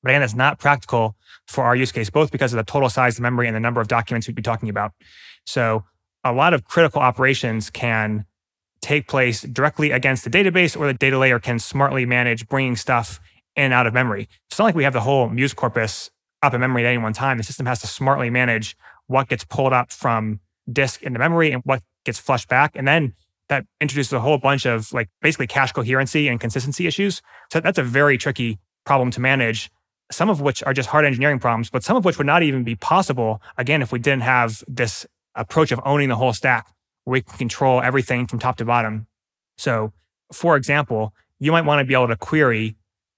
But 0.03 0.11
again, 0.11 0.23
that's 0.23 0.35
not 0.35 0.59
practical 0.59 1.15
for 1.47 1.63
our 1.63 1.77
use 1.77 1.93
case, 1.93 2.11
both 2.11 2.33
because 2.33 2.53
of 2.53 2.57
the 2.57 2.65
total 2.65 2.89
size 2.89 3.17
of 3.17 3.23
memory 3.23 3.47
and 3.47 3.55
the 3.55 3.61
number 3.61 3.81
of 3.81 3.87
documents 3.87 4.27
we'd 4.27 4.35
be 4.35 4.43
talking 4.43 4.69
about. 4.69 4.91
So 5.47 5.85
a 6.25 6.33
lot 6.33 6.53
of 6.53 6.65
critical 6.65 7.01
operations 7.01 7.71
can 7.71 8.27
take 8.85 9.09
place 9.09 9.43
directly 9.43 9.91
against 9.91 10.25
the 10.25 10.31
database 10.31 10.79
or 10.79 10.87
the 10.87 10.95
data 10.95 11.19
layer 11.19 11.39
can 11.39 11.59
smartly 11.59 12.05
manage 12.05 12.47
bringing 12.49 12.77
stuff 12.77 13.19
in 13.57 13.65
and 13.65 13.73
out 13.73 13.87
of 13.87 13.95
memory. 13.95 14.29
It's 14.51 14.59
not 14.59 14.67
like 14.67 14.75
we 14.75 14.85
have 14.85 14.93
the 14.93 15.01
whole 15.01 15.29
Muse 15.31 15.55
corpus 15.55 16.11
up 16.43 16.53
in 16.53 16.61
memory 16.61 16.85
at 16.85 16.89
any 16.89 16.99
one 16.99 17.15
time. 17.15 17.39
The 17.39 17.45
system 17.45 17.67
has 17.67 17.81
to 17.81 17.87
smartly 17.87 18.29
manage 18.29 18.77
what 19.07 19.29
gets 19.29 19.45
pulled 19.45 19.73
up 19.73 19.91
from 19.91 20.41
disk 20.71 21.03
into 21.03 21.19
memory 21.19 21.51
and 21.51 21.63
what 21.65 21.83
gets 22.05 22.19
flushed 22.19 22.49
back. 22.49 22.73
And 22.75 22.87
then 22.87 23.15
that 23.49 23.65
introduces 23.81 24.13
a 24.13 24.21
whole 24.21 24.39
bunch 24.39 24.67
of 24.67 24.93
like 24.93 25.09
basically 25.23 25.47
cache 25.47 25.73
coherency 25.73 26.29
and 26.29 26.39
consistency 26.39 26.87
issues. 26.87 27.23
So 27.53 27.61
that's 27.61 27.79
a 27.79 27.83
very 27.83 28.19
tricky 28.19 28.59
problem 28.85 29.11
to 29.13 29.21
manage, 29.21 29.71
some 30.13 30.29
of 30.29 30.43
which 30.43 30.63
are 30.65 30.75
just 30.75 30.91
hard 30.91 31.07
engineering 31.07 31.39
problems, 31.39 31.71
but 31.71 31.83
some 31.83 31.97
of 31.97 32.05
which 32.05 32.19
would 32.19 32.27
not 32.27 32.43
even 32.43 32.65
be 32.65 32.75
possible, 32.75 33.41
again, 33.57 33.81
if 33.81 33.93
we 33.93 33.99
didn't 33.99 34.23
have 34.23 34.63
this 34.69 35.07
approach 35.35 35.73
of 35.73 35.81
owning 35.85 36.11
the 36.11 36.17
whole 36.17 36.33
stack 36.33 36.74
where 37.05 37.13
we 37.13 37.21
can 37.23 37.37
control 37.39 37.81
everything 37.81 38.27
from 38.27 38.39
top 38.39 38.57
to 38.57 38.65
bottom. 38.65 39.07
So, 39.57 39.93
for 40.33 40.57
example, 40.57 41.15
you 41.39 41.53
might 41.53 41.65
want 41.65 41.81
to 41.81 41.85
be 41.85 41.95
able 41.95 42.09
to 42.09 42.17
query 42.17 42.77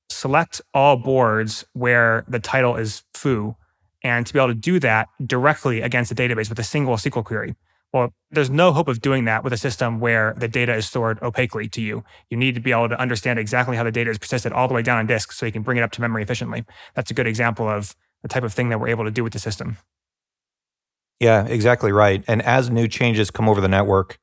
select 0.09 0.61
all 0.73 0.97
boards 0.97 1.65
where 1.73 2.25
the 2.29 2.39
title 2.39 2.77
is 2.77 3.03
foo 3.15 3.57
and 4.03 4.27
to 4.27 4.33
be 4.33 4.39
able 4.39 4.49
to 4.49 4.55
do 4.55 4.79
that 4.81 5.09
directly 5.25 5.81
against 5.81 6.15
the 6.15 6.21
database 6.21 6.49
with 6.49 6.59
a 6.59 6.65
single 6.65 6.95
SQL 6.97 7.25
query. 7.25 7.55
Well, 7.93 8.13
there's 8.31 8.51
no 8.51 8.73
hope 8.73 8.89
of 8.89 9.01
doing 9.01 9.25
that 9.25 9.43
with 9.43 9.53
a 9.53 9.57
system 9.57 10.01
where 10.01 10.35
the 10.37 10.49
data 10.49 10.75
is 10.75 10.87
stored 10.87 11.21
opaquely 11.23 11.69
to 11.71 11.81
you. 11.81 12.05
You 12.31 12.37
need 12.37 12.55
to 12.55 12.61
be 12.61 12.73
able 12.73 12.89
to 12.89 13.01
understand 13.01 13.39
exactly 13.39 13.77
how 13.77 13.85
the 13.85 13.93
data 13.93 14.11
is 14.11 14.19
persisted 14.19 14.53
all 14.53 14.69
the 14.69 14.75
way 14.75 14.83
down 14.83 14.99
on 14.99 15.07
disk 15.07 15.33
so 15.33 15.47
you 15.47 15.53
can 15.53 15.63
bring 15.63 15.79
it 15.79 15.83
up 15.83 15.93
to 15.93 16.01
memory 16.01 16.23
efficiently. 16.23 16.65
That's 16.95 17.11
a 17.11 17.15
good 17.15 17.27
example 17.27 17.69
of 17.69 17.97
the 18.23 18.29
type 18.29 18.43
of 18.43 18.53
thing 18.53 18.69
that 18.69 18.81
we're 18.81 18.89
able 18.89 19.05
to 19.05 19.11
do 19.11 19.25
with 19.25 19.33
the 19.33 19.39
system. 19.39 19.79
Yeah, 21.21 21.47
exactly 21.47 21.93
right. 21.93 22.23
And 22.29 22.43
as 22.43 22.71
new 22.71 22.89
changes 22.89 23.31
come 23.31 23.49
over 23.49 23.61
the 23.61 23.69
network, 23.69 24.19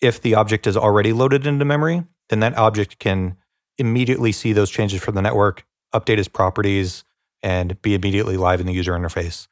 if 0.00 0.20
the 0.20 0.34
object 0.34 0.66
is 0.66 0.76
already 0.76 1.12
loaded 1.12 1.46
into 1.46 1.64
memory, 1.64 2.04
then 2.30 2.40
that 2.40 2.56
object 2.56 2.98
can 2.98 3.36
immediately 3.76 4.32
see 4.32 4.52
those 4.52 4.70
changes 4.70 5.02
from 5.02 5.14
the 5.14 5.22
network, 5.22 5.64
update 5.94 6.18
its 6.18 6.28
properties, 6.28 7.04
and 7.42 7.80
be 7.82 7.94
immediately 7.94 8.36
live 8.36 8.60
in 8.60 8.66
the 8.66 8.72
user 8.72 8.92
interface. 8.92 9.46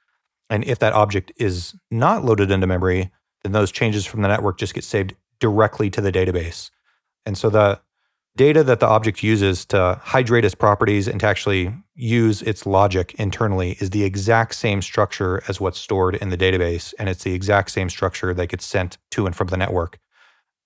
And 0.49 0.65
if 0.65 0.79
that 0.79 0.93
object 0.93 1.33
is 1.37 1.75
not 1.91 2.25
loaded 2.25 2.51
into 2.51 2.67
memory, 2.67 3.11
then 3.43 3.53
those 3.53 3.73
changes 3.73 4.07
from 4.07 4.23
the 4.23 4.29
network 4.29 4.59
just 4.59 4.75
get 4.75 4.85
saved 4.85 5.15
directly 5.39 5.91
to 5.91 6.01
the 6.01 6.13
database. 6.13 6.71
And 7.25 7.37
so 7.37 7.51
the 7.51 7.81
data 8.37 8.63
that 8.65 8.81
the 8.81 8.87
object 8.87 9.23
uses 9.23 9.65
to 9.67 10.01
hydrate 10.03 10.45
its 10.45 10.55
properties 10.55 11.09
and 11.09 11.21
to 11.21 11.27
actually 11.27 11.75
use 11.95 12.43
its 12.43 12.67
logic 12.67 13.15
internally 13.15 13.77
is 13.81 13.91
the 13.91 14.05
exact 14.05 14.55
same 14.55 14.83
structure 14.83 15.43
as 15.49 15.61
what's 15.61 15.79
stored 15.79 16.15
in 16.15 16.29
the 16.29 16.37
database. 16.37 16.93
And 16.99 17.09
it's 17.09 17.25
the 17.25 17.33
exact 17.33 17.71
same 17.71 17.89
structure 17.89 18.35
that 18.35 18.49
gets 18.49 18.67
sent 18.67 18.99
to 19.13 19.27
and 19.27 19.35
from 19.35 19.49
the 19.49 19.57
network. 19.57 19.99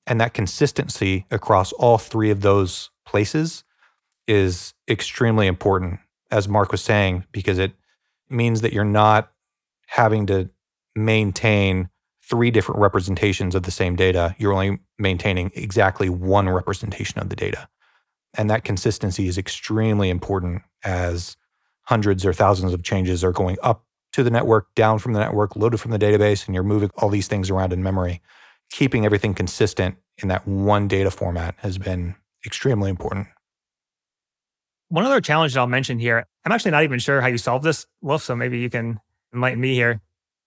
And 0.07 0.21
that 0.21 0.35
consistency 0.35 1.27
across 1.31 1.73
all 1.73 1.99
three 1.99 2.31
of 2.31 2.41
those 2.41 2.91
places 3.07 3.65
is 4.27 4.75
extremely 4.89 5.47
important, 5.47 6.01
as 6.31 6.49
Mark 6.49 6.73
was 6.73 6.83
saying, 6.83 7.25
because 7.33 7.59
it 7.59 7.73
means 8.29 8.61
that 8.61 8.73
you're 8.73 8.85
not 8.85 9.31
having 9.87 10.27
to 10.27 10.51
maintain 10.97 11.89
three 12.31 12.51
different 12.51 12.81
representations 12.81 13.55
of 13.55 13.65
the 13.65 13.71
same 13.73 13.97
data. 13.97 14.35
You're 14.39 14.53
only 14.53 14.79
maintaining 14.99 15.51
exactly 15.55 16.09
one 16.09 16.49
representation 16.49 17.21
of 17.21 17.29
the 17.29 17.37
data. 17.37 17.69
And 18.35 18.49
that 18.49 18.63
consistency 18.63 19.27
is 19.27 19.37
extremely 19.37 20.09
important 20.09 20.63
as 20.85 21.37
hundreds 21.83 22.25
or 22.25 22.33
thousands 22.33 22.73
of 22.73 22.85
changes 22.85 23.25
are 23.25 23.33
going 23.33 23.57
up 23.63 23.85
to 24.13 24.23
the 24.23 24.31
network, 24.31 24.73
down 24.77 25.01
from 25.01 25.13
the 25.13 25.21
network, 25.21 25.57
loaded 25.57 25.79
from 25.79 25.91
the 25.91 25.99
database, 25.99 26.47
and 26.47 26.55
you're 26.55 26.65
moving 26.65 26.91
all 26.97 27.09
these 27.09 27.27
things 27.27 27.51
around 27.51 27.73
in 27.73 27.83
memory. 27.83 28.23
Keeping 28.71 29.05
everything 29.05 29.35
consistent 29.35 29.97
in 30.19 30.29
that 30.29 30.47
one 30.47 30.87
data 30.87 31.11
format 31.11 31.57
has 31.59 31.79
been 31.79 32.15
extremely 32.47 32.91
important. 32.91 33.27
One 34.89 35.05
other 35.05 35.21
challenge 35.21 35.55
that 35.55 35.61
I'll 35.61 35.67
mention 35.67 35.99
here, 35.99 36.27
I'm 36.45 36.53
actually 36.53 36.73
not 36.73 36.85
even 36.85 37.01
sure 37.01 37.21
how 37.21 37.27
you 37.27 37.39
solve 37.39 37.63
this, 37.63 37.87
Wulf, 38.01 38.23
so 38.23 38.37
maybe 38.37 38.61
you 38.61 38.71
can 38.71 39.01
enlighten 39.35 39.61
me 39.61 39.75
here. 39.75 40.01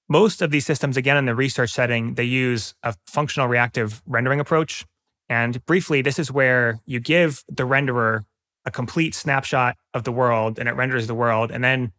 Most 0.10 0.42
of 0.42 0.52
these 0.52 0.66
systems, 0.66 0.98
again, 0.98 1.18
in 1.18 1.26
the 1.26 1.36
research 1.36 1.72
setting, 1.72 2.16
they 2.16 2.24
use 2.24 2.76
a 2.84 2.94
functional 3.08 3.48
reactive 3.48 4.02
rendering 4.06 4.40
approach. 4.40 4.86
And 5.30 5.66
briefly, 5.66 6.02
this 6.02 6.20
is 6.20 6.32
where 6.32 6.80
you 6.86 7.00
give 7.00 7.44
the 7.48 7.64
renderer 7.64 8.26
a 8.66 8.72
complete 8.72 9.16
snapshot 9.16 9.76
of 9.94 10.04
the 10.04 10.12
world 10.12 10.60
and 10.60 10.70
it 10.70 10.74
renders 10.74 11.08
the 11.08 11.16
world. 11.16 11.52
And 11.52 11.64
then 11.64 11.92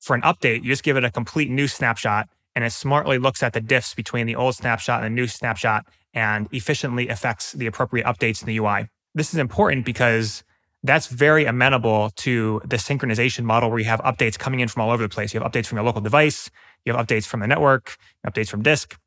for 0.00 0.14
an 0.14 0.22
update, 0.22 0.62
you 0.62 0.70
just 0.70 0.82
give 0.82 0.96
it 0.96 1.04
a 1.04 1.10
complete 1.10 1.50
new 1.50 1.68
snapshot 1.68 2.28
and 2.54 2.64
it 2.64 2.72
smartly 2.72 3.18
looks 3.18 3.42
at 3.42 3.52
the 3.52 3.60
diffs 3.60 3.94
between 3.94 4.26
the 4.26 4.36
old 4.36 4.54
snapshot 4.54 5.02
and 5.02 5.12
the 5.12 5.20
new 5.20 5.26
snapshot 5.26 5.86
and 6.14 6.48
efficiently 6.52 7.08
affects 7.08 7.52
the 7.52 7.66
appropriate 7.66 8.06
updates 8.06 8.40
in 8.40 8.46
the 8.46 8.58
UI. 8.58 8.88
This 9.14 9.32
is 9.32 9.38
important 9.38 9.84
because 9.84 10.42
that's 10.82 11.08
very 11.08 11.44
amenable 11.44 12.10
to 12.16 12.60
the 12.64 12.76
synchronization 12.76 13.44
model 13.44 13.70
where 13.70 13.78
you 13.78 13.84
have 13.86 14.00
updates 14.00 14.38
coming 14.38 14.60
in 14.60 14.68
from 14.68 14.82
all 14.82 14.90
over 14.90 15.02
the 15.02 15.08
place. 15.08 15.34
You 15.34 15.40
have 15.40 15.50
updates 15.50 15.66
from 15.66 15.76
your 15.76 15.84
local 15.84 16.00
device, 16.00 16.50
you 16.84 16.92
have 16.92 17.06
updates 17.06 17.26
from 17.26 17.40
the 17.40 17.46
network, 17.46 17.96
updates 18.26 18.48
from 18.48 18.62
disk. 18.62 18.98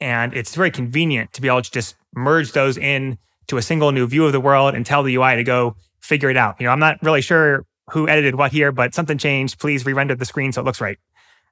And 0.00 0.34
it's 0.34 0.54
very 0.54 0.70
convenient 0.70 1.32
to 1.34 1.40
be 1.40 1.48
able 1.48 1.62
to 1.62 1.70
just 1.70 1.94
merge 2.14 2.52
those 2.52 2.76
in 2.76 3.18
to 3.46 3.56
a 3.56 3.62
single 3.62 3.92
new 3.92 4.06
view 4.06 4.26
of 4.26 4.32
the 4.32 4.40
world 4.40 4.74
and 4.74 4.84
tell 4.84 5.02
the 5.02 5.14
UI 5.14 5.36
to 5.36 5.44
go 5.44 5.76
figure 6.00 6.28
it 6.28 6.36
out. 6.36 6.56
You 6.58 6.66
know, 6.66 6.72
I'm 6.72 6.80
not 6.80 6.98
really 7.02 7.22
sure 7.22 7.64
who 7.90 8.08
edited 8.08 8.34
what 8.34 8.52
here, 8.52 8.72
but 8.72 8.94
something 8.94 9.16
changed. 9.16 9.58
Please 9.58 9.86
re-render 9.86 10.14
the 10.14 10.24
screen 10.24 10.52
so 10.52 10.60
it 10.60 10.64
looks 10.64 10.80
right. 10.80 10.98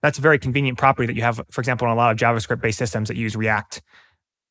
That's 0.02 0.18
a 0.18 0.20
very 0.20 0.38
convenient 0.38 0.76
property 0.76 1.06
that 1.06 1.16
you 1.16 1.22
have, 1.22 1.40
for 1.50 1.60
example, 1.60 1.86
in 1.86 1.92
a 1.92 1.96
lot 1.96 2.10
of 2.10 2.18
JavaScript 2.18 2.60
based 2.60 2.78
systems 2.78 3.08
that 3.08 3.16
use 3.16 3.36
React. 3.36 3.80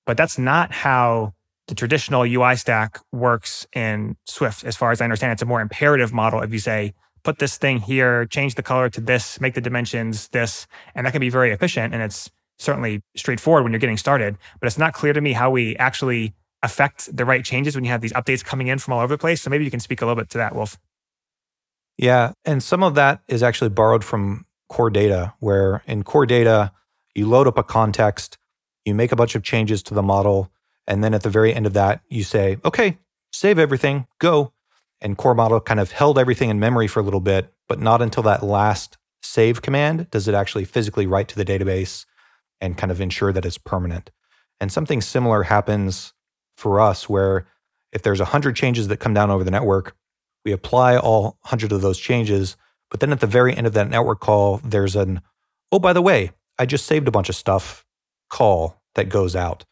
But 0.05 0.17
that's 0.17 0.37
not 0.37 0.71
how 0.71 1.33
the 1.67 1.75
traditional 1.75 2.23
UI 2.23 2.55
stack 2.55 2.99
works 3.11 3.65
in 3.73 4.17
Swift. 4.25 4.63
As 4.63 4.75
far 4.75 4.91
as 4.91 5.01
I 5.01 5.05
understand, 5.05 5.31
it's 5.31 5.41
a 5.41 5.45
more 5.45 5.61
imperative 5.61 6.11
model. 6.13 6.41
If 6.41 6.51
you 6.51 6.59
say, 6.59 6.93
put 7.23 7.39
this 7.39 7.57
thing 7.57 7.79
here, 7.79 8.25
change 8.25 8.55
the 8.55 8.63
color 8.63 8.89
to 8.89 9.01
this, 9.01 9.39
make 9.39 9.53
the 9.53 9.61
dimensions 9.61 10.27
this, 10.29 10.67
and 10.93 11.05
that 11.05 11.11
can 11.11 11.21
be 11.21 11.29
very 11.29 11.51
efficient. 11.51 11.93
And 11.93 12.03
it's 12.03 12.29
certainly 12.59 13.01
straightforward 13.15 13.63
when 13.63 13.71
you're 13.71 13.79
getting 13.79 13.97
started. 13.97 14.37
But 14.59 14.67
it's 14.67 14.77
not 14.77 14.93
clear 14.93 15.13
to 15.13 15.21
me 15.21 15.33
how 15.33 15.49
we 15.49 15.75
actually 15.77 16.33
affect 16.61 17.15
the 17.15 17.25
right 17.25 17.43
changes 17.43 17.75
when 17.75 17.83
you 17.83 17.91
have 17.91 18.01
these 18.01 18.13
updates 18.13 18.43
coming 18.43 18.67
in 18.67 18.79
from 18.79 18.93
all 18.93 19.01
over 19.01 19.13
the 19.13 19.17
place. 19.17 19.41
So 19.41 19.49
maybe 19.49 19.65
you 19.65 19.71
can 19.71 19.79
speak 19.79 20.01
a 20.01 20.05
little 20.05 20.21
bit 20.21 20.29
to 20.31 20.37
that, 20.37 20.55
Wulf. 20.55 20.77
Yeah. 21.97 22.33
And 22.45 22.63
some 22.63 22.83
of 22.83 22.95
that 22.95 23.21
is 23.27 23.43
actually 23.43 23.69
borrowed 23.69 24.03
from 24.03 24.45
core 24.69 24.89
data, 24.89 25.33
where 25.39 25.83
in 25.85 26.03
core 26.03 26.25
data, 26.25 26.71
you 27.13 27.27
load 27.27 27.47
up 27.47 27.57
a 27.57 27.63
context, 27.63 28.37
you 28.85 28.95
make 28.95 29.11
a 29.11 29.15
bunch 29.15 29.35
of 29.35 29.43
changes 29.43 29.83
to 29.83 29.93
the 29.93 30.01
model. 30.01 30.51
And 30.87 31.03
then 31.03 31.13
at 31.13 31.23
the 31.23 31.29
very 31.29 31.53
end 31.53 31.65
of 31.65 31.73
that, 31.73 32.01
you 32.09 32.23
say, 32.23 32.57
okay, 32.65 32.97
save 33.31 33.57
everything, 33.59 34.07
go. 34.19 34.53
And 35.01 35.17
core 35.17 35.35
model 35.35 35.59
kind 35.59 35.79
of 35.79 35.91
held 35.91 36.17
everything 36.17 36.49
in 36.49 36.59
memory 36.59 36.87
for 36.87 36.99
a 36.99 37.03
little 37.03 37.19
bit, 37.19 37.53
but 37.67 37.79
not 37.79 38.01
until 38.01 38.23
that 38.23 38.43
last 38.43 38.97
save 39.21 39.61
command 39.61 40.09
does 40.11 40.27
it 40.27 40.35
actually 40.35 40.65
physically 40.65 41.07
write 41.07 41.27
to 41.29 41.35
the 41.35 41.45
database 41.45 42.05
and 42.61 42.77
kind 42.77 42.91
of 42.91 43.01
ensure 43.01 43.33
that 43.33 43.45
it's 43.45 43.57
permanent. 43.57 44.11
And 44.59 44.71
something 44.71 45.01
similar 45.01 45.43
happens 45.43 46.13
for 46.55 46.79
us 46.79 47.09
where 47.09 47.47
if 47.91 48.01
there's 48.01 48.19
100 48.19 48.55
changes 48.55 48.87
that 48.87 48.97
come 48.97 49.13
down 49.13 49.29
over 49.29 49.43
the 49.43 49.51
network, 49.51 49.95
we 50.45 50.51
apply 50.51 50.97
all 50.97 51.37
100 51.41 51.71
of 51.71 51.81
those 51.81 51.99
changes. 51.99 52.55
But 52.89 52.99
then 52.99 53.11
at 53.11 53.19
the 53.19 53.27
very 53.27 53.55
end 53.55 53.67
of 53.67 53.73
that 53.73 53.89
network 53.89 54.19
call, 54.19 54.61
there's 54.63 54.95
an, 54.95 55.21
oh, 55.71 55.79
by 55.79 55.93
the 55.93 56.01
way, 56.01 56.31
I 56.59 56.65
just 56.65 56.85
saved 56.85 57.07
a 57.07 57.11
bunch 57.11 57.29
of 57.29 57.35
stuff 57.35 57.85
call 58.29 58.81
that 58.95 59.09
goes 59.09 59.35
out. 59.35 59.65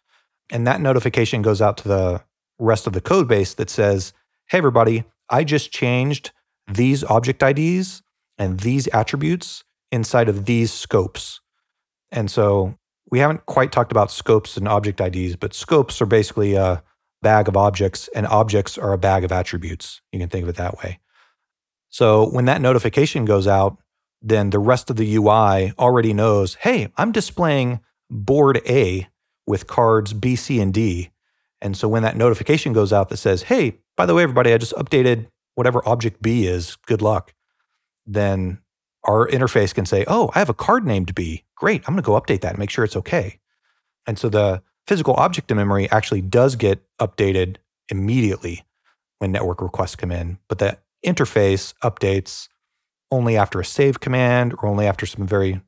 And 0.52 0.68
that 0.68 0.82
notification 0.82 1.42
goes 1.42 1.62
out 1.62 1.78
to 1.78 1.88
the 1.88 2.24
rest 2.60 2.86
of 2.86 2.94
the 2.94 3.02
code 3.02 3.28
base 3.28 3.54
that 3.56 3.70
says, 3.70 4.14
hey, 4.50 4.58
everybody, 4.58 5.06
I 5.30 5.44
just 5.44 5.72
changed 5.72 6.32
these 6.68 7.04
object 7.06 7.42
IDs 7.42 8.04
and 8.38 8.60
these 8.60 8.88
attributes 8.90 9.64
inside 9.92 10.30
of 10.30 10.46
these 10.46 10.72
scopes. 10.72 11.40
And 12.12 12.30
so 12.30 12.78
we 13.10 13.20
haven't 13.20 13.46
quite 13.46 13.72
talked 13.72 13.92
about 13.92 14.12
scopes 14.12 14.58
and 14.58 14.68
object 14.68 15.00
IDs, 15.00 15.36
but 15.36 15.54
scopes 15.54 16.02
are 16.02 16.06
basically 16.06 16.56
a 16.56 16.84
bag 17.22 17.48
of 17.48 17.56
objects, 17.56 18.10
and 18.16 18.26
objects 18.26 18.78
are 18.78 18.94
a 18.94 18.98
bag 18.98 19.24
of 19.24 19.32
attributes. 19.32 20.02
You 20.12 20.20
can 20.20 20.30
think 20.30 20.44
of 20.44 20.50
it 20.50 20.56
that 20.56 20.78
way. 20.80 21.00
So 21.90 22.28
when 22.30 22.46
that 22.46 22.62
notification 22.62 23.26
goes 23.26 23.48
out, 23.48 23.78
then 24.22 24.50
the 24.50 24.60
rest 24.60 24.90
of 24.90 24.96
the 24.96 25.16
UI 25.16 25.74
already 25.78 26.14
knows 26.14 26.56
hey, 26.56 26.92
I'm 26.98 27.12
displaying 27.12 27.80
board 28.10 28.62
A 28.68 29.08
with 29.52 29.68
cards 29.68 30.14
B, 30.14 30.38
C, 30.38 30.62
and 30.62 30.74
D. 30.74 31.12
And 31.62 31.76
so 31.76 31.90
when 31.90 32.04
that 32.04 32.16
notification 32.16 32.72
goes 32.72 32.94
out 32.94 33.10
that 33.10 33.18
says, 33.18 33.44
hey, 33.44 33.80
by 33.98 34.06
the 34.06 34.16
way, 34.16 34.24
everybody, 34.24 34.54
I 34.54 34.58
just 34.58 34.74
updated 34.76 35.28
whatever 35.56 35.86
object 35.86 36.22
B 36.22 36.48
is, 36.48 36.78
good 36.88 37.02
luck, 37.02 37.34
then 38.06 38.60
our 39.04 39.28
interface 39.28 39.76
can 39.76 39.86
say, 39.86 40.06
oh, 40.08 40.32
I 40.34 40.40
have 40.40 40.48
a 40.48 40.54
card 40.54 40.86
named 40.86 41.14
B. 41.14 41.44
Great, 41.58 41.82
I'm 41.82 41.96
going 41.96 42.02
to 42.02 42.08
go 42.08 42.14
update 42.14 42.40
that 42.42 42.52
and 42.52 42.60
make 42.60 42.70
sure 42.70 42.86
it's 42.86 42.96
okay. 42.96 43.40
And 44.08 44.18
so 44.18 44.30
the 44.30 44.64
physical 44.88 45.16
object 45.16 45.52
in 45.52 45.58
memory 45.58 45.92
actually 45.92 46.22
does 46.22 46.56
get 46.56 46.82
updated 46.98 47.58
immediately 47.90 48.64
when 49.20 49.34
network 49.34 49.62
requests 49.62 49.98
come 49.98 50.14
in, 50.14 50.38
but 50.48 50.60
the 50.60 50.78
interface 51.06 51.74
updates 51.84 52.48
only 53.12 53.36
after 53.36 53.60
a 53.60 53.66
save 53.66 54.00
command 54.00 54.54
or 54.54 54.68
only 54.68 54.88
after 54.88 55.06
some 55.06 55.28
very 55.28 55.60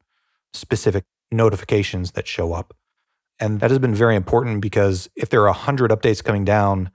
specific 0.54 1.04
notifications 1.34 2.12
that 2.12 2.30
show 2.30 2.54
up. 2.54 2.74
And 3.44 3.60
that 3.60 3.72
has 3.72 3.80
been 3.80 3.94
very 3.94 4.16
important 4.16 4.62
because 4.62 5.10
if 5.18 5.28
there 5.28 5.42
are 5.42 5.48
100 5.48 5.92
updates 5.92 6.24
coming 6.24 6.46
down 6.46 6.92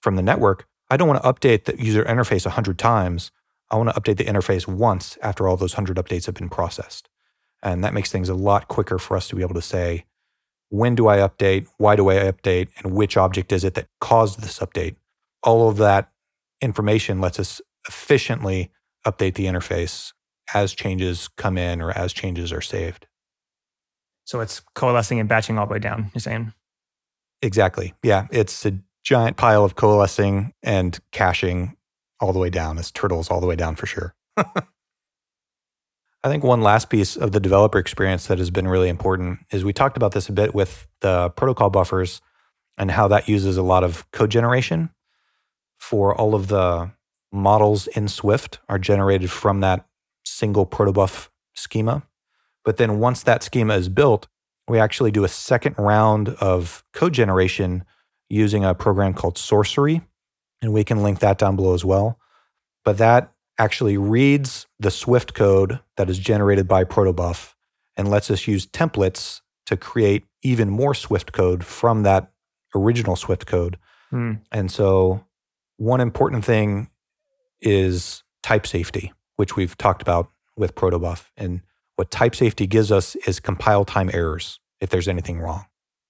from 0.00 0.14
the 0.14 0.22
network, 0.22 0.68
I 0.88 0.96
don't 0.96 1.08
want 1.08 1.20
to 1.20 1.28
update 1.28 1.64
the 1.64 1.82
user 1.82 2.04
interface 2.04 2.46
100 2.46 2.78
times. 2.78 3.32
I 3.72 3.76
want 3.76 3.92
to 3.92 4.00
update 4.00 4.16
the 4.16 4.24
interface 4.24 4.68
once 4.68 5.18
after 5.20 5.48
all 5.48 5.56
those 5.56 5.76
100 5.76 5.96
updates 5.96 6.26
have 6.26 6.36
been 6.36 6.48
processed. 6.48 7.08
And 7.60 7.82
that 7.82 7.92
makes 7.92 8.12
things 8.12 8.28
a 8.28 8.34
lot 8.34 8.68
quicker 8.68 9.00
for 9.00 9.16
us 9.16 9.26
to 9.30 9.34
be 9.34 9.42
able 9.42 9.56
to 9.56 9.60
say, 9.62 10.04
when 10.68 10.94
do 10.94 11.08
I 11.08 11.16
update? 11.16 11.66
Why 11.78 11.96
do 11.96 12.08
I 12.08 12.18
update? 12.18 12.68
And 12.78 12.94
which 12.94 13.16
object 13.16 13.50
is 13.50 13.64
it 13.64 13.74
that 13.74 13.88
caused 14.00 14.42
this 14.42 14.60
update? 14.60 14.94
All 15.42 15.68
of 15.68 15.76
that 15.78 16.12
information 16.60 17.20
lets 17.20 17.40
us 17.40 17.60
efficiently 17.88 18.70
update 19.04 19.34
the 19.34 19.46
interface 19.46 20.12
as 20.54 20.72
changes 20.72 21.26
come 21.36 21.58
in 21.58 21.82
or 21.82 21.90
as 21.90 22.12
changes 22.12 22.52
are 22.52 22.60
saved. 22.60 23.08
So 24.30 24.38
it's 24.38 24.60
coalescing 24.76 25.18
and 25.18 25.28
batching 25.28 25.58
all 25.58 25.66
the 25.66 25.72
way 25.72 25.80
down, 25.80 26.08
you're 26.14 26.20
saying? 26.20 26.52
Exactly. 27.42 27.94
Yeah. 28.04 28.28
It's 28.30 28.64
a 28.64 28.78
giant 29.02 29.36
pile 29.36 29.64
of 29.64 29.74
coalescing 29.74 30.52
and 30.62 30.96
caching 31.10 31.76
all 32.20 32.32
the 32.32 32.38
way 32.38 32.48
down. 32.48 32.78
It's 32.78 32.92
turtles 32.92 33.28
all 33.28 33.40
the 33.40 33.48
way 33.48 33.56
down 33.56 33.74
for 33.74 33.86
sure. 33.86 34.14
I 34.36 34.44
think 36.26 36.44
one 36.44 36.60
last 36.60 36.90
piece 36.90 37.16
of 37.16 37.32
the 37.32 37.40
developer 37.40 37.80
experience 37.80 38.28
that 38.28 38.38
has 38.38 38.52
been 38.52 38.68
really 38.68 38.88
important 38.88 39.40
is 39.50 39.64
we 39.64 39.72
talked 39.72 39.96
about 39.96 40.12
this 40.12 40.28
a 40.28 40.32
bit 40.32 40.54
with 40.54 40.86
the 41.00 41.30
protocol 41.30 41.68
buffers 41.68 42.20
and 42.78 42.92
how 42.92 43.08
that 43.08 43.28
uses 43.28 43.56
a 43.56 43.64
lot 43.64 43.82
of 43.82 44.08
code 44.12 44.30
generation 44.30 44.90
for 45.76 46.14
all 46.14 46.36
of 46.36 46.46
the 46.46 46.92
models 47.32 47.88
in 47.88 48.06
Swift 48.06 48.60
are 48.68 48.78
generated 48.78 49.28
from 49.28 49.58
that 49.62 49.88
single 50.24 50.66
protobuf 50.66 51.30
schema. 51.54 52.04
But 52.64 52.76
then 52.76 52.98
once 52.98 53.22
that 53.22 53.42
schema 53.42 53.74
is 53.74 53.88
built, 53.88 54.28
we 54.68 54.78
actually 54.78 55.10
do 55.10 55.24
a 55.24 55.28
second 55.28 55.76
round 55.78 56.30
of 56.40 56.84
code 56.92 57.12
generation 57.14 57.84
using 58.28 58.64
a 58.64 58.74
program 58.74 59.14
called 59.14 59.36
Sourcery. 59.36 60.02
And 60.62 60.72
we 60.72 60.84
can 60.84 61.02
link 61.02 61.20
that 61.20 61.38
down 61.38 61.56
below 61.56 61.74
as 61.74 61.84
well. 61.84 62.18
But 62.84 62.98
that 62.98 63.32
actually 63.58 63.96
reads 63.96 64.66
the 64.78 64.90
Swift 64.90 65.34
code 65.34 65.80
that 65.96 66.08
is 66.08 66.18
generated 66.18 66.68
by 66.68 66.84
Protobuf 66.84 67.54
and 67.96 68.08
lets 68.08 68.30
us 68.30 68.46
use 68.46 68.66
templates 68.66 69.40
to 69.66 69.76
create 69.76 70.24
even 70.42 70.70
more 70.70 70.94
Swift 70.94 71.32
code 71.32 71.64
from 71.64 72.02
that 72.02 72.30
original 72.74 73.16
Swift 73.16 73.46
code. 73.46 73.78
Mm. 74.12 74.40
And 74.50 74.70
so, 74.70 75.24
one 75.76 76.00
important 76.00 76.44
thing 76.44 76.88
is 77.60 78.22
type 78.42 78.66
safety, 78.66 79.12
which 79.36 79.56
we've 79.56 79.76
talked 79.76 80.02
about 80.02 80.30
with 80.56 80.74
protobuf. 80.74 81.26
And 81.36 81.60
what 82.00 82.10
type 82.10 82.34
safety 82.34 82.66
gives 82.66 82.90
us 82.90 83.14
is 83.26 83.40
compile 83.40 83.84
time 83.84 84.08
errors 84.14 84.58
if 84.80 84.88
there's 84.88 85.06
anything 85.06 85.38
wrong. 85.38 85.66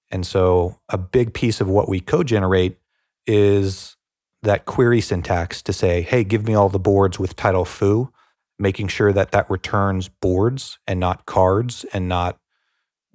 And 0.09 0.25
so, 0.25 0.79
a 0.89 0.97
big 0.97 1.35
piece 1.35 1.61
of 1.61 1.69
what 1.69 1.89
we 1.89 1.99
code 1.99 2.29
generate 2.29 2.79
is 3.27 3.97
that 4.45 4.67
query 4.67 5.01
syntax 5.01 5.61
to 5.63 5.73
say, 5.73 6.03
hey, 6.03 6.23
give 6.23 6.47
me 6.47 6.55
all 6.55 6.69
the 6.69 6.79
boards 6.79 7.19
with 7.19 7.35
title 7.35 7.65
foo, 7.65 8.13
making 8.57 8.87
sure 8.87 9.13
that 9.13 9.33
that 9.33 9.51
returns 9.51 10.09
boards 10.09 10.79
and 10.87 11.01
not 11.01 11.27
cards 11.27 11.85
and 11.93 12.09
not 12.09 12.39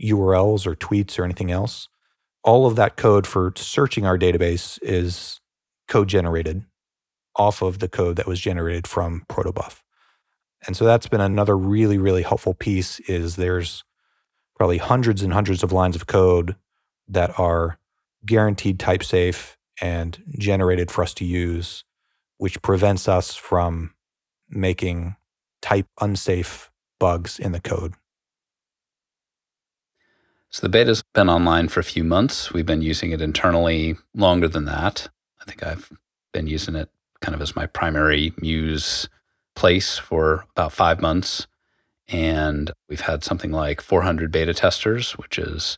URLs 0.03 0.67
or 0.67 0.75
tweets 0.75 1.17
or 1.17 1.23
anything 1.23 1.51
else. 1.51 1.87
All 2.43 2.67
of 2.67 2.75
that 2.75 2.97
code 2.97 3.25
for 3.25 3.53
searching 3.55 4.05
our 4.05 4.17
database 4.17 4.79
is 4.81 5.39
code 5.87 6.09
generated 6.09 6.65
off 7.37 7.61
of 7.61 7.79
the 7.79 7.87
code 7.87 8.17
that 8.17 8.27
was 8.27 8.41
generated 8.41 8.85
from 8.85 9.23
protobuf. 9.29 9.79
And 10.65 10.75
so 10.75 10.85
that's 10.85 11.07
been 11.07 11.21
another 11.21 11.57
really, 11.57 11.97
really 11.97 12.23
helpful 12.23 12.53
piece 12.53 12.99
is 13.01 13.35
there's 13.35 13.83
probably 14.55 14.77
hundreds 14.77 15.21
and 15.21 15.33
hundreds 15.33 15.63
of 15.63 15.71
lines 15.71 15.95
of 15.95 16.07
code 16.07 16.55
that 17.07 17.37
are 17.39 17.77
guaranteed 18.25 18.79
type 18.79 19.03
safe 19.03 19.57
and 19.81 20.23
generated 20.39 20.89
for 20.89 21.03
us 21.03 21.13
to 21.15 21.25
use, 21.25 21.83
which 22.37 22.61
prevents 22.61 23.07
us 23.07 23.35
from 23.35 23.93
making 24.49 25.15
type 25.61 25.87
unsafe 25.99 26.71
bugs 26.99 27.37
in 27.37 27.51
the 27.51 27.59
code. 27.59 27.93
So 30.49 30.61
the 30.61 30.69
beta's 30.69 31.03
been 31.13 31.29
online 31.29 31.67
for 31.67 31.81
a 31.81 31.83
few 31.83 32.03
months. 32.03 32.53
We've 32.53 32.65
been 32.65 32.81
using 32.81 33.11
it 33.11 33.21
internally 33.21 33.97
longer 34.13 34.47
than 34.47 34.65
that. 34.65 35.09
I 35.41 35.45
think 35.45 35.63
I've 35.63 35.91
been 36.31 36.47
using 36.47 36.75
it 36.75 36.89
kind 37.19 37.35
of 37.35 37.41
as 37.41 37.55
my 37.55 37.65
primary 37.65 38.33
Muse 38.39 39.09
place 39.55 39.97
for 39.97 40.45
about 40.51 40.73
five 40.73 41.01
months. 41.01 41.47
And 42.07 42.71
we've 42.87 43.01
had 43.01 43.23
something 43.23 43.51
like 43.51 43.81
400 43.81 44.31
beta 44.31 44.53
testers, 44.53 45.13
which 45.13 45.39
is 45.39 45.77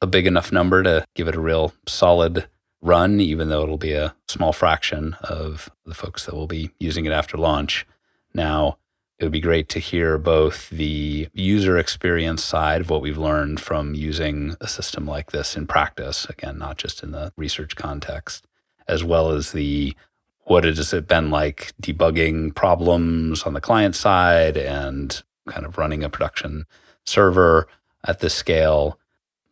a 0.00 0.06
big 0.06 0.26
enough 0.26 0.52
number 0.52 0.82
to 0.82 1.04
give 1.14 1.28
it 1.28 1.34
a 1.34 1.40
real 1.40 1.72
solid 1.86 2.46
run, 2.82 3.18
even 3.20 3.48
though 3.48 3.62
it'll 3.62 3.78
be 3.78 3.94
a 3.94 4.14
small 4.28 4.52
fraction 4.52 5.16
of 5.22 5.70
the 5.86 5.94
folks 5.94 6.26
that 6.26 6.34
will 6.34 6.46
be 6.46 6.70
using 6.78 7.06
it 7.06 7.12
after 7.12 7.38
launch. 7.38 7.86
Now, 8.34 8.76
it 9.18 9.24
would 9.24 9.32
be 9.32 9.40
great 9.40 9.68
to 9.70 9.78
hear 9.78 10.18
both 10.18 10.68
the 10.70 11.28
user 11.32 11.78
experience 11.78 12.44
side 12.44 12.82
of 12.82 12.90
what 12.90 13.00
we've 13.00 13.16
learned 13.16 13.60
from 13.60 13.94
using 13.94 14.56
a 14.60 14.68
system 14.68 15.06
like 15.06 15.30
this 15.30 15.56
in 15.56 15.66
practice, 15.66 16.26
again, 16.26 16.58
not 16.58 16.76
just 16.76 17.02
in 17.02 17.12
the 17.12 17.32
research 17.36 17.76
context, 17.76 18.46
as 18.88 19.02
well 19.02 19.30
as 19.30 19.52
the 19.52 19.96
what 20.44 20.64
has 20.64 20.92
it 20.92 21.08
been 21.08 21.30
like 21.30 21.72
debugging 21.80 22.54
problems 22.54 23.42
on 23.44 23.54
the 23.54 23.60
client 23.60 23.96
side 23.96 24.56
and 24.56 25.22
kind 25.48 25.66
of 25.66 25.78
running 25.78 26.02
a 26.02 26.08
production 26.08 26.64
server 27.04 27.66
at 28.06 28.20
this 28.20 28.34
scale. 28.34 28.98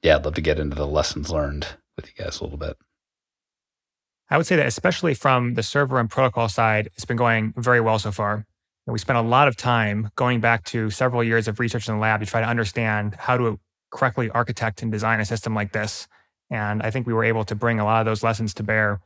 Yeah, 0.02 0.16
I'd 0.16 0.24
love 0.24 0.34
to 0.34 0.40
get 0.40 0.58
into 0.58 0.76
the 0.76 0.86
lessons 0.86 1.30
learned 1.30 1.66
with 1.96 2.06
you 2.06 2.24
guys 2.24 2.40
a 2.40 2.44
little 2.44 2.58
bit. 2.58 2.76
I 4.30 4.36
would 4.36 4.46
say 4.46 4.56
that 4.56 4.66
especially 4.66 5.14
from 5.14 5.54
the 5.54 5.62
server 5.62 5.98
and 5.98 6.08
protocol 6.08 6.48
side, 6.48 6.88
it's 6.94 7.04
been 7.04 7.16
going 7.16 7.52
very 7.56 7.80
well 7.80 7.98
so 7.98 8.10
far. 8.10 8.46
And 8.86 8.92
we 8.92 8.98
spent 8.98 9.18
a 9.18 9.22
lot 9.22 9.46
of 9.46 9.56
time 9.56 10.10
going 10.16 10.40
back 10.40 10.64
to 10.66 10.90
several 10.90 11.22
years 11.22 11.46
of 11.46 11.60
research 11.60 11.88
in 11.88 11.94
the 11.94 12.00
lab 12.00 12.20
to 12.20 12.26
try 12.26 12.40
to 12.40 12.48
understand 12.48 13.14
how 13.16 13.36
to 13.36 13.60
correctly 13.90 14.30
architect 14.30 14.82
and 14.82 14.90
design 14.90 15.20
a 15.20 15.24
system 15.24 15.54
like 15.54 15.72
this. 15.72 16.08
And 16.50 16.82
I 16.82 16.90
think 16.90 17.06
we 17.06 17.12
were 17.12 17.24
able 17.24 17.44
to 17.44 17.54
bring 17.54 17.78
a 17.78 17.84
lot 17.84 18.00
of 18.00 18.06
those 18.06 18.22
lessons 18.22 18.54
to 18.54 18.62
bear. 18.62 19.00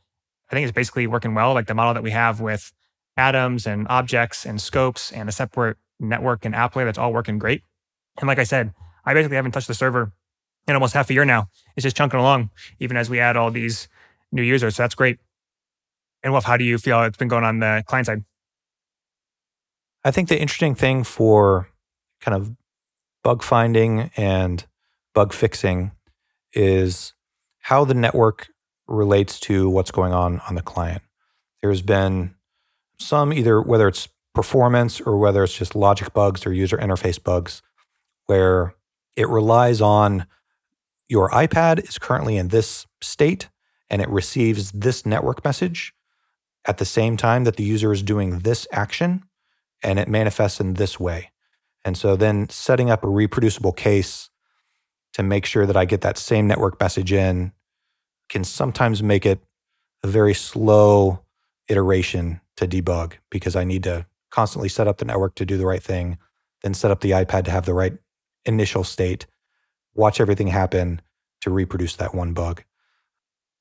I 0.51 0.55
think 0.55 0.64
it's 0.64 0.74
basically 0.74 1.07
working 1.07 1.34
well, 1.34 1.55
like 1.55 1.66
the 1.66 1.74
model 1.74 1.94
that 1.94 2.03
we 2.03 2.11
have 2.11 2.40
with 2.40 2.72
atoms 3.16 3.66
and 3.66 3.86
objects 3.88 4.44
and 4.44 4.61
scopes 4.61 5.11
and 5.12 5.28
a 5.28 5.32
separate 5.32 5.76
network 5.99 6.44
and 6.44 6.55
app 6.55 6.76
layer 6.76 6.84
that's 6.86 6.99
all 6.99 7.12
working 7.12 7.38
great. 7.38 7.62
And 8.18 8.28
like 8.28 8.38
I 8.38 8.44
said, 8.44 8.72
I 9.05 9.14
basically 9.14 9.36
haven't 9.36 9.53
touched 9.53 9.68
the 9.68 9.74
server 9.74 10.12
in 10.66 10.74
almost 10.74 10.94
half 10.94 11.11
a 11.11 11.14
year 11.14 11.24
now. 11.24 11.49
It's 11.76 11.82
just 11.84 11.97
chunking 11.97 12.20
along, 12.20 12.51
even 12.78 12.97
as 12.97 13.09
we 13.09 13.20
add 13.20 13.36
all 13.36 13.51
these 13.51 13.88
new 14.32 14.42
users. 14.42 14.76
So 14.76 14.82
that's 14.82 14.94
great. 14.94 15.18
And 16.22 16.32
Wulf, 16.32 16.44
how 16.44 16.57
do 16.57 16.64
you 16.64 16.78
feel 16.78 17.03
it's 17.03 17.16
been 17.16 17.28
going 17.28 17.44
on 17.44 17.61
the 17.61 17.84
client 17.86 18.07
side? 18.07 18.24
I 20.05 20.11
think 20.11 20.28
the 20.28 20.40
interesting 20.40 20.74
thing 20.74 21.05
for 21.05 21.68
kind 22.20 22.36
of 22.36 22.55
bug 23.22 23.42
finding 23.42 24.11
and 24.16 24.64
bug 25.14 25.32
fixing 25.32 25.92
is 26.53 27.14
how 27.61 27.84
the 27.84 27.94
network 27.94 28.49
relates 28.89 29.41
to 29.41 29.68
what's 29.68 29.91
going 29.91 30.12
on 30.12 30.41
on 30.49 30.55
the 30.55 30.62
client. 30.62 31.03
There's 31.62 31.82
been 31.82 32.34
some 32.99 33.32
either 33.32 33.61
whether 33.61 33.89
it's 33.89 34.09
performance 34.34 35.01
or 35.01 35.16
whether 35.18 35.43
it's 35.43 35.57
just 35.57 35.74
logic 35.74 36.12
bugs 36.12 36.47
or 36.47 36.53
user 36.53 36.76
interface 36.76 37.22
bugs 37.22 37.62
where 38.26 38.74
it 39.16 39.28
relies 39.28 39.80
on 39.80 40.26
your 41.09 41.30
iPad 41.30 41.89
is 41.89 41.99
currently 41.99 42.37
in 42.37 42.49
this 42.49 42.87
state 43.01 43.49
and 43.89 44.03
it 44.03 44.09
receives 44.09 44.72
this 44.72 45.07
network 45.07 45.45
message 45.45 45.95
at 46.66 46.78
the 46.78 46.84
same 46.84 47.16
time 47.16 47.45
that 47.45 47.57
the 47.57 47.64
user 47.64 47.93
is 47.93 48.03
doing 48.03 48.41
this 48.41 48.66
action 48.72 49.22
and 49.82 49.99
it 49.99 50.09
manifests 50.09 50.61
in 50.61 50.74
this 50.74 50.99
way. 50.99 51.30
And 51.84 51.97
so 51.97 52.16
then 52.16 52.49
setting 52.49 52.91
up 52.91 53.05
a 53.05 53.09
reproducible 53.09 53.72
case 53.72 54.28
to 55.12 55.22
make 55.22 55.47
sure 55.47 55.64
that 55.64 55.76
I 55.76 55.84
get 55.84 56.01
that 56.01 56.18
same 56.18 56.47
network 56.47 56.80
message 56.80 57.12
in 57.12 57.53
can 58.29 58.45
sometimes 58.45 59.03
make 59.03 59.24
it 59.24 59.41
a 60.03 60.07
very 60.07 60.35
slow 60.35 61.20
iteration 61.68 62.41
to 62.57 62.66
debug 62.66 63.14
because 63.31 63.57
I 63.57 63.64
need 63.64 63.83
to 63.85 64.07
constantly 64.31 64.68
set 64.68 64.89
up 64.89 64.99
the 64.99 65.05
network 65.05 65.35
to 65.37 65.47
do 65.47 65.57
the 65.57 65.66
right 65.66 65.83
thing, 65.83 66.18
then 66.62 66.74
set 66.74 66.91
up 66.91 67.01
the 67.01 67.12
iPad 67.12 67.45
to 67.45 67.51
have 67.51 67.66
the 67.66 67.74
right 67.74 67.95
initial 68.45 68.85
state, 68.85 69.27
watch 69.95 70.20
everything 70.20 70.49
happen 70.49 71.01
to 71.41 71.51
reproduce 71.51 71.97
that 71.97 72.14
one 72.14 72.33
bug. 72.33 72.62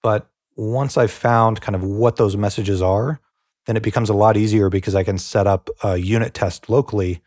But 0.01 0.29
once 0.55 0.97
I've 0.97 1.11
found 1.11 1.61
kind 1.61 1.75
of 1.75 1.83
what 1.83 2.15
those 2.15 2.37
messages 2.37 2.81
are, 2.81 3.19
then 3.65 3.75
it 3.75 3.83
becomes 3.83 4.09
a 4.09 4.13
lot 4.13 4.37
easier 4.37 4.69
because 4.69 4.95
I 4.95 5.03
can 5.03 5.17
set 5.17 5.47
up 5.47 5.69
a 5.83 5.97
unit 5.97 6.33
test 6.33 6.69
locally 6.69 7.21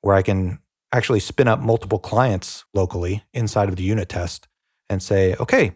where 0.00 0.16
I 0.16 0.22
can 0.22 0.58
actually 0.92 1.20
spin 1.20 1.48
up 1.48 1.60
multiple 1.60 1.98
clients 1.98 2.64
locally 2.74 3.24
inside 3.32 3.68
of 3.68 3.76
the 3.76 3.82
unit 3.82 4.08
test 4.08 4.48
and 4.88 5.02
say, 5.02 5.34
okay, 5.38 5.72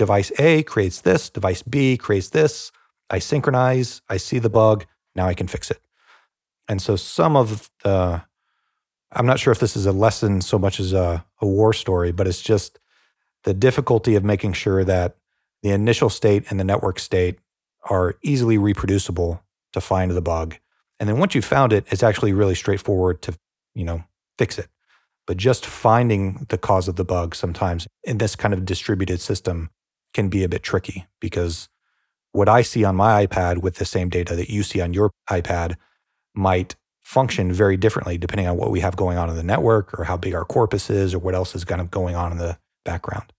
device 0.00 0.32
A 0.38 0.62
creates 0.62 1.02
this, 1.02 1.28
device 1.28 1.62
B 1.62 1.98
creates 1.98 2.30
this. 2.30 2.72
I 3.10 3.18
synchronize, 3.18 4.00
I 4.08 4.16
see 4.16 4.38
the 4.38 4.48
bug, 4.48 4.86
now 5.14 5.26
I 5.26 5.34
can 5.34 5.46
fix 5.46 5.70
it. 5.70 5.78
And 6.68 6.80
so 6.80 6.96
some 6.96 7.36
of 7.36 7.70
the, 7.84 8.22
I'm 9.12 9.26
not 9.26 9.38
sure 9.38 9.52
if 9.52 9.58
this 9.58 9.76
is 9.76 9.84
a 9.84 9.92
lesson 9.92 10.40
so 10.40 10.58
much 10.58 10.80
as 10.80 10.94
a, 10.94 11.22
a 11.42 11.46
war 11.46 11.74
story, 11.74 12.12
but 12.12 12.26
it's 12.26 12.40
just 12.40 12.78
the 13.44 13.52
difficulty 13.52 14.14
of 14.14 14.24
making 14.24 14.54
sure 14.54 14.84
that 14.84 15.16
the 15.62 15.68
initial 15.68 16.08
state 16.08 16.44
and 16.48 16.58
the 16.58 16.64
network 16.64 16.98
state 16.98 17.38
are 17.90 18.16
easily 18.22 18.56
reproducible 18.56 19.42
to 19.74 19.82
find 19.82 20.12
the 20.12 20.22
bug. 20.22 20.56
And 20.98 21.10
then 21.10 21.18
once 21.18 21.34
you've 21.34 21.44
found 21.44 21.74
it, 21.74 21.84
it's 21.90 22.02
actually 22.02 22.32
really 22.32 22.54
straightforward 22.54 23.20
to, 23.22 23.38
you 23.74 23.84
know, 23.84 24.04
fix 24.38 24.58
it. 24.58 24.68
But 25.26 25.36
just 25.36 25.66
finding 25.66 26.46
the 26.48 26.56
cause 26.56 26.88
of 26.88 26.96
the 26.96 27.04
bug 27.04 27.34
sometimes 27.34 27.86
in 28.02 28.16
this 28.16 28.34
kind 28.34 28.54
of 28.54 28.64
distributed 28.64 29.20
system 29.20 29.68
can 30.12 30.28
be 30.28 30.42
a 30.44 30.48
bit 30.48 30.62
tricky 30.62 31.06
because 31.20 31.68
what 32.32 32.48
I 32.48 32.62
see 32.62 32.84
on 32.84 32.96
my 32.96 33.26
iPad 33.26 33.58
with 33.58 33.76
the 33.76 33.84
same 33.84 34.08
data 34.08 34.36
that 34.36 34.50
you 34.50 34.62
see 34.62 34.80
on 34.80 34.94
your 34.94 35.10
iPad 35.28 35.76
might 36.34 36.76
function 37.00 37.52
very 37.52 37.76
differently 37.76 38.16
depending 38.16 38.46
on 38.46 38.56
what 38.56 38.70
we 38.70 38.80
have 38.80 38.96
going 38.96 39.18
on 39.18 39.28
in 39.28 39.36
the 39.36 39.42
network 39.42 39.98
or 39.98 40.04
how 40.04 40.16
big 40.16 40.34
our 40.34 40.44
corpus 40.44 40.90
is 40.90 41.12
or 41.12 41.18
what 41.18 41.34
else 41.34 41.54
is 41.54 41.64
kind 41.64 41.80
of 41.80 41.90
going 41.90 42.14
on 42.14 42.30
in 42.30 42.38
the 42.38 42.56
background. 42.84 43.32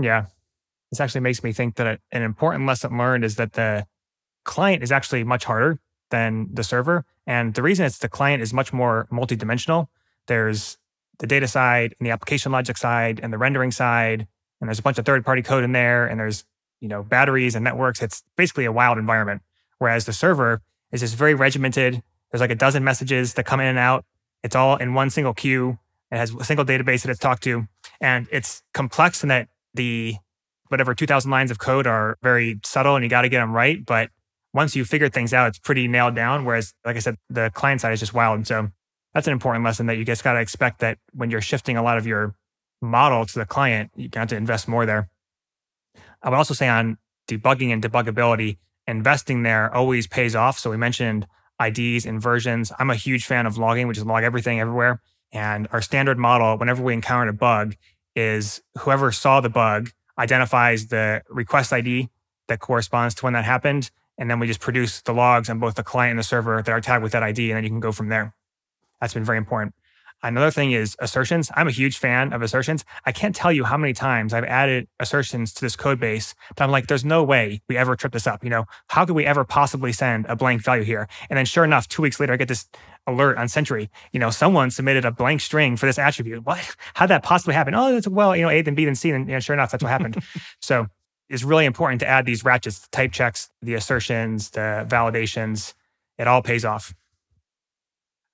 Yeah. 0.00 0.26
This 0.90 1.00
actually 1.00 1.20
makes 1.20 1.44
me 1.44 1.52
think 1.52 1.76
that 1.76 2.00
an 2.10 2.22
important 2.22 2.66
lesson 2.66 2.98
learned 2.98 3.24
is 3.24 3.36
that 3.36 3.52
the 3.52 3.86
client 4.44 4.82
is 4.82 4.90
actually 4.90 5.22
much 5.22 5.44
harder 5.44 5.78
than 6.10 6.48
the 6.52 6.64
server. 6.64 7.04
And 7.26 7.54
the 7.54 7.62
reason 7.62 7.86
it's 7.86 7.98
the 7.98 8.08
client 8.08 8.42
is 8.42 8.52
much 8.52 8.72
more 8.72 9.06
multidimensional. 9.12 9.86
There's 10.26 10.76
the 11.20 11.26
data 11.26 11.46
side 11.46 11.94
and 11.98 12.06
the 12.06 12.10
application 12.10 12.50
logic 12.50 12.76
side 12.76 13.20
and 13.22 13.32
the 13.32 13.38
rendering 13.38 13.70
side. 13.70 14.26
And 14.60 14.68
there's 14.68 14.78
a 14.78 14.82
bunch 14.82 14.98
of 14.98 15.06
third 15.06 15.24
party 15.24 15.42
code 15.42 15.64
in 15.64 15.72
there. 15.72 16.06
And 16.06 16.20
there's, 16.20 16.44
you 16.80 16.88
know, 16.88 17.02
batteries 17.02 17.54
and 17.54 17.64
networks. 17.64 18.02
It's 18.02 18.22
basically 18.36 18.64
a 18.64 18.72
wild 18.72 18.98
environment. 18.98 19.42
Whereas 19.78 20.04
the 20.04 20.12
server 20.12 20.60
is 20.92 21.00
just 21.00 21.16
very 21.16 21.34
regimented. 21.34 22.02
There's 22.30 22.40
like 22.40 22.50
a 22.50 22.56
dozen 22.56 22.84
messages 22.84 23.34
that 23.34 23.44
come 23.44 23.60
in 23.60 23.66
and 23.66 23.78
out. 23.78 24.04
It's 24.42 24.54
all 24.54 24.76
in 24.76 24.94
one 24.94 25.10
single 25.10 25.34
queue. 25.34 25.78
It 26.10 26.16
has 26.16 26.34
a 26.34 26.44
single 26.44 26.64
database 26.64 27.02
that 27.02 27.10
it's 27.10 27.20
talked 27.20 27.42
to. 27.44 27.66
And 28.00 28.26
it's 28.30 28.62
complex 28.72 29.22
in 29.22 29.28
that 29.28 29.48
the 29.74 30.16
whatever 30.68 30.94
2000 30.94 31.30
lines 31.30 31.50
of 31.50 31.58
code 31.58 31.86
are 31.86 32.16
very 32.22 32.60
subtle 32.64 32.96
and 32.96 33.04
you 33.04 33.10
got 33.10 33.22
to 33.22 33.28
get 33.28 33.40
them 33.40 33.52
right. 33.52 33.84
But 33.84 34.10
once 34.52 34.74
you 34.74 34.84
figure 34.84 35.08
things 35.08 35.32
out, 35.32 35.48
it's 35.48 35.58
pretty 35.58 35.86
nailed 35.88 36.14
down. 36.14 36.44
Whereas, 36.44 36.74
like 36.84 36.96
I 36.96 37.00
said, 37.00 37.16
the 37.28 37.50
client 37.54 37.80
side 37.80 37.92
is 37.92 38.00
just 38.00 38.14
wild. 38.14 38.36
And 38.36 38.46
so 38.46 38.68
that's 39.14 39.26
an 39.26 39.32
important 39.32 39.64
lesson 39.64 39.86
that 39.86 39.96
you 39.96 40.04
just 40.04 40.24
got 40.24 40.34
to 40.34 40.40
expect 40.40 40.80
that 40.80 40.98
when 41.12 41.30
you're 41.30 41.40
shifting 41.40 41.76
a 41.76 41.82
lot 41.82 41.98
of 41.98 42.06
your 42.06 42.34
model 42.80 43.26
to 43.26 43.38
the 43.38 43.46
client, 43.46 43.90
you 43.94 44.08
have 44.14 44.28
to 44.28 44.36
invest 44.36 44.68
more 44.68 44.86
there. 44.86 45.08
I 46.22 46.30
would 46.30 46.36
also 46.36 46.54
say 46.54 46.68
on 46.68 46.98
debugging 47.28 47.72
and 47.72 47.82
debuggability, 47.82 48.58
investing 48.86 49.42
there 49.42 49.74
always 49.74 50.06
pays 50.06 50.34
off. 50.34 50.58
So 50.58 50.70
we 50.70 50.76
mentioned 50.76 51.26
IDs 51.64 52.06
and 52.06 52.20
versions. 52.20 52.72
I'm 52.78 52.90
a 52.90 52.94
huge 52.94 53.24
fan 53.24 53.46
of 53.46 53.58
logging, 53.58 53.86
which 53.86 53.98
is 53.98 54.04
log 54.04 54.24
everything 54.24 54.60
everywhere. 54.60 55.00
And 55.32 55.68
our 55.72 55.82
standard 55.82 56.18
model, 56.18 56.56
whenever 56.58 56.82
we 56.82 56.92
encounter 56.92 57.30
a 57.30 57.34
bug, 57.34 57.76
is 58.16 58.60
whoever 58.78 59.12
saw 59.12 59.40
the 59.40 59.48
bug 59.48 59.90
identifies 60.18 60.88
the 60.88 61.22
request 61.28 61.72
ID 61.72 62.08
that 62.48 62.60
corresponds 62.60 63.14
to 63.16 63.24
when 63.24 63.34
that 63.34 63.44
happened. 63.44 63.90
And 64.18 64.30
then 64.30 64.38
we 64.38 64.46
just 64.46 64.60
produce 64.60 65.00
the 65.02 65.14
logs 65.14 65.48
on 65.48 65.58
both 65.58 65.76
the 65.76 65.82
client 65.82 66.10
and 66.10 66.18
the 66.18 66.24
server 66.24 66.60
that 66.60 66.70
are 66.70 66.80
tagged 66.80 67.02
with 67.02 67.12
that 67.12 67.22
ID. 67.22 67.50
And 67.50 67.56
then 67.56 67.64
you 67.64 67.70
can 67.70 67.80
go 67.80 67.92
from 67.92 68.08
there. 68.08 68.34
That's 69.00 69.14
been 69.14 69.24
very 69.24 69.38
important. 69.38 69.74
Another 70.22 70.50
thing 70.50 70.72
is 70.72 70.96
assertions. 70.98 71.50
I'm 71.54 71.66
a 71.66 71.70
huge 71.70 71.96
fan 71.96 72.32
of 72.32 72.42
assertions. 72.42 72.84
I 73.06 73.12
can't 73.12 73.34
tell 73.34 73.50
you 73.50 73.64
how 73.64 73.76
many 73.76 73.94
times 73.94 74.34
I've 74.34 74.44
added 74.44 74.86
assertions 74.98 75.54
to 75.54 75.62
this 75.62 75.76
code 75.76 75.98
base, 75.98 76.34
but 76.56 76.64
I'm 76.64 76.70
like, 76.70 76.88
there's 76.88 77.04
no 77.04 77.24
way 77.24 77.62
we 77.68 77.76
ever 77.76 77.96
trip 77.96 78.12
this 78.12 78.26
up. 78.26 78.44
You 78.44 78.50
know, 78.50 78.66
how 78.88 79.06
could 79.06 79.16
we 79.16 79.24
ever 79.24 79.44
possibly 79.44 79.92
send 79.92 80.26
a 80.26 80.36
blank 80.36 80.62
value 80.62 80.82
here? 80.82 81.08
And 81.30 81.38
then 81.38 81.46
sure 81.46 81.64
enough, 81.64 81.88
two 81.88 82.02
weeks 82.02 82.20
later, 82.20 82.34
I 82.34 82.36
get 82.36 82.48
this 82.48 82.68
alert 83.06 83.38
on 83.38 83.48
Sentry. 83.48 83.90
You 84.12 84.20
know, 84.20 84.30
someone 84.30 84.70
submitted 84.70 85.04
a 85.04 85.10
blank 85.10 85.40
string 85.40 85.76
for 85.76 85.86
this 85.86 85.98
attribute. 85.98 86.44
What? 86.44 86.76
How'd 86.94 87.10
that 87.10 87.22
possibly 87.22 87.54
happen? 87.54 87.74
Oh, 87.74 87.96
it's 87.96 88.06
well, 88.08 88.36
you 88.36 88.42
know, 88.42 88.50
A 88.50 88.60
then 88.60 88.74
B 88.74 88.84
then 88.84 88.94
C, 88.94 89.10
and 89.10 89.26
you 89.26 89.34
know, 89.34 89.40
sure 89.40 89.54
enough, 89.54 89.70
that's 89.70 89.82
what 89.82 89.90
happened. 89.90 90.22
so 90.60 90.86
it's 91.30 91.44
really 91.44 91.64
important 91.64 92.00
to 92.00 92.06
add 92.06 92.26
these 92.26 92.44
ratchets, 92.44 92.80
the 92.80 92.88
type 92.88 93.12
checks, 93.12 93.48
the 93.62 93.74
assertions, 93.74 94.50
the 94.50 94.84
validations. 94.88 95.74
It 96.18 96.26
all 96.26 96.42
pays 96.42 96.64
off. 96.64 96.92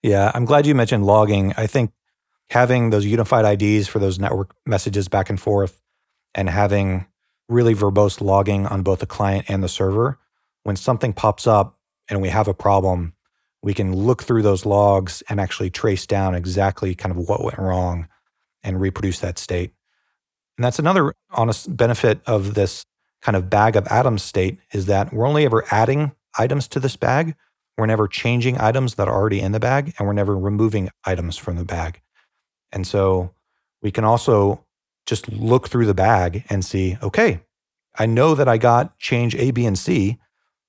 Yeah, 0.02 0.30
I'm 0.34 0.44
glad 0.44 0.66
you 0.66 0.74
mentioned 0.74 1.04
logging. 1.04 1.52
I 1.56 1.66
think 1.66 1.92
having 2.50 2.90
those 2.90 3.04
unified 3.04 3.60
IDs 3.60 3.88
for 3.88 3.98
those 3.98 4.18
network 4.18 4.54
messages 4.64 5.08
back 5.08 5.30
and 5.30 5.40
forth 5.40 5.80
and 6.34 6.48
having 6.48 7.06
really 7.48 7.74
verbose 7.74 8.20
logging 8.20 8.66
on 8.66 8.82
both 8.82 9.00
the 9.00 9.06
client 9.06 9.46
and 9.48 9.62
the 9.62 9.68
server, 9.68 10.18
when 10.62 10.76
something 10.76 11.12
pops 11.12 11.46
up 11.46 11.78
and 12.08 12.20
we 12.20 12.28
have 12.28 12.48
a 12.48 12.54
problem, 12.54 13.14
we 13.62 13.74
can 13.74 13.94
look 13.94 14.22
through 14.22 14.42
those 14.42 14.66
logs 14.66 15.22
and 15.28 15.40
actually 15.40 15.70
trace 15.70 16.06
down 16.06 16.34
exactly 16.34 16.94
kind 16.94 17.12
of 17.16 17.28
what 17.28 17.42
went 17.42 17.58
wrong 17.58 18.08
and 18.62 18.80
reproduce 18.80 19.20
that 19.20 19.38
state. 19.38 19.72
And 20.56 20.64
that's 20.64 20.78
another 20.78 21.14
honest 21.30 21.76
benefit 21.76 22.20
of 22.26 22.54
this 22.54 22.84
kind 23.22 23.36
of 23.36 23.50
bag 23.50 23.76
of 23.76 23.86
atoms 23.88 24.22
state 24.22 24.58
is 24.72 24.86
that 24.86 25.12
we're 25.12 25.26
only 25.26 25.44
ever 25.44 25.64
adding 25.70 26.12
items 26.38 26.68
to 26.68 26.80
this 26.80 26.96
bag 26.96 27.34
we're 27.76 27.86
never 27.86 28.08
changing 28.08 28.58
items 28.58 28.94
that 28.94 29.08
are 29.08 29.14
already 29.14 29.40
in 29.40 29.52
the 29.52 29.60
bag, 29.60 29.94
and 29.98 30.06
we're 30.06 30.14
never 30.14 30.36
removing 30.36 30.90
items 31.04 31.36
from 31.36 31.56
the 31.56 31.64
bag. 31.64 32.00
And 32.72 32.86
so 32.86 33.32
we 33.82 33.90
can 33.90 34.04
also 34.04 34.64
just 35.06 35.28
look 35.28 35.68
through 35.68 35.86
the 35.86 35.94
bag 35.94 36.44
and 36.48 36.64
see, 36.64 36.98
okay, 37.02 37.40
I 37.98 38.06
know 38.06 38.34
that 38.34 38.48
I 38.48 38.58
got 38.58 38.98
change 38.98 39.34
A, 39.36 39.50
B, 39.50 39.66
and 39.66 39.78
C. 39.78 40.18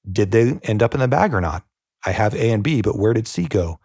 Did 0.09 0.31
they 0.31 0.59
end 0.63 0.84
up 0.84 0.93
in 0.93 0.99
the 0.99 1.07
bag 1.07 1.34
or 1.34 1.41
not? 1.41 1.63
I 2.05 2.11
have 2.11 2.34
A 2.35 2.51
and 2.51 2.63
B, 2.63 2.81
but 2.81 2.97
where 2.97 3.13
did 3.13 3.27
C 3.27 3.47
go? 3.47 3.79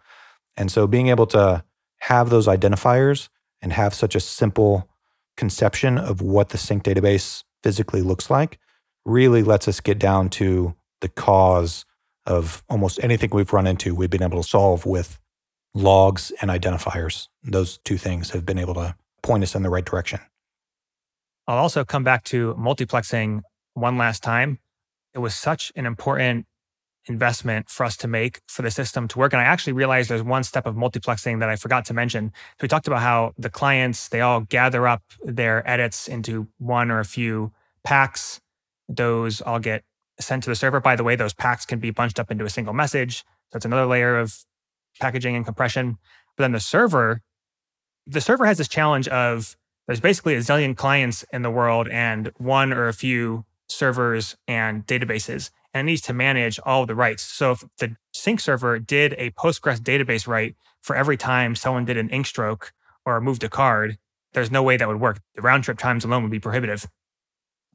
And 0.55 0.71
so 0.71 0.87
being 0.87 1.07
able 1.07 1.25
to 1.27 1.63
have 2.01 2.29
those 2.29 2.47
identifiers 2.47 3.29
and 3.61 3.73
have 3.73 3.93
such 3.93 4.15
a 4.15 4.19
simple 4.19 4.89
conception 5.35 5.97
of 5.97 6.21
what 6.21 6.49
the 6.49 6.57
sync 6.57 6.83
database 6.83 7.43
physically 7.63 8.01
looks 8.01 8.29
like 8.29 8.59
really 9.05 9.41
lets 9.41 9.67
us 9.67 9.79
get 9.79 9.99
down 9.99 10.29
to 10.29 10.75
the 11.01 11.09
cause 11.09 11.85
of 12.25 12.63
almost 12.69 12.99
anything 13.03 13.29
we've 13.33 13.53
run 13.53 13.67
into, 13.67 13.93
we've 13.95 14.09
been 14.09 14.23
able 14.23 14.41
to 14.41 14.47
solve 14.47 14.85
with 14.85 15.19
logs 15.73 16.31
and 16.41 16.49
identifiers. 16.49 17.27
Those 17.43 17.77
two 17.79 17.97
things 17.97 18.31
have 18.31 18.45
been 18.45 18.59
able 18.59 18.75
to 18.75 18.95
point 19.21 19.43
us 19.43 19.55
in 19.55 19.63
the 19.63 19.69
right 19.69 19.85
direction. 19.85 20.19
I'll 21.47 21.57
also 21.57 21.83
come 21.83 22.03
back 22.03 22.23
to 22.25 22.53
multiplexing 22.55 23.41
one 23.73 23.97
last 23.97 24.23
time. 24.23 24.59
It 25.13 25.19
was 25.19 25.35
such 25.35 25.71
an 25.75 25.85
important 25.85 26.45
investment 27.07 27.69
for 27.69 27.85
us 27.85 27.97
to 27.97 28.07
make 28.07 28.41
for 28.47 28.61
the 28.61 28.71
system 28.71 29.07
to 29.09 29.19
work. 29.19 29.33
And 29.33 29.41
I 29.41 29.45
actually 29.45 29.73
realized 29.73 30.09
there's 30.09 30.23
one 30.23 30.43
step 30.43 30.65
of 30.65 30.75
multiplexing 30.75 31.39
that 31.41 31.49
I 31.49 31.57
forgot 31.57 31.85
to 31.85 31.93
mention. 31.93 32.31
So 32.51 32.63
we 32.63 32.67
talked 32.67 32.87
about 32.87 33.01
how 33.01 33.33
the 33.37 33.49
clients, 33.49 34.07
they 34.07 34.21
all 34.21 34.41
gather 34.41 34.87
up 34.87 35.03
their 35.21 35.69
edits 35.69 36.07
into 36.07 36.47
one 36.59 36.89
or 36.91 36.99
a 36.99 37.05
few 37.05 37.51
packs. 37.83 38.39
Those 38.87 39.41
all 39.41 39.59
get 39.59 39.83
sent 40.25 40.43
to 40.43 40.49
the 40.49 40.55
server. 40.55 40.79
By 40.79 40.95
the 40.95 41.03
way, 41.03 41.15
those 41.15 41.33
packs 41.33 41.65
can 41.65 41.79
be 41.79 41.91
bunched 41.91 42.19
up 42.19 42.31
into 42.31 42.45
a 42.45 42.49
single 42.49 42.73
message. 42.73 43.23
So 43.51 43.57
it's 43.57 43.65
another 43.65 43.85
layer 43.85 44.17
of 44.17 44.35
packaging 44.99 45.35
and 45.35 45.45
compression. 45.45 45.97
But 46.35 46.43
then 46.43 46.51
the 46.51 46.59
server, 46.59 47.21
the 48.07 48.21
server 48.21 48.45
has 48.45 48.57
this 48.57 48.67
challenge 48.67 49.07
of 49.07 49.55
there's 49.87 49.99
basically 49.99 50.35
a 50.35 50.39
zillion 50.39 50.75
clients 50.75 51.25
in 51.33 51.41
the 51.41 51.51
world 51.51 51.87
and 51.89 52.31
one 52.37 52.71
or 52.71 52.87
a 52.87 52.93
few 52.93 53.45
servers 53.67 54.37
and 54.47 54.85
databases, 54.85 55.49
and 55.73 55.87
it 55.87 55.91
needs 55.91 56.01
to 56.01 56.13
manage 56.13 56.59
all 56.65 56.85
the 56.85 56.95
writes. 56.95 57.23
So 57.23 57.51
if 57.51 57.63
the 57.79 57.95
sync 58.13 58.39
server 58.39 58.79
did 58.79 59.13
a 59.17 59.31
Postgres 59.31 59.79
database 59.79 60.27
write 60.27 60.55
for 60.81 60.95
every 60.95 61.17
time 61.17 61.55
someone 61.55 61.85
did 61.85 61.97
an 61.97 62.09
ink 62.09 62.27
stroke 62.27 62.71
or 63.05 63.19
moved 63.19 63.43
a 63.43 63.49
card, 63.49 63.97
there's 64.33 64.51
no 64.51 64.63
way 64.63 64.77
that 64.77 64.87
would 64.87 64.99
work. 64.99 65.19
The 65.35 65.41
round 65.41 65.63
trip 65.63 65.77
times 65.77 66.05
alone 66.05 66.23
would 66.23 66.31
be 66.31 66.39
prohibitive. 66.39 66.87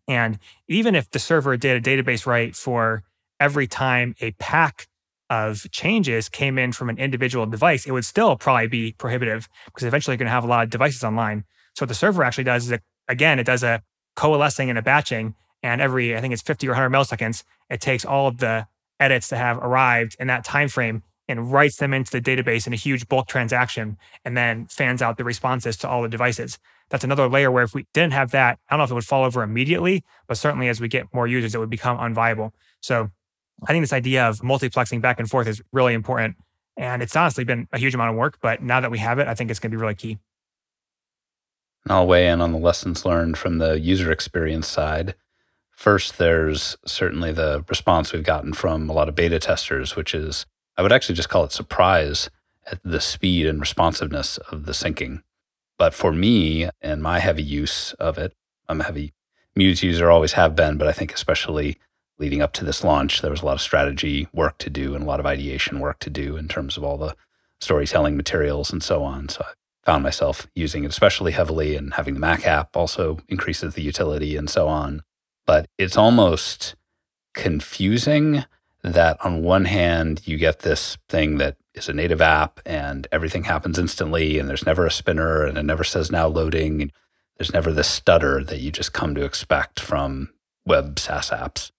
And 0.08 0.38
even 0.66 0.94
if 0.94 1.10
the 1.10 1.18
server 1.18 1.56
did 1.56 1.86
a 1.86 2.02
database 2.02 2.26
write 2.26 2.56
for 2.56 3.04
every 3.38 3.66
time 3.66 4.14
a 4.20 4.32
pack 4.32 4.88
of 5.30 5.70
changes 5.70 6.28
came 6.30 6.58
in 6.58 6.72
from 6.72 6.88
an 6.88 6.98
individual 6.98 7.44
device, 7.46 7.86
it 7.86 7.92
would 7.92 8.06
still 8.06 8.36
probably 8.36 8.66
be 8.66 8.92
prohibitive 8.92 9.48
because 9.66 9.86
eventually 9.86 10.14
you're 10.14 10.18
going 10.18 10.26
to 10.26 10.32
have 10.32 10.44
a 10.44 10.48
lot 10.48 10.64
of 10.64 10.70
devices 10.70 11.04
online. 11.04 11.44
So 11.74 11.84
what 11.84 11.88
the 11.88 11.94
server 11.94 12.24
actually 12.24 12.44
does 12.44 12.64
is, 12.64 12.72
it, 12.72 12.82
again, 13.06 13.38
it 13.38 13.44
does 13.44 13.62
a 13.62 13.82
coalescing 14.16 14.70
and 14.70 14.78
a 14.78 14.82
batching. 14.82 15.34
And 15.62 15.80
every, 15.80 16.16
I 16.16 16.20
think 16.20 16.32
it's 16.32 16.42
50 16.42 16.66
or 16.68 16.70
100 16.70 16.90
milliseconds, 16.90 17.44
it 17.68 17.80
takes 17.80 18.04
all 18.04 18.28
of 18.28 18.38
the 18.38 18.66
edits 18.98 19.28
that 19.28 19.36
have 19.36 19.58
arrived 19.58 20.16
in 20.18 20.26
that 20.28 20.44
time 20.44 20.68
frame 20.68 21.02
and 21.28 21.52
writes 21.52 21.76
them 21.76 21.92
into 21.92 22.10
the 22.10 22.20
database 22.20 22.66
in 22.66 22.72
a 22.72 22.76
huge 22.76 23.06
bulk 23.08 23.28
transaction 23.28 23.98
and 24.24 24.36
then 24.36 24.66
fans 24.66 25.02
out 25.02 25.18
the 25.18 25.24
responses 25.24 25.76
to 25.76 25.88
all 25.88 26.02
the 26.02 26.08
devices 26.08 26.58
that's 26.90 27.04
another 27.04 27.28
layer 27.28 27.50
where 27.50 27.64
if 27.64 27.74
we 27.74 27.86
didn't 27.92 28.12
have 28.12 28.30
that, 28.30 28.58
I 28.68 28.74
don't 28.74 28.78
know 28.78 28.84
if 28.84 28.90
it 28.90 28.94
would 28.94 29.04
fall 29.04 29.24
over 29.24 29.42
immediately, 29.42 30.04
but 30.26 30.38
certainly 30.38 30.68
as 30.68 30.80
we 30.80 30.88
get 30.88 31.12
more 31.12 31.26
users, 31.26 31.54
it 31.54 31.58
would 31.58 31.70
become 31.70 31.98
unviable. 31.98 32.52
So 32.80 33.10
I 33.66 33.72
think 33.72 33.82
this 33.82 33.92
idea 33.92 34.28
of 34.28 34.38
multiplexing 34.40 35.00
back 35.00 35.18
and 35.18 35.28
forth 35.28 35.46
is 35.46 35.62
really 35.72 35.94
important. 35.94 36.36
And 36.76 37.02
it's 37.02 37.16
honestly 37.16 37.44
been 37.44 37.68
a 37.72 37.78
huge 37.78 37.94
amount 37.94 38.10
of 38.10 38.16
work, 38.16 38.38
but 38.40 38.62
now 38.62 38.80
that 38.80 38.90
we 38.90 38.98
have 38.98 39.18
it, 39.18 39.26
I 39.26 39.34
think 39.34 39.50
it's 39.50 39.58
going 39.58 39.70
to 39.70 39.76
be 39.76 39.80
really 39.80 39.94
key. 39.94 40.18
I'll 41.88 42.06
weigh 42.06 42.28
in 42.28 42.40
on 42.40 42.52
the 42.52 42.58
lessons 42.58 43.04
learned 43.04 43.38
from 43.38 43.58
the 43.58 43.78
user 43.80 44.10
experience 44.12 44.68
side. 44.68 45.14
First, 45.72 46.18
there's 46.18 46.76
certainly 46.84 47.32
the 47.32 47.64
response 47.68 48.12
we've 48.12 48.22
gotten 48.22 48.52
from 48.52 48.88
a 48.88 48.92
lot 48.92 49.08
of 49.08 49.14
beta 49.14 49.38
testers, 49.38 49.96
which 49.96 50.14
is, 50.14 50.46
I 50.78 50.82
would 50.82 50.92
actually 50.92 51.16
just 51.16 51.28
call 51.28 51.44
it 51.44 51.52
surprise 51.52 52.30
at 52.70 52.78
the 52.84 53.00
speed 53.00 53.46
and 53.46 53.60
responsiveness 53.60 54.38
of 54.52 54.64
the 54.64 54.72
syncing. 54.72 55.22
But 55.76 55.92
for 55.92 56.12
me 56.12 56.70
and 56.80 57.02
my 57.02 57.18
heavy 57.18 57.42
use 57.42 57.92
of 57.94 58.16
it, 58.16 58.32
I'm 58.68 58.80
a 58.80 58.84
heavy 58.84 59.12
Muse 59.56 59.82
user, 59.82 60.08
always 60.08 60.34
have 60.34 60.54
been, 60.54 60.78
but 60.78 60.86
I 60.86 60.92
think 60.92 61.12
especially 61.12 61.78
leading 62.16 62.40
up 62.40 62.52
to 62.52 62.64
this 62.64 62.84
launch, 62.84 63.22
there 63.22 63.30
was 63.30 63.42
a 63.42 63.46
lot 63.46 63.54
of 63.54 63.60
strategy 63.60 64.28
work 64.32 64.56
to 64.58 64.70
do 64.70 64.94
and 64.94 65.02
a 65.02 65.06
lot 65.06 65.18
of 65.18 65.26
ideation 65.26 65.80
work 65.80 65.98
to 66.00 66.10
do 66.10 66.36
in 66.36 66.46
terms 66.46 66.76
of 66.76 66.84
all 66.84 66.96
the 66.96 67.16
storytelling 67.60 68.16
materials 68.16 68.70
and 68.70 68.84
so 68.84 69.02
on. 69.02 69.28
So 69.28 69.44
I 69.44 69.52
found 69.84 70.04
myself 70.04 70.46
using 70.54 70.84
it 70.84 70.90
especially 70.90 71.32
heavily 71.32 71.74
and 71.74 71.94
having 71.94 72.14
the 72.14 72.20
Mac 72.20 72.46
app 72.46 72.76
also 72.76 73.18
increases 73.28 73.74
the 73.74 73.82
utility 73.82 74.36
and 74.36 74.48
so 74.48 74.68
on. 74.68 75.02
But 75.44 75.66
it's 75.76 75.96
almost 75.96 76.76
confusing 77.34 78.44
that 78.94 79.24
on 79.24 79.42
one 79.42 79.64
hand, 79.64 80.22
you 80.26 80.36
get 80.36 80.60
this 80.60 80.98
thing 81.08 81.38
that 81.38 81.56
is 81.74 81.88
a 81.88 81.92
native 81.92 82.20
app 82.20 82.60
and 82.66 83.06
everything 83.12 83.44
happens 83.44 83.78
instantly 83.78 84.38
and 84.38 84.48
there's 84.48 84.66
never 84.66 84.86
a 84.86 84.90
spinner 84.90 85.44
and 85.44 85.56
it 85.56 85.64
never 85.64 85.84
says 85.84 86.10
now 86.10 86.26
loading. 86.26 86.90
There's 87.36 87.52
never 87.52 87.72
this 87.72 87.88
stutter 87.88 88.42
that 88.44 88.60
you 88.60 88.70
just 88.70 88.92
come 88.92 89.14
to 89.14 89.24
expect 89.24 89.80
from 89.80 90.30
web 90.66 90.98
SaaS 90.98 91.30
apps. 91.30 91.70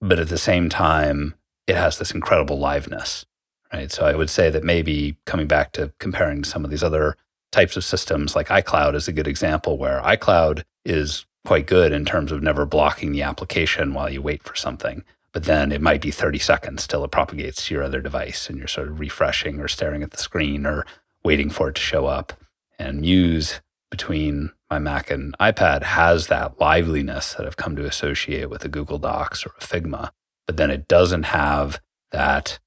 But 0.00 0.18
at 0.18 0.28
the 0.28 0.38
same 0.38 0.68
time, 0.68 1.34
it 1.66 1.76
has 1.76 1.98
this 1.98 2.12
incredible 2.12 2.58
liveness, 2.58 3.24
right? 3.72 3.90
So 3.90 4.06
I 4.06 4.14
would 4.14 4.30
say 4.30 4.50
that 4.50 4.64
maybe 4.64 5.16
coming 5.26 5.46
back 5.46 5.72
to 5.72 5.92
comparing 5.98 6.44
some 6.44 6.64
of 6.64 6.70
these 6.70 6.84
other 6.84 7.16
types 7.50 7.76
of 7.76 7.84
systems, 7.84 8.36
like 8.36 8.48
iCloud 8.48 8.94
is 8.94 9.08
a 9.08 9.12
good 9.12 9.26
example 9.26 9.76
where 9.76 10.00
iCloud 10.02 10.62
is 10.84 11.26
quite 11.46 11.66
good 11.66 11.92
in 11.92 12.04
terms 12.04 12.30
of 12.30 12.42
never 12.42 12.66
blocking 12.66 13.12
the 13.12 13.22
application 13.22 13.94
while 13.94 14.10
you 14.10 14.20
wait 14.20 14.42
for 14.42 14.54
something 14.54 15.02
but 15.38 15.44
then 15.44 15.70
it 15.70 15.80
might 15.80 16.00
be 16.00 16.10
30 16.10 16.40
seconds 16.40 16.84
till 16.84 17.04
it 17.04 17.12
propagates 17.12 17.64
to 17.64 17.74
your 17.74 17.84
other 17.84 18.00
device 18.00 18.48
and 18.48 18.58
you're 18.58 18.66
sort 18.66 18.88
of 18.88 18.98
refreshing 18.98 19.60
or 19.60 19.68
staring 19.68 20.02
at 20.02 20.10
the 20.10 20.16
screen 20.16 20.66
or 20.66 20.84
waiting 21.22 21.48
for 21.48 21.68
it 21.68 21.76
to 21.76 21.80
show 21.80 22.06
up. 22.06 22.32
And 22.76 23.02
Muse 23.02 23.60
between 23.88 24.50
my 24.68 24.80
Mac 24.80 25.12
and 25.12 25.38
iPad 25.38 25.84
has 25.84 26.26
that 26.26 26.58
liveliness 26.58 27.34
that 27.34 27.46
I've 27.46 27.56
come 27.56 27.76
to 27.76 27.86
associate 27.86 28.50
with 28.50 28.64
a 28.64 28.68
Google 28.68 28.98
Docs 28.98 29.46
or 29.46 29.50
a 29.50 29.60
Figma, 29.60 30.10
but 30.44 30.56
then 30.56 30.72
it 30.72 30.88
doesn't 30.88 31.26
have 31.26 31.80
that 32.10 32.58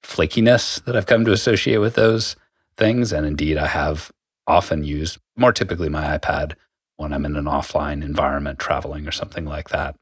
flakiness 0.00 0.84
that 0.84 0.96
I've 0.96 1.06
come 1.06 1.24
to 1.24 1.32
associate 1.32 1.78
with 1.78 1.96
those 1.96 2.36
things. 2.76 3.12
And 3.12 3.26
indeed, 3.26 3.58
I 3.58 3.66
have 3.66 4.12
often 4.46 4.84
used 4.84 5.18
more 5.36 5.52
typically 5.52 5.88
my 5.88 6.16
iPad 6.16 6.52
when 6.94 7.12
I'm 7.12 7.26
in 7.26 7.34
an 7.34 7.46
offline 7.46 8.04
environment, 8.04 8.60
traveling 8.60 9.08
or 9.08 9.12
something 9.12 9.46
like 9.46 9.70
that. 9.70 9.96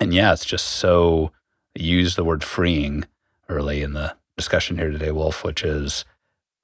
And 0.00 0.14
yeah, 0.14 0.32
it's 0.32 0.46
just 0.46 0.68
so 0.68 1.32
use 1.80 2.16
the 2.16 2.24
word 2.24 2.44
freeing 2.44 3.04
early 3.48 3.82
in 3.82 3.92
the 3.92 4.16
discussion 4.36 4.78
here 4.78 4.90
today, 4.90 5.10
Wulf, 5.10 5.44
which 5.44 5.62
is 5.62 6.04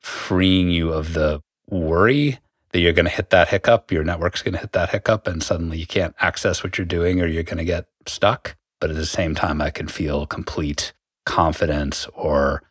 freeing 0.01 0.71
you 0.71 0.93
of 0.93 1.15
the 1.15 1.43
worry 1.69 2.39
that 2.73 2.81
you're 2.81 2.93
going 2.93 3.07
to 3.07 3.11
hit 3.11 3.31
that 3.31 3.49
hiccup, 3.49 3.93
your 3.93 4.05
network's 4.05 4.43
going 4.43 4.55
to 4.55 4.61
hit 4.61 4.73
that 4.73 4.91
hiccup, 4.91 5.27
and 5.27 5.43
suddenly 5.43 5.79
you 5.79 5.87
can't 5.87 6.15
access 6.21 6.65
what 6.65 6.79
you're 6.79 6.85
doing 6.85 7.21
or 7.21 7.27
you're 7.27 7.43
going 7.43 7.59
to 7.59 7.65
get 7.65 7.87
stuck. 8.07 8.57
But 8.81 8.91
at 8.91 8.97
the 8.97 9.07
same 9.07 9.35
time, 9.35 9.61
I 9.61 9.71
can 9.71 9.89
feel 9.89 10.27
complete 10.27 10.93
confidence 11.25 12.09
or 12.15 12.63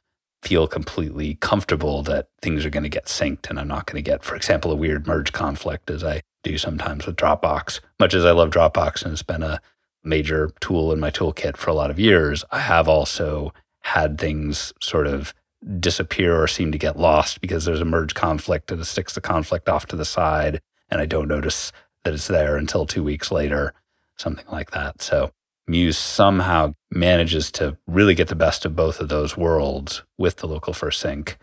feel 0.42 0.68
completely 0.68 1.36
comfortable 1.36 2.02
that 2.04 2.30
things 2.42 2.66
are 2.66 2.70
going 2.70 2.84
to 2.84 2.90
get 2.90 3.06
synced 3.06 3.50
and 3.50 3.60
I'm 3.60 3.68
not 3.68 3.86
going 3.86 4.04
to 4.04 4.10
get, 4.10 4.24
for 4.24 4.36
example, 4.36 4.72
a 4.72 4.76
weird 4.76 5.06
merge 5.08 5.32
conflict 5.32 5.90
as 5.90 6.04
I 6.04 6.22
do 6.44 6.58
sometimes 6.58 7.06
with 7.06 7.16
Dropbox. 7.16 7.80
Much 8.00 8.14
as 8.16 8.26
I 8.26 8.32
love 8.32 8.50
Dropbox 8.50 9.04
and 9.04 9.14
it's 9.14 9.24
been 9.24 9.44
a 9.44 9.62
major 10.04 10.52
tool 10.60 10.92
in 10.92 11.00
my 11.00 11.12
toolkit 11.12 11.58
for 11.58 11.70
a 11.70 11.76
lot 11.76 11.92
of 11.92 12.00
years, 12.00 12.44
I 12.52 12.60
have 12.60 12.88
also 12.88 13.54
had 13.82 14.18
things 14.18 14.74
sort 14.82 15.08
of 15.08 15.34
disappear 15.80 16.42
or 16.42 16.48
seem 16.48 16.72
to 16.72 16.78
get 16.78 16.98
lost 16.98 17.42
because 17.42 17.66
there's 17.66 17.82
a 17.82 17.86
merge 17.86 18.16
conflict 18.16 18.72
and 18.72 18.82
it 18.82 18.86
sticks 18.86 19.14
the 19.14 19.22
conflict 19.22 19.70
off 19.70 19.86
to 19.88 19.96
the 19.96 20.06
side 20.06 20.62
and 20.90 21.00
I 21.00 21.06
don't 21.06 21.28
notice 21.28 21.72
that 22.04 22.14
it's 22.14 22.28
there 22.28 22.58
until 22.58 22.86
two 22.86 23.04
weeks 23.04 23.32
later, 23.32 23.74
something 24.18 24.46
like 24.52 24.72
that. 24.72 25.02
So 25.02 25.32
Muse 25.68 25.98
somehow 25.98 26.76
manages 26.90 27.52
to 27.54 27.78
really 27.88 28.16
get 28.16 28.28
the 28.28 28.36
best 28.36 28.66
of 28.66 28.76
both 28.76 29.00
of 29.00 29.10
those 29.10 29.38
worlds 29.38 30.04
with 30.18 30.38
the 30.38 30.48
local 30.48 30.74
first 30.74 31.00
sync 31.00 31.38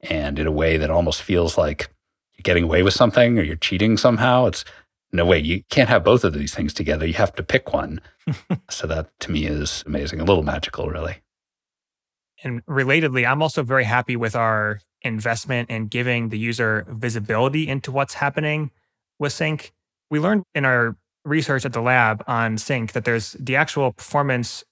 and 0.00 0.38
in 0.38 0.46
a 0.46 0.52
way 0.52 0.76
that 0.76 0.90
almost 0.90 1.22
feels 1.22 1.56
like 1.56 1.88
you're 2.34 2.42
getting 2.42 2.64
away 2.64 2.82
with 2.82 2.94
something 2.94 3.38
or 3.38 3.42
you're 3.42 3.56
cheating 3.56 3.96
somehow. 3.96 4.46
It's 4.46 4.64
no 5.12 5.24
way, 5.24 5.38
you 5.38 5.62
can't 5.70 5.88
have 5.88 6.04
both 6.04 6.24
of 6.24 6.34
these 6.34 6.54
things 6.54 6.74
together. 6.74 7.06
You 7.06 7.14
have 7.14 7.34
to 7.36 7.42
pick 7.42 7.72
one. 7.72 8.00
so 8.70 8.86
that 8.86 9.08
to 9.20 9.30
me 9.30 9.46
is 9.46 9.82
amazing, 9.86 10.20
a 10.20 10.24
little 10.24 10.42
magical, 10.42 10.88
really. 10.88 11.18
And 12.44 12.64
relatedly, 12.66 13.28
I'm 13.28 13.42
also 13.42 13.62
very 13.62 13.84
happy 13.84 14.16
with 14.16 14.36
our 14.36 14.80
investment 15.02 15.70
in 15.70 15.86
giving 15.86 16.28
the 16.28 16.38
user 16.38 16.86
visibility 16.88 17.68
into 17.68 17.90
what's 17.90 18.14
happening 18.14 18.70
with 19.18 19.32
Sync. 19.32 19.72
We 20.10 20.20
learned 20.20 20.44
in 20.54 20.64
our 20.64 20.96
research 21.24 21.64
at 21.64 21.72
the 21.72 21.80
lab 21.80 22.24
on 22.26 22.58
sync 22.58 22.92
that 22.92 23.04
there's 23.04 23.32
the 23.32 23.56
actual 23.56 23.92
performance 23.92 24.64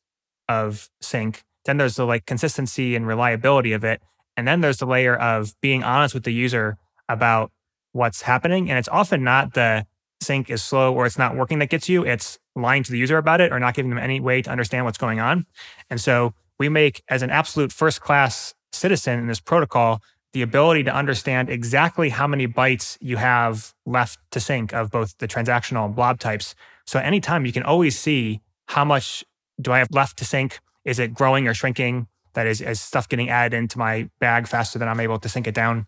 of 0.49 0.89
sync 1.01 1.43
then 1.65 1.77
there's 1.77 1.97
the 1.97 2.07
like 2.07 2.25
consistency 2.27 2.95
and 2.95 3.07
reliability 3.07 3.73
of 3.73 3.85
it 3.85 4.01
and 4.37 4.47
then 4.47 4.61
there's 4.61 4.79
the 4.79 4.87
layer 4.87 5.17
of 5.17 5.55
being 5.61 5.83
honest 5.83 6.15
with 6.15 6.25
the 6.25 6.33
user 6.33 6.77
about 7.09 7.51
what's 7.93 8.23
happening 8.23 8.71
and 8.71 8.79
it's 8.79 8.89
often 8.89 9.23
not 9.23 9.55
the 9.55 9.85
sync 10.27 10.51
is 10.51 10.63
slow 10.63 10.93
or 10.93 11.07
it's 11.07 11.19
not 11.19 11.37
working 11.37 11.59
that 11.59 11.71
gets 11.71 11.89
you 11.89 12.05
it's 12.05 12.39
lying 12.55 12.83
to 12.83 12.91
the 12.91 12.99
user 12.99 13.19
about 13.19 13.41
it 13.41 13.53
or 13.53 13.59
not 13.59 13.75
giving 13.75 13.91
them 13.91 13.99
any 13.99 14.21
way 14.21 14.43
to 14.43 14.51
understand 14.51 14.85
what's 14.85 14.99
going 14.99 15.21
on 15.21 15.47
and 15.91 16.01
so 16.01 16.35
we 16.59 16.69
make 16.69 17.03
as 17.09 17.23
an 17.23 17.31
absolute 17.31 17.73
first 17.73 18.01
class 18.01 18.55
citizen 18.73 19.19
in 19.19 19.27
this 19.27 19.41
protocol 19.41 20.03
the 20.33 20.43
ability 20.43 20.83
to 20.85 20.95
understand 20.95 21.49
exactly 21.49 22.11
how 22.11 22.27
many 22.27 22.47
bytes 22.47 22.99
you 23.01 23.17
have 23.17 23.73
left 23.87 24.19
to 24.31 24.39
sync 24.39 24.75
of 24.75 24.91
both 24.91 25.17
the 25.17 25.27
transactional 25.27 25.87
and 25.87 25.97
blob 25.97 26.19
types. 26.19 26.55
So 26.87 26.99
anytime 26.99 27.47
you 27.47 27.55
can 27.55 27.63
always 27.63 27.99
see 27.99 28.43
how 28.67 28.85
much 28.85 29.25
do 29.59 29.73
I 29.73 29.79
have 29.79 29.89
left 29.93 30.19
to 30.19 30.27
sync? 30.27 30.61
Is 30.85 30.99
it 30.99 31.15
growing 31.15 31.49
or 31.49 31.55
shrinking? 31.55 32.07
That 32.35 32.47
is, 32.47 32.61
is 32.61 32.83
stuff 32.83 33.09
getting 33.09 33.31
added 33.31 33.57
into 33.57 33.79
my 33.79 34.11
bag 34.21 34.47
faster 34.47 34.79
than 34.79 34.89
I'm 34.89 35.01
able 35.01 35.19
to 35.19 35.29
sync 35.29 35.47
it 35.47 35.55
down? 35.55 35.87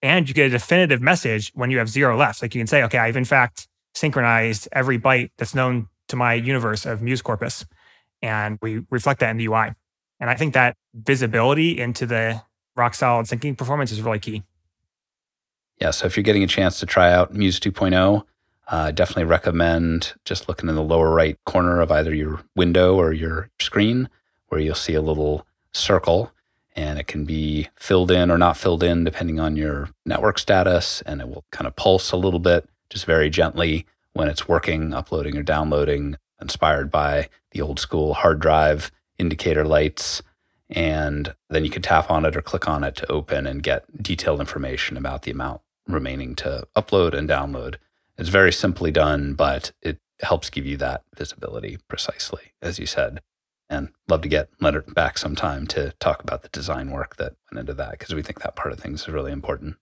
And 0.00 0.28
you 0.28 0.34
get 0.34 0.46
a 0.46 0.50
definitive 0.50 1.02
message 1.02 1.50
when 1.56 1.72
you 1.72 1.78
have 1.78 1.88
zero 1.88 2.16
left. 2.16 2.40
Like 2.40 2.54
you 2.54 2.60
can 2.60 2.68
say, 2.68 2.84
okay, 2.84 2.98
I've 2.98 3.16
in 3.16 3.24
fact 3.24 3.66
synchronized 3.98 4.68
every 4.72 4.98
byte 4.98 5.30
that's 5.36 5.54
known 5.54 5.88
to 6.08 6.16
my 6.16 6.34
universe 6.34 6.86
of 6.86 7.02
Muse 7.02 7.22
corpus. 7.22 7.66
And 8.22 8.58
we 8.62 8.82
reflect 8.90 9.20
that 9.20 9.30
in 9.30 9.36
the 9.36 9.46
UI. 9.46 9.72
And 10.20 10.30
I 10.30 10.34
think 10.34 10.54
that 10.54 10.76
visibility 10.94 11.78
into 11.78 12.06
the 12.06 12.42
rock 12.76 12.94
solid 12.94 13.26
syncing 13.26 13.56
performance 13.56 13.92
is 13.92 14.00
really 14.02 14.18
key. 14.18 14.42
Yeah. 15.80 15.90
So 15.90 16.06
if 16.06 16.16
you're 16.16 16.24
getting 16.24 16.42
a 16.42 16.48
chance 16.48 16.80
to 16.80 16.86
try 16.86 17.12
out 17.12 17.34
Muse 17.34 17.60
2.0, 17.60 18.24
uh, 18.68 18.90
definitely 18.90 19.24
recommend 19.24 20.14
just 20.24 20.48
looking 20.48 20.68
in 20.68 20.74
the 20.74 20.82
lower 20.82 21.10
right 21.10 21.38
corner 21.46 21.80
of 21.80 21.90
either 21.90 22.14
your 22.14 22.40
window 22.56 22.96
or 22.96 23.12
your 23.12 23.50
screen, 23.58 24.08
where 24.48 24.60
you'll 24.60 24.74
see 24.74 24.94
a 24.94 25.02
little 25.02 25.46
circle 25.72 26.32
and 26.74 26.98
it 26.98 27.06
can 27.06 27.24
be 27.24 27.68
filled 27.76 28.10
in 28.10 28.30
or 28.30 28.38
not 28.38 28.56
filled 28.56 28.82
in 28.82 29.04
depending 29.04 29.40
on 29.40 29.56
your 29.56 29.88
network 30.04 30.38
status. 30.38 31.02
And 31.02 31.20
it 31.20 31.28
will 31.28 31.44
kind 31.50 31.66
of 31.66 31.76
pulse 31.76 32.12
a 32.12 32.16
little 32.16 32.40
bit, 32.40 32.68
just 32.90 33.04
very 33.04 33.30
gently 33.30 33.86
when 34.12 34.28
it's 34.28 34.48
working, 34.48 34.92
uploading 34.92 35.36
or 35.36 35.42
downloading, 35.42 36.16
inspired 36.40 36.90
by 36.90 37.28
the 37.52 37.60
old 37.60 37.80
school 37.80 38.14
hard 38.14 38.40
drive 38.40 38.90
indicator 39.18 39.64
lights 39.64 40.22
and 40.70 41.34
then 41.48 41.64
you 41.64 41.70
can 41.70 41.82
tap 41.82 42.10
on 42.10 42.24
it 42.24 42.36
or 42.36 42.42
click 42.42 42.68
on 42.68 42.84
it 42.84 42.94
to 42.96 43.10
open 43.10 43.46
and 43.46 43.62
get 43.62 44.02
detailed 44.02 44.40
information 44.40 44.96
about 44.96 45.22
the 45.22 45.30
amount 45.30 45.62
remaining 45.86 46.34
to 46.36 46.66
upload 46.76 47.14
and 47.14 47.28
download. 47.28 47.76
It's 48.18 48.28
very 48.28 48.52
simply 48.52 48.90
done, 48.90 49.34
but 49.34 49.72
it 49.80 49.98
helps 50.20 50.50
give 50.50 50.66
you 50.66 50.76
that 50.78 51.04
visibility 51.16 51.78
precisely, 51.88 52.52
as 52.60 52.78
you 52.78 52.86
said. 52.86 53.20
And 53.70 53.90
love 54.08 54.22
to 54.22 54.28
get 54.28 54.50
Leonard 54.60 54.94
back 54.94 55.18
sometime 55.18 55.66
to 55.68 55.92
talk 56.00 56.22
about 56.22 56.42
the 56.42 56.48
design 56.48 56.90
work 56.90 57.16
that 57.16 57.34
went 57.50 57.60
into 57.60 57.74
that 57.74 57.92
because 57.92 58.14
we 58.14 58.22
think 58.22 58.40
that 58.40 58.56
part 58.56 58.72
of 58.72 58.80
things 58.80 59.02
is 59.02 59.08
really 59.08 59.32
important. 59.32 59.76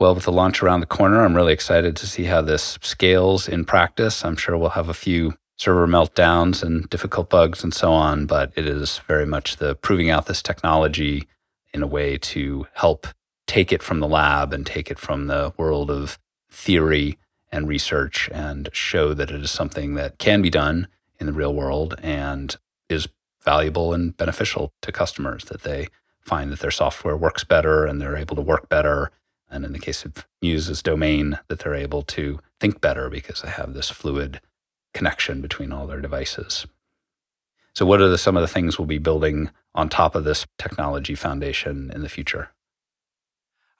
Well, 0.00 0.14
with 0.14 0.24
the 0.24 0.32
launch 0.32 0.60
around 0.60 0.80
the 0.80 0.86
corner, 0.86 1.24
I'm 1.24 1.36
really 1.36 1.52
excited 1.52 1.94
to 1.96 2.06
see 2.06 2.24
how 2.24 2.42
this 2.42 2.78
scales 2.82 3.48
in 3.48 3.64
practice. 3.64 4.24
I'm 4.24 4.36
sure 4.36 4.56
we'll 4.58 4.70
have 4.70 4.88
a 4.88 4.94
few 4.94 5.34
server 5.56 5.86
meltdowns 5.86 6.64
and 6.64 6.90
difficult 6.90 7.30
bugs 7.30 7.62
and 7.62 7.72
so 7.72 7.92
on, 7.92 8.26
but 8.26 8.52
it 8.56 8.66
is 8.66 8.98
very 9.06 9.24
much 9.24 9.58
the 9.58 9.76
proving 9.76 10.10
out 10.10 10.26
this 10.26 10.42
technology 10.42 11.28
in 11.72 11.80
a 11.80 11.86
way 11.86 12.18
to 12.18 12.66
help 12.74 13.06
take 13.46 13.72
it 13.72 13.84
from 13.84 14.00
the 14.00 14.08
lab 14.08 14.52
and 14.52 14.66
take 14.66 14.90
it 14.90 14.98
from 14.98 15.26
the 15.26 15.52
world 15.56 15.92
of 15.92 16.18
theory 16.50 17.16
and 17.52 17.68
research 17.68 18.28
and 18.32 18.70
show 18.72 19.14
that 19.14 19.30
it 19.30 19.42
is 19.42 19.50
something 19.52 19.94
that 19.94 20.18
can 20.18 20.42
be 20.42 20.50
done 20.50 20.88
in 21.20 21.26
the 21.26 21.32
real 21.32 21.54
world 21.54 21.94
and 22.02 22.56
is 22.88 23.06
valuable 23.44 23.92
and 23.92 24.16
beneficial 24.16 24.72
to 24.82 24.90
customers 24.90 25.44
that 25.44 25.62
they 25.62 25.86
find 26.20 26.50
that 26.50 26.58
their 26.58 26.70
software 26.72 27.16
works 27.16 27.44
better 27.44 27.84
and 27.84 28.00
they're 28.00 28.16
able 28.16 28.34
to 28.34 28.42
work 28.42 28.68
better 28.68 29.12
and 29.54 29.64
in 29.64 29.72
the 29.72 29.78
case 29.78 30.04
of 30.04 30.26
Muse's 30.42 30.82
domain 30.82 31.38
that 31.48 31.60
they're 31.60 31.74
able 31.74 32.02
to 32.02 32.40
think 32.60 32.80
better 32.80 33.08
because 33.08 33.40
they 33.40 33.50
have 33.50 33.72
this 33.72 33.88
fluid 33.88 34.40
connection 34.92 35.40
between 35.40 35.72
all 35.72 35.86
their 35.86 36.00
devices. 36.00 36.66
So, 37.74 37.86
what 37.86 38.00
are 38.00 38.08
the, 38.08 38.18
some 38.18 38.36
of 38.36 38.42
the 38.42 38.48
things 38.48 38.78
we'll 38.78 38.86
be 38.86 38.98
building 38.98 39.50
on 39.74 39.88
top 39.88 40.14
of 40.14 40.24
this 40.24 40.46
technology 40.58 41.14
foundation 41.14 41.90
in 41.94 42.02
the 42.02 42.08
future? 42.08 42.50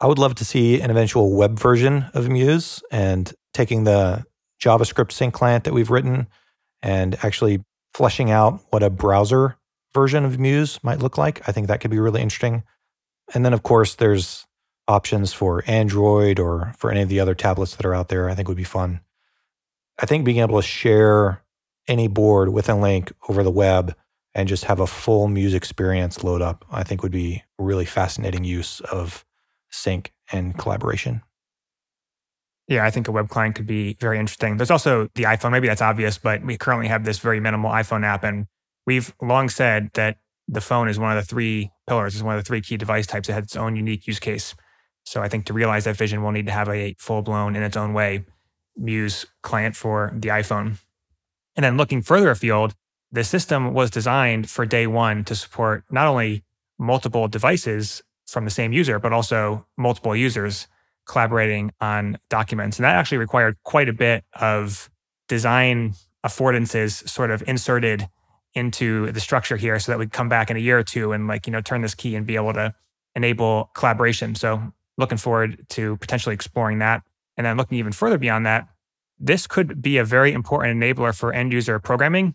I 0.00 0.06
would 0.06 0.18
love 0.18 0.34
to 0.36 0.44
see 0.44 0.80
an 0.80 0.90
eventual 0.90 1.36
web 1.36 1.58
version 1.58 2.06
of 2.14 2.28
Muse 2.28 2.82
and 2.90 3.32
taking 3.52 3.84
the 3.84 4.24
JavaScript 4.60 5.12
sync 5.12 5.34
client 5.34 5.64
that 5.64 5.74
we've 5.74 5.90
written 5.90 6.26
and 6.82 7.16
actually 7.22 7.62
fleshing 7.94 8.30
out 8.30 8.60
what 8.70 8.82
a 8.82 8.90
browser 8.90 9.56
version 9.94 10.24
of 10.24 10.38
Muse 10.38 10.82
might 10.82 10.98
look 10.98 11.16
like. 11.16 11.48
I 11.48 11.52
think 11.52 11.68
that 11.68 11.80
could 11.80 11.90
be 11.90 12.00
really 12.00 12.20
interesting. 12.20 12.64
And 13.32 13.44
then, 13.44 13.52
of 13.52 13.62
course, 13.62 13.94
there's 13.94 14.44
options 14.86 15.32
for 15.32 15.62
Android 15.66 16.38
or 16.38 16.74
for 16.78 16.90
any 16.90 17.02
of 17.02 17.08
the 17.08 17.20
other 17.20 17.34
tablets 17.34 17.76
that 17.76 17.86
are 17.86 17.94
out 17.94 18.08
there. 18.08 18.28
I 18.28 18.34
think 18.34 18.48
would 18.48 18.56
be 18.56 18.64
fun. 18.64 19.00
I 19.98 20.06
think 20.06 20.24
being 20.24 20.38
able 20.38 20.60
to 20.60 20.66
share 20.66 21.42
any 21.86 22.08
board 22.08 22.48
with 22.50 22.68
a 22.68 22.74
link 22.74 23.12
over 23.28 23.42
the 23.42 23.50
web 23.50 23.94
and 24.34 24.48
just 24.48 24.64
have 24.64 24.80
a 24.80 24.86
full 24.86 25.28
Muse 25.28 25.54
experience 25.54 26.24
load 26.24 26.42
up, 26.42 26.64
I 26.70 26.82
think 26.82 27.02
would 27.02 27.12
be 27.12 27.44
a 27.58 27.62
really 27.62 27.84
fascinating 27.84 28.44
use 28.44 28.80
of 28.80 29.24
sync 29.70 30.12
and 30.32 30.56
collaboration. 30.58 31.22
Yeah, 32.66 32.84
I 32.84 32.90
think 32.90 33.08
a 33.08 33.12
web 33.12 33.28
client 33.28 33.54
could 33.54 33.66
be 33.66 33.96
very 34.00 34.18
interesting. 34.18 34.56
There's 34.56 34.70
also 34.70 35.08
the 35.14 35.24
iPhone. 35.24 35.52
Maybe 35.52 35.68
that's 35.68 35.82
obvious, 35.82 36.16
but 36.18 36.42
we 36.42 36.56
currently 36.56 36.88
have 36.88 37.04
this 37.04 37.18
very 37.18 37.38
minimal 37.38 37.70
iPhone 37.70 38.04
app. 38.04 38.24
And 38.24 38.46
we've 38.86 39.14
long 39.20 39.50
said 39.50 39.90
that 39.94 40.16
the 40.48 40.62
phone 40.62 40.88
is 40.88 40.98
one 40.98 41.16
of 41.16 41.22
the 41.22 41.28
three 41.28 41.70
pillars, 41.86 42.14
is 42.14 42.22
one 42.22 42.36
of 42.36 42.42
the 42.42 42.46
three 42.46 42.62
key 42.62 42.76
device 42.76 43.06
types. 43.06 43.28
It 43.28 43.34
has 43.34 43.44
its 43.44 43.56
own 43.56 43.76
unique 43.76 44.06
use 44.06 44.18
case. 44.18 44.54
So 45.04 45.22
I 45.22 45.28
think 45.28 45.46
to 45.46 45.52
realize 45.52 45.84
that 45.84 45.96
vision, 45.96 46.22
we'll 46.22 46.32
need 46.32 46.46
to 46.46 46.52
have 46.52 46.68
a 46.68 46.94
full 46.98 47.22
blown 47.22 47.56
in 47.56 47.62
its 47.62 47.76
own 47.76 47.92
way 47.92 48.24
Muse 48.76 49.26
client 49.42 49.76
for 49.76 50.12
the 50.14 50.28
iPhone. 50.28 50.78
And 51.56 51.64
then 51.64 51.76
looking 51.76 52.02
further 52.02 52.30
afield, 52.30 52.74
the 53.12 53.22
system 53.22 53.72
was 53.72 53.90
designed 53.90 54.50
for 54.50 54.66
day 54.66 54.86
one 54.86 55.22
to 55.24 55.36
support 55.36 55.84
not 55.90 56.08
only 56.08 56.42
multiple 56.78 57.28
devices 57.28 58.02
from 58.26 58.44
the 58.44 58.50
same 58.50 58.72
user, 58.72 58.98
but 58.98 59.12
also 59.12 59.66
multiple 59.76 60.16
users 60.16 60.66
collaborating 61.06 61.70
on 61.80 62.18
documents. 62.28 62.78
And 62.78 62.84
that 62.84 62.96
actually 62.96 63.18
required 63.18 63.56
quite 63.62 63.88
a 63.88 63.92
bit 63.92 64.24
of 64.32 64.90
design 65.28 65.94
affordances 66.24 67.06
sort 67.08 67.30
of 67.30 67.42
inserted 67.46 68.08
into 68.54 69.12
the 69.12 69.20
structure 69.20 69.56
here 69.56 69.78
so 69.78 69.92
that 69.92 69.98
we'd 69.98 70.12
come 70.12 70.28
back 70.28 70.50
in 70.50 70.56
a 70.56 70.60
year 70.60 70.78
or 70.78 70.82
two 70.82 71.12
and 71.12 71.28
like, 71.28 71.46
you 71.46 71.52
know, 71.52 71.60
turn 71.60 71.82
this 71.82 71.94
key 71.94 72.16
and 72.16 72.26
be 72.26 72.36
able 72.36 72.52
to 72.52 72.74
enable 73.14 73.70
collaboration. 73.74 74.34
So 74.34 74.72
looking 74.96 75.18
forward 75.18 75.64
to 75.70 75.96
potentially 75.98 76.34
exploring 76.34 76.78
that. 76.78 77.02
And 77.36 77.44
then 77.44 77.56
looking 77.56 77.78
even 77.78 77.92
further 77.92 78.18
beyond 78.18 78.46
that, 78.46 78.68
this 79.18 79.46
could 79.46 79.80
be 79.82 79.98
a 79.98 80.04
very 80.04 80.32
important 80.32 80.80
enabler 80.80 81.16
for 81.16 81.32
end 81.32 81.52
user 81.52 81.78
programming. 81.78 82.34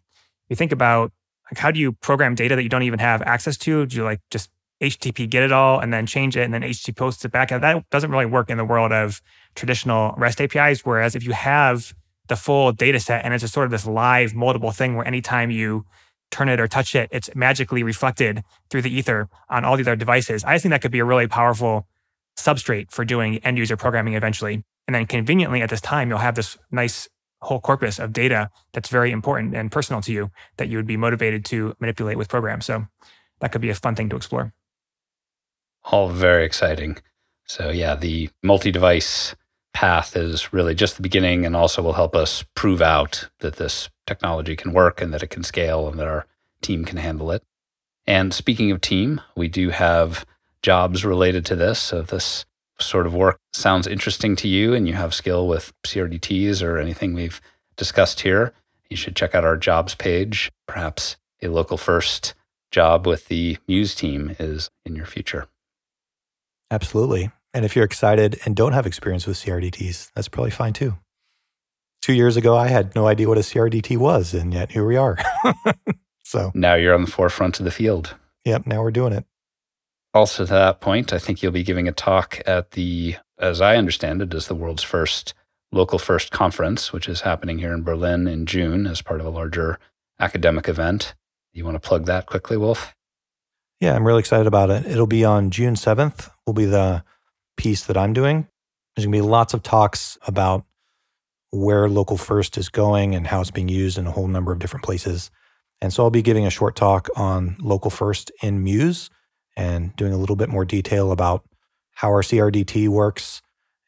You 0.49 0.56
think 0.56 0.72
about 0.72 1.11
like 1.52 1.57
how 1.57 1.72
do 1.72 1.80
you 1.80 1.94
program 1.94 2.36
data 2.36 2.56
that 2.56 2.64
you 2.64 2.69
don't 2.69 2.84
even 2.84 2.99
have 2.99 3.22
access 3.23 3.57
to? 3.57 3.86
Do 3.86 3.95
you 3.95 4.03
like 4.03 4.22
just 4.30 4.49
HTTP 4.81 5.30
get 5.30 5.44
it 5.44 5.52
all 5.52 5.80
and 5.80 5.94
then 5.94 6.06
change 6.06 6.38
it 6.38 6.41
and 6.41 6.53
then 6.53 6.61
HTTP 6.61 6.95
posts 6.95 7.26
it 7.26 7.31
back? 7.31 7.52
And 7.52 7.64
That 7.64 7.90
doesn't 7.90 8.11
really 8.11 8.26
work 8.26 8.49
in 8.49 8.57
the 8.57 8.65
world 8.65 8.91
of 8.91 9.22
traditional 9.56 10.14
REST 10.18 10.41
APIs. 10.41 10.86
Whereas 10.86 11.15
if 11.15 11.23
you 11.23 11.34
have 11.34 11.94
the 12.27 12.36
full 12.36 12.72
data 12.72 12.99
set 12.99 13.26
and 13.26 13.34
it's 13.34 13.44
a 13.44 13.48
sort 13.48 13.65
of 13.65 13.72
this 13.72 13.86
live 13.86 14.36
multiple 14.36 14.72
thing 14.72 14.95
where 14.95 15.07
anytime 15.07 15.52
you 15.52 15.86
turn 16.31 16.48
it 16.48 16.60
or 16.60 16.68
touch 16.68 16.95
it, 16.95 17.10
it's 17.11 17.30
magically 17.36 17.84
reflected 17.84 18.44
through 18.69 18.84
the 18.84 18.95
ether 18.95 19.27
on 19.49 19.65
all 19.65 19.76
the 19.76 19.81
other 19.81 19.95
devices. 19.95 20.44
I 20.44 20.53
just 20.53 20.64
think 20.64 20.72
that 20.72 20.81
could 20.81 20.91
be 20.91 20.99
a 20.99 21.06
really 21.06 21.27
powerful 21.27 21.88
substrate 22.44 22.91
for 22.91 23.06
doing 23.06 23.38
end 23.40 23.57
user 23.57 23.78
programming 23.78 24.16
eventually. 24.16 24.64
And 24.88 24.95
then 24.95 25.06
conveniently 25.06 25.61
at 25.61 25.70
this 25.70 25.82
time, 25.82 26.10
you'll 26.10 26.20
have 26.20 26.36
this 26.36 26.57
nice 26.72 27.07
whole 27.41 27.60
corpus 27.60 27.99
of 27.99 28.11
data 28.11 28.49
that's 28.74 28.90
very 28.90 29.11
important 29.11 29.56
and 29.56 29.72
personal 29.72 30.02
to 30.02 30.11
you 30.11 30.32
that 30.57 30.68
you 30.68 30.78
would 30.78 30.88
be 30.88 30.98
motivated 30.98 31.45
to 31.45 31.76
manipulate 31.80 32.18
with 32.18 32.28
programs. 32.28 32.66
So 32.66 32.86
that 33.40 33.52
could 33.52 33.61
be 33.61 33.70
a 33.70 33.76
fun 33.76 33.95
thing 33.95 34.10
to 34.10 34.16
explore. 34.16 34.53
All 35.86 36.10
very 36.10 36.45
exciting. 36.45 36.98
So, 37.45 37.70
yeah, 37.70 37.95
the 37.95 38.30
multi 38.44 38.72
device 38.72 39.36
path 39.74 40.16
is 40.16 40.52
really 40.52 40.76
just 40.76 40.98
the 40.98 41.02
beginning 41.02 41.45
and 41.45 41.56
also 41.56 41.82
will 41.82 41.94
help 41.94 42.16
us 42.16 42.44
prove 42.53 42.82
out 42.82 43.30
that 43.40 43.56
this 43.56 43.90
technology 44.06 44.56
can 44.56 44.74
work 44.74 45.02
and 45.02 45.14
that 45.14 45.24
it 45.24 45.30
can 45.30 45.44
scale 45.44 45.88
and 45.88 45.98
that 45.99 46.07
our 46.07 46.26
team 46.61 46.84
can 46.84 46.98
handle 46.98 47.32
it. 47.32 47.44
And 48.06 48.34
speaking 48.34 48.72
of 48.72 48.82
team, 48.82 49.22
we 49.38 49.48
do 49.48 49.70
have 49.70 50.26
jobs 50.61 51.06
related 51.06 51.45
to 51.48 51.56
this. 51.56 51.80
So, 51.80 51.99
if 51.99 52.07
this 52.07 52.45
sort 52.80 53.06
of 53.06 53.14
work 53.14 53.40
sounds 53.53 53.88
interesting 53.88 54.36
to 54.38 54.48
you 54.48 54.73
and 54.73 54.88
you 54.88 54.94
have 54.94 55.14
skill 55.14 55.48
with 55.48 55.73
CRDTs 55.86 56.64
or 56.64 56.77
anything 56.77 57.14
we've 57.14 57.41
discussed 57.76 58.22
here, 58.22 58.53
you 58.90 58.98
should 58.98 59.15
check 59.15 59.36
out 59.36 59.44
our 59.44 59.57
jobs 59.57 59.95
page. 59.95 60.52
Perhaps 60.68 61.18
a 61.41 61.48
local 61.48 61.77
first 61.77 62.34
job 62.72 63.07
with 63.07 63.27
the 63.27 63.57
Muse 63.68 63.95
team 63.95 64.36
is 64.40 64.69
in 64.86 64.95
your 64.95 65.06
future. 65.06 65.48
Absolutely. 66.72 67.31
And 67.53 67.65
if 67.65 67.76
you're 67.76 67.86
excited 67.86 68.40
and 68.45 68.56
don't 68.56 68.73
have 68.73 68.86
experience 68.86 69.26
with 69.26 69.38
CRDTs, 69.38 70.11
that's 70.14 70.27
probably 70.27 70.52
fine 70.52 70.73
too. 70.73 70.95
Two 72.02 72.14
years 72.14 72.38
ago, 72.38 72.56
I 72.56 72.68
had 72.68 72.95
no 72.95 73.07
idea 73.07 73.27
what 73.27 73.38
a 73.38 73.41
CRDT 73.41 73.98
was, 73.98 74.34
and 74.34 74.53
yet 74.53 74.72
here 74.72 74.86
we 74.86 74.95
are. 74.95 75.18
so 76.23 76.52
now 76.53 76.76
you're 76.76 76.94
on 76.94 77.02
the 77.02 77.11
forefront 77.11 77.60
of 77.60 77.65
the 77.65 77.72
field. 77.72 78.15
Yep, 78.45 78.68
now 78.68 78.81
we're 78.81 78.91
doing 78.91 79.14
it. 79.14 79.26
Also, 80.14 80.45
to 80.45 80.52
that 80.52 80.81
point, 80.81 81.14
I 81.14 81.19
think 81.19 81.41
you'll 81.41 81.52
be 81.52 81.64
giving 81.64 81.88
a 81.88 81.91
talk 81.91 82.41
at 82.45 82.72
the, 82.72 83.15
as 83.38 83.61
I 83.61 83.76
understand 83.76 84.22
it, 84.22 84.34
is 84.34 84.48
the 84.48 84.56
world's 84.56 84.84
first 84.84 85.34
local 85.72 85.99
first 85.99 86.31
conference, 86.31 86.91
which 86.91 87.07
is 87.07 87.22
happening 87.22 87.60
here 87.60 87.73
in 87.73 87.84
Berlin 87.84 88.27
in 88.27 88.48
June 88.48 88.88
as 88.88 89.03
part 89.03 89.19
of 89.19 89.26
a 89.26 89.30
larger 89.30 89.77
academic 90.19 90.68
event. 90.68 91.14
You 91.53 91.64
want 91.64 91.76
to 91.76 91.88
plug 91.88 92.06
that 92.06 92.26
quickly, 92.26 92.57
Wulf? 92.57 92.95
Yeah, 93.80 93.95
I'm 93.95 94.06
really 94.06 94.19
excited 94.19 94.48
about 94.48 94.72
it. 94.72 94.86
It'll 94.88 95.07
be 95.07 95.23
on 95.23 95.52
June 95.52 95.76
7th, 95.76 96.31
will 96.45 96.53
be 96.53 96.65
the 96.65 97.03
piece 97.56 97.86
that 97.86 97.98
I'm 97.98 98.14
doing. 98.14 98.48
There's 98.95 99.06
going 99.06 99.14
to 99.14 99.23
be 99.23 99.30
lots 99.30 99.53
of 99.53 99.61
talks 99.61 100.18
about 100.26 100.65
where 101.52 101.88
local 101.88 102.18
first 102.18 102.57
is 102.57 102.69
going 102.69 103.15
and 103.15 103.27
how 103.27 103.41
it's 103.41 103.52
being 103.52 103.69
used 103.69 103.98
in 103.98 104.07
a 104.07 104.11
whole 104.11 104.27
number 104.27 104.52
of 104.52 104.60
different 104.60 104.84
places. 104.84 105.31
And 105.81 105.94
so 105.94 106.03
I'll 106.03 106.10
be 106.10 106.22
giving 106.22 106.45
a 106.45 106.52
short 106.52 106.76
talk 106.76 107.10
on 107.15 107.56
local 107.60 107.91
first 107.91 108.31
in 108.41 108.64
Muse 108.64 109.10
and 109.55 109.95
doing 109.95 110.13
a 110.13 110.17
little 110.17 110.35
bit 110.35 110.49
more 110.49 110.65
detail 110.65 111.11
about 111.11 111.43
how 111.91 112.09
our 112.09 112.21
CRDT 112.21 112.88
works 112.88 113.41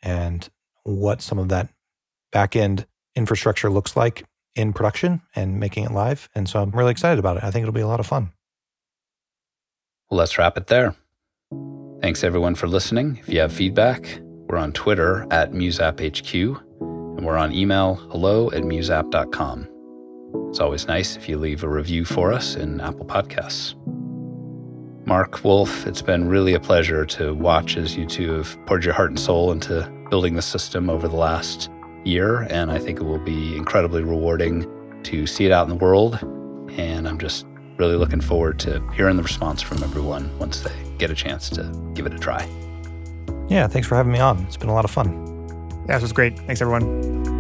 and 0.03 0.49
what 0.83 1.21
some 1.21 1.39
of 1.39 1.49
that 1.49 1.69
backend 2.33 2.85
infrastructure 3.15 3.69
looks 3.69 3.95
like 3.95 4.25
in 4.55 4.73
production 4.73 5.21
and 5.35 5.59
making 5.59 5.85
it 5.85 5.91
live. 5.91 6.29
And 6.35 6.47
so 6.49 6.61
I'm 6.61 6.71
really 6.71 6.91
excited 6.91 7.19
about 7.19 7.38
it. 7.38 7.43
I 7.43 7.51
think 7.51 7.63
it'll 7.63 7.73
be 7.73 7.81
a 7.81 7.88
lot 7.88 7.99
of 7.99 8.07
fun. 8.07 8.31
Well, 10.09 10.17
let's 10.17 10.38
wrap 10.38 10.57
it 10.57 10.67
there. 10.67 10.95
Thanks 12.01 12.23
everyone 12.23 12.55
for 12.55 12.67
listening. 12.67 13.17
If 13.21 13.29
you 13.29 13.39
have 13.39 13.53
feedback, 13.53 14.19
we're 14.47 14.57
on 14.57 14.73
Twitter 14.73 15.25
at 15.31 15.51
MuseAppHQ 15.51 17.17
and 17.17 17.25
we're 17.25 17.38
on 17.38 17.53
email 17.53 17.95
hello 17.95 18.51
at 18.51 18.63
museapp.com. 18.63 19.67
It's 20.49 20.59
always 20.59 20.88
nice 20.88 21.15
if 21.15 21.29
you 21.29 21.38
leave 21.38 21.63
a 21.63 21.69
review 21.69 22.03
for 22.03 22.33
us 22.33 22.55
in 22.55 22.81
Apple 22.81 23.05
Podcasts. 23.05 23.75
Mark 25.06 25.44
Wulf, 25.44 25.88
it's 25.88 26.02
been 26.02 26.28
really 26.28 26.53
a 26.53 26.60
pleasure 26.60 27.06
to 27.06 27.34
watch 27.34 27.76
as 27.76 27.98
you 27.98 28.06
two 28.06 28.34
have 28.34 28.65
poured 28.65 28.86
your 28.86 28.94
heart 28.94 29.10
and 29.10 29.19
soul 29.19 29.52
into 29.52 29.90
building 30.10 30.36
the 30.36 30.41
system 30.41 30.90
over 30.90 31.07
the 31.07 31.15
last 31.15 31.69
year. 32.03 32.41
And 32.44 32.72
I 32.72 32.78
think 32.78 32.99
it 32.99 33.03
will 33.03 33.19
be 33.19 33.56
incredibly 33.56 34.03
rewarding 34.03 34.68
to 35.03 35.26
see 35.26 35.45
it 35.45 35.52
out 35.52 35.64
in 35.64 35.69
the 35.69 35.84
world. 35.84 36.19
And 36.78 37.07
I'm 37.07 37.18
just 37.18 37.48
really 37.78 37.95
looking 37.95 38.22
forward 38.22 38.60
to 38.60 38.80
hearing 38.91 39.18
the 39.18 39.23
response 39.23 39.61
from 39.61 39.84
everyone 39.84 40.38
once 40.38 40.61
they 40.61 40.72
get 40.99 41.10
a 41.10 41.15
chance 41.15 41.49
to 41.49 41.64
give 41.95 42.06
it 42.06 42.14
a 42.14 42.19
try. 42.19 42.48
Yeah, 43.49 43.68
thanks 43.68 43.88
for 43.88 43.95
having 43.95 44.11
me 44.11 44.19
on. 44.19 44.38
It's 44.45 44.57
been 44.57 44.69
a 44.69 44.73
lot 44.73 44.86
of 44.86 44.91
fun. 44.91 45.28
Yeah, 45.88 45.95
this 45.95 46.03
was 46.03 46.14
great. 46.14 46.38
Thanks, 46.38 46.61
everyone. 46.61 47.30